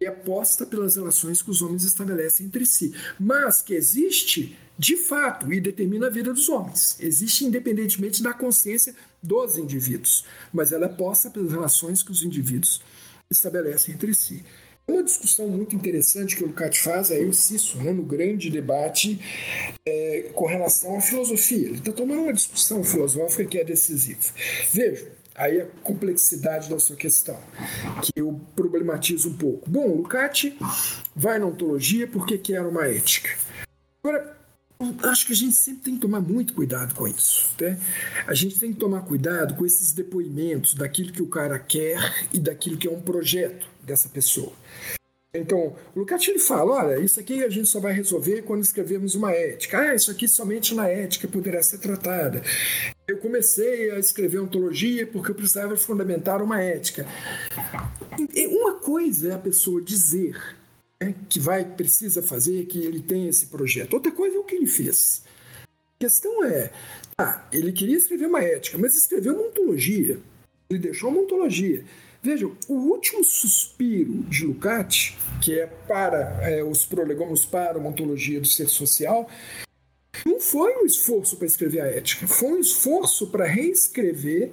e 0.00 0.06
é 0.06 0.10
posta 0.10 0.64
pelas 0.64 0.96
relações 0.96 1.42
que 1.42 1.50
os 1.50 1.60
homens 1.60 1.84
estabelecem 1.84 2.46
entre 2.46 2.64
si, 2.64 2.94
mas 3.18 3.60
que 3.60 3.74
existe 3.74 4.56
de 4.78 4.96
fato 4.96 5.52
e 5.52 5.60
determina 5.60 6.06
a 6.06 6.10
vida 6.10 6.32
dos 6.32 6.48
homens. 6.48 6.96
Existe 7.00 7.44
independentemente 7.44 8.22
da 8.22 8.32
consciência 8.32 8.94
dos 9.22 9.58
indivíduos, 9.58 10.24
mas 10.50 10.72
ela 10.72 10.86
é 10.86 10.88
posta 10.88 11.28
pelas 11.28 11.52
relações 11.52 12.02
que 12.02 12.10
os 12.10 12.22
indivíduos 12.22 12.80
estabelecem 13.30 13.94
entre 13.94 14.14
si. 14.14 14.44
Uma 14.88 15.04
discussão 15.04 15.48
muito 15.48 15.76
interessante 15.76 16.34
que 16.34 16.42
o 16.42 16.48
Lukács 16.48 16.80
faz, 16.80 17.12
aí 17.12 17.24
o 17.24 17.32
Cício, 17.32 17.80
né, 17.80 17.92
no 17.92 18.02
grande 18.02 18.50
debate 18.50 19.20
é, 19.86 20.30
com 20.34 20.46
relação 20.46 20.96
à 20.96 21.00
filosofia. 21.00 21.68
Ele 21.68 21.78
está 21.78 21.92
tomando 21.92 22.22
uma 22.22 22.32
discussão 22.32 22.82
filosófica 22.82 23.44
que 23.44 23.58
é 23.58 23.64
decisiva. 23.64 24.20
Veja, 24.72 25.12
aí 25.34 25.60
a 25.60 25.66
complexidade 25.84 26.68
da 26.68 26.78
sua 26.80 26.96
questão, 26.96 27.38
que 28.02 28.12
eu 28.16 28.40
problematizo 28.56 29.30
um 29.30 29.36
pouco. 29.36 29.70
Bom, 29.70 29.94
Lukács 29.94 30.52
vai 31.14 31.38
na 31.38 31.46
ontologia 31.46 32.08
porque 32.08 32.36
quer 32.36 32.62
uma 32.62 32.86
ética. 32.88 33.30
Agora, 34.02 34.39
acho 35.02 35.26
que 35.26 35.32
a 35.32 35.36
gente 35.36 35.56
sempre 35.56 35.82
tem 35.82 35.94
que 35.94 36.00
tomar 36.00 36.20
muito 36.20 36.54
cuidado 36.54 36.94
com 36.94 37.06
isso. 37.06 37.50
Né? 37.60 37.78
A 38.26 38.34
gente 38.34 38.58
tem 38.58 38.72
que 38.72 38.78
tomar 38.78 39.02
cuidado 39.02 39.54
com 39.54 39.66
esses 39.66 39.92
depoimentos 39.92 40.74
daquilo 40.74 41.12
que 41.12 41.22
o 41.22 41.26
cara 41.26 41.58
quer 41.58 41.98
e 42.32 42.38
daquilo 42.38 42.76
que 42.76 42.88
é 42.88 42.90
um 42.90 43.00
projeto 43.00 43.66
dessa 43.82 44.08
pessoa. 44.08 44.52
Então, 45.32 45.76
o 45.94 46.00
Lukács 46.00 46.26
ele 46.26 46.40
fala: 46.40 46.72
olha, 46.72 46.98
isso 46.98 47.20
aqui 47.20 47.44
a 47.44 47.48
gente 47.48 47.68
só 47.68 47.78
vai 47.78 47.92
resolver 47.92 48.42
quando 48.42 48.62
escrevermos 48.62 49.14
uma 49.14 49.30
ética. 49.30 49.78
Ah, 49.78 49.94
isso 49.94 50.10
aqui 50.10 50.26
somente 50.26 50.74
na 50.74 50.88
ética 50.88 51.28
poderá 51.28 51.62
ser 51.62 51.78
tratada. 51.78 52.42
Eu 53.06 53.18
comecei 53.18 53.92
a 53.92 53.98
escrever 53.98 54.40
ontologia 54.40 55.06
porque 55.06 55.30
eu 55.30 55.34
precisava 55.34 55.76
fundamentar 55.76 56.42
uma 56.42 56.60
ética. 56.60 57.06
Uma 58.50 58.74
coisa 58.74 59.28
é 59.28 59.34
a 59.34 59.38
pessoa 59.38 59.80
dizer 59.80 60.36
né, 61.02 61.14
que 61.28 61.40
vai 61.40 61.64
precisa 61.64 62.22
fazer, 62.22 62.66
que 62.66 62.78
ele 62.78 63.00
tem 63.00 63.28
esse 63.28 63.46
projeto. 63.46 63.94
Outra 63.94 64.12
coisa 64.12 64.36
é 64.36 64.38
o 64.38 64.44
que 64.44 64.54
ele 64.54 64.66
fez. 64.66 65.22
A 65.64 65.98
questão 65.98 66.44
é, 66.44 66.70
tá, 67.16 67.48
ele 67.52 67.72
queria 67.72 67.96
escrever 67.96 68.26
uma 68.26 68.42
ética, 68.42 68.78
mas 68.78 68.94
escreveu 68.96 69.34
uma 69.34 69.48
ontologia. 69.48 70.18
Ele 70.68 70.78
deixou 70.78 71.10
uma 71.10 71.20
ontologia. 71.20 71.84
Vejam, 72.22 72.54
o 72.68 72.74
último 72.74 73.24
suspiro 73.24 74.12
de 74.24 74.44
Lukács, 74.44 75.14
que 75.40 75.58
é 75.58 75.66
para 75.66 76.38
é, 76.42 76.62
os 76.62 76.84
prolegômenos 76.84 77.46
para 77.46 77.78
a 77.78 77.82
ontologia 77.82 78.40
do 78.40 78.46
ser 78.46 78.68
social, 78.68 79.28
não 80.26 80.38
foi 80.38 80.74
um 80.82 80.84
esforço 80.84 81.36
para 81.36 81.46
escrever 81.46 81.80
a 81.80 81.86
ética, 81.86 82.26
foi 82.28 82.52
um 82.52 82.60
esforço 82.60 83.26
para 83.28 83.46
reescrever 83.46 84.52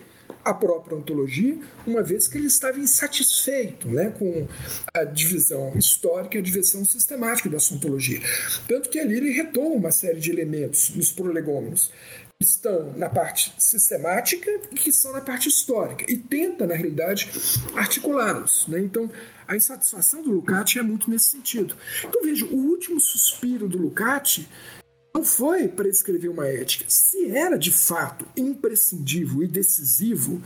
a 0.50 0.54
própria 0.54 0.98
ontologia, 0.98 1.58
uma 1.86 2.02
vez 2.02 2.28
que 2.28 2.38
ele 2.38 2.48
estava 2.48 2.80
insatisfeito 2.80 3.88
né, 3.88 4.14
com 4.18 4.48
a 4.94 5.04
divisão 5.04 5.74
histórica 5.76 6.38
e 6.38 6.40
a 6.40 6.44
divisão 6.44 6.86
sistemática 6.86 7.50
da 7.50 7.58
ontologia. 7.72 8.22
Tanto 8.68 8.90
que 8.90 9.00
ali 9.00 9.18
ele 9.18 9.32
retoma 9.32 9.76
uma 9.76 9.92
série 9.92 10.20
de 10.20 10.32
elementos 10.32 10.90
nos 10.96 11.12
prolegômenos 11.12 11.92
que 12.40 12.46
estão 12.48 12.94
na 12.96 13.10
parte 13.10 13.52
sistemática 13.58 14.50
e 14.72 14.76
que 14.76 14.92
estão 14.92 15.12
na 15.12 15.22
parte 15.22 15.50
histórica, 15.50 16.06
e 16.08 16.18
tenta, 16.18 16.68
na 16.68 16.76
realidade, 16.76 17.30
articulá-los. 17.76 18.68
Né? 18.68 18.80
Então, 18.80 19.10
a 19.48 19.56
insatisfação 19.56 20.22
do 20.22 20.32
Lukács 20.32 20.78
é 20.78 20.84
muito 20.84 21.10
nesse 21.10 21.32
sentido. 21.32 21.76
Então, 22.06 22.22
veja, 22.22 22.46
o 22.46 22.56
último 22.56 23.02
suspiro 23.02 23.68
do 23.68 23.80
Lukács 23.80 24.46
não 25.18 25.24
foi 25.24 25.68
para 25.68 25.90
escrever 25.90 26.30
uma 26.30 26.48
ética. 26.48 26.86
Se 26.88 27.32
era 27.32 27.58
de 27.58 27.72
fato 27.72 28.24
imprescindível 28.38 29.42
e 29.42 29.48
decisivo, 29.48 30.44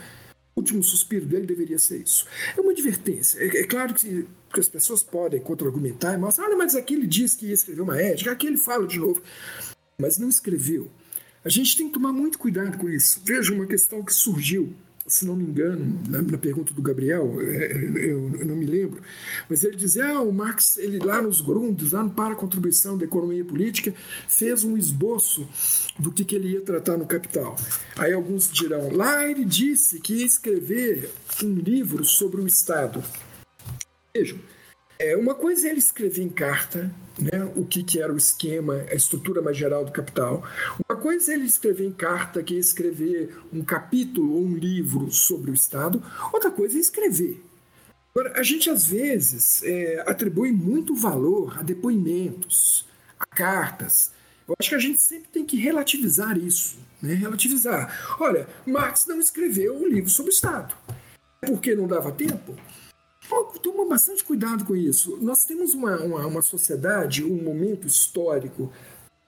o 0.56 0.62
último 0.62 0.82
suspiro 0.82 1.26
dele 1.26 1.46
deveria 1.46 1.78
ser 1.78 2.02
isso. 2.02 2.26
É 2.58 2.62
uma 2.62 2.72
advertência. 2.72 3.38
É, 3.40 3.48
é 3.48 3.64
claro 3.66 3.94
que, 3.94 4.26
que, 4.54 4.60
as 4.60 4.70
pessoas 4.70 5.04
podem 5.04 5.42
contra-argumentar 5.42 6.14
e 6.14 6.18
mostrar, 6.18 6.46
ah, 6.46 6.56
mas 6.56 6.74
aqui 6.74 6.94
ele 6.94 7.06
diz 7.06 7.36
que 7.36 7.48
ia 7.48 7.54
escrever 7.54 7.82
uma 7.82 8.02
ética, 8.02 8.32
aqui 8.32 8.48
ele 8.48 8.58
fala 8.58 8.88
de 8.88 8.98
novo. 8.98 9.22
Mas 10.00 10.18
não 10.18 10.30
escreveu. 10.30 10.90
A 11.44 11.50
gente 11.50 11.76
tem 11.76 11.88
que 11.88 11.94
tomar 11.94 12.14
muito 12.14 12.40
cuidado 12.40 12.78
com 12.78 12.88
isso. 12.88 13.22
Veja 13.26 13.54
uma 13.54 13.66
questão 13.66 14.02
que 14.06 14.14
surgiu 14.14 14.74
se 15.08 15.26
não 15.26 15.36
me 15.36 15.44
engano, 15.44 16.00
na, 16.08 16.22
na 16.22 16.38
pergunta 16.38 16.74
do 16.74 16.82
Gabriel, 16.82 17.42
é, 17.42 17.66
é, 17.66 17.86
eu, 18.12 18.36
eu, 18.36 18.46
não 18.46 18.56
me 18.56 18.66
lembro, 18.66 19.02
mas 19.50 19.64
ele 19.64 19.76
dizia, 19.76 20.08
ah, 20.08 20.22
o 20.22 20.32
Marx, 20.32 20.78
ele 20.78 21.00
lá 21.00 21.22
nos 21.22 21.42
Grundes, 21.42 21.92
lá 21.92 22.04
no 22.04 22.12
Para 22.12 22.34
a 22.34 22.38
Contribuição 22.38 22.98
da 22.98 23.06
Economia 23.06 23.44
Política, 23.44 23.94
fez 24.28 24.64
um 24.64 24.78
esboço 24.78 25.48
do 25.98 26.12
que, 26.12 26.24
que 26.24 26.36
ele 26.36 26.50
ia 26.50 26.62
tratar 26.62 26.98
no 26.98 27.06
Capital. 27.06 27.56
Aí 27.98 28.14
alguns 28.14 28.52
dirão, 28.52 28.92
lá 28.92 29.28
ele 29.28 29.44
disse 29.44 30.00
que 30.00 30.16
ia 30.16 30.26
escrever 30.26 31.10
um 31.44 31.54
livro 31.54 32.06
sobre 32.06 32.42
o 32.42 32.48
Estado. 32.48 33.04
Vejam, 34.14 34.40
é, 35.02 35.18
uma 35.18 35.34
coisa 35.34 35.68
é 35.68 35.72
ele 35.72 35.80
escrever 35.80 36.22
em 36.22 36.30
carta 36.30 36.92
né, 37.20 37.52
o 37.56 37.66
que, 37.66 37.84
que 37.84 38.00
era 38.00 38.14
o 38.14 38.18
esquema, 38.18 38.86
a 38.90 38.96
estrutura 38.96 39.42
mais 39.42 39.58
geral 39.58 39.84
do 39.84 39.92
capital. 39.92 40.44
Uma 40.88 40.98
coisa 40.98 41.32
é 41.32 41.36
ele 41.36 41.46
escrever 41.46 41.86
em 41.86 41.92
carta, 41.92 42.44
que 42.44 42.56
é 42.56 42.60
escrever 42.60 43.38
um 43.52 43.64
capítulo 43.64 44.36
ou 44.36 44.44
um 44.44 44.56
livro 44.56 45.12
sobre 45.12 45.52
o 45.52 45.54
Estado. 45.54 46.04
Outra 46.32 46.52
coisa 46.52 46.78
é 46.78 46.82
escrever. 46.82 47.44
Agora, 48.14 48.40
a 48.40 48.44
gente 48.44 48.70
às 48.70 48.86
vezes 48.86 49.64
é, 49.64 50.04
atribui 50.06 50.52
muito 50.52 50.96
valor 50.96 51.58
a 51.60 51.64
depoimentos, 51.64 52.86
a 53.20 53.26
cartas. 53.26 54.12
Eu 54.48 54.56
acho 54.60 54.70
que 54.70 54.76
a 54.76 54.80
gente 54.80 55.00
sempre 55.00 55.30
tem 55.32 55.46
que 55.46 55.58
relativizar 55.58 56.38
isso. 56.38 56.78
Né? 57.02 57.14
Relativizar. 57.14 58.18
Olha, 58.20 58.48
Marx 58.66 59.06
não 59.08 59.20
escreveu 59.20 59.76
um 59.76 59.88
livro 59.88 60.10
sobre 60.10 60.32
o 60.32 60.34
Estado. 60.34 60.76
Porque 61.40 61.74
não 61.74 61.88
dava 61.88 62.12
tempo? 62.12 62.56
Toma 63.62 63.86
bastante 63.86 64.24
cuidado 64.24 64.66
com 64.66 64.76
isso. 64.76 65.18
Nós 65.22 65.46
temos 65.46 65.74
uma, 65.74 65.98
uma, 65.98 66.26
uma 66.28 66.42
sociedade, 66.42 67.24
um 67.24 67.44
momento 67.44 67.88
histórico, 67.88 68.72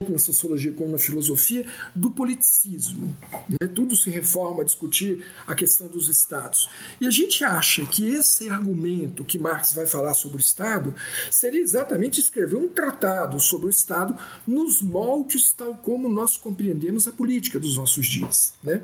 na 0.08 0.18
sociologia 0.18 0.72
como 0.72 0.90
na 0.90 0.98
filosofia, 0.98 1.66
do 1.94 2.10
politicismo. 2.10 3.16
Né? 3.48 3.68
Tudo 3.74 3.96
se 3.96 4.10
reforma 4.10 4.62
a 4.62 4.64
discutir 4.64 5.24
a 5.46 5.54
questão 5.54 5.86
dos 5.86 6.08
estados. 6.08 6.68
E 7.00 7.06
a 7.06 7.10
gente 7.10 7.44
acha 7.44 7.86
que 7.86 8.08
esse 8.08 8.48
argumento 8.50 9.24
que 9.24 9.38
Marx 9.38 9.72
vai 9.72 9.86
falar 9.86 10.14
sobre 10.14 10.38
o 10.38 10.40
Estado 10.40 10.94
seria 11.30 11.60
exatamente 11.60 12.20
escrever 12.20 12.56
um 12.56 12.68
tratado 12.68 13.38
sobre 13.40 13.68
o 13.68 13.70
Estado 13.70 14.16
nos 14.46 14.82
moldes 14.82 15.52
tal 15.52 15.74
como 15.74 16.08
nós 16.08 16.36
compreendemos 16.36 17.06
a 17.06 17.12
política 17.12 17.58
dos 17.58 17.76
nossos 17.76 18.06
dias. 18.06 18.54
Né? 18.62 18.82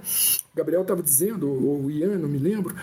Gabriel 0.54 0.82
estava 0.82 1.02
dizendo, 1.02 1.48
ou 1.50 1.90
Ian, 1.90 2.18
não 2.18 2.28
me 2.28 2.38
lembro, 2.38 2.74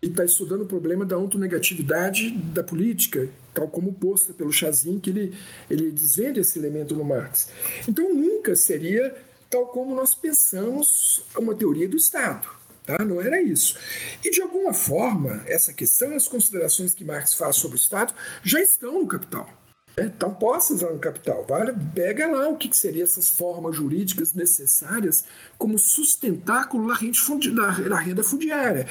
e 0.00 0.06
está 0.06 0.24
estudando 0.24 0.62
o 0.62 0.66
problema 0.66 1.04
da 1.04 1.18
ontonegatividade 1.18 2.30
da 2.30 2.62
política, 2.62 3.28
tal 3.52 3.68
como 3.68 3.92
posta 3.92 4.32
pelo 4.32 4.52
Chazin, 4.52 5.00
que 5.00 5.10
ele, 5.10 5.34
ele 5.68 5.90
desvende 5.90 6.40
esse 6.40 6.58
elemento 6.58 6.94
no 6.94 7.04
Marx. 7.04 7.48
Então, 7.88 8.14
nunca 8.14 8.54
seria 8.54 9.14
tal 9.50 9.66
como 9.66 9.94
nós 9.94 10.14
pensamos 10.14 11.24
uma 11.36 11.54
teoria 11.54 11.88
do 11.88 11.96
Estado. 11.96 12.48
Tá? 12.84 13.04
Não 13.04 13.20
era 13.20 13.42
isso. 13.42 13.76
E, 14.24 14.30
de 14.30 14.40
alguma 14.40 14.72
forma, 14.72 15.42
essa 15.46 15.72
questão 15.72 16.14
as 16.14 16.28
considerações 16.28 16.94
que 16.94 17.04
Marx 17.04 17.34
faz 17.34 17.56
sobre 17.56 17.76
o 17.76 17.80
Estado 17.80 18.14
já 18.42 18.60
estão 18.60 19.00
no 19.00 19.06
Capital. 19.06 19.48
Estão 19.96 20.32
postas 20.32 20.80
lá 20.80 20.92
no 20.92 20.98
capital. 20.98 21.44
Vale, 21.48 21.74
pega 21.92 22.28
lá 22.28 22.48
o 22.48 22.56
que, 22.56 22.68
que 22.68 22.76
seriam 22.76 23.02
essas 23.02 23.28
formas 23.28 23.74
jurídicas 23.74 24.32
necessárias 24.32 25.24
como 25.58 25.76
sustentáculo 25.76 26.86
da 26.86 26.94
renda 26.94 28.22
fundiária. 28.22 28.86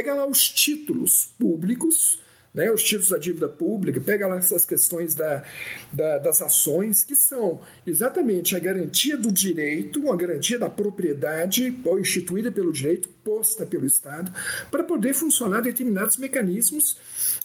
Pega 0.00 0.14
lá 0.14 0.26
os 0.26 0.48
títulos 0.48 1.34
públicos, 1.38 2.18
né, 2.54 2.72
os 2.72 2.82
títulos 2.82 3.10
da 3.10 3.18
dívida 3.18 3.46
pública, 3.50 4.00
pega 4.00 4.26
lá 4.26 4.38
essas 4.38 4.64
questões 4.64 5.14
da, 5.14 5.44
da, 5.92 6.16
das 6.16 6.40
ações, 6.40 7.04
que 7.04 7.14
são 7.14 7.60
exatamente 7.86 8.56
a 8.56 8.58
garantia 8.58 9.14
do 9.14 9.30
direito, 9.30 10.10
a 10.10 10.16
garantia 10.16 10.58
da 10.58 10.70
propriedade 10.70 11.78
instituída 12.00 12.50
pelo 12.50 12.72
direito, 12.72 13.10
posta 13.22 13.66
pelo 13.66 13.84
Estado, 13.84 14.32
para 14.70 14.82
poder 14.82 15.12
funcionar 15.12 15.60
determinados 15.60 16.16
mecanismos 16.16 16.96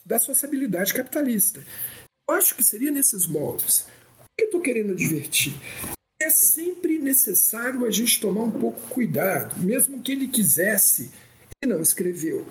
da 0.05 0.17
sociabilidade 0.17 0.93
capitalista. 0.93 1.61
Eu 2.29 2.35
acho 2.35 2.55
que 2.55 2.63
seria 2.63 2.89
nesses 2.89 3.27
moldes. 3.27 3.81
O 3.81 4.27
que 4.37 4.43
eu 4.43 4.45
estou 4.45 4.61
querendo 4.61 4.93
advertir? 4.93 5.53
É 6.21 6.29
sempre 6.29 6.99
necessário 6.99 7.85
a 7.85 7.91
gente 7.91 8.21
tomar 8.21 8.43
um 8.43 8.51
pouco 8.51 8.79
cuidado, 8.87 9.59
mesmo 9.59 10.01
que 10.01 10.13
ele 10.13 10.29
quisesse 10.29 11.11
não 11.65 11.81
escreveu. 11.81 12.45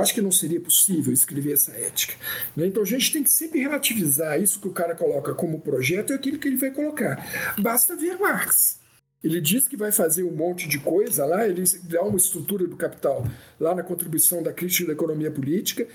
Acho 0.00 0.14
que 0.14 0.20
não 0.20 0.30
seria 0.30 0.60
possível 0.60 1.12
escrever 1.12 1.54
essa 1.54 1.72
ética. 1.72 2.14
Né? 2.56 2.66
Então 2.66 2.82
a 2.82 2.86
gente 2.86 3.12
tem 3.12 3.22
que 3.22 3.30
sempre 3.30 3.60
relativizar 3.60 4.40
isso 4.40 4.60
que 4.60 4.68
o 4.68 4.72
cara 4.72 4.94
coloca 4.94 5.34
como 5.34 5.60
projeto 5.60 6.12
e 6.12 6.14
aquilo 6.14 6.38
que 6.38 6.46
ele 6.46 6.56
vai 6.56 6.70
colocar. 6.70 7.54
Basta 7.60 7.96
ver 7.96 8.16
Marx. 8.16 8.78
Ele 9.24 9.40
diz 9.40 9.66
que 9.66 9.76
vai 9.76 9.90
fazer 9.90 10.22
um 10.22 10.30
monte 10.30 10.68
de 10.68 10.78
coisa 10.78 11.26
lá, 11.26 11.48
ele 11.48 11.64
dá 11.82 12.02
uma 12.02 12.16
estrutura 12.16 12.66
do 12.68 12.76
capital 12.76 13.26
lá 13.58 13.74
na 13.74 13.82
contribuição 13.82 14.40
da 14.40 14.52
crítica 14.52 14.86
da 14.86 14.92
economia 14.92 15.30
política, 15.30 15.88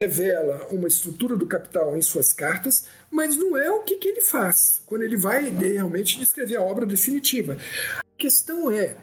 revela 0.00 0.68
uma 0.70 0.86
estrutura 0.86 1.36
do 1.36 1.44
capital 1.44 1.96
em 1.96 2.02
suas 2.02 2.32
cartas, 2.32 2.86
mas 3.10 3.34
não 3.34 3.56
é 3.56 3.68
o 3.72 3.82
que, 3.82 3.96
que 3.96 4.06
ele 4.06 4.20
faz 4.20 4.80
quando 4.86 5.02
ele 5.02 5.16
vai 5.16 5.50
realmente 5.50 6.22
escrever 6.22 6.56
a 6.56 6.62
obra 6.62 6.86
definitiva. 6.86 7.58
A 7.98 8.16
questão 8.16 8.70
é, 8.70 8.96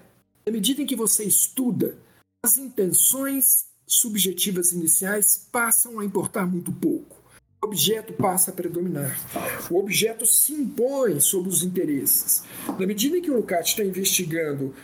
na 0.45 0.53
medida 0.53 0.81
em 0.81 0.85
que 0.85 0.95
você 0.95 1.25
estuda, 1.25 1.97
as 2.45 2.59
intenções 2.59 3.65
subjetivas 3.87 4.71
iniciais 4.71 5.49
passam 5.51 5.99
a 5.99 6.05
importar 6.05 6.45
muito 6.45 6.71
pouco. 6.71 7.15
o 7.59 7.65
objeto 7.65 8.13
passa 8.13 8.51
a 8.51 8.53
predominar. 8.53 9.17
O 9.71 9.79
objeto 9.79 10.27
se 10.27 10.53
impõe 10.53 11.19
sobre 11.19 11.49
os 11.49 11.63
interesses. 11.63 12.43
Na 12.67 12.85
medida 12.85 13.17
em 13.17 13.21
que 13.23 13.31
o 13.31 13.37
Lukács 13.37 13.69
está 13.69 13.83
investigando 13.83 14.75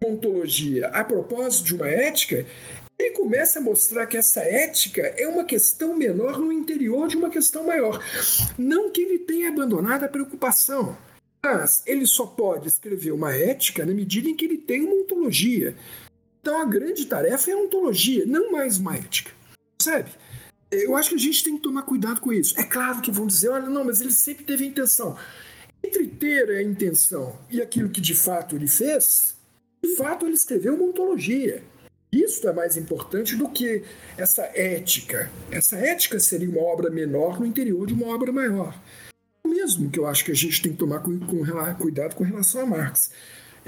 uma 0.00 0.12
ontologia 0.12 0.86
a 0.90 1.02
propósito 1.02 1.64
de 1.64 1.74
uma 1.74 1.88
ética, 1.88 2.46
ele 2.96 3.10
começa 3.10 3.58
a 3.58 3.62
mostrar 3.62 4.06
que 4.06 4.16
essa 4.16 4.40
ética 4.40 5.02
é 5.02 5.26
uma 5.26 5.42
questão 5.42 5.96
menor 5.96 6.38
no 6.38 6.52
interior 6.52 7.08
de 7.08 7.16
uma 7.16 7.30
questão 7.30 7.66
maior. 7.66 8.00
Não 8.56 8.92
que 8.92 9.00
ele 9.00 9.18
tenha 9.18 9.48
abandonado 9.48 10.04
a 10.04 10.08
preocupação, 10.08 10.96
mas 11.42 11.82
ele 11.84 12.06
só 12.06 12.26
pode 12.26 12.68
escrever 12.68 13.10
uma 13.10 13.34
ética 13.34 13.84
na 13.84 13.92
medida 13.92 14.28
em 14.28 14.36
que 14.36 14.44
ele 14.44 14.58
tem 14.58 14.82
uma 14.82 14.94
ontologia. 14.94 15.74
Então 16.40 16.60
a 16.60 16.64
grande 16.64 17.06
tarefa 17.06 17.50
é 17.50 17.54
a 17.54 17.58
ontologia, 17.58 18.24
não 18.26 18.52
mais 18.52 18.78
uma 18.78 18.96
ética. 18.96 19.30
Percebe? 19.76 20.10
Eu 20.70 20.96
acho 20.96 21.10
que 21.10 21.14
a 21.14 21.18
gente 21.18 21.44
tem 21.44 21.56
que 21.56 21.62
tomar 21.62 21.82
cuidado 21.82 22.20
com 22.20 22.32
isso. 22.32 22.58
É 22.58 22.62
claro 22.62 23.00
que 23.00 23.10
vão 23.10 23.26
dizer, 23.26 23.48
olha, 23.48 23.68
não, 23.68 23.84
mas 23.84 24.00
ele 24.00 24.10
sempre 24.10 24.44
teve 24.44 24.66
intenção. 24.66 25.16
Entre 25.82 26.06
ter 26.06 26.50
a 26.50 26.62
intenção 26.62 27.38
e 27.50 27.62
aquilo 27.62 27.88
que 27.88 28.00
de 28.00 28.14
fato 28.14 28.56
ele 28.56 28.66
fez, 28.66 29.36
de 29.82 29.96
fato 29.96 30.26
ele 30.26 30.34
escreveu 30.34 30.74
uma 30.74 30.84
ontologia. 30.84 31.62
Isso 32.10 32.48
é 32.48 32.52
mais 32.52 32.76
importante 32.76 33.36
do 33.36 33.48
que 33.48 33.82
essa 34.16 34.42
ética. 34.54 35.30
Essa 35.50 35.76
ética 35.76 36.18
seria 36.18 36.48
uma 36.48 36.62
obra 36.62 36.90
menor 36.90 37.38
no 37.38 37.46
interior 37.46 37.86
de 37.86 37.94
uma 37.94 38.08
obra 38.08 38.32
maior. 38.32 38.78
O 39.44 39.48
mesmo 39.48 39.90
que 39.90 39.98
eu 39.98 40.06
acho 40.06 40.24
que 40.24 40.32
a 40.32 40.36
gente 40.36 40.60
tem 40.60 40.72
que 40.72 40.78
tomar 40.78 41.02
cuidado 41.78 42.14
com 42.14 42.24
relação 42.24 42.62
a 42.62 42.66
Marx. 42.66 43.10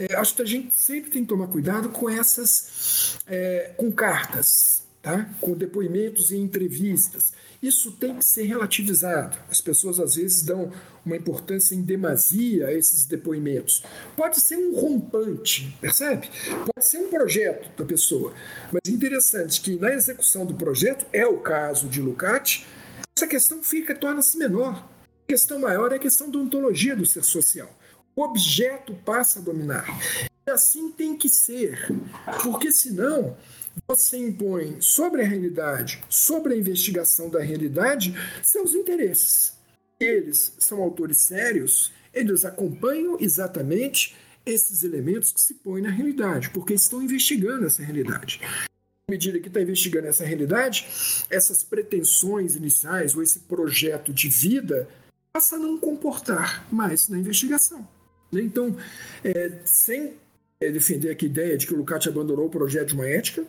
É, 0.00 0.16
acho 0.16 0.34
que 0.34 0.40
a 0.40 0.46
gente 0.46 0.72
sempre 0.72 1.10
tem 1.10 1.22
que 1.22 1.28
tomar 1.28 1.46
cuidado 1.48 1.90
com 1.90 2.08
essas, 2.08 3.18
é, 3.26 3.74
com 3.76 3.92
cartas, 3.92 4.82
tá? 5.02 5.28
com 5.42 5.52
depoimentos 5.52 6.30
e 6.30 6.38
entrevistas. 6.38 7.34
Isso 7.62 7.92
tem 7.92 8.16
que 8.16 8.24
ser 8.24 8.44
relativizado. 8.44 9.36
As 9.50 9.60
pessoas 9.60 10.00
às 10.00 10.14
vezes 10.14 10.42
dão 10.42 10.72
uma 11.04 11.16
importância 11.16 11.74
em 11.74 11.82
demasia 11.82 12.68
a 12.68 12.72
esses 12.72 13.04
depoimentos. 13.04 13.82
Pode 14.16 14.40
ser 14.40 14.56
um 14.56 14.74
rompante, 14.74 15.76
percebe? 15.82 16.30
Pode 16.74 16.86
ser 16.86 16.96
um 16.96 17.10
projeto 17.10 17.68
da 17.76 17.84
pessoa. 17.84 18.32
Mas 18.72 18.80
é 18.88 18.90
interessante 18.90 19.60
que 19.60 19.76
na 19.76 19.92
execução 19.92 20.46
do 20.46 20.54
projeto, 20.54 21.04
é 21.12 21.26
o 21.26 21.40
caso 21.40 21.88
de 21.88 22.00
Lucati, 22.00 22.66
essa 23.14 23.26
questão 23.26 23.62
fica, 23.62 23.94
torna-se 23.94 24.38
menor. 24.38 24.88
A 25.24 25.28
questão 25.28 25.58
maior 25.58 25.92
é 25.92 25.96
a 25.96 25.98
questão 25.98 26.30
da 26.30 26.38
ontologia 26.38 26.96
do 26.96 27.04
ser 27.04 27.22
social. 27.22 27.68
O 28.20 28.22
objeto 28.22 28.92
passa 28.96 29.38
a 29.38 29.42
dominar. 29.42 29.86
E 30.46 30.50
assim 30.50 30.92
tem 30.92 31.16
que 31.16 31.26
ser, 31.26 31.88
porque 32.42 32.70
senão 32.70 33.34
você 33.88 34.18
impõe 34.18 34.78
sobre 34.78 35.22
a 35.22 35.26
realidade, 35.26 36.04
sobre 36.10 36.52
a 36.52 36.56
investigação 36.58 37.30
da 37.30 37.40
realidade, 37.40 38.14
seus 38.42 38.74
interesses. 38.74 39.54
Eles 39.98 40.52
são 40.58 40.82
autores 40.82 41.22
sérios, 41.22 41.94
eles 42.12 42.44
acompanham 42.44 43.16
exatamente 43.18 44.14
esses 44.44 44.82
elementos 44.82 45.32
que 45.32 45.40
se 45.40 45.54
põem 45.54 45.80
na 45.80 45.90
realidade, 45.90 46.50
porque 46.50 46.74
estão 46.74 47.02
investigando 47.02 47.64
essa 47.64 47.82
realidade. 47.82 48.38
À 48.44 49.10
medida 49.10 49.40
que 49.40 49.48
está 49.48 49.62
investigando 49.62 50.08
essa 50.08 50.26
realidade, 50.26 50.86
essas 51.30 51.62
pretensões 51.62 52.54
iniciais 52.54 53.16
ou 53.16 53.22
esse 53.22 53.38
projeto 53.38 54.12
de 54.12 54.28
vida 54.28 54.86
passa 55.32 55.56
a 55.56 55.58
não 55.58 55.78
comportar 55.78 56.66
mais 56.70 57.08
na 57.08 57.16
investigação. 57.16 57.88
Então, 58.32 58.76
é, 59.24 59.52
sem 59.64 60.14
defender 60.60 61.10
aqui 61.10 61.26
a 61.26 61.28
ideia 61.28 61.56
de 61.56 61.66
que 61.66 61.74
o 61.74 61.76
Lukács 61.76 62.06
abandonou 62.06 62.46
o 62.46 62.50
projeto 62.50 62.88
de 62.88 62.94
uma 62.94 63.06
ética, 63.06 63.44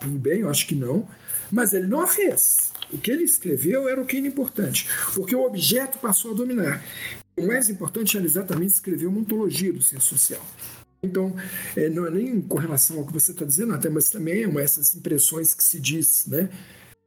tudo 0.00 0.18
bem, 0.18 0.40
eu 0.40 0.48
acho 0.48 0.66
que 0.66 0.74
não. 0.74 1.06
Mas 1.50 1.72
ele 1.72 1.86
não 1.86 2.00
a 2.00 2.06
fez. 2.06 2.72
O 2.92 2.98
que 2.98 3.10
ele 3.10 3.24
escreveu 3.24 3.88
era 3.88 4.00
o 4.00 4.06
que 4.06 4.16
era 4.16 4.26
importante, 4.26 4.88
porque 5.14 5.34
o 5.34 5.44
objeto 5.44 5.98
passou 5.98 6.32
a 6.32 6.34
dominar. 6.34 6.82
O 7.36 7.46
mais 7.46 7.68
importante 7.68 8.16
era 8.16 8.26
exatamente 8.26 8.74
escrever 8.74 9.06
uma 9.06 9.20
ontologia 9.20 9.72
do 9.72 9.82
ser 9.82 10.00
social. 10.00 10.44
Então, 11.02 11.34
é, 11.76 11.88
não 11.88 12.06
é 12.06 12.10
nem 12.10 12.40
com 12.40 12.58
relação 12.58 12.98
ao 12.98 13.06
que 13.06 13.12
você 13.12 13.32
está 13.32 13.44
dizendo, 13.44 13.72
até, 13.72 13.88
mas 13.88 14.10
também 14.10 14.44
é 14.44 14.62
essas 14.62 14.94
impressões 14.94 15.54
que 15.54 15.64
se 15.64 15.80
diz, 15.80 16.26
né? 16.26 16.50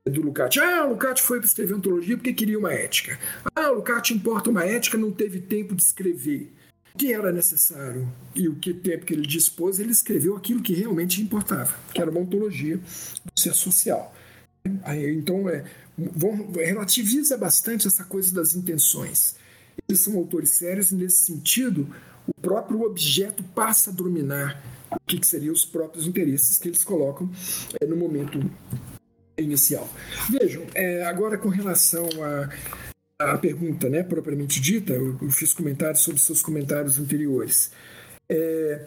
Do 0.06 0.22
Lukács. 0.22 0.58
Ah, 0.58 0.86
o 0.86 0.90
Lukács 0.92 1.24
foi 1.24 1.38
para 1.38 1.48
escrever 1.48 1.76
ontologia 1.76 2.18
porque 2.18 2.34
queria 2.34 2.60
uma 2.60 2.74
ética. 2.74 3.18
Ah, 3.56 3.72
o 3.72 3.76
Lukács 3.76 4.12
importa 4.12 4.50
uma 4.50 4.66
ética, 4.66 4.98
não 4.98 5.12
teve 5.12 5.40
tempo 5.40 5.76
de 5.76 5.84
escrever 5.84 6.52
que 6.98 7.12
era 7.12 7.32
necessário 7.32 8.08
e 8.36 8.48
o 8.48 8.56
que 8.56 8.74
tempo 8.74 9.06
que 9.06 9.14
ele 9.14 9.26
dispôs, 9.26 9.80
ele 9.80 9.92
escreveu 9.92 10.36
aquilo 10.36 10.62
que 10.62 10.74
realmente 10.74 11.22
importava, 11.22 11.76
que 11.94 12.00
era 12.00 12.12
uma 12.12 12.20
ontologia 12.20 12.78
do 12.78 13.40
ser 13.40 13.54
social. 13.54 14.14
Então, 14.66 15.50
é, 15.50 15.66
relativiza 16.64 17.38
bastante 17.38 17.88
essa 17.88 18.04
coisa 18.04 18.34
das 18.34 18.56
intenções. 18.56 19.36
Eles 19.88 20.02
são 20.02 20.16
autores 20.18 20.52
sérios 20.52 20.92
e, 20.92 20.96
nesse 20.96 21.26
sentido, 21.26 21.94
o 22.28 22.34
próprio 22.42 22.82
objeto 22.84 23.44
passa 23.56 23.90
a 23.90 23.94
dominar 23.94 24.62
o 24.92 25.00
que, 25.06 25.20
que 25.20 25.28
seriam 25.28 25.54
os 25.54 25.66
próprios 25.66 26.08
interesses 26.08 26.58
que 26.58 26.70
eles 26.70 26.84
colocam 26.84 27.30
é, 27.82 27.86
no 27.86 27.96
momento 27.96 28.40
inicial. 29.38 29.90
Vejam, 30.30 30.64
é, 30.76 31.04
agora 31.06 31.38
com 31.38 31.50
relação 31.50 32.08
a 32.24 32.50
a 33.32 33.38
pergunta 33.38 33.90
né, 33.90 34.04
propriamente 34.04 34.60
dita, 34.60 34.94
eu, 34.94 35.18
eu 35.22 35.32
fiz 35.32 35.54
comentários 35.54 36.02
sobre 36.02 36.20
seus 36.20 36.42
comentários 36.42 37.00
anteriores. 37.00 37.72
É, 38.30 38.86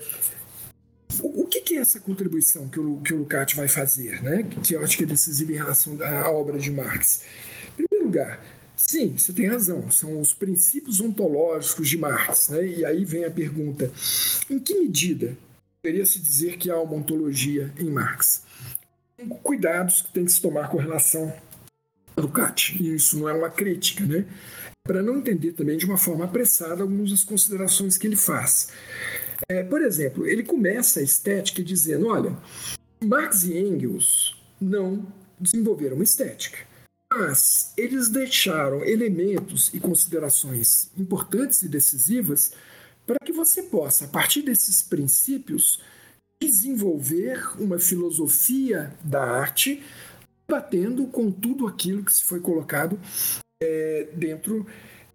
o, 1.23 1.43
o 1.43 1.47
que, 1.47 1.61
que, 1.61 1.77
é 1.77 1.81
essa 1.81 2.01
contribuição 2.01 2.69
que 2.69 2.81
o, 2.81 3.01
que 3.01 3.15
o 3.15 3.19
Lukács 3.19 3.55
vai 3.55 3.69
fazer, 3.69 4.23
né, 4.23 4.43
que 4.63 4.75
eu 4.75 4.83
acho 4.83 4.97
que 4.97 5.05
é 5.05 5.07
decisiva 5.07 5.53
em 5.53 5.57
relação 5.57 5.99
à 6.03 6.31
obra 6.31 6.59
de 6.59 6.71
Marx? 6.71 7.23
Em 7.79 7.85
primeiro 7.85 8.07
lugar, 8.07 8.45
sim, 8.77 9.17
você 9.17 9.33
tem 9.33 9.47
razão, 9.47 9.91
são 9.91 10.21
os 10.21 10.33
princípios 10.33 11.01
ontológicos 11.01 11.89
de 11.89 11.97
Marx. 11.97 12.49
Né, 12.49 12.67
e 12.67 12.85
aí 12.85 13.05
vem 13.05 13.25
a 13.25 13.31
pergunta: 13.31 13.91
em 14.51 14.59
que 14.59 14.75
medida 14.75 15.37
poderia 15.83 16.05
se 16.05 16.19
dizer 16.19 16.57
que 16.57 16.71
há 16.71 16.81
uma 16.81 16.95
ontologia 16.95 17.73
em 17.79 17.91
Marx? 17.91 18.43
Cuidados 19.43 20.03
que 20.03 20.13
tem 20.13 20.25
que 20.25 20.33
se 20.33 20.43
tomar 20.43 20.69
com 20.69 20.77
relação 20.77 21.33
Ducati. 22.17 22.83
E 22.83 22.95
isso 22.95 23.19
não 23.19 23.29
é 23.29 23.33
uma 23.33 23.51
crítica, 23.51 24.05
né? 24.05 24.25
Para 24.83 25.03
não 25.03 25.19
entender 25.19 25.53
também 25.53 25.77
de 25.77 25.85
uma 25.85 25.99
forma 25.99 26.25
apressada 26.25 26.83
algumas 26.83 27.11
das 27.11 27.25
considerações 27.25 27.99
que 27.99 28.07
ele 28.07 28.17
faz. 28.17 28.69
É, 29.49 29.63
por 29.63 29.83
exemplo, 29.83 30.27
ele 30.27 30.43
começa 30.43 31.01
a 31.01 31.03
estética 31.03 31.63
dizendo: 31.63 32.09
olha, 32.09 32.37
Marx 33.05 33.45
e 33.45 33.59
Engels 33.59 34.37
não 34.61 35.07
desenvolveram 35.39 35.97
uma 35.97 36.05
estética, 36.05 36.59
mas 37.13 37.73
eles 37.77 38.09
deixaram 38.09 38.85
elementos 38.85 39.71
e 39.75 39.81
considerações 39.81 40.91
importantes 40.97 41.63
e 41.63 41.69
decisivas 41.69 42.53
para 43.07 43.19
que 43.25 43.33
você 43.33 43.63
possa, 43.63 44.07
a 44.07 44.09
partir 44.09 44.43
desses 44.43 44.83
princípios, 44.83 45.81
desenvolver 46.43 47.41
uma 47.59 47.79
filosofia 47.79 48.93
da 49.03 49.23
arte 49.23 49.83
batendo 50.49 51.07
com 51.07 51.31
tudo 51.31 51.67
aquilo 51.67 52.05
que 52.05 52.13
se 52.13 52.25
foi 52.25 52.41
colocado 52.41 52.99
é, 53.63 54.09
dentro 54.15 54.67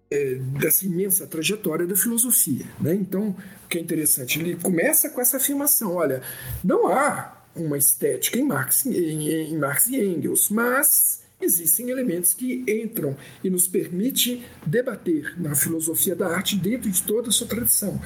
é, 0.09 0.35
dessa 0.35 0.85
imensa 0.85 1.25
trajetória 1.25 1.87
da 1.87 1.95
filosofia. 1.95 2.65
Né? 2.79 2.93
Então, 2.93 3.35
o 3.63 3.67
que 3.67 3.77
é 3.77 3.81
interessante, 3.81 4.39
ele 4.39 4.55
começa 4.57 5.09
com 5.09 5.21
essa 5.21 5.37
afirmação: 5.37 5.95
olha, 5.95 6.21
não 6.63 6.87
há 6.87 7.41
uma 7.55 7.77
estética 7.77 8.37
em 8.37 8.45
Marx, 8.45 8.85
em, 8.85 9.29
em 9.29 9.57
Marx 9.57 9.87
e 9.87 9.97
Engels, 10.01 10.49
mas 10.49 11.21
existem 11.39 11.89
elementos 11.89 12.33
que 12.33 12.63
entram 12.67 13.17
e 13.43 13.49
nos 13.49 13.67
permite 13.67 14.45
debater 14.65 15.39
na 15.39 15.55
filosofia 15.55 16.15
da 16.15 16.27
arte 16.27 16.55
dentro 16.55 16.89
de 16.89 17.01
toda 17.01 17.29
a 17.29 17.31
sua 17.31 17.47
tradição. 17.47 17.99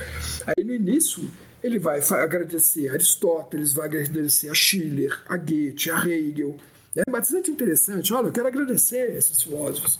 Aí 0.45 0.63
no 0.63 0.73
início 0.73 1.29
ele 1.61 1.79
vai 1.79 1.99
agradecer 1.99 2.89
a 2.89 2.93
Aristóteles, 2.93 3.73
vai 3.73 3.87
agradecer 3.87 4.49
a 4.49 4.53
Schiller, 4.53 5.21
a 5.27 5.35
Goethe, 5.35 5.89
a 5.89 6.07
Hegel, 6.07 6.55
é 6.95 7.11
bastante 7.11 7.51
interessante. 7.51 8.13
Olha, 8.13 8.27
eu 8.27 8.31
quero 8.31 8.47
agradecer 8.47 9.15
esses 9.15 9.41
filósofos. 9.41 9.99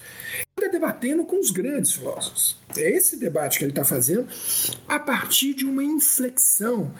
Ele 0.58 0.68
está 0.68 0.72
debatendo 0.72 1.26
com 1.26 1.40
os 1.40 1.52
grandes 1.52 1.94
filósofos. 1.94 2.58
É 2.78 2.90
esse 2.90 3.18
debate 3.18 3.58
que 3.58 3.66
ele 3.66 3.72
está 3.72 3.84
fazendo 3.84 4.28
a 4.88 5.00
partir 5.00 5.54
de 5.54 5.66
uma 5.66 5.84
inflexão 5.84 6.94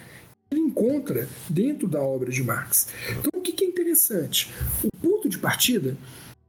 que 0.50 0.58
ele 0.58 0.62
encontra 0.62 1.28
dentro 1.50 1.88
da 1.88 2.02
obra 2.02 2.30
de 2.30 2.44
Marx. 2.44 2.88
Então, 3.10 3.32
o 3.36 3.42
que 3.42 3.64
é 3.64 3.68
interessante? 3.68 4.54
O 4.84 4.98
ponto 4.98 5.30
de 5.30 5.38
partida 5.38 5.96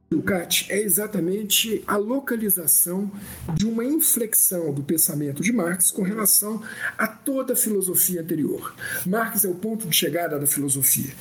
do 0.09 0.21
Cat 0.21 0.65
é 0.69 0.79
exatamente 0.79 1.83
a 1.85 1.97
localização 1.97 3.11
de 3.53 3.65
uma 3.65 3.83
inflexão 3.83 4.73
do 4.73 4.81
pensamento 4.81 5.41
de 5.41 5.51
Marx 5.51 5.91
com 5.91 6.01
relação 6.01 6.61
a 6.97 7.07
toda 7.07 7.53
a 7.53 7.55
filosofia 7.55 8.21
anterior. 8.21 8.73
Marx 9.05 9.43
é 9.43 9.49
o 9.49 9.55
ponto 9.55 9.87
de 9.87 9.95
chegada 9.95 10.39
da 10.39 10.47
filosofia. 10.47 11.13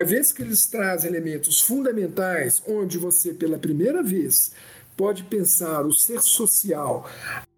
Uma 0.00 0.08
vez 0.08 0.32
que 0.32 0.42
eles 0.42 0.64
trazem 0.66 1.10
elementos 1.10 1.60
fundamentais, 1.60 2.62
onde 2.68 2.96
você, 2.96 3.34
pela 3.34 3.58
primeira 3.58 4.00
vez, 4.00 4.52
pode 4.96 5.24
pensar 5.24 5.84
o 5.84 5.92
ser 5.92 6.22
social 6.22 7.10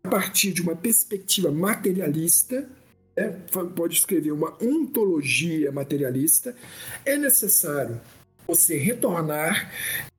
a 0.02 0.08
partir 0.08 0.50
de 0.54 0.62
uma 0.62 0.74
perspectiva 0.74 1.52
materialista, 1.52 2.66
né? 3.14 3.36
pode 3.76 3.98
escrever 3.98 4.32
uma 4.32 4.56
ontologia 4.58 5.70
materialista, 5.70 6.56
é 7.04 7.18
necessário 7.18 8.00
você 8.48 8.78
retornar 8.78 9.70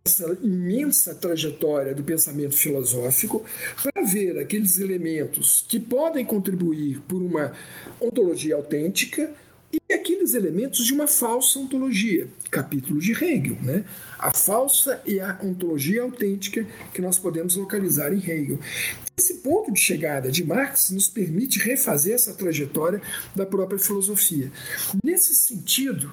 essa 0.05 0.37
imensa 0.43 1.15
trajetória 1.15 1.95
do 1.95 2.03
pensamento 2.03 2.55
filosófico 2.55 3.43
para 3.81 4.03
ver 4.03 4.37
aqueles 4.37 4.77
elementos 4.79 5.65
que 5.67 5.79
podem 5.79 6.23
contribuir 6.23 7.01
por 7.07 7.19
uma 7.19 7.51
ontologia 7.99 8.55
autêntica 8.55 9.33
e 9.73 9.93
aqueles 9.93 10.33
elementos 10.33 10.85
de 10.85 10.93
uma 10.93 11.07
falsa 11.07 11.59
ontologia, 11.59 12.27
capítulo 12.49 12.99
de 12.99 13.11
Hegel, 13.11 13.57
né? 13.61 13.85
A 14.17 14.31
falsa 14.31 15.01
e 15.05 15.19
a 15.19 15.39
ontologia 15.43 16.01
autêntica 16.01 16.65
que 16.93 17.01
nós 17.01 17.17
podemos 17.17 17.55
localizar 17.55 18.13
em 18.13 18.17
Hegel. 18.17 18.59
Esse 19.17 19.35
ponto 19.35 19.71
de 19.71 19.79
chegada 19.79 20.31
de 20.31 20.43
Marx 20.43 20.89
nos 20.89 21.07
permite 21.07 21.59
refazer 21.59 22.15
essa 22.15 22.33
trajetória 22.33 23.01
da 23.35 23.45
própria 23.45 23.79
filosofia. 23.79 24.51
Nesse 25.03 25.35
sentido, 25.35 26.11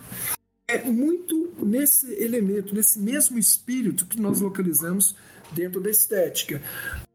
é 0.66 0.82
muito 0.84 1.54
nesse 1.62 2.12
elemento, 2.12 2.74
nesse 2.74 2.98
mesmo 2.98 3.38
espírito 3.38 4.06
que 4.06 4.20
nós 4.20 4.40
localizamos 4.40 5.16
dentro 5.52 5.80
da 5.80 5.90
estética. 5.90 6.62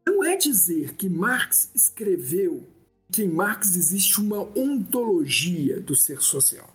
Não 0.06 0.24
é 0.24 0.36
dizer 0.36 0.94
que 0.94 1.08
Marx 1.08 1.70
escreveu 1.74 2.66
que 3.14 3.22
em 3.22 3.28
Marx 3.28 3.76
existe 3.76 4.20
uma 4.20 4.40
ontologia 4.58 5.78
do 5.78 5.94
ser 5.94 6.20
social. 6.20 6.68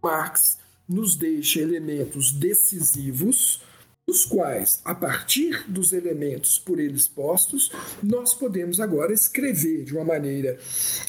Marx 0.00 0.56
nos 0.88 1.16
deixa 1.16 1.58
elementos 1.58 2.30
decisivos, 2.30 3.60
dos 4.06 4.24
quais, 4.24 4.80
a 4.84 4.94
partir 4.94 5.68
dos 5.68 5.92
elementos 5.92 6.60
por 6.60 6.78
eles 6.78 7.08
postos, 7.08 7.72
nós 8.00 8.34
podemos 8.34 8.78
agora 8.78 9.12
escrever 9.12 9.82
de 9.82 9.94
uma 9.94 10.04
maneira 10.04 10.56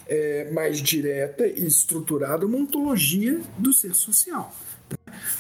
é, 0.08 0.50
mais 0.52 0.82
direta 0.82 1.46
e 1.46 1.68
estruturada 1.68 2.48
uma 2.48 2.58
ontologia 2.58 3.40
do 3.60 3.72
ser 3.72 3.94
social. 3.94 4.52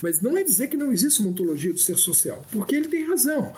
Mas 0.03 0.21
não 0.21 0.37
é 0.37 0.43
dizer 0.43 0.67
que 0.67 0.77
não 0.77 0.91
existe 0.91 1.21
uma 1.21 1.29
ontologia 1.29 1.73
do 1.73 1.79
ser 1.79 1.97
social, 1.97 2.45
porque 2.51 2.75
ele 2.75 2.89
tem 2.89 3.07
razão. 3.07 3.55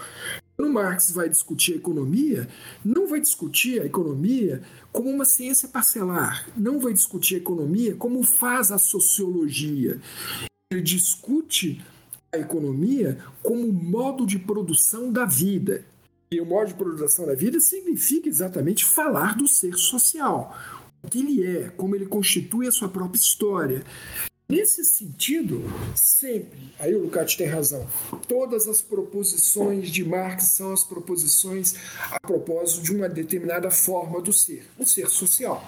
Quando 0.59 0.73
Marx 0.73 1.11
vai 1.11 1.29
discutir 1.29 1.73
a 1.73 1.77
economia, 1.77 2.47
não 2.83 3.07
vai 3.07 3.21
discutir 3.21 3.79
a 3.79 3.85
economia 3.85 4.63
como 4.91 5.07
uma 5.07 5.23
ciência 5.23 5.69
parcelar, 5.69 6.49
não 6.57 6.79
vai 6.79 6.93
discutir 6.93 7.35
a 7.35 7.37
economia 7.37 7.95
como 7.95 8.23
faz 8.23 8.71
a 8.71 8.79
sociologia. 8.79 10.01
Ele 10.71 10.81
discute 10.81 11.79
a 12.33 12.39
economia 12.39 13.19
como 13.43 13.71
modo 13.71 14.25
de 14.25 14.39
produção 14.39 15.11
da 15.11 15.25
vida. 15.25 15.85
E 16.31 16.41
o 16.41 16.45
modo 16.45 16.69
de 16.69 16.73
produção 16.73 17.27
da 17.27 17.35
vida 17.35 17.59
significa 17.59 18.27
exatamente 18.27 18.83
falar 18.83 19.37
do 19.37 19.47
ser 19.47 19.75
social, 19.75 20.57
o 21.03 21.07
que 21.07 21.19
ele 21.19 21.45
é, 21.45 21.69
como 21.69 21.95
ele 21.95 22.07
constitui 22.07 22.67
a 22.67 22.71
sua 22.71 22.89
própria 22.89 23.19
história. 23.19 23.83
Nesse 24.49 24.85
sentido, 24.85 25.61
sempre, 25.93 26.73
aí 26.79 26.95
o 26.95 27.01
Lukács 27.01 27.35
tem 27.35 27.47
razão, 27.47 27.85
todas 28.29 28.65
as 28.65 28.81
proposições 28.81 29.89
de 29.89 30.05
Marx 30.05 30.45
são 30.51 30.71
as 30.71 30.85
proposições 30.85 31.75
a 32.09 32.17
propósito 32.17 32.81
de 32.81 32.95
uma 32.95 33.09
determinada 33.09 33.69
forma 33.69 34.21
do 34.21 34.31
ser, 34.31 34.65
o 34.79 34.85
ser 34.85 35.09
social. 35.09 35.61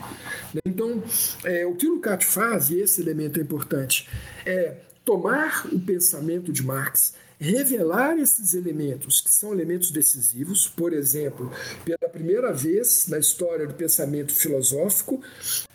Então, 0.66 1.04
é, 1.44 1.66
o 1.66 1.76
que 1.76 1.88
o 1.88 1.96
Lukács 1.96 2.34
faz, 2.34 2.70
e 2.70 2.80
esse 2.80 3.02
elemento 3.02 3.38
é 3.38 3.44
importante, 3.44 4.08
é 4.46 4.78
tomar 5.04 5.68
o 5.74 5.78
pensamento 5.78 6.50
de 6.54 6.64
Marx, 6.64 7.14
revelar 7.38 8.18
esses 8.18 8.54
elementos 8.54 9.20
que 9.20 9.30
são 9.30 9.52
elementos 9.52 9.92
decisivos, 9.92 10.70
por 10.70 10.94
exemplo, 10.94 11.52
pela 11.84 12.10
primeira 12.10 12.54
vez 12.54 13.08
na 13.10 13.20
história 13.20 13.68
do 13.68 13.74
pensamento 13.74 14.34
filosófico, 14.34 15.22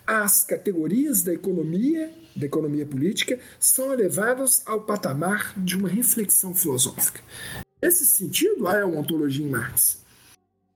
as 0.06 0.42
categorias 0.42 1.22
da 1.22 1.34
economia 1.34 2.23
da 2.36 2.46
economia 2.46 2.86
política 2.86 3.38
são 3.58 3.92
elevadas 3.92 4.62
ao 4.66 4.80
patamar 4.80 5.52
de 5.56 5.76
uma 5.76 5.88
reflexão 5.88 6.54
filosófica. 6.54 7.20
Nesse 7.82 8.06
sentido, 8.06 8.66
há 8.66 8.84
uma 8.86 9.00
ontologia 9.00 9.44
em 9.44 9.50
Marx. 9.50 10.02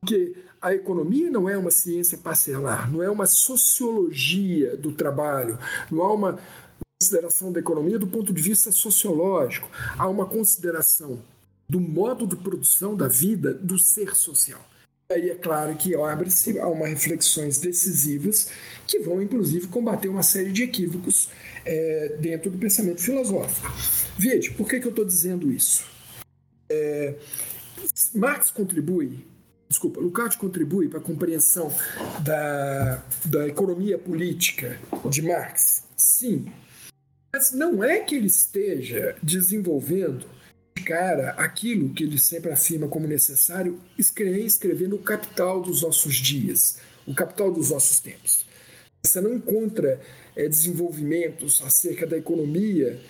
Porque 0.01 0.37
a 0.61 0.75
economia 0.75 1.31
não 1.31 1.49
é 1.49 1.57
uma 1.57 1.71
ciência 1.71 2.19
parcelar, 2.19 2.91
não 2.91 3.03
é 3.03 3.11
uma 3.11 3.27
sociologia 3.27 4.77
do 4.77 4.93
trabalho, 4.93 5.59
não 5.91 6.03
há 6.03 6.13
uma 6.13 6.39
consideração 7.01 7.53
da 7.53 7.61
economia 7.61 7.99
do 7.99 8.07
ponto 8.07 8.33
de 8.33 8.43
vista 8.43 8.73
sociológico, 8.73 9.69
há 9.97 10.09
uma 10.09 10.27
consideração 10.27 11.23
do 11.69 11.81
modo 11.81 12.27
de 12.27 12.37
produção 12.37 12.97
da 12.97 13.09
vida 13.09 13.55
do 13.55 13.79
ser 13.79 14.17
social. 14.17 14.65
Aí 15.11 15.31
é 15.31 15.35
claro 15.35 15.75
que 15.75 15.95
abre-se 15.95 16.59
a 16.59 16.69
uma 16.69 16.87
reflexões 16.87 17.59
decisivas 17.59 18.51
que 18.87 18.99
vão, 18.99 19.23
inclusive, 19.23 19.67
combater 19.69 20.09
uma 20.09 20.23
série 20.23 20.53
de 20.53 20.65
equívocos 20.65 21.31
é, 21.65 22.17
dentro 22.21 22.51
do 22.51 22.59
pensamento 22.59 23.01
filosófico. 23.01 23.73
Veja, 24.19 24.53
por 24.53 24.69
que, 24.69 24.81
que 24.81 24.87
eu 24.87 24.91
estou 24.91 25.05
dizendo 25.05 25.51
isso? 25.51 25.85
É, 26.71 27.15
Marx 28.15 28.51
contribui, 28.51 29.25
desculpa, 29.69 30.01
Lukács 30.01 30.37
contribui 30.37 30.89
para 30.89 30.99
a 30.99 31.03
compreensão 31.03 31.73
da, 32.21 33.03
da 33.25 33.47
economia 33.47 33.99
política 33.99 34.79
de 35.09 35.23
Marx? 35.23 35.85
Sim. 35.97 36.47
Mas 37.33 37.53
não 37.53 37.85
é 37.85 38.01
que 38.01 38.15
ele 38.15 38.27
esteja 38.27 39.17
desenvolvendo 39.23 40.27
cara 40.89 41.31
aquilo 41.33 41.93
que 41.93 42.05
ele 42.05 42.19
sempre 42.19 42.51
afirma 42.51 42.89
como 42.89 43.07
necessário, 43.07 43.79
escrever, 43.99 44.45
escrever 44.45 44.89
no 44.89 44.99
capital 44.99 45.61
dos 45.61 45.83
nossos 45.83 46.15
dias, 46.15 46.79
o 47.07 47.15
capital 47.15 47.53
dos 47.53 47.71
nossos 47.71 48.01
tempos. 48.01 48.47
Você 49.05 49.21
não 49.21 49.35
encontra 49.35 50.01
é, 50.39 50.49
desenvolvimentos 50.49 51.61
acerca 51.67 52.07
da 52.07 52.17
economia 52.17 53.01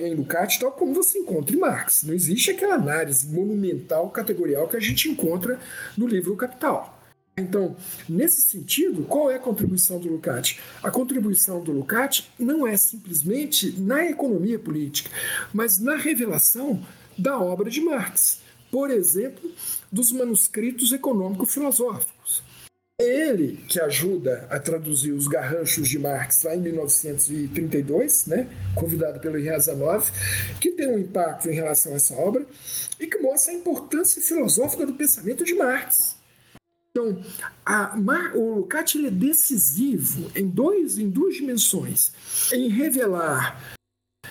em 0.00 0.14
Lukács, 0.14 0.56
tal 0.56 0.72
como 0.72 0.94
você 0.94 1.18
encontra 1.18 1.54
em 1.54 1.58
Marx. 1.58 2.02
Não 2.02 2.14
existe 2.14 2.50
aquela 2.50 2.76
análise 2.76 3.26
monumental, 3.26 4.08
categorial 4.08 4.66
que 4.66 4.76
a 4.78 4.80
gente 4.80 5.10
encontra 5.10 5.60
no 5.94 6.06
livro 6.06 6.34
Capital. 6.36 6.98
Então, 7.36 7.76
nesse 8.08 8.40
sentido, 8.40 9.04
qual 9.04 9.30
é 9.30 9.36
a 9.36 9.38
contribuição 9.38 10.00
do 10.00 10.08
Lukács? 10.08 10.58
A 10.82 10.90
contribuição 10.90 11.62
do 11.62 11.70
Lukács 11.70 12.26
não 12.38 12.66
é 12.66 12.76
simplesmente 12.78 13.78
na 13.78 14.06
economia 14.06 14.58
política, 14.58 15.10
mas 15.52 15.78
na 15.78 15.96
revelação 15.96 16.82
da 17.16 17.38
obra 17.38 17.68
de 17.68 17.80
Marx. 17.82 18.40
Por 18.70 18.90
exemplo, 18.90 19.50
dos 19.92 20.10
manuscritos 20.10 20.92
econômico-filosóficos. 20.92 22.42
Ele 23.00 23.58
que 23.68 23.80
ajuda 23.80 24.48
a 24.50 24.58
traduzir 24.58 25.12
os 25.12 25.28
garranchos 25.28 25.88
de 25.88 26.00
Marx 26.00 26.42
lá 26.42 26.56
em 26.56 26.60
1932, 26.60 28.26
né, 28.26 28.48
convidado 28.74 29.20
pelo 29.20 29.38
Riazanov, 29.38 30.10
que 30.60 30.72
tem 30.72 30.88
um 30.88 30.98
impacto 30.98 31.48
em 31.48 31.54
relação 31.54 31.92
a 31.92 31.94
essa 31.94 32.14
obra 32.14 32.44
e 32.98 33.06
que 33.06 33.18
mostra 33.18 33.52
a 33.52 33.56
importância 33.56 34.20
filosófica 34.20 34.84
do 34.84 34.94
pensamento 34.94 35.44
de 35.44 35.54
Marx. 35.54 36.16
Então, 36.90 37.22
a, 37.64 37.96
o 38.34 38.56
Lukács 38.56 39.04
é 39.04 39.10
decisivo 39.12 40.32
em, 40.34 40.48
dois, 40.48 40.98
em 40.98 41.08
duas 41.08 41.36
dimensões, 41.36 42.12
em 42.52 42.68
revelar 42.68 43.77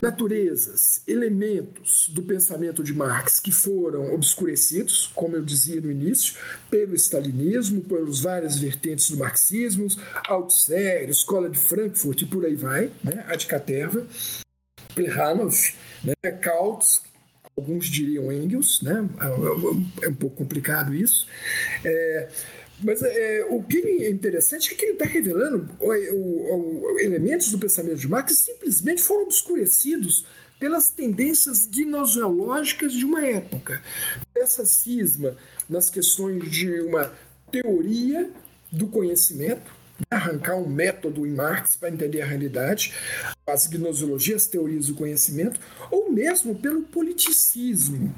naturezas, 0.01 1.01
elementos 1.07 2.09
do 2.09 2.21
pensamento 2.23 2.83
de 2.83 2.93
Marx 2.93 3.39
que 3.39 3.51
foram 3.51 4.13
obscurecidos, 4.13 5.09
como 5.13 5.35
eu 5.35 5.43
dizia 5.43 5.81
no 5.81 5.91
início, 5.91 6.35
pelo 6.69 6.95
stalinismo, 6.95 7.81
pelos 7.81 8.21
várias 8.21 8.57
vertentes 8.57 9.09
do 9.09 9.17
marxismo, 9.17 9.87
Althusser, 10.27 11.09
Escola 11.09 11.49
de 11.49 11.57
Frankfurt 11.57 12.21
e 12.21 12.25
por 12.25 12.45
aí 12.45 12.55
vai, 12.55 12.91
né? 13.03 13.25
a 13.27 13.35
de 13.35 13.47
Caterva, 13.47 14.05
Plekhanov, 14.93 15.55
né? 16.03 16.31
Kautz, 16.41 17.01
alguns 17.57 17.87
diriam 17.87 18.31
Engels, 18.31 18.81
né? 18.81 19.07
é 20.01 20.07
um 20.07 20.13
pouco 20.13 20.35
complicado 20.35 20.93
isso. 20.93 21.27
É, 21.83 22.29
mas 22.83 23.01
é, 23.01 23.45
o 23.49 23.61
que 23.63 23.77
é 23.77 24.09
interessante 24.09 24.73
é 24.73 24.75
que 24.75 24.85
ele 24.85 24.93
está 24.93 25.05
revelando 25.05 25.69
o, 25.79 25.91
o, 25.91 26.93
o, 26.93 26.99
elementos 26.99 27.49
do 27.49 27.57
pensamento 27.57 27.97
de 27.97 28.07
Marx 28.07 28.33
que 28.33 28.51
simplesmente 28.51 29.01
foram 29.01 29.23
obscurecidos 29.23 30.25
pelas 30.59 30.89
tendências 30.89 31.67
gnoseológicas 31.67 32.93
de 32.93 33.05
uma 33.05 33.25
época. 33.25 33.81
Essa 34.35 34.65
cisma 34.65 35.35
nas 35.69 35.89
questões 35.89 36.49
de 36.49 36.81
uma 36.81 37.11
teoria 37.51 38.29
do 38.71 38.87
conhecimento, 38.87 39.71
arrancar 40.09 40.55
um 40.55 40.67
método 40.67 41.25
em 41.25 41.31
Marx 41.31 41.75
para 41.75 41.89
entender 41.89 42.21
a 42.21 42.25
realidade, 42.25 42.93
as 43.45 43.67
gnoseologias, 43.67 44.43
as 44.43 44.47
teorias 44.47 44.87
do 44.87 44.95
conhecimento, 44.95 45.59
ou 45.89 46.11
mesmo 46.11 46.55
pelo 46.55 46.83
politicismo 46.83 48.13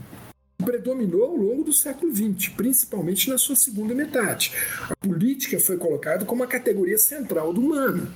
predominou 0.63 1.23
ao 1.23 1.35
longo 1.35 1.63
do 1.63 1.73
século 1.73 2.13
XX, 2.13 2.49
principalmente 2.49 3.29
na 3.29 3.37
sua 3.37 3.55
segunda 3.55 3.95
metade. 3.95 4.51
A 4.89 4.95
política 4.95 5.59
foi 5.59 5.77
colocada 5.77 6.25
como 6.25 6.43
a 6.43 6.47
categoria 6.47 6.97
central 6.97 7.53
do 7.53 7.61
humano. 7.61 8.11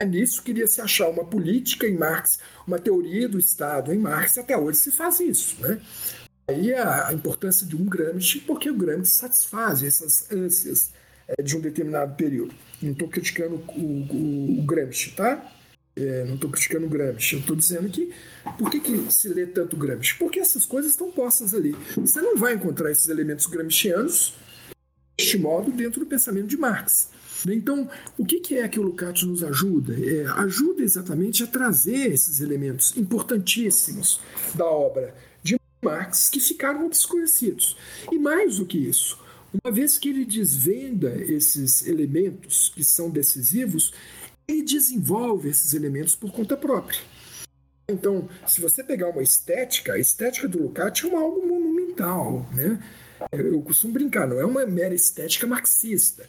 É 0.00 0.04
nisso 0.04 0.42
queria 0.42 0.66
se 0.66 0.80
achar 0.80 1.08
uma 1.08 1.24
política 1.24 1.86
em 1.86 1.96
Marx, 1.96 2.38
uma 2.66 2.78
teoria 2.78 3.28
do 3.28 3.38
Estado 3.38 3.92
em 3.92 3.98
Marx, 3.98 4.38
até 4.38 4.56
hoje 4.56 4.78
se 4.78 4.92
faz 4.92 5.18
isso. 5.18 5.60
Né? 5.60 5.80
Aí 6.46 6.72
a, 6.72 7.12
importância 7.12 7.66
de 7.66 7.74
um 7.74 7.84
Gramsci, 7.84 8.40
porque 8.40 8.70
o 8.70 8.76
Gramsci 8.76 9.16
satisfaz 9.16 9.82
essas 9.82 10.30
ânsias 10.30 10.92
é, 11.26 11.42
de 11.42 11.56
um 11.56 11.60
determinado 11.60 12.14
período. 12.14 12.54
Não 12.80 12.92
estou 12.92 13.08
criticando 13.08 13.56
o, 13.56 13.80
o, 13.80 14.60
o 14.60 14.62
Gramsci, 14.62 15.10
tá? 15.16 15.44
É, 15.98 16.24
não 16.24 16.36
estou 16.36 16.48
criticando 16.48 16.88
Gramsci, 16.88 17.34
eu 17.34 17.40
estou 17.40 17.56
dizendo 17.56 17.88
que 17.88 18.12
por 18.56 18.70
que, 18.70 18.78
que 18.78 19.12
se 19.12 19.28
lê 19.28 19.46
tanto 19.46 19.76
Gramsci? 19.76 20.14
Porque 20.16 20.38
essas 20.38 20.64
coisas 20.64 20.92
estão 20.92 21.10
postas 21.10 21.52
ali. 21.54 21.74
Você 21.96 22.20
não 22.20 22.36
vai 22.36 22.54
encontrar 22.54 22.90
esses 22.92 23.08
elementos 23.08 23.46
gramscianos 23.46 24.34
deste 25.16 25.36
modo 25.36 25.72
dentro 25.72 26.00
do 26.00 26.06
pensamento 26.06 26.46
de 26.46 26.56
Marx. 26.56 27.10
Então, 27.46 27.88
o 28.16 28.24
que 28.24 28.56
é 28.56 28.68
que 28.68 28.80
o 28.80 28.82
Lukács 28.82 29.22
nos 29.22 29.42
ajuda? 29.42 29.94
É, 29.94 30.26
ajuda 30.40 30.82
exatamente 30.82 31.42
a 31.42 31.46
trazer 31.46 32.12
esses 32.12 32.40
elementos 32.40 32.96
importantíssimos 32.96 34.20
da 34.54 34.66
obra 34.66 35.14
de 35.42 35.56
Marx 35.82 36.28
que 36.28 36.40
ficaram 36.40 36.86
obscurecidos. 36.86 37.76
E 38.10 38.18
mais 38.18 38.56
do 38.56 38.66
que 38.66 38.78
isso, 38.78 39.18
uma 39.62 39.72
vez 39.72 39.98
que 39.98 40.08
ele 40.08 40.24
desvenda 40.24 41.14
esses 41.22 41.86
elementos 41.86 42.72
que 42.74 42.84
são 42.84 43.08
decisivos, 43.10 43.92
ele 44.48 44.62
desenvolve 44.62 45.50
esses 45.50 45.74
elementos 45.74 46.16
por 46.16 46.32
conta 46.32 46.56
própria. 46.56 46.98
Então, 47.90 48.28
se 48.46 48.60
você 48.60 48.82
pegar 48.82 49.10
uma 49.10 49.22
estética, 49.22 49.92
a 49.92 49.98
estética 49.98 50.48
do 50.48 50.62
Lukács 50.62 51.04
é 51.04 51.06
uma 51.06 51.20
algo 51.20 51.46
monumental, 51.46 52.48
né? 52.52 52.82
Eu 53.32 53.60
costumo 53.62 53.92
brincar, 53.92 54.26
não 54.26 54.40
é 54.40 54.44
uma 54.44 54.64
mera 54.66 54.94
estética 54.94 55.46
marxista. 55.46 56.28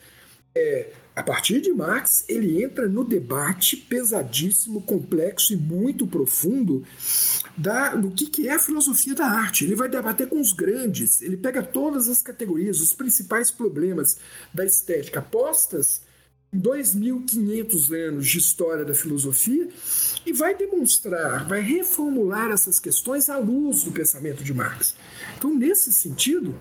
É, 0.55 0.91
a 1.15 1.21
partir 1.21 1.61
de 1.61 1.71
Marx, 1.71 2.25
ele 2.27 2.63
entra 2.63 2.87
no 2.87 3.03
debate 3.03 3.77
pesadíssimo, 3.77 4.81
complexo 4.81 5.53
e 5.53 5.57
muito 5.57 6.07
profundo 6.07 6.83
da, 7.55 7.93
do 7.93 8.09
que, 8.09 8.25
que 8.25 8.47
é 8.47 8.53
a 8.53 8.59
filosofia 8.59 9.13
da 9.13 9.25
arte. 9.25 9.63
Ele 9.63 9.75
vai 9.75 9.87
debater 9.87 10.27
com 10.27 10.39
os 10.39 10.51
grandes, 10.51 11.21
ele 11.21 11.37
pega 11.37 11.61
todas 11.61 12.09
as 12.09 12.21
categorias, 12.21 12.79
os 12.79 12.93
principais 12.93 13.51
problemas 13.51 14.17
da 14.53 14.65
estética 14.65 15.21
postas 15.21 16.01
2.500 16.55 18.07
anos 18.07 18.27
de 18.27 18.37
história 18.39 18.83
da 18.83 18.93
filosofia 18.93 19.69
e 20.25 20.33
vai 20.33 20.55
demonstrar, 20.55 21.47
vai 21.47 21.61
reformular 21.61 22.51
essas 22.51 22.79
questões 22.79 23.29
à 23.29 23.37
luz 23.37 23.83
do 23.83 23.91
pensamento 23.91 24.43
de 24.43 24.53
Marx. 24.53 24.95
Então, 25.37 25.53
nesse 25.53 25.93
sentido, 25.93 26.55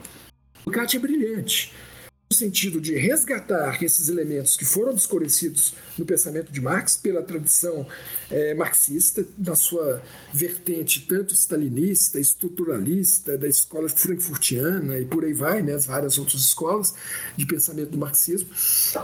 o 0.65 0.70
Kant 0.70 0.94
é 0.94 1.01
brilhante 1.01 1.73
no 2.30 2.36
sentido 2.36 2.78
de 2.78 2.94
resgatar 2.94 3.82
esses 3.82 4.10
elementos 4.10 4.55
que 4.55 4.64
foram 4.64 4.92
desconhecidos 4.92 5.74
no 5.96 6.05
pensamento 6.05 6.52
de 6.52 6.60
Marx 6.60 6.94
pela 6.94 7.22
tradição 7.22 7.86
é, 8.30 8.52
marxista, 8.55 9.26
na 9.38 9.56
sua 9.56 10.02
vertente 10.32 11.06
tanto 11.09 11.32
stalinista, 11.32 12.20
estruturalista, 12.20 13.38
da 13.38 13.48
escola 13.48 13.88
frankfurtiana 13.88 14.98
e 14.98 15.06
por 15.06 15.24
aí 15.24 15.32
vai, 15.32 15.62
né, 15.62 15.72
as 15.72 15.86
várias 15.86 16.18
outras 16.18 16.42
escolas 16.42 16.94
de 17.34 17.46
pensamento 17.46 17.90
do 17.90 17.98
marxismo, 17.98 18.50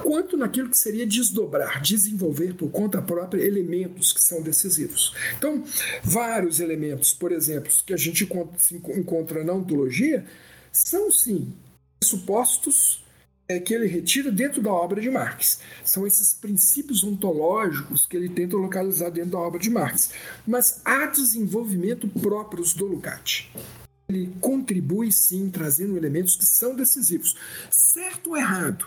quanto 0.02 0.36
naquilo 0.36 0.68
que 0.68 0.78
seria 0.78 1.06
desdobrar, 1.06 1.80
desenvolver 1.80 2.54
por 2.54 2.70
conta 2.70 3.00
própria 3.00 3.42
elementos 3.42 4.12
que 4.12 4.20
são 4.20 4.42
decisivos. 4.42 5.14
Então, 5.38 5.64
vários 6.02 6.60
elementos, 6.60 7.14
por 7.14 7.32
exemplo, 7.32 7.72
que 7.86 7.94
a 7.94 7.96
gente 7.96 8.28
encontra 8.96 9.42
na 9.42 9.54
ontologia, 9.54 10.26
são 10.70 11.10
sim 11.10 11.54
pressupostos 11.98 13.03
que 13.60 13.74
ele 13.74 13.86
retira 13.86 14.30
dentro 14.30 14.62
da 14.62 14.72
obra 14.72 15.00
de 15.00 15.10
Marx. 15.10 15.60
São 15.84 16.06
esses 16.06 16.32
princípios 16.32 17.04
ontológicos 17.04 18.06
que 18.06 18.16
ele 18.16 18.28
tenta 18.28 18.56
localizar 18.56 19.10
dentro 19.10 19.32
da 19.32 19.38
obra 19.38 19.60
de 19.60 19.68
Marx. 19.68 20.10
Mas 20.46 20.80
há 20.84 21.06
desenvolvimento 21.06 22.08
próprios 22.08 22.72
do 22.72 22.86
Lukács. 22.86 23.46
Ele 24.08 24.34
contribui 24.40 25.12
sim 25.12 25.50
trazendo 25.50 25.96
elementos 25.96 26.36
que 26.36 26.46
são 26.46 26.74
decisivos. 26.74 27.36
Certo 27.70 28.30
ou 28.30 28.36
errado? 28.36 28.86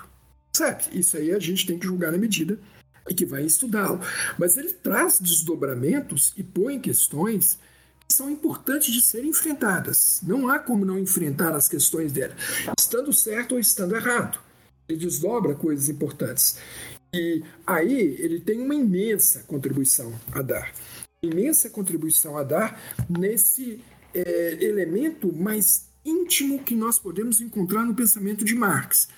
Certo, 0.54 0.96
isso 0.98 1.18
aí 1.18 1.32
a 1.32 1.40
gente 1.40 1.66
tem 1.68 1.78
que 1.78 1.86
julgar 1.86 2.12
na 2.12 2.18
medida 2.18 2.60
e 3.08 3.14
que 3.14 3.26
vai 3.26 3.44
estudá-lo. 3.44 4.02
Mas 4.40 4.58
ele 4.58 4.74
traz 4.74 5.20
desdobramentos 5.20 6.34
e 6.36 6.42
põe 6.42 6.80
questões 6.80 7.60
que 8.08 8.14
são 8.14 8.30
importantes 8.30 8.92
de 8.92 9.02
serem 9.02 9.30
enfrentadas. 9.30 10.20
Não 10.24 10.48
há 10.48 10.58
como 10.58 10.86
não 10.86 10.98
enfrentar 10.98 11.54
as 11.54 11.68
questões 11.68 12.12
dela, 12.12 12.36
estando 12.78 13.14
certo 13.14 13.54
ou 13.54 13.60
estando 13.60 13.96
errado 13.96 14.47
ele 14.88 14.99
desdobra 14.99 15.55
coisas 15.55 15.89
importantes. 15.89 16.57
E 17.14 17.43
aí 17.65 18.15
ele 18.19 18.39
tem 18.39 18.61
uma 18.61 18.76
imensa 18.76 19.43
contribuição 19.47 20.14
a 20.31 20.41
dar. 20.41 20.73
Imensa 21.23 21.69
contribuição 21.69 22.38
a 22.38 22.43
dar 22.43 22.80
nesse 23.09 23.81
é, 24.14 24.57
elemento 24.64 25.34
mais 25.34 25.88
íntimo 26.05 26.64
que 26.64 26.76
nós 26.76 26.97
podemos 26.97 27.41
encontrar 27.41 27.84
no 27.84 27.95
pensamento 27.95 28.45
de 28.45 28.55
Marx. 28.55 29.09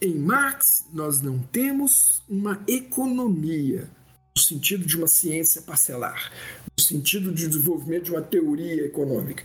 Em 0.00 0.14
Marx, 0.14 0.84
nós 0.92 1.20
não 1.20 1.38
temos 1.38 2.22
uma 2.28 2.62
economia, 2.66 3.88
no 4.36 4.42
sentido 4.42 4.84
de 4.84 4.96
uma 4.96 5.06
ciência 5.06 5.62
parcelar, 5.62 6.30
no 6.76 6.84
sentido 6.84 7.32
de 7.32 7.48
desenvolvimento 7.48 8.04
de 8.04 8.10
uma 8.10 8.22
teoria 8.22 8.84
econômica. 8.84 9.44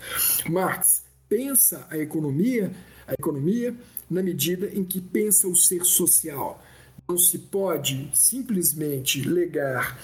Marx 0.49 1.03
pensa 1.29 1.87
a 1.89 1.97
economia, 1.97 2.71
a 3.07 3.13
economia 3.13 3.75
na 4.09 4.23
medida 4.23 4.67
em 4.73 4.83
que 4.83 4.99
pensa 4.99 5.47
o 5.47 5.55
ser 5.55 5.85
social. 5.85 6.63
Não 7.07 7.17
se 7.17 7.39
pode 7.39 8.09
simplesmente 8.13 9.21
legar 9.21 9.99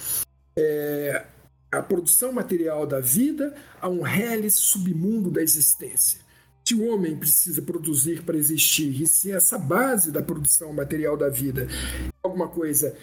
é, 0.55 1.25
a 1.71 1.81
produção 1.81 2.31
material 2.31 2.85
da 2.85 2.99
vida 2.99 3.55
a 3.81 3.89
um 3.89 4.01
reles 4.01 4.55
submundo 4.55 5.29
da 5.29 5.41
existência. 5.41 6.19
Se 6.63 6.73
o 6.73 6.87
homem 6.87 7.15
precisa 7.15 7.61
produzir 7.61 8.23
para 8.23 8.37
existir, 8.37 9.01
e 9.01 9.05
se 9.05 9.31
essa 9.31 9.57
base 9.57 10.11
da 10.11 10.21
produção 10.21 10.73
material 10.73 11.15
da 11.15 11.29
vida 11.29 11.67
é 11.69 12.09
alguma 12.23 12.47
coisa 12.47 12.95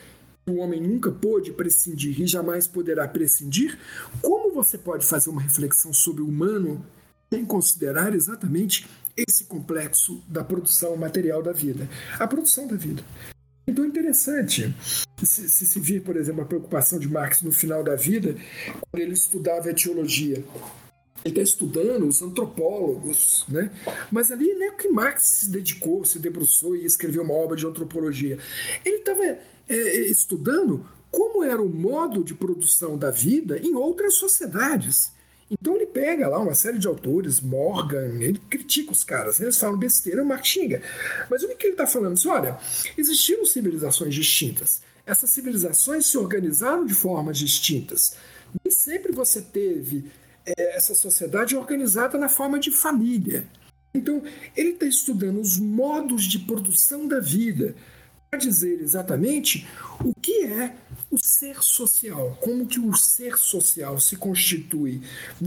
que 0.45 0.51
o 0.51 0.57
homem 0.57 0.81
nunca 0.81 1.13
pôde 1.13 1.53
prescindir 1.53 2.21
e 2.21 2.27
jamais 2.27 2.67
poderá 2.67 3.07
prescindir, 3.07 3.79
como 4.21 4.53
você 4.53 4.77
pode 4.77 5.07
fazer 5.07 5.31
uma 5.31 5.41
reflexão 5.41 5.93
sobre 5.93 6.23
o 6.23 6.29
humano 6.29 6.85
sem 7.33 7.45
considerar 7.47 8.15
exatamente 8.15 8.87
esse 9.17 9.45
complexo 9.45 10.23
da 10.29 10.43
produção 10.43 10.97
material 10.97 11.43
da 11.43 11.53
vida, 11.53 11.89
a 12.19 12.27
produção 12.27 12.67
da 12.67 12.77
vida. 12.77 13.03
Então 13.67 13.85
é 13.85 13.89
interessante 13.89 14.75
se, 15.23 15.49
se, 15.49 15.67
se 15.67 15.81
vir, 15.81 16.03
por 16.03 16.17
exemplo, 16.17 16.43
a 16.43 16.47
preocupação 16.47 16.99
de 16.99 17.09
Marx 17.09 17.43
no 17.43 17.53
final 17.53 17.85
da 17.85 17.95
vida, 17.95 18.35
quando 18.91 19.03
ele 19.03 19.15
estudava 19.15 19.71
etiologia. 19.71 20.45
Ele 21.25 21.35
está 21.35 21.43
estudando 21.43 22.09
os 22.09 22.21
antropólogos, 22.21 23.45
né? 23.49 23.71
mas 24.11 24.33
ali 24.33 24.53
não 24.55 24.67
é 24.67 24.71
que 24.73 24.89
Marx 24.89 25.23
se 25.23 25.51
dedicou, 25.51 26.05
se 26.05 26.19
debruçou 26.19 26.75
e 26.75 26.85
escreveu 26.85 27.23
uma 27.23 27.35
obra 27.35 27.57
de 27.57 27.65
antropologia. 27.65 28.39
Ele 28.85 28.97
estava 28.97 29.25
é, 29.25 29.39
é, 29.69 30.01
estudando 30.09 30.85
como 31.13 31.45
era 31.45 31.63
o 31.63 31.69
modo 31.69 32.25
de 32.25 32.35
produção 32.35 32.99
da 32.99 33.11
vida 33.11 33.59
em 33.59 33.75
outras 33.77 34.15
sociedades. 34.15 35.13
Então 35.53 35.77
ele 35.77 35.87
pega 35.87 36.29
lá 36.29 36.39
uma 36.39 36.55
série 36.55 36.79
de 36.79 36.87
autores, 36.87 37.39
Morgan, 37.39 38.19
ele 38.23 38.41
critica 38.49 38.91
os 38.91 39.05
caras, 39.05 39.39
eles 39.39 39.59
falam 39.59 39.79
besteira, 39.79 40.23
o 40.23 40.27
Marx 40.27 40.49
xinga. 40.49 40.81
Mas 41.31 41.43
o 41.43 41.49
que 41.49 41.67
ele 41.67 41.75
está 41.75 41.87
falando? 41.87 42.15
Assim, 42.15 42.29
olha, 42.29 42.59
existiram 42.97 43.45
civilizações 43.45 44.15
distintas. 44.15 44.81
Essas 45.05 45.29
civilizações 45.29 46.07
se 46.07 46.17
organizaram 46.17 46.87
de 46.87 46.95
formas 46.95 47.37
distintas. 47.37 48.17
Nem 48.65 48.73
sempre 48.73 49.13
você 49.13 49.43
teve 49.43 50.11
é, 50.47 50.77
essa 50.77 50.95
sociedade 50.95 51.55
organizada 51.55 52.17
na 52.17 52.31
forma 52.31 52.59
de 52.59 52.71
família. 52.71 53.47
Então, 53.95 54.23
ele 54.57 54.71
está 54.71 54.87
estudando 54.87 55.39
os 55.39 55.59
modos 55.59 56.25
de 56.25 56.39
produção 56.39 57.07
da 57.07 57.21
vida 57.21 57.75
dizer 58.37 58.81
exatamente 58.81 59.67
o 60.03 60.15
que 60.15 60.45
é 60.45 60.75
o 61.11 61.19
ser 61.19 61.63
social, 61.63 62.39
como 62.41 62.67
que 62.67 62.81
o 62.81 62.95
ser 62.95 63.37
social 63.37 64.01
se 64.01 64.17
constitui 64.17 65.03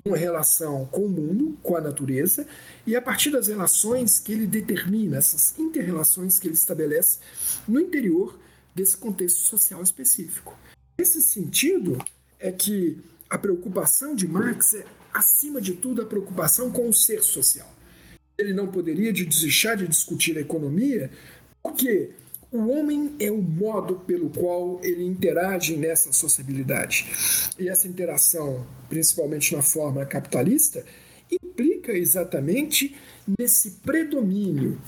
numa 0.06 0.16
relação 0.16 0.86
com 0.86 1.06
o 1.06 1.10
mundo, 1.10 1.58
com 1.64 1.76
a 1.76 1.82
natureza, 1.82 2.48
e 2.86 2.96
a 2.96 3.02
partir 3.02 3.32
das 3.32 3.48
relações 3.48 4.20
que 4.20 4.32
ele 4.32 4.46
determina, 4.46 5.18
essas 5.18 5.58
interrelações 5.58 6.38
que 6.38 6.48
ele 6.48 6.54
estabelece 6.54 7.20
no 7.68 7.80
interior 7.80 8.38
desse 8.76 8.96
contexto 8.96 9.40
social 9.40 9.82
específico. 9.82 10.56
Nesse 10.98 11.22
sentido 11.22 11.98
é 12.40 12.52
que 12.52 13.02
a 13.28 13.38
preocupação 13.38 14.16
de 14.16 14.28
Marx 14.28 14.76
é, 14.76 14.86
acima 15.12 15.60
de 15.60 15.74
tudo, 15.74 16.04
a 16.04 16.06
preocupação 16.06 16.70
com 16.72 16.88
o 16.88 16.94
ser 16.94 17.24
social. 17.24 17.74
Ele 18.38 18.54
não 18.54 18.68
poderia 18.68 19.12
deixar 19.12 19.76
de 19.76 19.88
discutir 19.88 20.38
a 20.38 20.42
economia, 20.42 21.10
porque 21.64 22.12
o 22.52 22.70
homem 22.70 23.16
é 23.20 23.32
o 23.32 23.42
modo 23.42 23.96
pelo 23.96 24.30
qual 24.30 24.80
ele 24.84 25.04
interage 25.04 25.76
nessa 25.76 26.14
sociabilidade. 26.14 27.06
E 27.60 27.70
essa 27.70 27.88
interação, 27.88 28.66
principalmente 28.88 29.56
na 29.56 29.62
forma 29.62 30.06
capitalista, 30.06 30.86
implica 31.32 31.92
exatamente 31.92 32.96
nesse 33.40 33.72
predomínio 33.84 34.80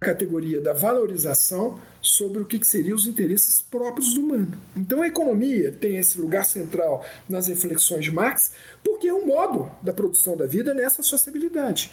da 0.00 0.06
categoria 0.06 0.60
da 0.60 0.72
valorização 0.72 1.80
sobre 2.08 2.40
o 2.40 2.46
que 2.46 2.64
seriam 2.64 2.96
os 2.96 3.06
interesses 3.06 3.60
próprios 3.60 4.14
do 4.14 4.22
humano. 4.22 4.58
Então 4.74 5.02
a 5.02 5.06
economia 5.06 5.70
tem 5.70 5.98
esse 5.98 6.18
lugar 6.18 6.44
central 6.44 7.04
nas 7.28 7.48
reflexões 7.48 8.04
de 8.04 8.10
Marx, 8.10 8.52
porque 8.82 9.08
é 9.08 9.14
um 9.14 9.26
modo 9.26 9.70
da 9.82 9.92
produção 9.92 10.36
da 10.36 10.46
vida 10.46 10.72
nessa 10.72 11.02
sociabilidade. 11.02 11.92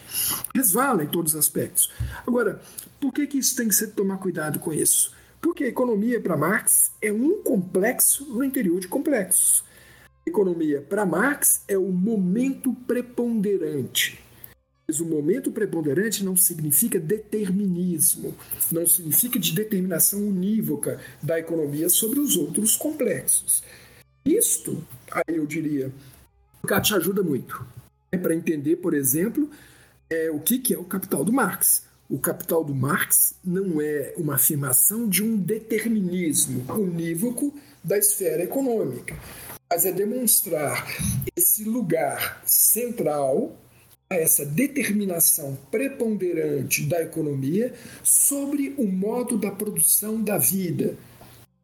Resvala 0.56 1.04
em 1.04 1.08
todos 1.08 1.34
os 1.34 1.40
aspectos. 1.40 1.92
Agora, 2.26 2.62
por 3.00 3.14
que, 3.14 3.28
que 3.28 3.38
isso 3.38 3.56
tem 3.58 3.68
que 3.68 3.76
ser 3.76 3.88
tomar 3.88 4.18
cuidado 4.18 4.58
com 4.58 4.72
isso? 4.72 5.14
Porque 5.42 5.66
a 5.66 5.68
economia, 5.68 6.20
para 6.22 6.38
Marx, 6.38 6.92
é 7.02 7.12
um 7.12 7.44
complexo 7.44 8.26
no 8.26 8.44
interior 8.44 8.80
de 8.80 8.88
complexos. 8.88 9.64
Economia, 10.26 10.82
para 10.82 11.06
Marx, 11.06 11.62
é 11.68 11.78
o 11.78 11.92
momento 11.92 12.74
preponderante. 12.88 14.25
Mas 14.88 15.00
o 15.00 15.06
momento 15.06 15.52
preponderante 15.52 16.24
não 16.24 16.36
significa 16.36 17.00
determinismo, 17.00 18.36
não 18.72 18.86
significa 18.86 19.40
de 19.40 19.54
determinação 19.54 20.20
unívoca 20.20 21.00
da 21.22 21.40
economia 21.40 21.90
sobre 21.90 22.20
os 22.20 22.36
outros 22.36 22.76
complexos. 22.76 23.64
Isto, 24.24 24.84
aí 25.12 25.36
eu 25.36 25.46
diria, 25.46 25.92
te 26.82 26.96
ajuda 26.96 27.24
muito 27.24 27.66
é 28.16 28.18
para 28.18 28.34
entender, 28.34 28.78
por 28.78 28.94
exemplo, 28.94 29.50
é, 30.10 30.32
o 30.32 30.40
que, 30.40 30.58
que 30.60 30.74
é 30.74 30.78
o 30.78 30.84
capital 30.84 31.24
do 31.24 31.32
Marx. 31.32 31.84
O 32.10 32.20
capital 32.20 32.64
do 32.64 32.74
Marx 32.74 33.36
não 33.44 33.82
é 33.82 34.14
uma 34.18 34.36
afirmação 34.36 35.08
de 35.08 35.24
um 35.24 35.36
determinismo 35.38 36.64
unívoco 36.74 37.54
da 37.84 37.98
esfera 37.98 38.44
econômica, 38.44 39.16
mas 39.70 39.86
é 39.86 39.92
demonstrar 39.92 40.88
esse 41.36 41.64
lugar 41.64 42.42
central 42.46 43.58
essa 44.10 44.46
determinação 44.46 45.58
preponderante 45.72 46.84
da 46.84 47.02
economia 47.02 47.74
sobre 48.04 48.74
o 48.78 48.86
modo 48.86 49.38
da 49.38 49.52
produção 49.52 50.22
da 50.22 50.38
vida. 50.38 50.96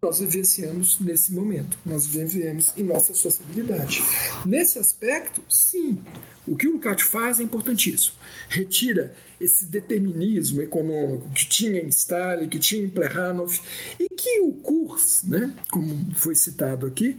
Nós 0.03 0.19
vivenciamos 0.19 0.99
nesse 0.99 1.31
momento, 1.31 1.77
nós 1.85 2.07
vivemos 2.07 2.73
em 2.75 2.81
nossa 2.81 3.13
sociabilidade. 3.13 4.01
Nesse 4.43 4.79
aspecto, 4.79 5.43
sim, 5.47 5.99
o 6.47 6.55
que 6.55 6.67
o 6.67 6.71
Lukács 6.71 7.05
faz 7.05 7.39
é 7.39 7.43
importantíssimo. 7.43 8.15
Retira 8.49 9.13
esse 9.39 9.65
determinismo 9.65 10.59
econômico 10.59 11.29
que 11.29 11.45
tinha 11.47 11.79
em 11.79 11.89
Stalin, 11.89 12.49
que 12.49 12.57
tinha 12.57 12.83
em 12.83 12.89
Plekhanov, 12.89 13.59
e 13.99 14.09
que 14.09 14.41
o 14.41 14.53
Kurs, 14.53 15.21
né, 15.23 15.53
como 15.69 16.11
foi 16.15 16.33
citado 16.33 16.87
aqui, 16.87 17.15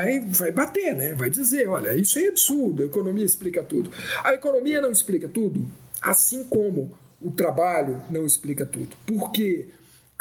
vai, 0.00 0.20
vai 0.20 0.52
bater, 0.52 0.94
né? 0.94 1.14
vai 1.14 1.30
dizer, 1.30 1.68
olha, 1.68 1.94
isso 1.94 2.18
é 2.18 2.28
absurdo, 2.28 2.82
a 2.82 2.86
economia 2.86 3.24
explica 3.24 3.62
tudo. 3.62 3.90
A 4.24 4.34
economia 4.34 4.80
não 4.80 4.90
explica 4.90 5.28
tudo, 5.28 5.66
assim 6.00 6.44
como 6.44 6.92
o 7.20 7.30
trabalho 7.30 8.02
não 8.10 8.24
explica 8.24 8.64
tudo. 8.64 8.96
Porque 9.06 9.68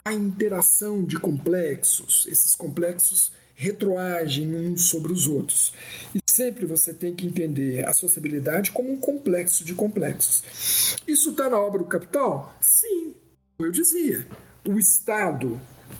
a 0.03 0.13
interação 0.13 1.03
de 1.03 1.17
complexos, 1.17 2.27
esses 2.29 2.55
complexos 2.55 3.31
retroagem 3.59 4.55
uns 4.55 4.83
sobre 4.83 5.11
os 5.11 5.27
outros. 5.27 5.73
E 6.15 6.19
sempre 6.25 6.65
você 6.65 6.93
tem 6.93 7.13
que 7.13 7.27
entender 7.27 7.85
a 7.85 7.91
sociabilidade 7.91 8.71
como 8.71 8.89
um 8.89 8.97
complexo 8.97 9.65
de 9.65 9.73
complexos. 9.73 10.95
Isso 11.05 11.31
está 11.31 11.49
na 11.49 11.59
obra 11.59 11.79
do 11.79 11.85
Capital? 11.85 12.55
Sim, 12.61 13.13
eu 13.59 13.69
dizia. 13.69 14.25
O 14.65 14.79
Estado, 14.79 15.59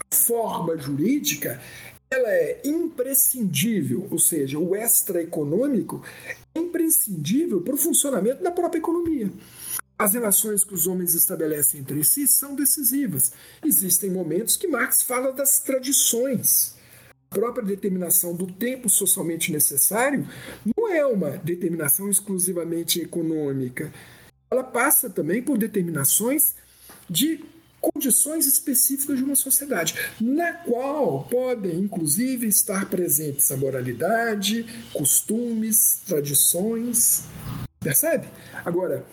a 0.10 0.15
forma 0.15 0.77
jurídica, 0.77 1.60
ela 2.11 2.30
é 2.30 2.61
imprescindível, 2.65 4.07
ou 4.10 4.18
seja, 4.18 4.57
o 4.57 4.76
extraeconômico 4.76 6.03
é 6.26 6.60
imprescindível 6.60 7.61
para 7.61 7.76
o 7.76 7.77
funcionamento 7.77 8.41
da 8.41 8.52
própria 8.52 8.80
economia. 8.80 9.31
As 9.98 10.14
relações 10.14 10.64
que 10.64 10.73
os 10.73 10.88
homens 10.88 11.14
estabelecem 11.14 11.81
entre 11.81 12.03
si 12.03 12.27
são 12.27 12.56
decisivas. 12.56 13.34
Existem 13.64 14.10
momentos 14.10 14.57
que 14.57 14.68
Marx 14.68 15.03
fala 15.03 15.31
das 15.31 15.60
tradições. 15.60 16.76
A 17.30 17.36
própria 17.36 17.65
determinação 17.65 18.34
do 18.34 18.48
tempo 18.48 18.90
socialmente 18.90 19.52
necessário 19.52 20.27
não 20.65 20.91
é 20.91 21.06
uma 21.06 21.31
determinação 21.31 22.10
exclusivamente 22.10 22.99
econômica. 23.02 23.94
Ela 24.49 24.64
passa 24.64 25.11
também 25.11 25.44
por 25.44 25.60
determinações 25.60 26.56
de 27.07 27.44
condições 27.80 28.45
específicas 28.45 29.18
de 29.18 29.23
uma 29.23 29.35
sociedade, 29.35 29.95
na 30.19 30.53
qual 30.53 31.23
podem, 31.30 31.80
inclusive, 31.80 32.47
estar 32.47 32.89
presentes 32.89 33.51
a 33.51 33.57
moralidade, 33.57 34.65
costumes, 34.93 36.01
tradições. 36.06 37.26
Percebe? 37.80 38.27
Agora, 38.65 39.06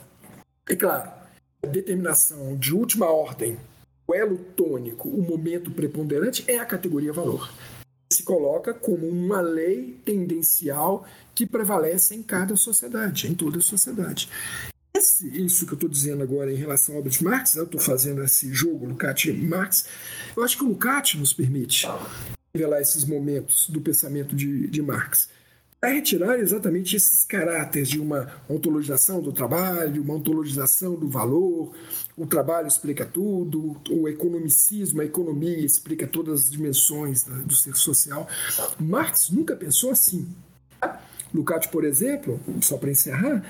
é 0.68 0.74
claro, 0.74 1.10
a 1.62 1.66
determinação 1.66 2.56
de 2.56 2.74
última 2.74 3.06
ordem, 3.06 3.56
o 4.06 4.14
elo 4.14 4.38
tônico, 4.38 5.09
o 5.09 5.22
momento 5.22 5.70
preponderante, 5.70 6.44
é 6.48 6.59
a 6.59 6.66
categoria 6.66 7.12
valor. 7.12 7.52
Se 8.12 8.22
coloca 8.22 8.72
como 8.72 9.09
uma 9.09 9.40
lei 9.40 10.01
tendencial 10.05 11.06
que 11.34 11.44
prevalece 11.44 12.14
em 12.14 12.22
cada 12.22 12.56
sociedade, 12.56 13.26
em 13.26 13.34
toda 13.34 13.59
a 13.59 13.62
sociedade. 13.62 14.28
Isso 14.98 15.66
que 15.66 15.73
eu 15.73 15.77
estou 15.77 15.89
dizendo 15.89 16.23
agora 16.23 16.52
em 16.52 16.56
relação 16.56 16.94
ao 16.94 16.98
Albert 17.01 17.23
Marx, 17.23 17.56
eu 17.56 17.64
estou 17.64 17.81
fazendo 17.81 18.23
esse 18.23 18.52
jogo 18.52 18.86
Lukács 18.86 19.35
Marx, 19.36 19.86
eu 20.36 20.43
acho 20.43 20.56
que 20.56 20.64
o 20.64 20.68
Lukács 20.68 21.14
nos 21.14 21.32
permite 21.32 21.86
revelar 22.55 22.81
esses 22.81 23.05
momentos 23.05 23.68
do 23.68 23.81
pensamento 23.81 24.35
de, 24.35 24.66
de 24.68 24.82
Marx 24.82 25.28
a 25.81 25.89
retirar 25.89 26.39
exatamente 26.39 26.97
esses 26.97 27.24
caráteres 27.24 27.89
de 27.89 28.01
uma 28.01 28.32
ontologização 28.48 29.20
do 29.20 29.32
trabalho, 29.32 30.02
uma 30.02 30.14
ontologização 30.14 30.94
do 30.94 31.09
valor, 31.09 31.74
o 32.16 32.27
trabalho 32.27 32.66
explica 32.66 33.05
tudo, 33.05 33.77
o 33.90 34.09
economicismo, 34.09 35.02
a 35.02 35.05
economia 35.05 35.59
explica 35.59 36.06
todas 36.06 36.40
as 36.40 36.51
dimensões 36.51 37.24
do 37.24 37.55
ser 37.55 37.77
social. 37.77 38.27
Marx 38.81 39.31
nunca 39.31 39.55
pensou 39.55 39.90
assim. 39.90 40.27
Lukács, 41.35 41.68
por 41.68 41.85
exemplo, 41.85 42.40
só 42.62 42.78
para 42.78 42.90
encerrar, 42.90 43.44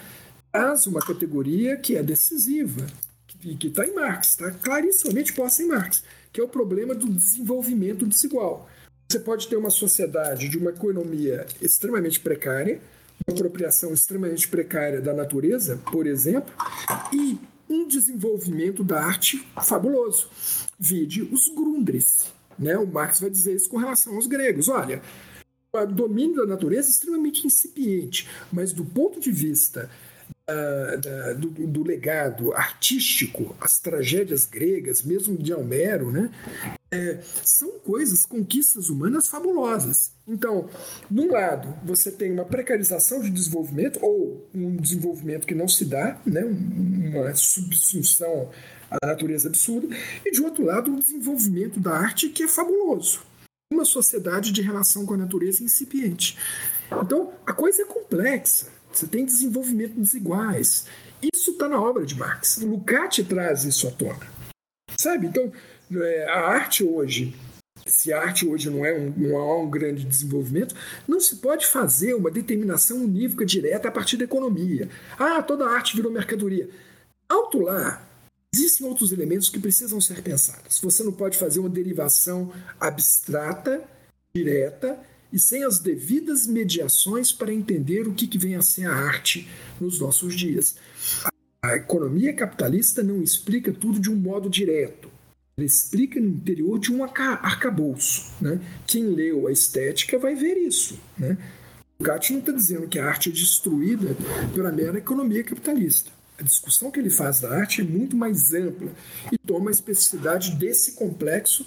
traz 0.57 0.87
uma 0.87 1.01
categoria 1.01 1.77
que 1.77 1.97
é 1.97 2.03
decisiva, 2.03 2.87
que 3.27 3.67
está 3.67 3.87
em 3.87 3.95
Marx, 3.95 4.29
está 4.29 4.51
clarissimamente 4.51 5.35
posta 5.35 5.63
em 5.63 5.67
Marx, 5.67 6.03
que 6.33 6.41
é 6.41 6.45
o 6.45 6.49
problema 6.49 6.95
do 6.95 7.07
desenvolvimento 7.13 8.07
desigual. 8.07 8.67
Você 9.07 9.21
pode 9.21 9.49
ter 9.49 9.57
uma 9.57 9.69
sociedade 9.69 10.49
de 10.49 10.57
uma 10.57 10.71
economia 10.71 11.47
extremamente 11.61 12.19
precária, 12.21 12.81
uma 13.27 13.37
apropriação 13.37 13.93
extremamente 13.93 14.49
precária 14.49 14.99
da 14.99 15.13
natureza, 15.13 15.79
por 15.93 16.07
exemplo, 16.07 16.55
e 17.13 17.39
um 17.69 17.87
desenvolvimento 17.87 18.83
da 18.83 19.05
arte 19.05 19.47
fabuloso. 19.63 20.31
Vide 20.79 21.21
os 21.21 21.49
Grundris. 21.49 22.33
Né? 22.59 22.79
O 22.79 22.87
Marx 22.87 23.21
vai 23.21 23.29
dizer 23.29 23.55
isso 23.55 23.69
com 23.69 23.77
relação 23.77 24.15
aos 24.15 24.27
gregos. 24.27 24.69
Olha, 24.69 25.03
o 25.75 25.87
domínio 25.87 26.37
da 26.37 26.47
natureza 26.47 26.89
é 26.89 26.91
extremamente 26.91 27.47
incipiente, 27.47 28.27
mas 28.51 28.73
do 28.73 28.85
ponto 28.85 29.21
de 29.21 29.31
vista 29.31 29.91
da, 30.49 31.33
do, 31.33 31.49
do, 31.49 31.83
legado 31.83 32.53
artístico, 32.53 33.57
as 33.61 33.81
tragédias 33.81 34.45
gregas, 34.45 35.03
mesmo 35.03 35.37
de 35.37 35.53
Homero, 35.53 36.13
né, 36.13 36.31
é, 36.91 37.19
são 37.43 37.81
coisas, 37.81 38.25
conquistas 38.25 38.89
humanas 38.89 39.27
fabulosas. 39.27 40.13
Então, 40.27 40.71
num 41.11 41.33
lado, 41.33 41.75
você 41.85 42.13
tem 42.13 42.31
uma 42.31 42.45
precarização 42.45 43.21
de 43.21 43.31
desenvolvimento, 43.31 43.99
ou 44.01 44.49
um 44.55 44.77
desenvolvimento 44.77 45.49
que 45.49 45.55
não 45.55 45.67
se 45.67 45.85
dá, 45.85 46.21
né, 46.25 46.45
uma 46.45 47.35
subsunção 47.35 48.51
à 48.89 49.05
natureza 49.05 49.49
absurda, 49.49 49.89
e 50.25 50.31
de 50.31 50.41
outro 50.43 50.65
lado, 50.65 50.93
um 50.93 51.01
desenvolvimento 51.01 51.81
da 51.81 51.91
arte 51.91 52.29
que 52.29 52.45
é 52.45 52.49
fabuloso. 52.49 53.21
Uma 53.73 53.85
sociedade 53.85 54.53
de 54.53 54.63
relação 54.63 55.05
com 55.05 55.15
a 55.15 55.17
natureza 55.17 55.65
incipiente. 55.65 56.39
Então, 57.03 57.33
a 57.45 57.53
coisa 57.53 57.83
é 57.83 57.85
complexa. 57.85 58.76
Você 58.97 59.07
tem 59.07 59.27
desenvolvimento 59.27 60.01
desiguais. 60.01 60.87
Isso 61.23 61.51
está 61.51 61.69
na 61.69 61.79
obra 61.79 62.07
de 62.07 62.15
Marx. 62.15 62.57
Lukács 62.59 63.27
traz 63.29 63.65
isso 63.65 63.87
à 63.87 63.91
tona. 63.91 64.27
Sabe? 64.97 65.27
Então, 65.27 65.53
é, 65.93 66.27
a 66.31 66.47
arte 66.49 66.83
hoje, 66.83 67.37
se 67.87 68.11
a 68.11 68.23
arte 68.23 68.49
hoje 68.49 68.71
não, 68.71 68.87
é 68.87 68.99
um, 68.99 69.13
não 69.15 69.37
há 69.37 69.61
um 69.61 69.69
grande 69.69 70.03
desenvolvimento, 70.03 70.75
não 71.07 71.21
se 71.21 71.37
pode 71.37 71.67
fazer 71.67 72.15
uma 72.15 72.31
determinação 72.31 73.05
unívoca 73.05 73.45
direta 73.45 73.89
a 73.89 73.93
partir 73.93 74.17
da 74.17 74.25
economia. 74.25 74.89
Ah, 75.19 75.43
toda 75.43 75.67
a 75.67 75.75
arte 75.75 75.95
virou 75.95 76.11
mercadoria. 76.11 76.71
Alto 77.29 77.61
lá, 77.61 78.03
existem 78.55 78.87
outros 78.87 79.13
elementos 79.13 79.51
que 79.51 79.59
precisam 79.59 80.01
ser 80.01 80.23
pensados. 80.23 80.81
Você 80.81 81.05
não 81.05 81.13
pode 81.13 81.37
fazer 81.37 81.61
uma 81.61 81.69
derivação 81.69 82.51
abstrata, 82.81 83.85
direta, 84.35 84.99
e 85.33 85.39
sem 85.39 85.65
as 85.65 85.79
devidas 85.79 86.47
mediações 86.47 87.33
para 87.33 87.53
entender 87.53 88.07
o 88.07 88.15
que, 88.15 88.27
que 88.27 88.39
vem 88.39 88.55
a 88.55 88.63
ser 88.63 88.87
a 88.87 88.95
arte 88.95 89.49
nos 89.81 90.01
nossos 90.01 90.35
dias. 90.35 90.77
A 91.63 91.77
economia 91.77 92.33
capitalista 92.33 93.03
não 93.03 93.23
explica 93.23 93.73
tudo 93.73 93.99
de 93.99 94.11
um 94.11 94.17
modo 94.17 94.49
direto. 94.49 95.11
Ela 95.57 95.67
explica 95.67 96.21
no 96.21 96.29
interior 96.29 96.79
de 96.79 96.93
um 96.93 97.03
arcabouço. 97.03 98.33
Né? 98.41 98.61
Quem 98.87 99.07
leu 99.07 99.47
a 99.47 99.53
estética 99.53 100.19
vai 100.19 100.35
ver 100.35 100.57
isso. 100.57 100.99
Né? 101.19 101.37
O 101.99 102.05
Gatti 102.05 102.33
não 102.33 102.41
está 102.41 102.53
dizendo 102.53 102.87
que 102.87 102.99
a 102.99 103.07
arte 103.07 103.31
é 103.31 103.33
destruída 103.33 104.15
pela 104.55 104.71
mera 104.71 104.99
economia 104.99 105.43
capitalista. 105.43 106.11
A 106.39 106.43
discussão 106.43 106.91
que 106.91 107.01
ele 107.01 107.09
faz 107.09 107.41
da 107.41 107.51
arte 107.51 107.81
é 107.81 107.85
muito 107.85 108.15
mais 108.17 108.53
ampla 108.53 108.93
e 109.33 109.39
toma 109.39 109.71
a 109.71 109.73
especificidade 109.73 110.55
desse 110.57 110.93
complexo 110.93 111.67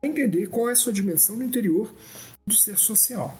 para 0.00 0.08
entender 0.08 0.46
qual 0.46 0.68
é 0.68 0.72
a 0.72 0.76
sua 0.76 0.92
dimensão 0.92 1.36
no 1.36 1.42
interior 1.42 1.92
do 2.46 2.54
ser 2.54 2.78
social. 2.78 3.38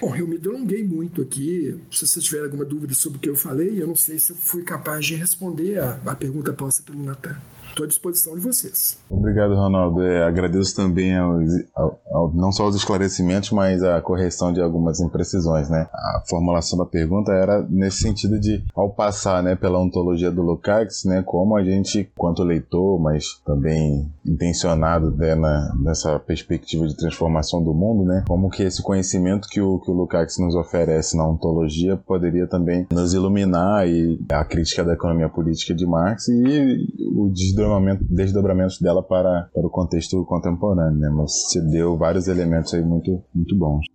Bom, 0.00 0.14
eu 0.14 0.26
me 0.26 0.38
delonguei 0.38 0.84
muito 0.84 1.20
aqui. 1.20 1.78
Se 1.90 2.06
você 2.06 2.20
tiver 2.20 2.44
alguma 2.44 2.64
dúvida 2.64 2.94
sobre 2.94 3.18
o 3.18 3.20
que 3.20 3.28
eu 3.28 3.36
falei, 3.36 3.82
eu 3.82 3.86
não 3.86 3.96
sei 3.96 4.18
se 4.18 4.32
eu 4.32 4.36
fui 4.36 4.62
capaz 4.62 5.04
de 5.04 5.14
responder 5.14 5.78
a, 5.78 6.00
a 6.06 6.14
pergunta 6.14 6.52
posta 6.52 6.82
pelo 6.82 7.02
Natan. 7.02 7.36
Estou 7.70 7.84
à 7.84 7.88
disposição 7.88 8.34
de 8.34 8.40
vocês. 8.40 8.98
Obrigado, 9.08 9.54
Ronaldo. 9.54 10.02
É, 10.02 10.24
agradeço 10.24 10.76
também 10.76 11.16
aos, 11.16 12.34
não 12.34 12.52
só 12.52 12.68
os 12.68 12.76
esclarecimentos, 12.76 13.50
mas 13.50 13.82
a 13.82 14.00
correção 14.00 14.52
de 14.52 14.60
algumas 14.60 15.00
imprecisões, 15.00 15.70
né? 15.70 15.88
A 15.92 16.22
formulação 16.28 16.78
da 16.78 16.84
pergunta 16.84 17.32
era 17.32 17.66
nesse 17.68 17.98
sentido 17.98 18.38
de, 18.38 18.64
ao 18.74 18.90
passar, 18.90 19.42
né, 19.42 19.54
pela 19.54 19.78
ontologia 19.78 20.30
do 20.30 20.42
Lukács, 20.42 21.04
né, 21.04 21.22
como 21.24 21.56
a 21.56 21.64
gente, 21.64 22.10
quanto 22.16 22.42
leitor, 22.42 23.00
mas 23.00 23.40
também 23.44 24.10
intencionado 24.26 25.10
né, 25.12 25.34
na, 25.34 25.74
nessa 25.80 26.18
perspectiva 26.18 26.86
de 26.86 26.96
transformação 26.96 27.62
do 27.62 27.72
mundo, 27.72 28.04
né, 28.04 28.24
como 28.26 28.50
que 28.50 28.62
esse 28.62 28.82
conhecimento 28.82 29.48
que 29.48 29.60
o, 29.60 29.78
que 29.78 29.90
o 29.90 29.94
Lukács 29.94 30.38
nos 30.38 30.54
oferece 30.54 31.16
na 31.16 31.26
ontologia 31.26 31.96
poderia 31.96 32.46
também 32.46 32.86
nos 32.90 33.14
iluminar 33.14 33.88
e 33.88 34.18
a 34.30 34.44
crítica 34.44 34.84
da 34.84 34.94
economia 34.94 35.28
política 35.28 35.74
de 35.74 35.86
Marx 35.86 36.28
e 36.28 36.86
o 37.14 37.28
desdobramento, 37.28 37.59
desdobramento 38.08 38.82
dela 38.82 39.02
para, 39.02 39.48
para 39.54 39.66
o 39.66 39.70
contexto 39.70 40.24
contemporâneo, 40.24 40.98
né, 40.98 41.08
mas 41.08 41.50
se 41.50 41.60
deu 41.60 41.96
vários 41.96 42.28
elementos 42.28 42.72
aí 42.74 42.82
muito, 42.82 43.22
muito 43.34 43.56
bons. 43.56 43.86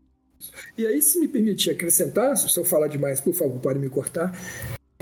E 0.78 0.86
aí, 0.86 1.02
se 1.02 1.20
me 1.20 1.28
permitir 1.28 1.72
acrescentar, 1.72 2.36
se 2.38 2.58
eu 2.58 2.66
falar 2.66 2.88
demais, 2.88 3.22
por 3.22 3.34
favor, 3.34 3.60
pode 3.60 3.80
me 3.80 3.90
cortar. 3.90 4.38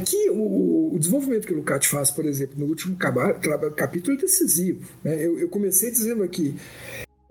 Que 0.06 0.30
o, 0.30 0.94
o 0.94 1.00
desenvolvimento 1.00 1.48
que 1.48 1.54
o 1.54 1.58
Lukács 1.58 1.90
faz, 1.90 2.12
por 2.12 2.26
exemplo, 2.26 2.60
no 2.60 2.66
último 2.66 2.98
capítulo 2.98 4.18
é 4.18 4.20
decisivo. 4.20 4.90
Né? 5.04 5.16
Eu, 5.26 5.40
eu 5.40 5.50
comecei 5.50 5.92
dizendo 5.92 6.24
aqui 6.24 6.56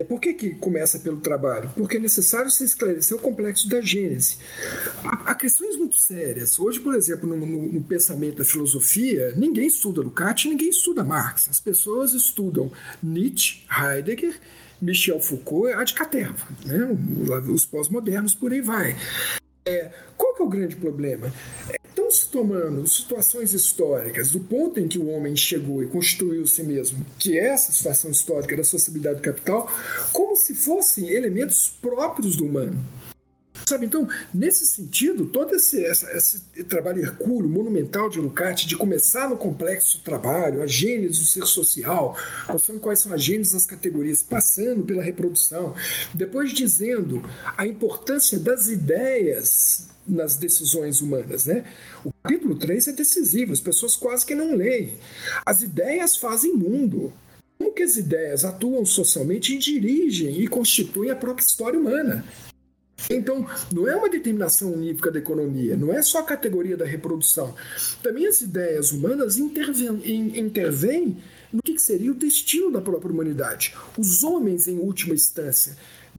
por 0.03 0.19
que, 0.19 0.33
que 0.33 0.49
começa 0.51 0.99
pelo 0.99 1.17
trabalho? 1.17 1.71
Porque 1.75 1.97
é 1.97 1.99
necessário 1.99 2.49
se 2.49 2.63
esclarecer 2.63 3.17
o 3.17 3.19
complexo 3.19 3.67
da 3.69 3.81
Gênese. 3.81 4.37
Há 5.03 5.35
questões 5.35 5.77
muito 5.77 5.95
sérias. 5.95 6.59
Hoje, 6.59 6.79
por 6.79 6.95
exemplo, 6.95 7.27
no, 7.27 7.45
no, 7.45 7.73
no 7.73 7.81
pensamento 7.81 8.37
da 8.37 8.45
filosofia, 8.45 9.33
ninguém 9.35 9.67
estuda 9.67 10.01
Lukács, 10.01 10.45
ninguém 10.45 10.69
estuda 10.69 11.03
Marx. 11.03 11.47
As 11.49 11.59
pessoas 11.59 12.13
estudam 12.13 12.71
Nietzsche, 13.01 13.63
Heidegger 13.69 14.39
Michel 14.83 15.19
Foucault 15.21 15.71
é 15.71 15.75
a 15.75 15.83
de 15.83 15.93
caterva, 15.93 16.45
né? 16.65 16.85
os 17.47 17.65
pós-modernos 17.65 18.35
por 18.35 18.51
aí 18.51 18.59
vai. 18.59 18.97
É, 19.65 19.89
qual 20.17 20.35
que 20.35 20.41
é 20.41 20.45
o 20.45 20.49
grande 20.49 20.75
problema? 20.75 21.31
Estão 21.69 21.82
se 22.13 22.27
tomando 22.27 22.87
situações 22.87 23.53
históricas 23.53 24.31
do 24.31 24.39
ponto 24.39 24.79
em 24.79 24.87
que 24.87 24.99
o 24.99 25.09
homem 25.09 25.35
chegou 25.35 25.83
e 25.83 25.87
constituiu 25.87 26.45
si 26.45 26.63
mesmo, 26.63 27.05
que 27.17 27.37
é 27.37 27.47
essa 27.47 27.71
situação 27.71 28.11
histórica 28.11 28.55
da 28.55 28.63
sociabilidade 28.63 29.17
do 29.17 29.21
capital, 29.21 29.69
como 30.11 30.35
se 30.35 30.55
fossem 30.55 31.09
elementos 31.09 31.73
próprios 31.81 32.35
do 32.35 32.45
humano. 32.45 32.79
Sabe, 33.73 33.87
então, 33.87 34.07
nesse 34.31 34.67
sentido, 34.67 35.25
todo 35.25 35.55
esse, 35.55 35.81
esse 35.81 36.41
trabalho 36.65 37.01
hercúleo, 37.01 37.49
monumental 37.49 38.07
de 38.07 38.19
Lukács, 38.19 38.65
de 38.65 38.77
começar 38.77 39.27
no 39.27 39.35
complexo 39.35 39.99
trabalho, 40.03 40.61
a 40.61 40.67
gênese 40.67 41.19
do 41.19 41.25
ser 41.25 41.47
social, 41.47 42.15
mostrando 42.47 42.79
quais 42.79 42.99
são 42.99 43.11
as 43.11 43.23
gêneses 43.23 43.53
das 43.53 43.65
categorias, 43.65 44.21
passando 44.21 44.83
pela 44.83 45.01
reprodução, 45.01 45.73
depois 46.13 46.51
dizendo 46.51 47.27
a 47.57 47.65
importância 47.65 48.37
das 48.37 48.67
ideias 48.67 49.87
nas 50.07 50.37
decisões 50.37 51.01
humanas, 51.01 51.47
né? 51.47 51.65
O 52.05 52.13
capítulo 52.21 52.55
3 52.55 52.89
é 52.89 52.91
decisivo, 52.91 53.53
as 53.53 53.59
pessoas 53.59 53.95
quase 53.95 54.23
que 54.23 54.35
não 54.35 54.55
leem. 54.55 54.99
As 55.43 55.63
ideias 55.63 56.15
fazem 56.15 56.53
mundo. 56.53 57.11
Como 57.57 57.73
que 57.73 57.81
as 57.81 57.97
ideias 57.97 58.45
atuam 58.45 58.85
socialmente 58.85 59.55
e 59.55 59.57
dirigem 59.57 60.39
e 60.41 60.47
constituem 60.47 61.09
a 61.09 61.15
própria 61.15 61.43
história 61.43 61.79
humana? 61.79 62.23
Então, 63.09 63.45
não 63.71 63.87
é 63.87 63.95
uma 63.95 64.09
determinação 64.09 64.71
unívoca 64.73 65.11
da 65.11 65.19
economia, 65.19 65.75
não 65.75 65.91
é 65.91 66.01
só 66.01 66.19
a 66.19 66.23
categoria 66.23 66.77
da 66.77 66.85
reprodução. 66.85 67.53
Também 68.01 68.27
as 68.27 68.41
ideias 68.41 68.91
humanas 68.91 69.37
intervêm, 69.37 70.39
intervêm 70.39 71.17
no 71.51 71.61
que 71.61 71.77
seria 71.79 72.11
o 72.11 72.15
destino 72.15 72.71
da 72.71 72.81
própria 72.81 73.11
humanidade. 73.11 73.75
Os 73.97 74.23
homens, 74.23 74.67
em 74.67 74.77
última 74.77 75.13
instância, 75.13 75.77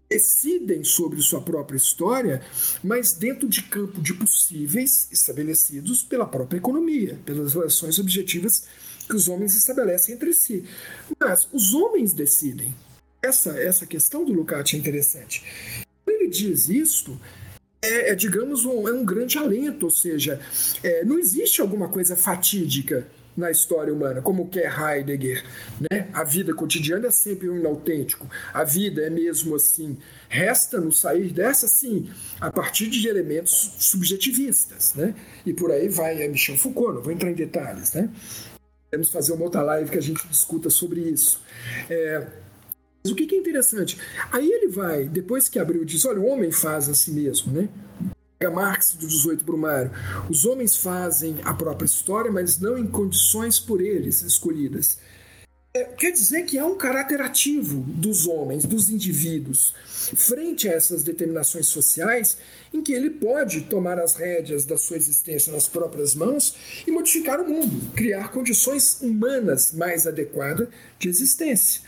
decidem 0.08 0.84
sobre 0.84 1.20
sua 1.22 1.40
própria 1.40 1.76
história, 1.76 2.42
mas 2.82 3.12
dentro 3.12 3.48
de 3.48 3.62
campo 3.62 4.00
de 4.00 4.12
possíveis 4.14 5.08
estabelecidos 5.10 6.02
pela 6.02 6.26
própria 6.26 6.58
economia, 6.58 7.18
pelas 7.24 7.54
relações 7.54 7.98
objetivas 7.98 8.64
que 9.08 9.16
os 9.16 9.28
homens 9.28 9.56
estabelecem 9.56 10.14
entre 10.14 10.32
si. 10.34 10.64
Mas 11.18 11.48
os 11.52 11.74
homens 11.74 12.12
decidem. 12.12 12.74
Essa, 13.22 13.58
essa 13.58 13.86
questão 13.86 14.24
do 14.24 14.32
Lukács 14.32 14.74
é 14.74 14.76
interessante 14.76 15.42
ele 16.24 16.30
diz 16.30 16.68
isso, 16.68 17.20
é, 17.82 18.10
é 18.10 18.14
digamos, 18.14 18.64
um, 18.64 18.88
é 18.88 18.92
um 18.92 19.04
grande 19.04 19.38
alento, 19.38 19.86
ou 19.86 19.90
seja, 19.90 20.40
é, 20.82 21.04
não 21.04 21.18
existe 21.18 21.60
alguma 21.60 21.88
coisa 21.88 22.16
fatídica 22.16 23.06
na 23.36 23.50
história 23.50 23.92
humana, 23.92 24.22
como 24.22 24.48
quer 24.48 24.72
Heidegger, 24.72 25.44
né? 25.90 26.08
A 26.12 26.22
vida 26.22 26.54
cotidiana 26.54 27.08
é 27.08 27.10
sempre 27.10 27.48
um 27.50 27.58
inautêntico. 27.58 28.28
A 28.52 28.62
vida 28.62 29.02
é 29.02 29.10
mesmo 29.10 29.56
assim. 29.56 29.98
Resta-nos 30.28 31.00
sair 31.00 31.32
dessa, 31.32 31.66
sim, 31.66 32.08
a 32.40 32.50
partir 32.50 32.88
de 32.88 33.08
elementos 33.08 33.74
subjetivistas, 33.80 34.94
né? 34.94 35.16
E 35.44 35.52
por 35.52 35.72
aí 35.72 35.88
vai 35.88 36.22
é 36.22 36.28
Michel 36.28 36.56
Foucault, 36.56 36.94
não 36.94 37.02
vou 37.02 37.12
entrar 37.12 37.30
em 37.30 37.34
detalhes, 37.34 37.92
né? 37.92 38.08
Vamos 38.92 39.10
fazer 39.10 39.32
uma 39.32 39.44
outra 39.44 39.62
live 39.62 39.90
que 39.90 39.98
a 39.98 40.02
gente 40.02 40.24
discuta 40.28 40.70
sobre 40.70 41.00
isso. 41.00 41.42
É, 41.90 42.24
mas 43.04 43.12
o 43.12 43.14
que, 43.14 43.34
é 43.34 43.38
interessante? 43.38 43.98
Aí 44.32 44.50
ele 44.50 44.68
vai, 44.68 45.04
depois 45.06 45.46
que 45.46 45.58
Abreu 45.58 45.84
diz, 45.84 46.06
olha, 46.06 46.20
o 46.20 46.26
homem 46.26 46.50
faz 46.50 46.88
a 46.88 46.94
si 46.94 47.10
mesmo, 47.10 47.52
né? 47.52 47.68
Marx 48.50 48.94
do 48.94 49.06
18 49.06 49.44
Brumário. 49.44 49.90
Os 50.30 50.46
homens 50.46 50.76
fazem 50.76 51.36
a 51.44 51.52
própria 51.52 51.84
história, 51.84 52.32
mas 52.32 52.58
não 52.58 52.78
em 52.78 52.86
condições 52.86 53.60
por 53.60 53.82
eles 53.82 54.22
escolhidas. 54.22 54.98
É, 55.74 55.84
quer 55.84 56.12
dizer 56.12 56.44
que 56.44 56.58
há 56.58 56.64
um 56.64 56.76
caráter 56.76 57.20
ativo 57.20 57.80
dos 57.80 58.26
homens, 58.26 58.64
dos 58.64 58.88
indivíduos, 58.88 59.74
frente 60.14 60.68
a 60.68 60.72
essas 60.72 61.02
determinações 61.02 61.66
sociais, 61.66 62.38
em 62.72 62.80
que 62.80 62.92
ele 62.92 63.10
pode 63.10 63.62
tomar 63.62 63.98
as 63.98 64.14
rédeas 64.14 64.64
da 64.64 64.78
sua 64.78 64.96
existência 64.96 65.52
nas 65.52 65.68
próprias 65.68 66.14
mãos 66.14 66.54
e 66.86 66.90
modificar 66.90 67.40
o 67.40 67.48
mundo, 67.48 67.92
criar 67.92 68.30
condições 68.30 69.00
humanas 69.02 69.72
mais 69.72 70.06
adequadas 70.06 70.68
de 70.98 71.08
existência. 71.08 71.82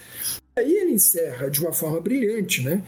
Aí 0.59 0.73
ele 0.73 0.93
encerra 0.93 1.51
de 1.51 1.61
uma 1.61 1.71
forma 1.71 2.01
brilhante, 2.01 2.63
né? 2.63 2.83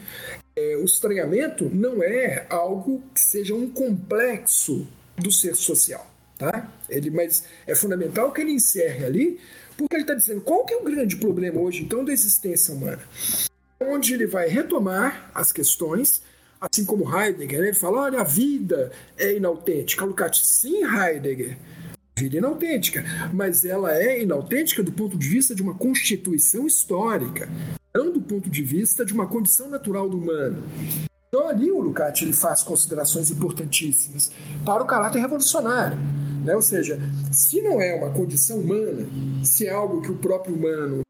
É, 0.57 0.77
o 0.79 0.85
estranhamento 0.87 1.69
não 1.69 2.03
é 2.03 2.47
algo 2.49 3.03
que 3.15 3.21
seja 3.21 3.55
um 3.55 3.69
complexo 3.69 4.89
do 5.19 5.31
ser 5.31 5.55
social, 5.55 6.11
tá? 6.39 6.73
Ele, 6.89 7.11
mas 7.11 7.45
é 7.67 7.75
fundamental 7.75 8.33
que 8.33 8.41
ele 8.41 8.53
encerre 8.53 9.05
ali, 9.05 9.41
porque 9.77 9.97
ele 9.97 10.03
está 10.03 10.15
dizendo 10.15 10.41
qual 10.41 10.65
que 10.65 10.73
é 10.73 10.79
o 10.79 10.83
grande 10.83 11.17
problema 11.17 11.61
hoje, 11.61 11.83
então, 11.83 12.03
da 12.03 12.11
existência 12.11 12.73
humana. 12.73 13.03
Onde 13.79 14.15
ele 14.15 14.27
vai 14.27 14.49
retomar 14.49 15.31
as 15.35 15.53
questões, 15.53 16.23
assim 16.59 16.87
como 16.87 17.05
Heidegger, 17.15 17.61
né? 17.61 17.67
ele 17.69 17.77
fala, 17.77 18.05
olha, 18.05 18.21
a 18.21 18.25
vida 18.25 18.91
é 19.19 19.35
inautêntica. 19.35 20.07
Lukács, 20.07 20.41
sim, 20.41 20.85
Heidegger, 20.85 21.59
vida 22.19 22.39
inautêntica, 22.39 23.05
mas 23.33 23.65
ela 23.65 23.97
é 23.97 24.21
inautêntica 24.23 24.83
do 24.83 24.91
ponto 24.91 25.17
de 25.17 25.29
vista 25.29 25.55
de 25.55 25.63
uma 25.63 25.75
constituição 25.75 26.67
histórica, 26.67 27.49
não 27.95 28.13
do 28.13 28.21
ponto 28.21 28.51
de 28.51 28.63
vista 28.63 29.05
de 29.05 29.13
uma 29.13 29.27
condição 29.27 29.71
natural 29.71 30.09
do 30.09 30.19
humano. 30.19 30.65
Então 31.29 31.49
ali 31.49 31.71
o 31.71 31.81
Lukács 31.81 32.23
ele 32.23 32.33
faz 32.33 32.63
considerações 32.63 33.31
importantíssimas 33.31 34.33
para 34.65 34.83
o 34.83 34.87
caráter 34.87 35.21
revolucionário. 35.21 35.99
Né? 36.45 36.57
Ou 36.57 36.63
seja, 36.63 36.99
se 37.31 37.61
não 37.63 37.81
é 37.81 37.95
uma 37.95 38.11
condição 38.11 38.59
humana, 38.59 39.07
se 39.45 39.67
é 39.67 39.71
algo 39.71 40.03
que 40.03 40.11
o 40.11 40.17
próprio 40.17 40.55
humano 40.55 41.03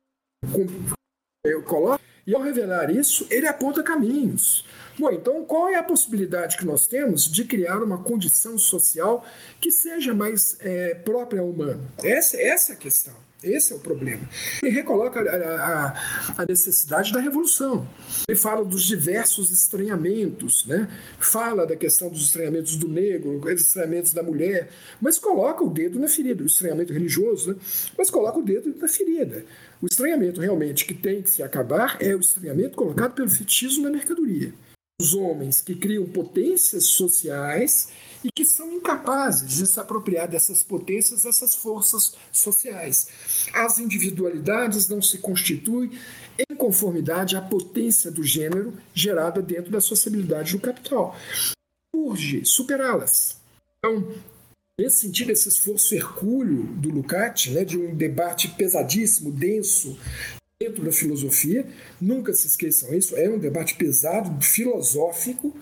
coloca, 1.64 2.02
e 2.26 2.34
ao 2.34 2.42
revelar 2.42 2.90
isso, 2.90 3.26
ele 3.30 3.46
aponta 3.46 3.82
caminhos. 3.82 4.66
Bom, 4.98 5.12
então 5.12 5.44
qual 5.44 5.68
é 5.68 5.76
a 5.76 5.82
possibilidade 5.82 6.56
que 6.56 6.66
nós 6.66 6.88
temos 6.88 7.30
de 7.30 7.44
criar 7.44 7.80
uma 7.80 8.02
condição 8.02 8.58
social 8.58 9.24
que 9.60 9.70
seja 9.70 10.12
mais 10.12 10.56
é, 10.60 10.94
própria 10.94 11.40
ao 11.40 11.48
humano? 11.48 11.86
Essa, 12.02 12.36
essa 12.36 12.72
é 12.72 12.74
a 12.74 12.78
questão. 12.78 13.14
Esse 13.40 13.72
é 13.72 13.76
o 13.76 13.78
problema. 13.78 14.28
Ele 14.60 14.72
recoloca 14.72 15.20
a, 15.20 16.34
a, 16.34 16.42
a, 16.42 16.44
necessidade 16.44 17.12
da 17.12 17.20
revolução. 17.20 17.88
Ele 18.28 18.36
fala 18.36 18.64
dos 18.64 18.82
diversos 18.82 19.52
estranhamentos, 19.52 20.66
né? 20.66 20.88
fala 21.20 21.64
da 21.64 21.76
questão 21.76 22.10
dos 22.10 22.22
estranhamentos 22.22 22.74
do 22.74 22.88
negro, 22.88 23.38
dos 23.38 23.60
estranhamentos 23.60 24.12
da 24.12 24.24
mulher, 24.24 24.70
mas 25.00 25.20
coloca 25.20 25.62
o 25.62 25.70
dedo 25.70 26.00
na 26.00 26.08
ferida, 26.08 26.42
o 26.42 26.46
estranhamento 26.46 26.92
religioso, 26.92 27.52
né? 27.52 27.60
mas 27.96 28.10
coloca 28.10 28.40
o 28.40 28.42
dedo 28.42 28.74
na 28.76 28.88
ferida. 28.88 29.44
O 29.80 29.86
estranhamento 29.86 30.40
realmente 30.40 30.84
que 30.84 30.94
tem 30.94 31.22
que 31.22 31.30
se 31.30 31.40
acabar 31.40 31.96
é 32.00 32.16
o 32.16 32.20
estranhamento 32.20 32.76
colocado 32.76 33.14
pelo 33.14 33.30
fetichismo 33.30 33.84
na 33.84 33.90
mercadoria 33.90 34.52
os 35.00 35.14
homens 35.14 35.60
que 35.60 35.76
criam 35.76 36.04
potências 36.06 36.86
sociais 36.86 37.88
e 38.24 38.32
que 38.34 38.44
são 38.44 38.72
incapazes 38.72 39.48
de 39.48 39.66
se 39.72 39.78
apropriar 39.78 40.26
dessas 40.26 40.64
potências, 40.64 41.22
dessas 41.22 41.54
forças 41.54 42.14
sociais. 42.32 43.06
As 43.54 43.78
individualidades 43.78 44.88
não 44.88 45.00
se 45.00 45.18
constituem 45.18 45.92
em 46.36 46.56
conformidade 46.56 47.36
à 47.36 47.40
potência 47.40 48.10
do 48.10 48.24
gênero 48.24 48.74
gerada 48.92 49.40
dentro 49.40 49.70
da 49.70 49.80
sociabilidade 49.80 50.52
do 50.52 50.60
capital. 50.60 51.16
Urge 51.94 52.44
superá-las. 52.44 53.36
Então, 53.78 54.12
nesse 54.76 55.02
sentido, 55.02 55.30
esse 55.30 55.48
esforço 55.48 55.94
hercúleo 55.94 56.64
do 56.64 56.90
Lukács, 56.90 57.52
né, 57.52 57.64
de 57.64 57.78
um 57.78 57.94
debate 57.94 58.48
pesadíssimo, 58.48 59.30
denso, 59.30 59.96
dentro 60.60 60.84
da 60.84 60.90
filosofia. 60.90 61.64
Nunca 62.00 62.32
se 62.32 62.48
esqueçam 62.48 62.92
isso. 62.92 63.16
É 63.16 63.28
um 63.28 63.38
debate 63.38 63.76
pesado, 63.76 64.44
filosófico, 64.44 65.56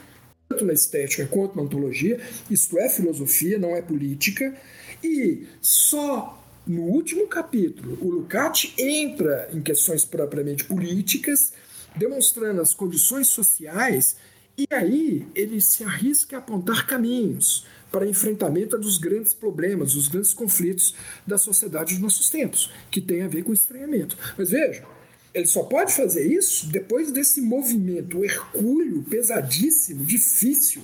tanto 0.48 0.64
na 0.64 0.73
estética 0.73 1.27
quanto 1.27 1.55
na 1.55 1.62
ontologia. 1.62 2.18
Isto 2.51 2.78
é 2.78 2.89
filosofia, 2.89 3.59
não 3.59 3.77
é 3.77 3.82
política. 3.82 4.56
E 5.05 5.47
só 5.60 6.43
no 6.66 6.85
último 6.85 7.27
capítulo, 7.28 7.98
o 8.01 8.09
Lukács 8.09 8.73
entra 8.78 9.51
em 9.52 9.60
questões 9.60 10.02
propriamente 10.02 10.64
políticas, 10.64 11.52
demonstrando 11.94 12.62
as 12.62 12.73
condições 12.73 13.28
sociais, 13.28 14.16
e 14.56 14.66
aí 14.73 15.27
ele 15.35 15.60
se 15.60 15.85
arrisca 15.85 16.36
a 16.36 16.39
apontar 16.39 16.86
caminhos 16.86 17.66
para 17.90 18.06
enfrentamento 18.06 18.78
dos 18.78 18.98
grandes 18.98 19.32
problemas, 19.32 19.94
dos 19.94 20.08
grandes 20.08 20.34
conflitos 20.34 20.94
da 21.26 21.38
sociedade 21.38 21.94
dos 21.94 22.02
nossos 22.02 22.28
tempos, 22.28 22.70
que 22.90 23.00
tem 23.00 23.22
a 23.22 23.28
ver 23.28 23.42
com 23.42 23.52
estranhamento. 23.52 24.16
Mas 24.36 24.50
veja, 24.50 24.84
ele 25.32 25.46
só 25.46 25.62
pode 25.62 25.92
fazer 25.92 26.26
isso 26.26 26.66
depois 26.68 27.12
desse 27.12 27.40
movimento 27.40 28.24
hercúleo, 28.24 29.02
pesadíssimo, 29.02 30.04
difícil, 30.04 30.82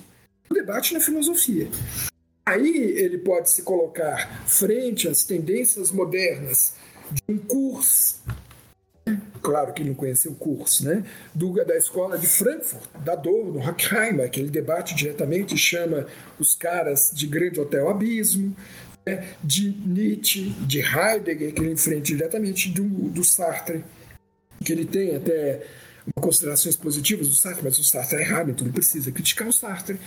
o 0.50 0.54
debate 0.54 0.92
na 0.92 1.00
filosofia. 1.00 1.68
Aí 2.44 2.68
ele 2.68 3.18
pode 3.18 3.50
se 3.50 3.62
colocar 3.62 4.46
frente 4.46 5.08
às 5.08 5.24
tendências 5.24 5.90
modernas 5.90 6.74
de 7.10 7.22
um 7.28 7.38
curso, 7.38 8.20
claro 9.42 9.72
que 9.72 9.82
ele 9.82 9.90
não 9.90 9.96
conheceu 9.96 10.32
o 10.32 10.36
curso, 10.36 10.84
né? 10.84 11.04
Do, 11.34 11.52
da 11.64 11.76
escola 11.76 12.16
de 12.16 12.26
Frankfurt, 12.26 12.88
da 13.04 13.14
Dor, 13.14 13.52
do 13.52 13.58
Horkheimer, 13.58 14.30
que 14.30 14.40
ele 14.40 14.50
debate 14.50 14.94
diretamente, 14.94 15.56
chama 15.58 16.06
os 16.38 16.54
caras 16.54 17.10
de 17.12 17.26
Grande 17.26 17.60
Hotel 17.60 17.88
Abismo, 17.88 18.56
né? 19.04 19.34
de 19.42 19.70
Nietzsche, 19.70 20.50
de 20.60 20.80
Heidegger, 20.80 21.52
que 21.52 21.60
ele 21.60 21.72
enfrenta 21.72 22.02
diretamente, 22.02 22.70
do, 22.70 22.84
do 22.84 23.24
Sartre, 23.24 23.84
que 24.64 24.72
ele 24.72 24.84
tem 24.84 25.16
até 25.16 25.66
considerações 26.14 26.76
positivas 26.76 27.28
do 27.28 27.34
Sartre, 27.34 27.62
mas 27.62 27.78
o 27.78 27.84
Sartre 27.84 28.18
é 28.18 28.20
errado, 28.22 28.50
então 28.50 28.66
ele 28.66 28.74
precisa 28.74 29.10
criticar 29.10 29.48
o 29.48 29.52
Sartre. 29.52 29.98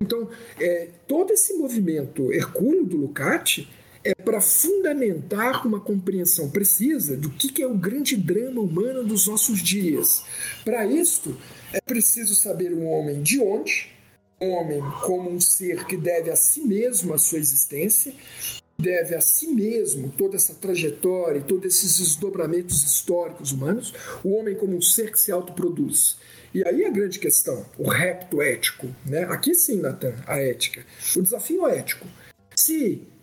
Então, 0.00 0.28
é, 0.60 0.88
todo 1.06 1.32
esse 1.32 1.54
movimento 1.54 2.32
hercúleo 2.32 2.84
do 2.84 2.96
Lukács 2.96 3.66
é 4.06 4.14
para 4.14 4.40
fundamentar 4.40 5.66
uma 5.66 5.80
compreensão 5.80 6.48
precisa 6.48 7.16
do 7.16 7.28
que, 7.30 7.48
que 7.48 7.62
é 7.62 7.66
o 7.66 7.76
grande 7.76 8.16
drama 8.16 8.60
humano 8.60 9.02
dos 9.02 9.26
nossos 9.26 9.60
dias. 9.60 10.22
Para 10.64 10.86
isto, 10.86 11.36
é 11.72 11.80
preciso 11.80 12.34
saber 12.34 12.72
um 12.72 12.86
homem 12.86 13.20
de 13.20 13.40
onde, 13.40 13.90
um 14.40 14.50
homem 14.50 14.80
como 15.04 15.28
um 15.28 15.40
ser 15.40 15.84
que 15.86 15.96
deve 15.96 16.30
a 16.30 16.36
si 16.36 16.60
mesmo 16.60 17.14
a 17.14 17.18
sua 17.18 17.38
existência, 17.38 18.14
deve 18.78 19.14
a 19.14 19.20
si 19.20 19.48
mesmo 19.48 20.12
toda 20.16 20.36
essa 20.36 20.54
trajetória, 20.54 21.40
todos 21.40 21.64
esses 21.64 21.98
desdobramentos 21.98 22.84
históricos 22.84 23.50
humanos, 23.50 23.92
o 24.22 24.34
homem 24.34 24.54
como 24.54 24.76
um 24.76 24.82
ser 24.82 25.10
que 25.10 25.18
se 25.18 25.32
autoproduz. 25.32 26.18
E 26.54 26.66
aí 26.66 26.84
a 26.84 26.90
grande 26.90 27.18
questão, 27.18 27.66
o 27.76 27.88
repto 27.88 28.40
ético, 28.40 28.86
né? 29.04 29.24
Aqui 29.24 29.54
sim, 29.54 29.80
Natan, 29.80 30.14
a 30.26 30.38
ética. 30.38 30.84
O 31.16 31.22
desafio 31.22 31.66
ético. 31.66 32.06
Se 32.54 33.02
o 33.02 33.15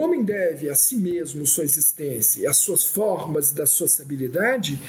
homem 0.00 0.24
deve 0.24 0.68
a 0.68 0.74
si 0.74 0.96
mesmo 0.96 1.46
sua 1.46 1.64
existência 1.64 2.42
e 2.42 2.46
as 2.46 2.56
suas 2.56 2.84
formas 2.84 3.52
da 3.52 3.66
sociabilidade, 3.66 4.80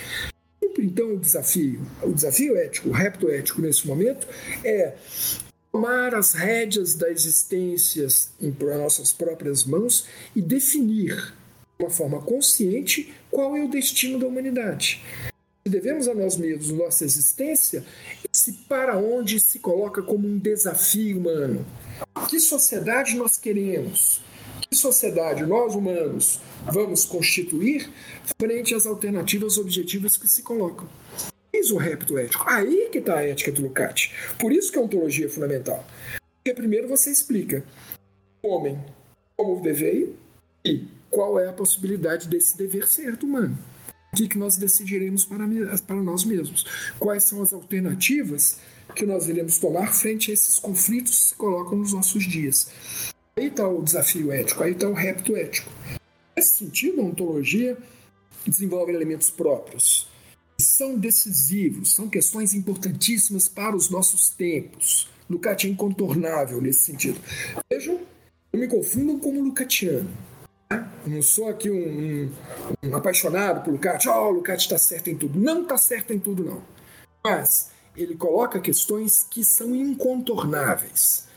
então 0.80 1.14
o 1.14 1.20
desafio, 1.20 1.82
o 2.02 2.12
desafio 2.12 2.58
ético, 2.58 2.90
o 2.90 2.92
repto 2.92 3.30
ético 3.30 3.62
nesse 3.62 3.86
momento 3.86 4.28
é 4.64 4.96
tomar 5.72 6.16
as 6.16 6.34
rédeas 6.34 6.96
da 6.96 7.10
existência 7.10 8.08
em 8.42 8.56
nossas 8.78 9.14
próprias 9.14 9.64
mãos 9.64 10.06
e 10.36 10.42
definir 10.42 11.34
de 11.78 11.86
uma 11.86 11.90
forma 11.90 12.22
consciente 12.22 13.14
qual 13.30 13.56
é 13.56 13.64
o 13.64 13.70
destino 13.70 14.20
da 14.20 14.28
humanidade. 14.28 15.04
Devemos 15.64 16.08
a 16.08 16.14
nós 16.14 16.38
mesmos 16.38 16.72
nossa 16.72 17.06
existência, 17.06 17.86
esse 18.34 18.54
para 18.68 18.98
onde 18.98 19.40
se 19.40 19.60
coloca 19.60 20.02
como 20.02 20.28
um 20.28 20.40
desafio 20.40 21.20
humano. 21.20 21.66
Que 22.28 22.40
sociedade 22.40 23.16
nós 23.16 23.38
queremos? 23.38 24.22
Sociedade 24.74 25.46
nós 25.46 25.76
humanos 25.76 26.40
vamos 26.64 27.04
constituir 27.04 27.92
frente 28.40 28.74
às 28.74 28.86
alternativas 28.86 29.58
objetivas 29.58 30.16
que 30.16 30.30
se 30.30 30.42
colocam? 30.42 30.88
Eis 31.52 31.72
o 31.72 31.78
repto 31.78 32.18
ético. 32.18 32.46
Aí 32.48 32.88
que 32.90 33.00
está 33.00 33.18
a 33.18 33.28
ética 33.28 33.52
do 33.52 33.64
Lukács. 33.64 34.12
Por 34.40 34.54
isso 34.54 34.72
que 34.72 34.80
a 34.80 34.82
ontologia 34.82 35.26
é 35.26 35.30
fundamental. 35.30 35.86
Porque 36.38 36.54
primeiro 36.54 36.88
você 36.88 37.12
explica 37.12 37.66
o 38.42 38.48
homem 38.48 38.80
como 39.36 39.62
veio 39.62 40.16
e 40.64 40.88
qual 41.10 41.38
é 41.38 41.50
a 41.50 41.54
possibilidade 41.54 42.30
desse 42.30 42.58
dever 42.58 42.88
ser 42.88 43.20
humano. 43.22 43.58
O 44.14 44.16
que, 44.16 44.30
que 44.30 44.38
nós 44.38 44.56
decidiremos 44.56 45.26
para, 45.26 45.46
para 45.86 45.96
nós 45.98 46.24
mesmos? 46.24 46.66
Quais 46.98 47.24
são 47.24 47.42
as 47.42 47.52
alternativas 47.52 48.58
que 48.96 49.06
nós 49.06 49.28
iremos 49.28 49.58
tomar 49.58 49.94
frente 49.94 50.32
a 50.32 50.34
esses 50.34 50.58
conflitos 50.58 51.12
que 51.12 51.26
se 51.26 51.36
colocam 51.36 51.78
nos 51.78 51.92
nossos 51.92 52.24
dias? 52.24 53.11
Aí 53.38 53.48
está 53.48 53.68
o 53.68 53.82
desafio 53.82 54.32
ético, 54.32 54.64
aí 54.64 54.72
está 54.74 54.88
o 54.88 54.94
repto 54.94 55.36
ético. 55.36 55.72
Nesse 56.36 56.60
sentido, 56.60 57.02
a 57.02 57.06
ontologia 57.06 57.78
desenvolve 58.46 58.92
elementos 58.92 59.30
próprios 59.30 60.12
são 60.62 60.98
decisivos, 60.98 61.94
são 61.94 62.08
questões 62.08 62.54
importantíssimas 62.54 63.48
para 63.48 63.76
os 63.76 63.90
nossos 63.90 64.30
tempos. 64.30 65.10
Lukács 65.30 65.66
é 65.66 65.70
incontornável 65.70 66.62
nesse 66.62 66.84
sentido. 66.84 67.20
Vejam, 67.70 68.00
não 68.54 68.60
me 68.60 68.68
confundam 68.68 69.20
como 69.20 69.42
Lucatiano. 69.42 70.10
Tá? 70.70 70.92
Eu 71.06 71.12
não 71.12 71.22
sou 71.22 71.50
aqui 71.50 71.70
um, 71.70 71.76
um, 71.76 72.90
um 72.90 72.96
apaixonado 72.96 73.64
por 73.64 73.72
Lukács. 73.72 74.06
Oh, 74.06 74.30
Lukács 74.30 74.64
está 74.64 74.78
certo 74.78 75.10
em 75.10 75.18
tudo. 75.18 75.40
Não 75.40 75.64
está 75.64 75.78
certo 75.78 76.14
em 76.14 76.20
tudo, 76.20 76.44
não. 76.44 76.62
Mas 77.24 77.72
ele 77.96 78.16
coloca 78.16 78.60
questões 78.60 79.26
que 79.30 79.44
são 79.44 79.76
incontornáveis. 79.76 81.28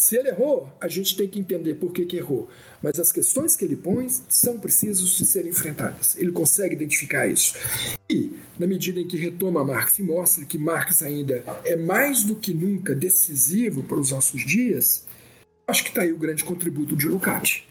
Se 0.00 0.16
ele 0.16 0.30
errou, 0.30 0.66
a 0.80 0.88
gente 0.88 1.14
tem 1.14 1.28
que 1.28 1.38
entender 1.38 1.74
por 1.74 1.92
que, 1.92 2.06
que 2.06 2.16
errou. 2.16 2.48
Mas 2.82 2.98
as 2.98 3.12
questões 3.12 3.54
que 3.54 3.66
ele 3.66 3.76
põe 3.76 4.08
são 4.30 4.58
precisas 4.58 5.10
de 5.10 5.26
serem 5.26 5.50
enfrentadas. 5.50 6.16
Ele 6.16 6.32
consegue 6.32 6.74
identificar 6.74 7.26
isso. 7.26 7.54
E, 8.08 8.32
na 8.58 8.66
medida 8.66 8.98
em 8.98 9.06
que 9.06 9.18
retoma 9.18 9.62
Marx 9.62 9.98
e 9.98 10.02
mostra 10.02 10.46
que 10.46 10.56
Marx 10.56 11.02
ainda 11.02 11.44
é 11.66 11.76
mais 11.76 12.24
do 12.24 12.34
que 12.34 12.54
nunca 12.54 12.94
decisivo 12.94 13.82
para 13.82 14.00
os 14.00 14.10
nossos 14.10 14.42
dias, 14.42 15.04
acho 15.68 15.84
que 15.84 15.90
está 15.90 16.00
aí 16.00 16.14
o 16.14 16.18
grande 16.18 16.44
contributo 16.44 16.96
de 16.96 17.06
Lukács. 17.06 17.64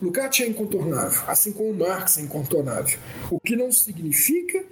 Lukács 0.00 0.40
é 0.40 0.48
incontornável, 0.48 1.22
assim 1.28 1.52
como 1.52 1.74
Marx 1.74 2.16
é 2.16 2.22
incontornável. 2.22 2.98
O 3.30 3.38
que 3.38 3.54
não 3.54 3.70
significa 3.70 4.64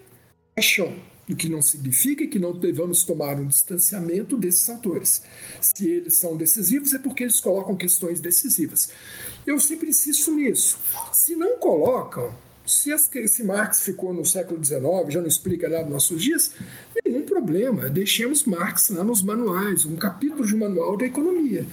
paixão, 0.55 0.97
o 1.29 1.37
que 1.37 1.49
não 1.49 1.63
significa 1.63 2.27
que 2.27 2.39
não 2.39 2.53
devamos 2.53 3.05
tomar 3.05 3.39
um 3.39 3.47
distanciamento 3.47 4.37
desses 4.37 4.69
autores. 4.69 5.23
Se 5.61 5.89
eles 5.89 6.15
são 6.15 6.37
decisivos, 6.37 6.93
é 6.93 6.99
porque 6.99 7.23
eles 7.25 7.41
colocam 7.41 7.77
questões 7.77 8.21
decisivas. 8.21 8.91
Eu 9.47 9.59
sempre 9.61 9.89
insisto 9.89 10.33
nisso. 10.33 10.79
Se 11.13 11.37
não 11.37 11.59
colocam, 11.59 12.35
se, 12.67 12.93
as, 12.93 13.11
se 13.27 13.45
Marx 13.45 13.83
ficou 13.83 14.13
no 14.13 14.25
século 14.25 14.63
XIX, 14.63 14.83
já 15.09 15.21
não 15.21 15.29
explica 15.29 15.69
nada 15.69 15.85
nos 15.85 15.93
nossos 15.93 16.23
dias, 16.23 16.53
nenhum 17.05 17.23
problema. 17.23 17.89
Deixemos 17.89 18.45
Marx 18.45 18.91
lá 18.91 19.05
nos 19.05 19.23
manuais, 19.23 19.85
um 19.85 19.97
capítulo 19.97 20.47
de 20.47 20.57
manual 20.57 20.97
da 20.97 21.07
economia. 21.07 21.67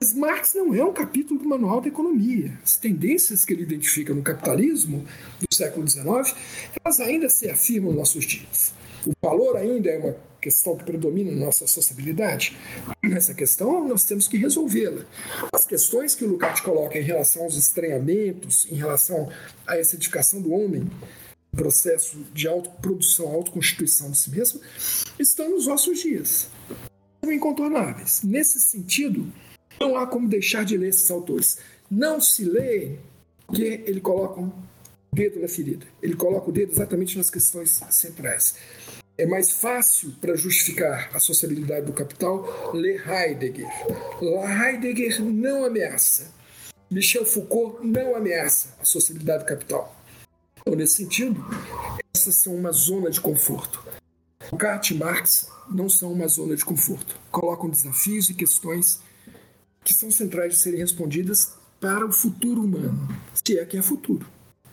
Mas 0.00 0.12
Marx 0.12 0.54
não 0.54 0.74
é 0.74 0.84
um 0.84 0.92
capítulo 0.92 1.40
do 1.40 1.48
manual 1.48 1.80
da 1.80 1.88
economia. 1.88 2.52
As 2.62 2.76
tendências 2.76 3.44
que 3.44 3.52
ele 3.52 3.62
identifica 3.62 4.12
no 4.12 4.22
capitalismo 4.22 5.04
do 5.40 5.54
século 5.54 5.88
XIX, 5.88 6.36
elas 6.84 7.00
ainda 7.00 7.28
se 7.30 7.48
afirmam 7.48 7.90
nos 7.90 8.00
nossos 8.00 8.26
dias. 8.26 8.74
O 9.06 9.12
valor 9.22 9.56
ainda 9.56 9.90
é 9.90 9.98
uma 9.98 10.16
questão 10.40 10.76
que 10.76 10.84
predomina 10.84 11.30
na 11.32 11.46
nossa 11.46 11.66
sociabilidade. 11.66 12.56
Essa 13.02 13.34
questão 13.34 13.86
nós 13.86 14.04
temos 14.04 14.28
que 14.28 14.36
resolvê-la. 14.36 15.04
As 15.52 15.64
questões 15.64 16.14
que 16.14 16.24
o 16.24 16.28
Lukács 16.28 16.60
coloca 16.60 16.98
em 16.98 17.02
relação 17.02 17.42
aos 17.44 17.56
estranhamentos, 17.56 18.66
em 18.70 18.74
relação 18.74 19.30
à 19.66 19.76
essa 19.76 19.96
edificação 19.96 20.40
do 20.40 20.52
homem, 20.52 20.86
processo 21.54 22.18
de 22.32 22.48
autoprodução, 22.48 23.28
autoconstituição 23.28 24.10
de 24.10 24.18
si 24.18 24.30
mesmo, 24.30 24.60
estão 25.18 25.50
nos 25.50 25.66
nossos 25.66 26.00
dias. 26.00 26.48
São 27.22 27.32
incontornáveis. 27.32 28.22
Nesse 28.22 28.60
sentido, 28.60 29.26
não 29.80 29.96
há 29.96 30.06
como 30.06 30.28
deixar 30.28 30.64
de 30.64 30.76
ler 30.76 30.88
esses 30.88 31.10
autores. 31.10 31.58
Não 31.90 32.20
se 32.20 32.44
lê 32.44 32.98
porque 33.46 33.82
ele 33.86 34.00
coloca 34.00 34.50
dedo 35.14 35.40
na 35.40 35.48
ferida. 35.48 35.86
Ele 36.02 36.14
coloca 36.14 36.50
o 36.50 36.52
dedo 36.52 36.72
exatamente 36.72 37.16
nas 37.16 37.30
questões 37.30 37.80
centrais 37.90 38.54
é 39.16 39.26
mais 39.26 39.52
fácil 39.52 40.12
para 40.20 40.34
justificar 40.34 41.10
a 41.14 41.20
sociabilidade 41.20 41.86
do 41.86 41.92
capital 41.92 42.72
ler 42.74 43.02
Heidegger. 43.08 43.68
Heidegger 44.20 45.22
não 45.22 45.64
ameaça. 45.64 46.32
Michel 46.90 47.24
Foucault 47.24 47.86
não 47.86 48.16
ameaça 48.16 48.74
a 48.80 48.84
sociabilidade 48.84 49.44
do 49.44 49.46
capital. 49.46 49.96
Então, 50.60 50.74
nesse 50.74 50.96
sentido, 50.96 51.44
essas 52.14 52.36
são 52.36 52.54
uma 52.54 52.72
zona 52.72 53.10
de 53.10 53.20
conforto. 53.20 53.84
Kant 54.58 54.92
e 54.92 54.98
Marx 54.98 55.48
não 55.70 55.88
são 55.88 56.12
uma 56.12 56.26
zona 56.26 56.56
de 56.56 56.64
conforto. 56.64 57.18
Colocam 57.30 57.70
desafios 57.70 58.28
e 58.30 58.34
questões 58.34 59.00
que 59.84 59.94
são 59.94 60.10
centrais 60.10 60.54
de 60.54 60.60
serem 60.60 60.80
respondidas 60.80 61.54
para 61.80 62.04
o 62.06 62.12
futuro 62.12 62.62
humano, 62.62 63.08
se 63.34 63.58
é 63.58 63.64
que 63.64 63.76
é 63.76 63.82
futuro. 63.82 64.26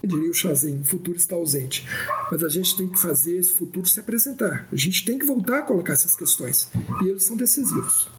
Diria 0.08 0.30
o 0.30 0.34
Chazinho, 0.34 0.82
o 0.82 0.86
futuro 0.86 1.18
está 1.18 1.36
ausente. 1.36 1.88
Mas 2.32 2.44
a 2.44 2.50
gente 2.50 2.76
tem 2.76 2.88
que 2.88 3.00
fazer 3.00 3.38
esse 3.38 3.52
futuro 3.52 3.86
se 3.88 4.00
apresentar. 4.00 4.68
A 4.72 4.76
gente 4.76 5.06
tem 5.06 5.18
que 5.18 5.26
voltar 5.26 5.60
a 5.60 5.62
colocar 5.62 5.94
essas 5.94 6.16
questões. 6.16 6.70
E 7.04 7.08
eles 7.08 7.24
são 7.24 7.36
decisivos. 7.36 8.10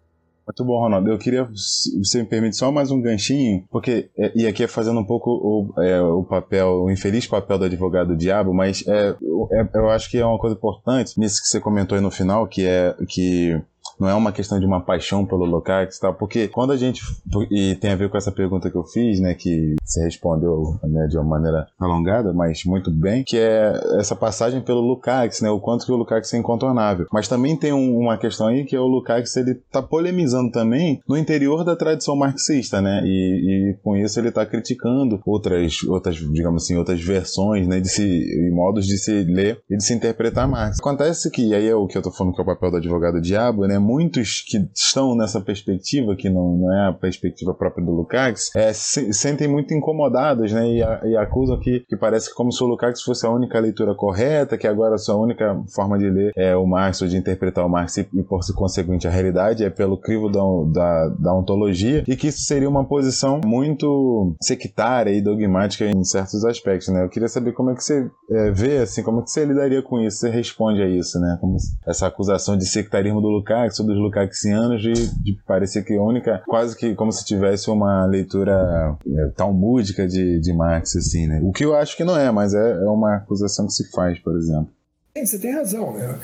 Muito 0.47 0.65
bom, 0.65 0.81
Ronaldo. 0.81 1.09
Eu 1.09 1.19
queria, 1.19 1.49
se 1.55 1.97
você 1.99 2.21
me 2.21 2.29
permite, 2.29 2.57
só 2.57 2.73
mais 2.73 2.91
um 2.91 3.01
ganchinho, 3.01 3.65
porque, 3.71 4.11
é, 4.19 4.33
e 4.35 4.47
aqui 4.47 4.65
é 4.65 4.69
fazendo 4.69 4.99
um 4.99 5.05
pouco 5.05 5.31
o, 5.31 5.81
é, 5.81 6.01
o 6.01 6.25
papel, 6.25 6.83
o 6.83 6.91
infeliz 6.91 7.27
papel 7.27 7.59
do 7.59 7.65
advogado 7.65 8.17
diabo, 8.17 8.53
mas 8.53 8.85
é, 8.87 9.11
é, 9.11 9.69
eu 9.75 9.89
acho 9.89 10.11
que 10.11 10.19
é 10.19 10.27
uma 10.27 10.39
coisa 10.39 10.57
importante 10.57 11.19
nisso 11.19 11.41
que 11.41 11.47
você 11.47 11.61
comentou 11.61 11.97
aí 11.97 12.03
no 12.03 12.11
final, 12.11 12.47
que 12.49 12.67
é 12.67 12.95
que 13.09 13.61
não 13.99 14.09
é 14.09 14.15
uma 14.15 14.33
questão 14.33 14.59
de 14.59 14.67
uma 14.67 14.81
paixão 14.81 15.25
pelo 15.25 15.45
Lukács, 15.45 15.99
tá? 15.99 16.13
Porque 16.13 16.49
quando 16.49 16.73
a 16.73 16.77
gente 16.77 17.03
e 17.51 17.75
tem 17.77 17.93
a 17.93 17.97
ver 17.97 18.09
com 18.09 18.17
essa 18.17 18.33
pergunta 18.33 18.71
que 18.71 18.77
eu 18.77 18.85
fiz, 18.85 19.21
né, 19.21 19.35
que 19.35 19.75
você 19.85 20.05
respondeu 20.05 20.79
né, 20.83 21.07
de 21.07 21.17
uma 21.17 21.25
maneira 21.25 21.67
alongada, 21.79 22.33
mas 22.33 22.65
muito 22.65 22.91
bem, 22.91 23.25
que 23.25 23.37
é 23.37 23.73
essa 23.99 24.15
passagem 24.15 24.61
pelo 24.61 24.81
Lukács, 24.81 25.41
né, 25.41 25.51
o 25.51 25.61
quanto 25.61 25.87
que 25.87 25.93
o 25.93 25.97
Lukács 25.97 26.33
é 26.35 26.39
incontornável. 26.39 27.07
Mas 27.13 27.29
também 27.29 27.57
tem 27.57 27.73
um, 27.73 27.99
uma 27.99 28.17
questão 28.19 28.49
aí 28.49 28.65
que 28.65 28.77
é 28.77 28.81
o 28.81 28.87
Lukács 28.87 29.37
ele 29.37 29.55
tá 29.71 29.83
polemizando 29.83 30.51
também 30.51 31.01
no 31.09 31.17
interior 31.17 31.65
da 31.65 31.77
tradição 31.77 32.17
marxista, 32.17 32.81
né? 32.81 33.03
E, 33.05 33.71
e 33.71 33.77
com 33.83 33.97
isso 33.97 34.19
ele 34.19 34.31
tá 34.31 34.45
criticando 34.45 35.21
outras 35.25 35.83
outras, 35.85 36.17
digamos 36.17 36.65
assim, 36.65 36.77
outras 36.77 37.01
versões, 37.01 37.67
né, 37.67 37.81
de 37.81 37.89
se 37.89 38.03
e 38.03 38.51
modos 38.51 38.87
de 38.87 38.99
se 38.99 39.25
ler 39.25 39.61
e 39.71 39.77
de 39.77 39.85
se 39.85 39.95
interpretar 39.95 40.49
Marx. 40.49 40.79
Acontece 40.79 41.31
que 41.31 41.55
aí 41.55 41.69
é 41.69 41.75
o 41.75 41.87
que 41.87 41.97
eu 41.97 42.03
tô 42.03 42.11
falando 42.11 42.35
que 42.35 42.41
é 42.41 42.45
o 42.45 42.47
papel 42.47 42.71
do 42.71 42.77
advogado 42.77 43.21
diabo, 43.21 43.67
né? 43.67 43.79
Muitos 43.83 44.41
que 44.41 44.69
estão 44.75 45.15
nessa 45.15 45.41
perspectiva, 45.41 46.17
que 46.17 46.31
não, 46.31 46.57
não 46.57 46.73
é 46.73 46.89
a 46.89 46.93
perspectiva 46.93 47.53
própria 47.53 47.85
do 47.85 47.93
Lukács, 47.93 48.55
é, 48.55 48.73
se, 48.73 49.13
sentem 49.13 49.49
muito 49.49 49.75
incomodados, 49.75 50.53
né? 50.53 50.69
E, 50.69 50.83
a, 50.83 51.01
e, 51.05 51.17
acusam 51.17 51.59
que, 51.59 51.81
que 51.81 51.97
parece 51.97 52.35
como 52.35 52.53
se 52.53 52.63
o 52.63 52.67
Lukács 52.67 53.03
fosse 53.03 53.27
a 53.27 53.31
única 53.31 53.59
leitura 53.59 53.95
correta, 53.95 54.57
que 54.57 54.67
agora 54.67 54.95
a 54.95 54.99
sua 54.99 55.17
única 55.17 55.61
forma 55.75 55.99
de 55.99 56.09
ler 56.09 56.33
é 56.37 56.57
o 56.57 56.67
Marx 56.67 57.03
ou 57.03 57.09
de 57.09 57.17
interpretar 57.17 57.67
o 57.67 57.69
Marx 57.69 57.97
e, 57.97 58.09
e 58.15 58.23
por 58.23 58.41
conseguinte, 58.55 59.09
a 59.09 59.11
realidade 59.11 59.65
é 59.65 59.71
pelo 59.71 59.97
crivo 59.97 60.31
da, 60.31 60.41
da, 60.73 61.09
da 61.09 61.35
ontologia, 61.35 62.05
e 62.07 62.17
que 62.17 62.29
isso 62.29 62.41
seria 62.43 62.69
uma 62.69 62.85
posição 62.85 63.41
muito 63.45 64.35
sectária 64.41 65.11
e 65.11 65.21
dogmática 65.21 65.85
em 65.85 66.05
certos 66.05 66.45
aspectos, 66.45 66.89
né? 66.89 67.05
Eu 67.05 67.09
queria 67.09 67.29
saber 67.29 67.53
como 67.53 67.71
é 67.71 67.75
que 67.75 67.83
você 67.83 68.11
é, 68.31 68.51
vê, 68.51 68.79
assim, 68.79 69.03
como 69.03 69.21
é 69.21 69.23
que 69.25 69.31
você 69.31 69.45
lidaria 69.45 69.83
com 69.83 70.01
isso, 70.01 70.19
você 70.19 70.31
responde 70.31 70.83
a 70.83 70.89
isso, 70.89 71.19
né? 71.19 71.39
Como 71.41 71.57
essa 71.87 72.07
acusação 72.07 72.57
de 72.57 72.67
sectarismo 72.67 73.21
do 73.21 73.29
Lukács 73.29 73.72
complexo 73.73 73.83
dos 73.83 73.97
lucaxianos 73.97 74.83
de, 74.83 74.93
de 75.23 75.39
parecer 75.47 75.85
que 75.85 75.97
única, 75.97 76.43
quase 76.47 76.77
que 76.77 76.95
como 76.95 77.11
se 77.11 77.25
tivesse 77.25 77.71
uma 77.71 78.05
leitura 78.05 78.97
é, 79.07 79.29
talmúdica 79.29 80.07
de, 80.07 80.39
de 80.39 80.53
Marx, 80.53 80.95
assim, 80.97 81.27
né? 81.27 81.41
O 81.43 81.53
que 81.53 81.65
eu 81.65 81.75
acho 81.75 81.97
que 81.97 82.05
não 82.05 82.17
é, 82.17 82.31
mas 82.31 82.55
é, 82.55 82.73
é 82.73 82.89
uma 82.89 83.17
acusação 83.17 83.67
que 83.67 83.73
se 83.73 83.91
faz, 83.91 84.19
por 84.19 84.37
exemplo. 84.37 84.69
Sim, 85.17 85.27
você 85.27 85.39
tem 85.39 85.55
razão. 85.55 85.95
Né? 85.95 86.19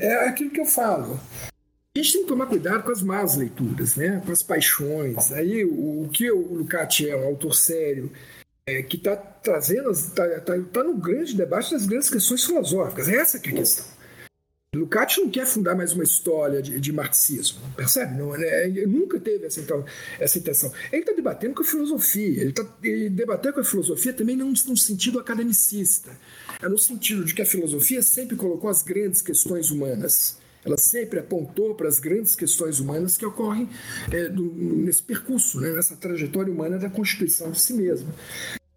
É 0.00 0.28
aquilo 0.28 0.50
que 0.50 0.60
eu 0.60 0.66
falo. 0.66 1.18
A 1.96 2.00
gente 2.00 2.12
tem 2.12 2.22
que 2.22 2.28
tomar 2.28 2.46
cuidado 2.46 2.82
com 2.82 2.90
as 2.90 3.02
más 3.02 3.36
leituras, 3.36 3.96
né? 3.96 4.22
com 4.24 4.32
as 4.32 4.42
paixões. 4.42 5.32
Aí 5.32 5.64
o, 5.64 6.08
que 6.12 6.30
o 6.30 6.54
Lukács 6.54 7.06
é, 7.06 7.16
um 7.16 7.26
autor 7.26 7.54
sério, 7.54 8.10
é, 8.66 8.82
que 8.82 8.96
está 8.96 9.14
trazendo, 9.14 9.90
está 9.90 10.26
tá, 10.40 10.54
tá 10.72 10.82
no 10.82 10.96
grande 10.96 11.36
debate 11.36 11.72
das 11.72 11.86
grandes 11.86 12.10
questões 12.10 12.44
filosóficas. 12.44 13.08
Essa 13.08 13.38
que 13.38 13.50
é 13.50 13.52
a 13.52 13.56
questão. 13.56 13.93
Lukács 14.74 15.18
não 15.18 15.30
quer 15.30 15.46
fundar 15.46 15.74
mais 15.74 15.92
uma 15.92 16.04
história 16.04 16.60
de, 16.60 16.80
de 16.80 16.92
marxismo, 16.92 17.60
percebe? 17.76 18.18
Não, 18.18 18.36
né? 18.36 18.66
Ele 18.66 18.86
nunca 18.86 19.20
teve 19.20 19.46
essa, 19.46 19.60
então, 19.60 19.84
essa 20.18 20.38
intenção. 20.38 20.72
Ele 20.92 21.02
está 21.02 21.12
debatendo 21.12 21.54
com 21.54 21.62
a 21.62 21.66
filosofia, 21.66 22.40
ele 22.40 22.50
está 22.50 22.66
debatendo 23.10 23.54
com 23.54 23.60
a 23.60 23.64
filosofia 23.64 24.12
também 24.12 24.36
no 24.36 24.76
sentido 24.76 25.18
academicista, 25.18 26.10
é 26.60 26.68
no 26.68 26.78
sentido 26.78 27.24
de 27.24 27.34
que 27.34 27.42
a 27.42 27.46
filosofia 27.46 28.02
sempre 28.02 28.36
colocou 28.36 28.68
as 28.68 28.82
grandes 28.82 29.22
questões 29.22 29.70
humanas. 29.70 30.38
Ela 30.64 30.78
sempre 30.78 31.18
apontou 31.18 31.74
para 31.74 31.88
as 31.88 32.00
grandes 32.00 32.34
questões 32.34 32.80
humanas 32.80 33.18
que 33.18 33.26
ocorrem 33.26 33.68
é, 34.10 34.30
do, 34.30 34.42
nesse 34.54 35.02
percurso, 35.02 35.60
né, 35.60 35.70
nessa 35.70 35.94
trajetória 35.94 36.50
humana 36.50 36.78
da 36.78 36.88
constituição 36.88 37.50
de 37.50 37.60
si 37.60 37.74
mesma 37.74 38.14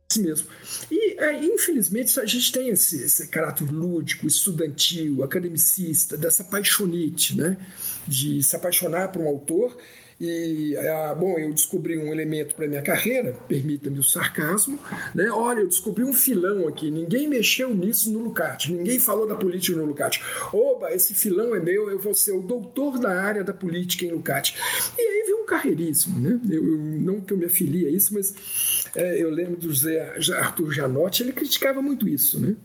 si 0.10 0.22
mesmo. 0.22 0.48
E, 0.90 1.20
é, 1.20 1.44
infelizmente, 1.44 2.18
a 2.20 2.26
gente 2.26 2.52
tem 2.52 2.70
esse, 2.70 3.04
esse, 3.04 3.28
caráter 3.28 3.70
lúdico, 3.70 4.26
estudantil, 4.26 5.24
academicista, 5.24 6.16
dessa 6.16 6.44
paixonite, 6.44 7.36
né? 7.36 7.58
De 8.08 8.42
se 8.42 8.56
apaixonar 8.56 9.12
por 9.12 9.22
um 9.22 9.28
autor. 9.28 9.78
E, 10.20 10.76
ah, 10.78 11.14
bom, 11.14 11.38
eu 11.38 11.54
descobri 11.54 11.98
um 11.98 12.12
elemento 12.12 12.56
para 12.56 12.68
minha 12.68 12.82
carreira, 12.82 13.34
permita-me 13.48 14.00
o 14.00 14.04
sarcasmo, 14.04 14.80
né? 15.14 15.30
Olha, 15.30 15.60
eu 15.60 15.68
descobri 15.68 16.04
um 16.04 16.14
filão 16.14 16.68
aqui, 16.68 16.90
ninguém 16.90 17.28
mexeu 17.28 17.74
nisso 17.74 18.12
no 18.12 18.20
Lucati, 18.20 18.74
ninguém 18.74 18.98
falou 18.98 19.28
da 19.28 19.36
política 19.36 19.78
no 19.78 19.86
Lucati. 19.86 20.20
Oba, 20.52 20.92
esse 20.92 21.14
filão 21.14 21.54
é 21.54 21.60
meu, 21.60 21.92
eu 21.92 22.00
vou 22.00 22.16
ser 22.16 22.32
o 22.32 22.42
doutor 22.42 22.98
da 22.98 23.22
área 23.22 23.44
da 23.44 23.54
política 23.54 24.06
em 24.06 24.12
Lucati. 24.12 24.56
E 24.98 25.02
aí 25.02 25.24
vem 25.28 25.36
um 25.36 25.46
carreirismo, 25.46 26.20
né? 26.20 26.40
Eu, 26.50 26.66
eu, 26.66 26.78
não 26.78 27.22
que 27.22 27.34
eu 27.34 27.38
me 27.38 27.46
afilie 27.46 27.86
a 27.86 27.92
isso, 27.92 28.14
mas 28.16 28.34
é, 28.96 29.22
eu 29.22 29.30
lembro 29.30 29.58
do 29.58 29.72
José 29.72 30.16
Arthur 30.36 30.72
Janotti, 30.72 31.22
ele 31.22 31.32
criticava 31.32 31.80
muito 31.80 32.10
isso, 32.10 32.40
né? 32.40 32.56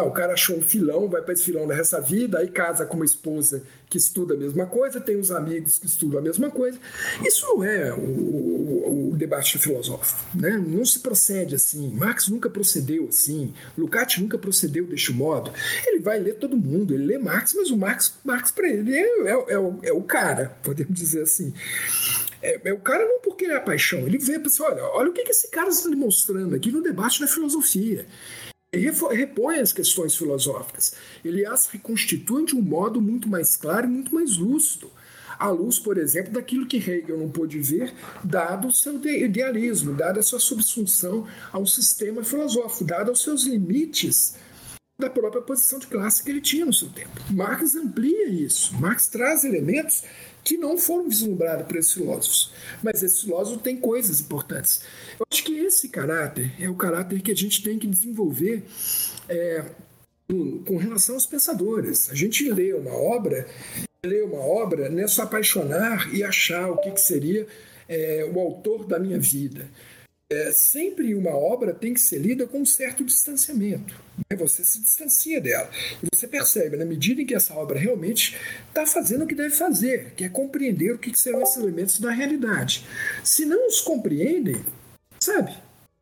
Ah, 0.00 0.04
o 0.04 0.12
cara 0.12 0.32
achou 0.32 0.56
um 0.56 0.62
filão, 0.62 1.08
vai 1.08 1.20
para 1.20 1.34
esse 1.34 1.44
filão 1.44 1.66
nessa 1.66 2.00
vida, 2.00 2.38
aí 2.38 2.48
casa 2.48 2.86
com 2.86 2.96
uma 2.96 3.04
esposa 3.04 3.62
que 3.88 3.98
estuda 3.98 4.32
a 4.32 4.36
mesma 4.36 4.64
coisa, 4.64 4.98
tem 4.98 5.18
os 5.18 5.30
amigos 5.30 5.76
que 5.76 5.84
estudam 5.84 6.20
a 6.20 6.22
mesma 6.22 6.50
coisa. 6.50 6.78
Isso 7.22 7.46
não 7.46 7.62
é 7.62 7.92
o, 7.92 7.98
o, 7.98 9.10
o 9.12 9.16
debate 9.16 9.58
filosófico. 9.58 10.20
Né? 10.34 10.52
Não 10.56 10.84
se 10.86 11.00
procede 11.00 11.54
assim. 11.54 11.90
Marx 11.94 12.28
nunca 12.28 12.48
procedeu 12.48 13.08
assim. 13.08 13.52
Lukács 13.76 14.18
nunca 14.18 14.38
procedeu 14.38 14.86
deste 14.86 15.12
modo. 15.12 15.52
Ele 15.86 15.98
vai 15.98 16.18
ler 16.18 16.36
todo 16.36 16.56
mundo, 16.56 16.94
ele 16.94 17.04
lê 17.04 17.18
Marx, 17.18 17.52
mas 17.54 17.70
o 17.70 17.76
Marx, 17.76 18.14
Marx 18.24 18.50
para 18.50 18.68
ele 18.68 18.96
é, 18.96 19.02
é, 19.02 19.44
é, 19.48 19.58
o, 19.58 19.78
é 19.82 19.92
o 19.92 20.02
cara, 20.02 20.56
podemos 20.62 20.94
dizer 20.94 21.22
assim. 21.22 21.52
É, 22.40 22.58
é, 22.64 22.72
o 22.72 22.78
cara 22.78 23.04
não 23.04 23.20
porque 23.20 23.44
é 23.44 23.56
a 23.56 23.60
paixão, 23.60 24.00
ele 24.00 24.16
vê, 24.16 24.38
pessoal, 24.38 24.72
olha, 24.72 24.82
olha 24.84 25.10
o 25.10 25.12
que, 25.12 25.24
que 25.24 25.30
esse 25.30 25.50
cara 25.50 25.68
está 25.68 25.90
demonstrando 25.90 26.54
aqui 26.54 26.72
no 26.72 26.82
debate 26.82 27.20
da 27.20 27.26
filosofia. 27.26 28.06
Repõe 28.72 29.58
as 29.58 29.72
questões 29.72 30.14
filosóficas, 30.14 30.94
ele 31.24 31.44
as 31.44 31.66
reconstitui 31.66 32.44
de 32.44 32.54
um 32.54 32.62
modo 32.62 33.00
muito 33.00 33.28
mais 33.28 33.56
claro 33.56 33.88
e 33.88 33.90
muito 33.90 34.14
mais 34.14 34.36
lúcido. 34.36 34.88
À 35.36 35.48
luz, 35.48 35.80
por 35.80 35.98
exemplo, 35.98 36.32
daquilo 36.32 36.66
que 36.66 36.76
Hegel 36.76 37.18
não 37.18 37.28
pôde 37.28 37.58
ver, 37.58 37.92
dado 38.22 38.68
o 38.68 38.72
seu 38.72 38.94
idealismo, 39.04 39.92
dada 39.92 40.20
a 40.20 40.22
sua 40.22 40.38
subsunção 40.38 41.26
ao 41.52 41.66
sistema 41.66 42.22
filosófico, 42.22 42.84
dado 42.84 43.08
aos 43.08 43.22
seus 43.22 43.44
limites 43.44 44.36
da 45.00 45.10
própria 45.10 45.42
posição 45.42 45.80
de 45.80 45.88
classe 45.88 46.22
que 46.22 46.30
ele 46.30 46.40
tinha 46.40 46.64
no 46.64 46.72
seu 46.72 46.90
tempo. 46.90 47.10
Marx 47.30 47.74
amplia 47.74 48.28
isso. 48.28 48.72
Marx 48.78 49.08
traz 49.08 49.42
elementos 49.42 50.04
que 50.50 50.56
não 50.56 50.76
foram 50.76 51.08
vislumbrados 51.08 51.64
por 51.64 51.76
esses 51.76 51.92
filósofos. 51.92 52.50
Mas 52.82 53.04
esses 53.04 53.20
filósofos 53.20 53.62
têm 53.62 53.76
coisas 53.76 54.20
importantes. 54.20 54.82
Eu 55.16 55.24
acho 55.30 55.44
que 55.44 55.56
esse 55.60 55.88
caráter 55.88 56.52
é 56.58 56.68
o 56.68 56.74
caráter 56.74 57.22
que 57.22 57.30
a 57.30 57.36
gente 57.36 57.62
tem 57.62 57.78
que 57.78 57.86
desenvolver 57.86 58.64
é, 59.28 59.64
com 60.66 60.76
relação 60.76 61.14
aos 61.14 61.24
pensadores. 61.24 62.10
A 62.10 62.16
gente 62.16 62.50
lê 62.50 62.72
uma 62.72 62.92
obra, 62.92 63.46
lê 64.04 64.22
uma 64.22 64.40
obra, 64.40 64.88
não 64.88 65.04
é 65.04 65.06
só 65.06 65.22
apaixonar 65.22 66.12
e 66.12 66.24
achar 66.24 66.68
o 66.68 66.78
que, 66.78 66.90
que 66.90 67.00
seria 67.00 67.46
é, 67.88 68.28
o 68.34 68.40
autor 68.40 68.84
da 68.84 68.98
minha 68.98 69.20
vida 69.20 69.68
é, 70.32 70.52
sempre 70.52 71.12
uma 71.14 71.30
obra 71.30 71.74
tem 71.74 71.92
que 71.92 72.00
ser 72.00 72.18
lida 72.18 72.46
com 72.46 72.60
um 72.60 72.66
certo 72.66 73.04
distanciamento. 73.04 73.94
Né? 74.16 74.36
Você 74.36 74.62
se 74.64 74.80
distancia 74.80 75.40
dela. 75.40 75.68
E 76.00 76.06
você 76.14 76.28
percebe, 76.28 76.76
na 76.76 76.84
medida 76.84 77.20
em 77.20 77.26
que 77.26 77.34
essa 77.34 77.52
obra 77.54 77.78
realmente 77.78 78.36
está 78.68 78.86
fazendo 78.86 79.24
o 79.24 79.26
que 79.26 79.34
deve 79.34 79.54
fazer, 79.54 80.12
que 80.16 80.22
é 80.22 80.28
compreender 80.28 80.92
o 80.92 80.98
que, 80.98 81.10
que 81.10 81.20
serão 81.20 81.42
esses 81.42 81.56
elementos 81.56 81.98
da 81.98 82.12
realidade. 82.12 82.86
Se 83.24 83.44
não 83.44 83.66
os 83.66 83.80
compreendem, 83.80 84.64
sabe? 85.18 85.52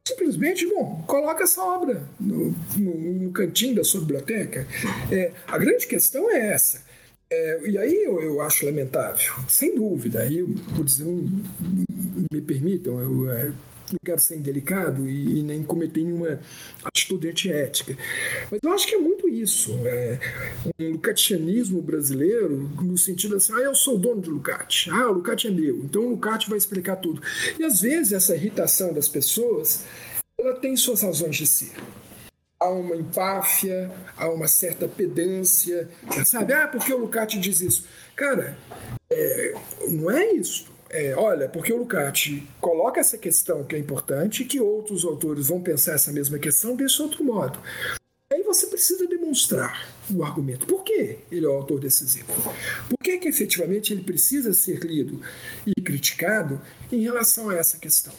Simplesmente, 0.07 0.67
bom, 0.67 1.03
coloca 1.07 1.45
essa 1.45 1.63
obra 1.63 2.03
no, 2.21 2.55
no, 2.77 2.95
no 3.15 3.33
cantinho 3.33 3.77
da 3.77 3.85
sua 3.85 4.01
biblioteca. 4.01 4.67
É, 5.11 5.33
a 5.47 5.57
grande 5.57 5.87
questão 5.87 6.31
é 6.31 6.51
essa. 6.51 6.87
É, 7.31 7.61
e 7.69 7.77
aí 7.77 8.05
eu, 8.05 8.23
eu, 8.23 8.41
acho 8.41 8.65
lamentável, 8.65 9.35
sem 9.49 9.75
dúvida. 9.75 10.21
Aí, 10.21 10.43
por 10.75 10.85
dizer, 10.85 11.05
me 11.05 12.41
permitam, 12.41 12.99
eu, 13.01 13.31
é, 13.31 13.53
não 13.93 14.01
quero 14.05 14.21
ser 14.21 14.37
indelicado 14.37 15.09
e, 15.09 15.39
e, 15.39 15.43
nem 15.43 15.63
cometer 15.63 16.03
nenhuma 16.03 16.41
atitude 16.85 17.29
antiética. 17.29 17.97
Mas 18.51 18.61
eu 18.63 18.73
acho 18.73 18.87
que 18.87 18.95
é 18.95 18.99
muito 18.99 19.29
isso. 19.29 19.79
É, 19.85 20.19
um 20.79 20.93
lucatianismo 20.93 21.83
brasileiro, 21.83 22.71
no 22.81 22.97
sentido 22.99 23.37
assim, 23.37 23.53
ah, 23.55 23.61
eu 23.61 23.75
sou 23.75 23.97
o 23.97 23.99
dono 23.99 24.21
de 24.21 24.31
Lucati, 24.31 24.91
ah, 24.91 25.11
o 25.11 25.15
Lucati 25.15 25.49
é 25.49 25.51
meu, 25.51 25.77
então 25.79 26.03
o 26.03 26.11
Lucati 26.11 26.49
vai 26.49 26.59
explicar 26.59 26.97
tudo. 26.97 27.23
E 27.59 27.65
às 27.65 27.81
vezes 27.81 28.13
essa 28.13 28.35
irritação 28.35 28.93
das 28.93 29.09
pessoas, 29.09 29.85
ela 30.39 30.55
tem 30.55 30.77
suas 30.77 31.03
razões 31.03 31.37
de 31.37 31.47
ser 31.47 31.73
há 32.61 32.69
uma 32.71 32.97
empáfia, 32.97 33.91
há 34.17 34.29
uma 34.29 34.49
certa 34.49 34.89
pedância, 34.89 35.89
sabe? 36.25 36.53
Ah, 36.53 36.67
porque 36.67 36.93
o 36.93 36.99
Lucati 36.99 37.39
diz 37.39 37.61
isso? 37.61 37.85
Cara, 38.17 38.59
é, 39.11 39.55
não 39.89 40.11
é 40.11 40.33
isso. 40.33 40.67
É, 40.91 41.15
olha, 41.15 41.49
porque 41.49 41.73
o 41.73 41.77
Lukács 41.77 42.43
coloca 42.61 43.01
essa 43.01 43.19
questão 43.19 43.65
que 43.65 43.77
é 43.77 43.79
importante, 43.79 44.45
que 44.45 44.61
outros 44.61 45.05
autores 45.05 45.49
vão 45.49 45.61
pensar 45.61 45.95
essa 45.95 46.13
mesma 46.13 46.39
questão 46.39 46.75
desse 46.75 47.01
outro 47.03 47.23
modo. 47.23 47.59
Aí 48.33 48.43
você 48.43 48.67
precisa 48.67 49.07
demonstrar 49.07 49.89
o 50.11 50.23
argumento. 50.23 50.67
Por 50.67 50.85
que 50.85 51.19
ele 51.31 51.47
é 51.47 51.49
o 51.49 51.53
autor 51.53 51.81
decisivo? 51.81 52.27
Por 52.89 52.99
que, 53.03 53.19
que 53.19 53.29
efetivamente 53.29 53.93
ele 53.93 54.03
precisa 54.03 54.53
ser 54.53 54.85
lido 54.85 55.21
e 55.67 55.81
criticado 55.81 56.61
em 56.91 57.03
relação 57.03 57.51
a 57.51 57.57
essa 57.57 57.79
questão? 57.79 58.13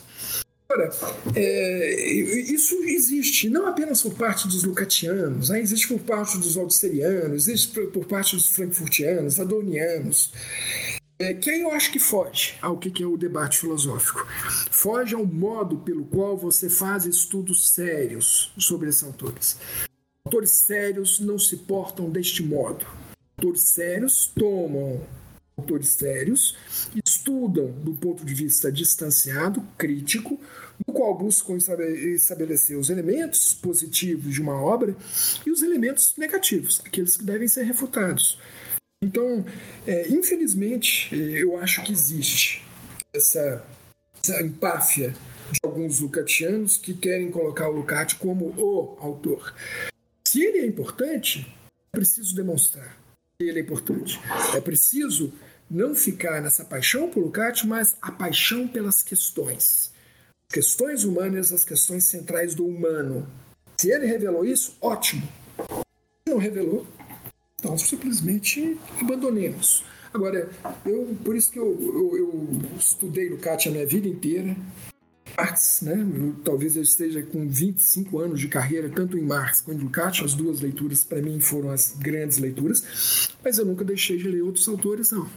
Agora, 0.71 0.91
é, 1.35 2.03
isso 2.11 2.75
existe 2.83 3.49
não 3.49 3.65
apenas 3.65 4.03
por 4.03 4.13
parte 4.13 4.47
dos 4.47 4.63
lucatianos, 4.63 5.49
né? 5.49 5.59
existe 5.59 5.87
por 5.87 5.99
parte 5.99 6.37
dos 6.37 6.55
aldicerianos, 6.57 7.47
existe 7.47 7.87
por 7.87 8.05
parte 8.05 8.35
dos 8.35 8.47
frankfurtianos, 8.49 9.39
adonianos, 9.39 10.31
que 11.33 11.49
aí 11.49 11.61
eu 11.61 11.71
acho 11.71 11.91
que 11.91 11.99
foge 11.99 12.55
ao 12.61 12.77
que 12.77 13.03
é 13.03 13.05
o 13.05 13.17
debate 13.17 13.57
filosófico. 13.57 14.25
Foge 14.71 15.13
ao 15.13 15.25
modo 15.25 15.77
pelo 15.79 16.05
qual 16.05 16.37
você 16.37 16.69
faz 16.69 17.05
estudos 17.05 17.71
sérios 17.71 18.53
sobre 18.57 18.87
esses 18.87 19.03
autores. 19.03 19.57
Autores 20.25 20.51
sérios 20.51 21.19
não 21.19 21.37
se 21.37 21.57
portam 21.57 22.09
deste 22.09 22.41
modo. 22.41 22.85
Autores 23.37 23.63
sérios 23.63 24.31
tomam 24.33 25.05
autores 25.57 25.89
sérios, 25.89 26.55
estudam 27.05 27.71
do 27.83 27.93
ponto 27.93 28.23
de 28.23 28.33
vista 28.33 28.71
distanciado, 28.71 29.61
crítico, 29.77 30.39
no 30.87 30.93
qual 30.93 31.17
buscam 31.17 31.57
estabelecer 31.57 32.77
os 32.77 32.89
elementos 32.89 33.53
positivos 33.53 34.33
de 34.33 34.41
uma 34.41 34.61
obra 34.61 34.95
e 35.45 35.51
os 35.51 35.61
elementos 35.61 36.13
negativos, 36.17 36.81
aqueles 36.85 37.17
que 37.17 37.25
devem 37.25 37.47
ser 37.47 37.63
refutados. 37.63 38.39
Então, 39.01 39.45
é, 39.87 40.09
infelizmente, 40.09 41.15
eu 41.15 41.57
acho 41.57 41.83
que 41.83 41.91
existe 41.93 42.65
essa, 43.13 43.65
essa 44.21 44.41
empáfia 44.41 45.15
de 45.51 45.59
alguns 45.63 45.99
lucatianos 46.01 46.75
que 46.75 46.93
querem 46.93 47.31
colocar 47.31 47.69
o 47.69 47.71
Lucati 47.71 48.17
como 48.17 48.53
o 48.57 48.97
autor. 48.99 49.55
Se 50.27 50.43
ele 50.43 50.59
é 50.59 50.65
importante, 50.65 51.47
é 51.93 51.97
preciso 51.97 52.35
demonstrar 52.35 52.97
que 53.37 53.45
ele 53.45 53.59
é 53.59 53.61
importante. 53.61 54.19
É 54.53 54.59
preciso 54.59 55.33
não 55.71 55.95
ficar 55.95 56.41
nessa 56.41 56.65
paixão 56.65 57.09
por 57.09 57.23
Lukács, 57.23 57.63
mas 57.63 57.95
a 58.01 58.11
paixão 58.11 58.67
pelas 58.67 59.01
questões. 59.01 59.93
Questões 60.51 61.05
humanas, 61.05 61.53
as 61.53 61.63
questões 61.63 62.03
centrais 62.03 62.53
do 62.53 62.65
humano. 62.65 63.29
Se 63.77 63.91
ele 63.91 64.05
revelou 64.05 64.43
isso, 64.43 64.75
ótimo. 64.81 65.27
Se 65.57 66.33
não 66.33 66.37
revelou, 66.37 66.85
então 67.59 67.77
simplesmente 67.77 68.77
abandonemos. 68.99 69.83
Agora, 70.13 70.49
eu, 70.85 71.15
por 71.23 71.35
isso 71.35 71.51
que 71.51 71.59
eu, 71.59 71.77
eu, 71.79 72.17
eu 72.17 72.61
estudei 72.77 73.29
Lukács 73.29 73.67
a 73.67 73.71
minha 73.71 73.85
vida 73.85 74.07
inteira. 74.07 74.55
Marx, 75.37 75.81
né? 75.81 75.93
Eu, 75.93 76.35
talvez 76.43 76.75
eu 76.75 76.81
esteja 76.81 77.21
com 77.21 77.47
25 77.47 78.19
anos 78.19 78.39
de 78.39 78.47
carreira, 78.47 78.89
tanto 78.89 79.17
em 79.17 79.21
Marx 79.21 79.61
quanto 79.61 79.79
em 79.79 79.83
Lukács, 79.83 80.23
as 80.23 80.33
duas 80.33 80.59
leituras 80.59 81.03
para 81.03 81.21
mim 81.21 81.39
foram 81.39 81.69
as 81.69 81.95
grandes 81.97 82.39
leituras, 82.39 83.29
mas 83.43 83.57
eu 83.57 83.65
nunca 83.65 83.85
deixei 83.85 84.17
de 84.17 84.27
ler 84.27 84.41
outros 84.41 84.67
autores, 84.67 85.11
não. 85.11 85.29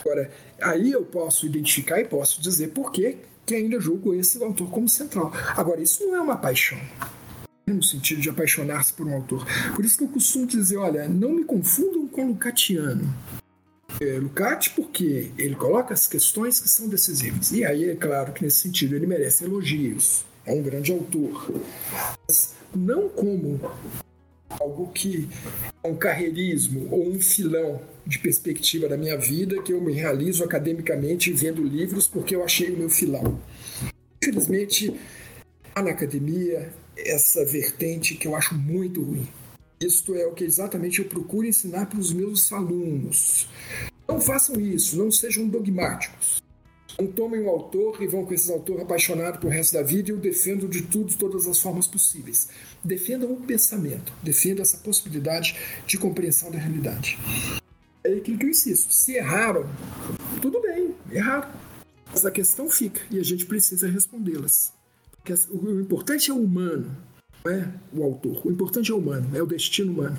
Agora, 0.00 0.32
aí 0.60 0.90
eu 0.90 1.04
posso 1.04 1.46
identificar 1.46 2.00
e 2.00 2.04
posso 2.04 2.40
dizer 2.40 2.68
por 2.68 2.90
que 2.90 3.18
ainda 3.50 3.78
julgo 3.78 4.14
esse 4.14 4.42
autor 4.42 4.70
como 4.70 4.88
central. 4.88 5.30
Agora, 5.56 5.82
isso 5.82 6.04
não 6.06 6.16
é 6.16 6.20
uma 6.20 6.36
paixão, 6.36 6.80
no 7.66 7.82
sentido 7.82 8.20
de 8.20 8.28
apaixonar-se 8.28 8.92
por 8.92 9.06
um 9.06 9.14
autor. 9.14 9.46
Por 9.74 9.84
isso 9.84 9.96
que 9.96 10.04
eu 10.04 10.08
costumo 10.08 10.46
dizer, 10.46 10.76
olha, 10.76 11.08
não 11.08 11.32
me 11.32 11.44
confundam 11.44 12.06
com 12.08 12.26
Lucatiano. 12.26 13.12
É, 14.00 14.18
Lucati 14.18 14.70
porque 14.70 15.30
ele 15.36 15.54
coloca 15.54 15.94
as 15.94 16.06
questões 16.06 16.58
que 16.60 16.68
são 16.68 16.88
decisivas. 16.88 17.52
E 17.52 17.64
aí 17.64 17.90
é 17.90 17.94
claro 17.94 18.32
que 18.32 18.42
nesse 18.42 18.58
sentido 18.58 18.96
ele 18.96 19.06
merece 19.06 19.44
elogios. 19.44 20.24
É 20.44 20.52
um 20.52 20.62
grande 20.62 20.92
autor. 20.92 21.54
Mas 22.26 22.54
não 22.74 23.08
como 23.08 23.60
algo 24.60 24.90
que 24.92 25.28
é 25.82 25.88
um 25.88 25.96
carreirismo 25.96 26.88
ou 26.90 27.08
um 27.08 27.20
filão 27.20 27.80
de 28.06 28.18
perspectiva 28.18 28.88
da 28.88 28.96
minha 28.96 29.16
vida 29.16 29.62
que 29.62 29.72
eu 29.72 29.80
me 29.80 29.92
realizo 29.92 30.44
academicamente 30.44 31.32
vendo 31.32 31.62
livros 31.62 32.06
porque 32.06 32.34
eu 32.34 32.44
achei 32.44 32.70
o 32.70 32.76
meu 32.76 32.90
filão. 32.90 33.40
Infelizmente, 34.20 34.94
na 35.76 35.90
academia 35.90 36.72
essa 37.04 37.44
vertente 37.44 38.14
que 38.14 38.26
eu 38.26 38.34
acho 38.34 38.54
muito 38.54 39.02
ruim. 39.02 39.28
Isto 39.80 40.14
é 40.14 40.26
o 40.26 40.32
que 40.32 40.44
exatamente 40.44 41.00
eu 41.00 41.06
procuro 41.06 41.46
ensinar 41.46 41.86
para 41.86 41.98
os 41.98 42.12
meus 42.12 42.52
alunos. 42.52 43.48
Não 44.06 44.20
façam 44.20 44.60
isso, 44.60 44.96
não 44.96 45.10
sejam 45.10 45.48
dogmáticos. 45.48 46.42
Não 46.98 47.06
tomem 47.06 47.40
um 47.40 47.48
autor 47.48 48.02
e 48.02 48.06
vão 48.06 48.24
com 48.24 48.34
esse 48.34 48.52
autor 48.52 48.80
apaixonado 48.80 49.40
pro 49.40 49.48
resto 49.48 49.72
da 49.72 49.82
vida 49.82 50.10
e 50.10 50.12
o 50.12 50.18
defendo 50.18 50.68
de 50.68 50.82
tudo, 50.82 51.16
todas 51.16 51.46
as 51.48 51.58
formas 51.58 51.86
possíveis. 51.86 52.48
Defendam 52.84 53.32
o 53.32 53.40
pensamento, 53.40 54.12
defendam 54.22 54.62
essa 54.62 54.76
possibilidade 54.76 55.56
de 55.86 55.98
compreensão 55.98 56.50
da 56.50 56.58
realidade. 56.58 57.18
É 58.04 58.12
aquilo 58.12 58.38
que 58.38 58.46
eu 58.46 58.50
insisto. 58.50 58.92
Se 58.92 59.14
erraram, 59.14 59.68
tudo 60.40 60.60
bem, 60.60 60.94
erraram. 61.10 61.50
Mas 62.12 62.26
a 62.26 62.30
questão 62.30 62.68
fica 62.68 63.00
e 63.10 63.18
a 63.18 63.22
gente 63.24 63.46
precisa 63.46 63.88
respondê-las. 63.88 64.72
Porque 65.22 65.34
o 65.50 65.80
importante 65.80 66.30
é 66.30 66.34
o 66.34 66.38
humano, 66.38 66.90
não 67.44 67.52
é 67.52 67.72
o 67.92 68.02
autor. 68.02 68.44
O 68.44 68.50
importante 68.50 68.90
é 68.90 68.94
o 68.94 68.98
humano, 68.98 69.28
é 69.34 69.42
o 69.42 69.46
destino 69.46 69.92
humano. 69.92 70.18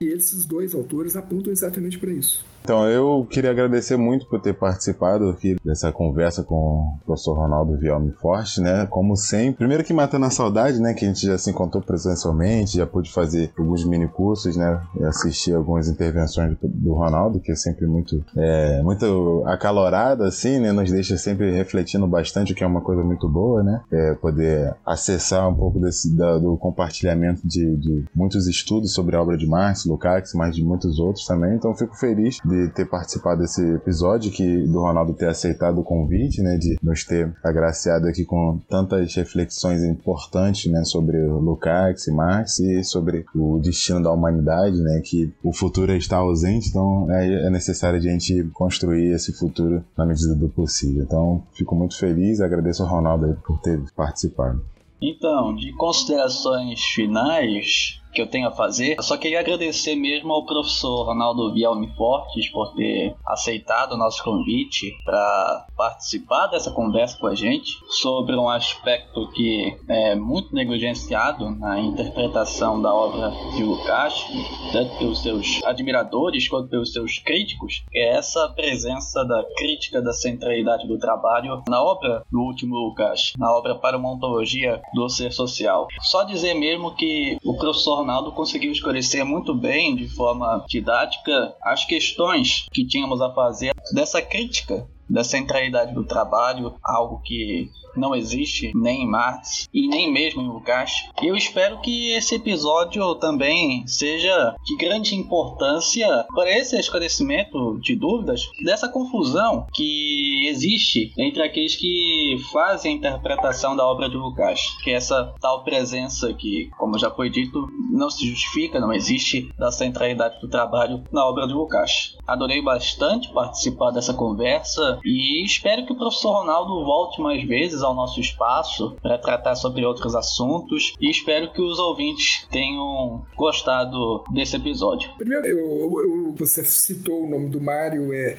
E 0.00 0.06
esses 0.06 0.46
dois 0.46 0.74
autores 0.74 1.16
apontam 1.16 1.52
exatamente 1.52 1.98
para 1.98 2.12
isso. 2.12 2.46
Então, 2.68 2.86
eu 2.86 3.26
queria 3.30 3.50
agradecer 3.50 3.96
muito 3.96 4.26
por 4.26 4.42
ter 4.42 4.52
participado 4.52 5.30
aqui 5.30 5.56
dessa 5.64 5.90
conversa 5.90 6.44
com 6.44 6.54
o 6.54 6.98
professor 7.06 7.32
Ronaldo 7.32 7.78
Vielme 7.78 8.12
Forte, 8.12 8.60
né? 8.60 8.86
Como 8.90 9.16
sempre. 9.16 9.54
Primeiro 9.54 9.82
que 9.82 9.94
matando 9.94 10.26
a 10.26 10.30
saudade, 10.30 10.78
né? 10.78 10.92
Que 10.92 11.06
a 11.06 11.08
gente 11.08 11.24
já 11.26 11.38
se 11.38 11.48
encontrou 11.48 11.82
presencialmente, 11.82 12.76
já 12.76 12.86
pude 12.86 13.10
fazer 13.10 13.50
alguns 13.58 13.86
mini 13.86 14.06
cursos, 14.06 14.54
né? 14.54 14.82
E 15.00 15.04
assistir 15.04 15.54
algumas 15.54 15.88
intervenções 15.88 16.58
do 16.62 16.92
Ronaldo, 16.92 17.40
que 17.40 17.50
é 17.50 17.54
sempre 17.54 17.86
muito, 17.86 18.22
é, 18.36 18.82
muito 18.82 19.44
acalorado, 19.46 20.24
assim, 20.24 20.58
né? 20.58 20.70
Nos 20.70 20.90
deixa 20.90 21.16
sempre 21.16 21.50
refletindo 21.50 22.06
bastante, 22.06 22.52
o 22.52 22.54
que 22.54 22.62
é 22.62 22.66
uma 22.66 22.82
coisa 22.82 23.02
muito 23.02 23.26
boa, 23.30 23.62
né? 23.62 23.80
É 23.90 24.12
poder 24.12 24.76
acessar 24.84 25.48
um 25.48 25.54
pouco 25.54 25.80
desse, 25.80 26.14
da, 26.14 26.36
do 26.36 26.54
compartilhamento 26.58 27.48
de, 27.48 27.76
de, 27.78 28.04
muitos 28.14 28.46
estudos 28.46 28.92
sobre 28.92 29.16
a 29.16 29.22
obra 29.22 29.38
de 29.38 29.46
Marx, 29.46 29.86
Lukács, 29.86 30.34
mas 30.34 30.54
de 30.54 30.62
muitos 30.62 30.98
outros 30.98 31.24
também. 31.24 31.54
Então, 31.54 31.74
fico 31.74 31.96
feliz 31.96 32.36
de 32.44 32.57
de 32.66 32.72
ter 32.72 32.86
participado 32.86 33.40
desse 33.40 33.62
episódio, 33.74 34.32
que 34.32 34.66
do 34.66 34.80
Ronaldo 34.80 35.14
ter 35.14 35.28
aceitado 35.28 35.78
o 35.78 35.84
convite, 35.84 36.42
né, 36.42 36.56
de 36.56 36.76
nos 36.82 37.04
ter 37.04 37.32
agraciado 37.44 38.08
aqui 38.08 38.24
com 38.24 38.60
tantas 38.68 39.14
reflexões 39.14 39.82
importantes, 39.82 40.70
né, 40.70 40.84
sobre 40.84 41.18
Lukács 41.26 42.06
e 42.06 42.12
Marx 42.12 42.58
e 42.58 42.82
sobre 42.82 43.24
o 43.34 43.58
destino 43.58 44.02
da 44.02 44.12
humanidade, 44.12 44.80
né, 44.80 45.00
que 45.04 45.32
o 45.42 45.52
futuro 45.52 45.92
está 45.92 46.18
ausente, 46.18 46.68
então 46.68 47.10
é, 47.10 47.46
é 47.46 47.50
necessário 47.50 47.98
a 47.98 48.02
gente 48.02 48.44
construir 48.52 49.12
esse 49.12 49.32
futuro 49.32 49.84
na 49.96 50.04
medida 50.04 50.34
do 50.34 50.48
possível. 50.48 51.02
Então, 51.02 51.42
fico 51.52 51.74
muito 51.74 51.96
feliz, 51.98 52.40
agradeço 52.40 52.82
ao 52.82 52.88
Ronaldo 52.88 53.38
por 53.46 53.60
ter 53.60 53.80
participado. 53.94 54.60
Então, 55.00 55.54
de 55.54 55.72
considerações 55.74 56.80
finais, 56.80 58.00
que 58.18 58.22
eu 58.22 58.26
tenho 58.26 58.48
a 58.48 58.50
fazer. 58.50 58.96
Eu 58.98 59.02
só 59.04 59.16
queria 59.16 59.38
agradecer 59.38 59.94
mesmo 59.94 60.32
ao 60.32 60.44
professor 60.44 61.04
Ronaldo 61.04 61.54
Vielme 61.54 61.94
Fortes 61.94 62.50
por 62.50 62.74
ter 62.74 63.14
aceitado 63.24 63.92
o 63.92 63.96
nosso 63.96 64.24
convite 64.24 64.92
para 65.04 65.66
participar 65.76 66.48
dessa 66.48 66.72
conversa 66.72 67.16
com 67.20 67.28
a 67.28 67.36
gente 67.36 67.78
sobre 67.88 68.34
um 68.34 68.48
aspecto 68.48 69.30
que 69.30 69.72
é 69.88 70.16
muito 70.16 70.52
negligenciado 70.52 71.48
na 71.50 71.78
interpretação 71.78 72.82
da 72.82 72.92
obra 72.92 73.30
de 73.54 73.62
Lukács, 73.62 74.24
tanto 74.72 74.98
pelos 74.98 75.22
seus 75.22 75.62
admiradores 75.64 76.48
quanto 76.48 76.68
pelos 76.68 76.92
seus 76.92 77.18
críticos, 77.18 77.84
que 77.88 78.00
é 78.00 78.16
essa 78.16 78.48
presença 78.48 79.24
da 79.24 79.44
crítica 79.56 80.02
da 80.02 80.12
centralidade 80.12 80.88
do 80.88 80.98
trabalho 80.98 81.62
na 81.68 81.80
obra 81.80 82.24
do 82.32 82.40
último 82.40 82.74
Lukács, 82.74 83.34
na 83.38 83.54
obra 83.54 83.76
para 83.76 83.96
uma 83.96 84.12
ontologia 84.12 84.82
do 84.92 85.08
ser 85.08 85.32
social. 85.32 85.86
Só 86.00 86.24
dizer 86.24 86.54
mesmo 86.54 86.96
que 86.96 87.38
o 87.44 87.56
professor 87.56 88.04
Ronaldo 88.08 88.32
conseguiu 88.32 88.72
esclarecer 88.72 89.22
muito 89.22 89.54
bem, 89.54 89.94
de 89.94 90.08
forma 90.08 90.64
didática, 90.66 91.54
as 91.62 91.84
questões 91.84 92.64
que 92.72 92.86
tínhamos 92.86 93.20
a 93.20 93.30
fazer. 93.34 93.70
Dessa 93.92 94.22
crítica 94.22 94.88
da 95.08 95.22
centralidade 95.22 95.92
do 95.92 96.06
trabalho, 96.06 96.74
algo 96.82 97.20
que 97.22 97.68
não 97.98 98.14
existe 98.14 98.72
nem 98.74 99.02
em 99.02 99.06
Marx 99.06 99.68
e 99.72 99.88
nem 99.88 100.10
mesmo 100.10 100.40
em. 100.40 101.10
E 101.22 101.26
eu 101.26 101.36
espero 101.36 101.80
que 101.80 102.12
esse 102.12 102.34
episódio 102.34 103.14
também 103.16 103.86
seja 103.86 104.54
de 104.64 104.76
grande 104.76 105.14
importância 105.14 106.26
para 106.34 106.50
esse 106.50 106.78
esclarecimento 106.78 107.78
de 107.80 107.96
dúvidas 107.96 108.48
dessa 108.64 108.88
confusão 108.88 109.66
que 109.72 110.46
existe 110.48 111.12
entre 111.18 111.42
aqueles 111.42 111.74
que 111.74 112.36
fazem 112.52 112.92
a 112.92 112.96
interpretação 112.96 113.74
da 113.74 113.86
obra 113.86 114.08
de 114.08 114.16
Lukács, 114.16 114.76
que 114.82 114.90
é 114.90 114.94
essa 114.94 115.34
tal 115.40 115.64
presença 115.64 116.32
que, 116.32 116.70
como 116.78 116.98
já 116.98 117.10
foi 117.10 117.30
dito, 117.30 117.68
não 117.90 118.10
se 118.10 118.26
justifica, 118.26 118.80
não 118.80 118.92
existe 118.92 119.52
da 119.58 119.72
centralidade 119.72 120.40
do 120.40 120.48
trabalho 120.48 121.02
na 121.12 121.26
obra 121.26 121.46
de 121.46 121.52
Lukács. 121.52 122.16
Adorei 122.26 122.62
bastante 122.62 123.32
participar 123.32 123.90
dessa 123.90 124.14
conversa. 124.14 124.98
E 125.04 125.44
espero 125.44 125.86
que 125.86 125.92
o 125.92 125.96
professor 125.96 126.32
Ronaldo 126.32 126.84
volte 126.84 127.20
mais 127.20 127.42
vezes 127.44 127.82
ao 127.88 127.94
nosso 127.94 128.20
espaço 128.20 128.96
para 129.02 129.18
tratar 129.18 129.54
sobre 129.54 129.84
outros 129.84 130.14
assuntos. 130.14 130.94
E 131.00 131.10
espero 131.10 131.52
que 131.52 131.60
os 131.60 131.78
ouvintes 131.78 132.46
tenham 132.50 133.24
gostado 133.36 134.24
desse 134.30 134.56
episódio. 134.56 135.10
Primeiro, 135.16 135.46
eu, 135.46 135.58
eu, 135.58 136.34
você 136.36 136.64
citou 136.64 137.24
o 137.24 137.30
nome 137.30 137.48
do 137.48 137.60
Mário. 137.60 138.12
É, 138.12 138.36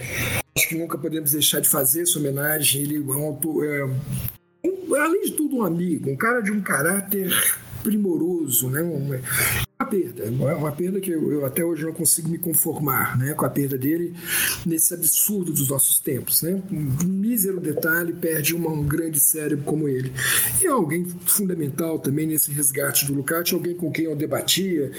acho 0.56 0.70
que 0.70 0.76
nunca 0.76 0.98
podemos 0.98 1.32
deixar 1.32 1.60
de 1.60 1.70
fazer 1.70 2.04
essa 2.04 2.20
homenagem. 2.20 2.82
Ele 2.84 2.98
é 2.98 3.00
um. 3.00 3.64
É, 3.64 3.86
um, 4.66 4.96
além 4.96 5.22
de 5.24 5.32
tudo, 5.32 5.58
um 5.58 5.64
amigo, 5.64 6.10
um 6.10 6.18
cara 6.18 6.42
de 6.42 6.52
um 6.52 6.62
caráter 6.62 7.32
primoroso, 7.84 8.70
né? 8.70 8.82
uma 8.82 9.20
perda, 9.86 10.26
é 10.26 10.30
uma 10.30 10.74
perda 10.74 11.00
que 11.00 11.10
eu, 11.10 11.32
eu, 11.32 11.46
até 11.46 11.64
hoje 11.64 11.86
não 11.86 11.94
consigo 11.94 12.28
me 12.28 12.38
conformar 12.38 13.18
né, 13.18 13.34
com 13.34 13.46
a 13.46 13.50
perda 13.50 13.78
dele 13.78 14.14
nesse 14.66 14.94
absurdo 14.94 15.54
dos 15.54 15.70
nossos 15.70 16.00
tempos. 16.00 16.42
Né? 16.42 16.62
Um 16.70 17.08
mísero 17.08 17.62
detalhe 17.62 18.12
perde 18.12 18.54
uma, 18.54 18.70
um 18.70 18.86
grande 18.86 19.22
cérebro 19.22 19.64
como 19.64 19.88
ele. 19.88 20.12
E 20.62 20.68
é 20.68 20.70
alguém 20.70 21.06
fundamental 21.26 21.98
também 21.98 22.28
nesse 22.28 22.52
resgate 22.52 23.06
do 23.06 23.14
Lucati, 23.14 23.54
alguém 23.54 23.74
com 23.74 23.90
quem 23.90 24.04
eu 24.04 24.16
debatia, 24.18 24.92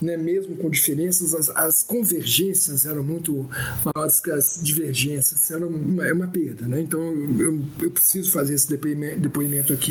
né, 0.00 0.16
mesmo 0.16 0.54
com 0.56 0.70
diferenças, 0.70 1.34
as, 1.34 1.50
as 1.50 1.82
convergências 1.82 2.86
eram 2.86 3.02
muito 3.02 3.50
maiores 3.84 4.20
que 4.20 4.30
as 4.30 4.60
divergências, 4.62 5.50
era 5.50 5.66
uma, 5.66 6.06
é 6.06 6.12
uma 6.12 6.28
perda. 6.28 6.68
Né? 6.68 6.80
Então 6.80 7.00
eu, 7.00 7.60
eu 7.82 7.90
preciso 7.90 8.30
fazer 8.30 8.54
esse 8.54 8.68
depoimento, 8.68 9.18
depoimento 9.18 9.72
aqui. 9.72 9.90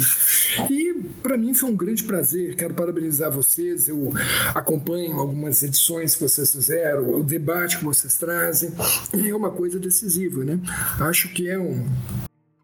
E 0.69 0.95
para 1.27 1.37
mim 1.37 1.53
foi 1.53 1.69
um 1.69 1.75
grande 1.75 2.05
prazer, 2.05 2.55
quero 2.55 2.73
parabenizar 2.73 3.29
vocês. 3.29 3.89
Eu 3.89 4.13
acompanham 4.55 5.19
algumas 5.19 5.61
edições 5.61 6.15
que 6.15 6.21
vocês 6.21 6.49
fizeram, 6.53 7.19
o 7.19 7.23
debate 7.23 7.79
que 7.79 7.83
vocês 7.83 8.15
trazem, 8.15 8.71
é 9.13 9.35
uma 9.35 9.51
coisa 9.51 9.77
decisiva, 9.77 10.45
né? 10.45 10.57
Acho 11.01 11.27
que 11.33 11.49
é 11.49 11.59
um, 11.59 11.85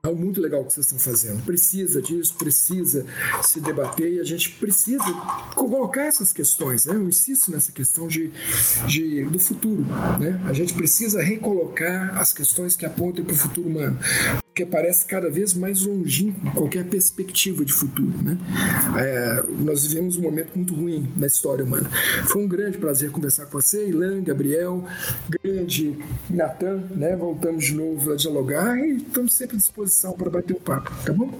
algo 0.05 0.21
muito 0.21 0.41
legal 0.41 0.65
que 0.65 0.73
vocês 0.73 0.85
estão 0.85 0.99
fazendo. 0.99 1.45
Precisa 1.45 2.01
disso, 2.01 2.35
precisa 2.35 3.05
se 3.41 3.61
debater 3.61 4.15
e 4.15 4.19
a 4.19 4.23
gente 4.25 4.49
precisa 4.49 5.01
colocar 5.55 6.07
essas 6.07 6.33
questões. 6.33 6.85
Né? 6.85 6.95
Eu 6.95 7.07
insisto 7.07 7.49
nessa 7.49 7.71
questão 7.71 8.05
de, 8.05 8.29
de, 8.85 9.23
do 9.23 9.39
futuro. 9.39 9.85
Né? 10.19 10.41
A 10.45 10.51
gente 10.51 10.73
precisa 10.73 11.23
recolocar 11.23 12.17
as 12.17 12.33
questões 12.33 12.75
que 12.75 12.85
apontam 12.85 13.23
para 13.23 13.33
o 13.33 13.37
futuro 13.37 13.69
humano 13.69 13.97
que 14.53 14.63
parece 14.67 15.03
cada 15.07 15.31
vez 15.31 15.55
mais 15.55 15.81
longínquo 15.81 16.51
qualquer 16.51 16.85
perspectiva 16.85 17.65
de 17.65 17.73
futuro. 17.73 18.13
Né? 18.21 18.37
É, 18.99 19.43
nós 19.63 19.87
vivemos 19.87 20.15
um 20.15 20.21
momento 20.21 20.51
muito 20.55 20.75
ruim 20.75 21.11
na 21.17 21.25
história 21.25 21.65
humana. 21.65 21.89
Foi 22.27 22.43
um 22.43 22.47
grande 22.47 22.77
prazer 22.77 23.09
conversar 23.09 23.47
com 23.47 23.59
você, 23.59 23.87
Ilan, 23.87 24.21
Gabriel, 24.21 24.85
grande 25.27 25.97
Natan. 26.29 26.83
Né? 26.91 27.15
Voltamos 27.15 27.65
de 27.65 27.73
novo 27.73 28.13
a 28.13 28.15
dialogar 28.15 28.77
e 28.77 28.97
estamos 28.97 29.33
sempre 29.33 29.55
à 29.55 29.59
disposição 29.59 29.92
para 30.13 30.29
bater 30.29 30.55
um 30.55 30.59
papo, 30.59 30.91
tá 31.05 31.13
bom? 31.13 31.31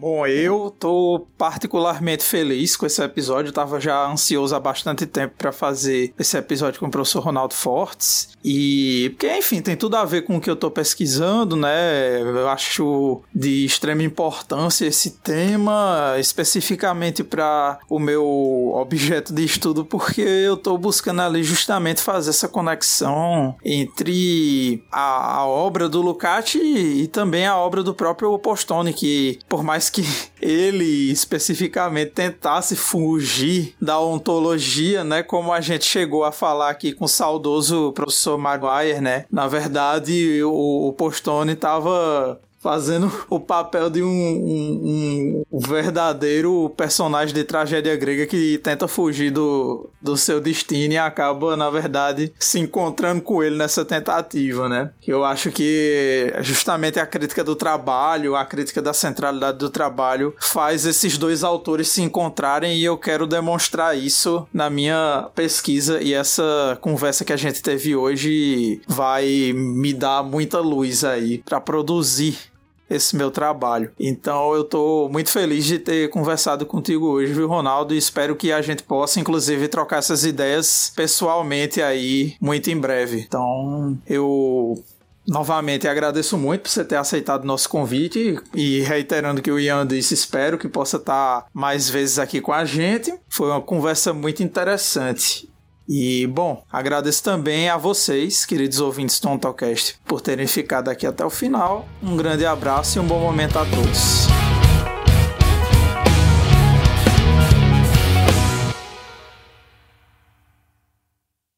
Bom, 0.00 0.24
eu 0.28 0.72
tô 0.78 1.26
particularmente 1.36 2.22
feliz 2.22 2.76
com 2.76 2.86
esse 2.86 3.02
episódio. 3.02 3.48
Eu 3.48 3.52
tava 3.52 3.80
já 3.80 4.06
ansioso 4.06 4.54
há 4.54 4.60
bastante 4.60 5.04
tempo 5.06 5.34
para 5.36 5.50
fazer 5.50 6.14
esse 6.16 6.38
episódio 6.38 6.78
com 6.78 6.86
o 6.86 6.90
professor 6.90 7.18
Ronaldo 7.18 7.52
Fortes. 7.52 8.28
E 8.44 9.10
porque, 9.10 9.36
enfim, 9.38 9.60
tem 9.60 9.76
tudo 9.76 9.96
a 9.96 10.04
ver 10.04 10.22
com 10.22 10.36
o 10.36 10.40
que 10.40 10.48
eu 10.48 10.54
tô 10.54 10.70
pesquisando, 10.70 11.56
né? 11.56 12.20
Eu 12.20 12.48
acho 12.48 13.22
de 13.34 13.64
extrema 13.64 14.04
importância 14.04 14.86
esse 14.86 15.10
tema, 15.18 16.14
especificamente 16.16 17.24
para 17.24 17.80
o 17.90 17.98
meu 17.98 18.72
objeto 18.76 19.34
de 19.34 19.44
estudo, 19.44 19.84
porque 19.84 20.20
eu 20.20 20.56
tô 20.56 20.78
buscando 20.78 21.22
ali 21.22 21.42
justamente 21.42 22.00
fazer 22.00 22.30
essa 22.30 22.46
conexão 22.46 23.56
entre 23.64 24.84
a, 24.92 25.38
a 25.38 25.46
obra 25.46 25.88
do 25.88 26.00
Lucati 26.00 26.58
e 26.60 27.08
também 27.08 27.46
a 27.46 27.56
obra 27.56 27.82
do 27.82 27.92
próprio 27.92 28.38
Postone, 28.38 28.92
que 28.92 29.40
por 29.48 29.64
mais 29.64 29.87
que 29.90 30.04
ele 30.40 31.10
especificamente 31.10 32.12
tentasse 32.12 32.76
fugir 32.76 33.74
da 33.80 34.00
ontologia, 34.00 35.04
né? 35.04 35.22
Como 35.22 35.52
a 35.52 35.60
gente 35.60 35.84
chegou 35.84 36.24
a 36.24 36.32
falar 36.32 36.70
aqui 36.70 36.92
com 36.92 37.04
o 37.04 37.08
saudoso 37.08 37.92
professor 37.92 38.38
Maguire, 38.38 39.00
né? 39.00 39.24
Na 39.30 39.46
verdade, 39.46 40.42
o, 40.42 40.92
Postone 40.92 41.52
estava 41.52 42.40
fazendo 42.60 43.10
o 43.30 43.38
papel 43.38 43.88
de 43.88 44.02
um, 44.02 44.08
um, 44.08 45.44
um, 45.50 45.58
verdadeiro 45.58 46.72
personagem 46.76 47.34
de 47.34 47.44
tragédia 47.44 47.96
grega 47.96 48.26
que 48.26 48.58
tenta 48.58 48.88
fugir 48.88 49.30
do, 49.30 49.88
do 50.00 50.16
seu 50.16 50.40
destino 50.40 50.94
e 50.94 50.98
acaba, 50.98 51.56
na 51.56 51.70
verdade, 51.70 52.32
se 52.38 52.58
encontrando 52.58 53.22
com 53.22 53.42
ele 53.42 53.56
nessa 53.56 53.84
tentativa, 53.84 54.68
né? 54.68 54.90
Eu 55.06 55.24
acho 55.24 55.50
que 55.50 56.32
justamente 56.40 56.98
a 56.98 57.06
crítica 57.06 57.44
do 57.44 57.54
trabalho, 57.54 58.36
a 58.36 58.44
crítica 58.44 58.82
da 58.82 58.92
centralidade 58.92 59.58
do 59.58 59.70
trabalho, 59.70 60.34
faz 60.38 60.84
esses 60.84 61.16
dois 61.16 61.44
autores 61.44 61.88
se 61.88 62.02
encontrarem 62.02 62.76
e 62.76 62.84
eu 62.84 62.98
quero 62.98 63.26
demonstrar 63.26 63.96
isso 63.96 64.46
na 64.52 64.68
minha 64.68 65.28
pesquisa 65.34 66.00
e 66.02 66.12
essa 66.12 66.76
conversa 66.80 67.24
que 67.24 67.32
a 67.32 67.36
gente 67.36 67.62
teve 67.62 67.94
hoje 67.94 68.80
vai 68.86 69.52
me 69.54 69.92
dar 69.92 70.22
muita 70.22 70.58
luz 70.60 71.04
aí 71.04 71.38
para 71.38 71.60
produzir 71.60 72.47
esse 72.90 73.16
meu 73.16 73.30
trabalho. 73.30 73.90
Então 73.98 74.54
eu 74.54 74.64
tô 74.64 75.08
muito 75.10 75.30
feliz 75.30 75.64
de 75.64 75.78
ter 75.78 76.10
conversado 76.10 76.64
contigo 76.66 77.06
hoje, 77.06 77.32
viu, 77.32 77.48
Ronaldo? 77.48 77.94
E 77.94 77.98
espero 77.98 78.36
que 78.36 78.52
a 78.52 78.62
gente 78.62 78.82
possa, 78.82 79.20
inclusive, 79.20 79.68
trocar 79.68 79.98
essas 79.98 80.24
ideias 80.24 80.92
pessoalmente 80.94 81.82
aí 81.82 82.34
muito 82.40 82.70
em 82.70 82.78
breve. 82.78 83.20
Então 83.20 83.98
eu 84.06 84.82
Novamente 85.28 85.86
agradeço 85.86 86.38
muito 86.38 86.62
por 86.62 86.70
você 86.70 86.82
ter 86.82 86.96
aceitado 86.96 87.44
nosso 87.44 87.68
convite 87.68 88.40
e 88.54 88.80
reiterando 88.80 89.42
que 89.42 89.50
o 89.50 89.60
Ian 89.60 89.86
disse, 89.86 90.14
espero 90.14 90.56
que 90.56 90.66
possa 90.66 90.96
estar 90.96 91.44
mais 91.52 91.90
vezes 91.90 92.18
aqui 92.18 92.40
com 92.40 92.50
a 92.50 92.64
gente. 92.64 93.14
Foi 93.28 93.48
uma 93.48 93.60
conversa 93.60 94.14
muito 94.14 94.42
interessante. 94.42 95.46
E, 95.88 96.26
bom, 96.26 96.62
agradeço 96.70 97.22
também 97.22 97.70
a 97.70 97.78
vocês, 97.78 98.44
queridos 98.44 98.78
ouvintes 98.78 99.18
do 99.20 99.28
Ontocast, 99.30 99.96
por 100.04 100.20
terem 100.20 100.46
ficado 100.46 100.90
aqui 100.90 101.06
até 101.06 101.24
o 101.24 101.30
final. 101.30 101.88
Um 102.02 102.16
grande 102.16 102.44
abraço 102.44 102.98
e 102.98 103.00
um 103.00 103.06
bom 103.06 103.18
momento 103.18 103.58
a 103.58 103.64
todos. 103.64 104.47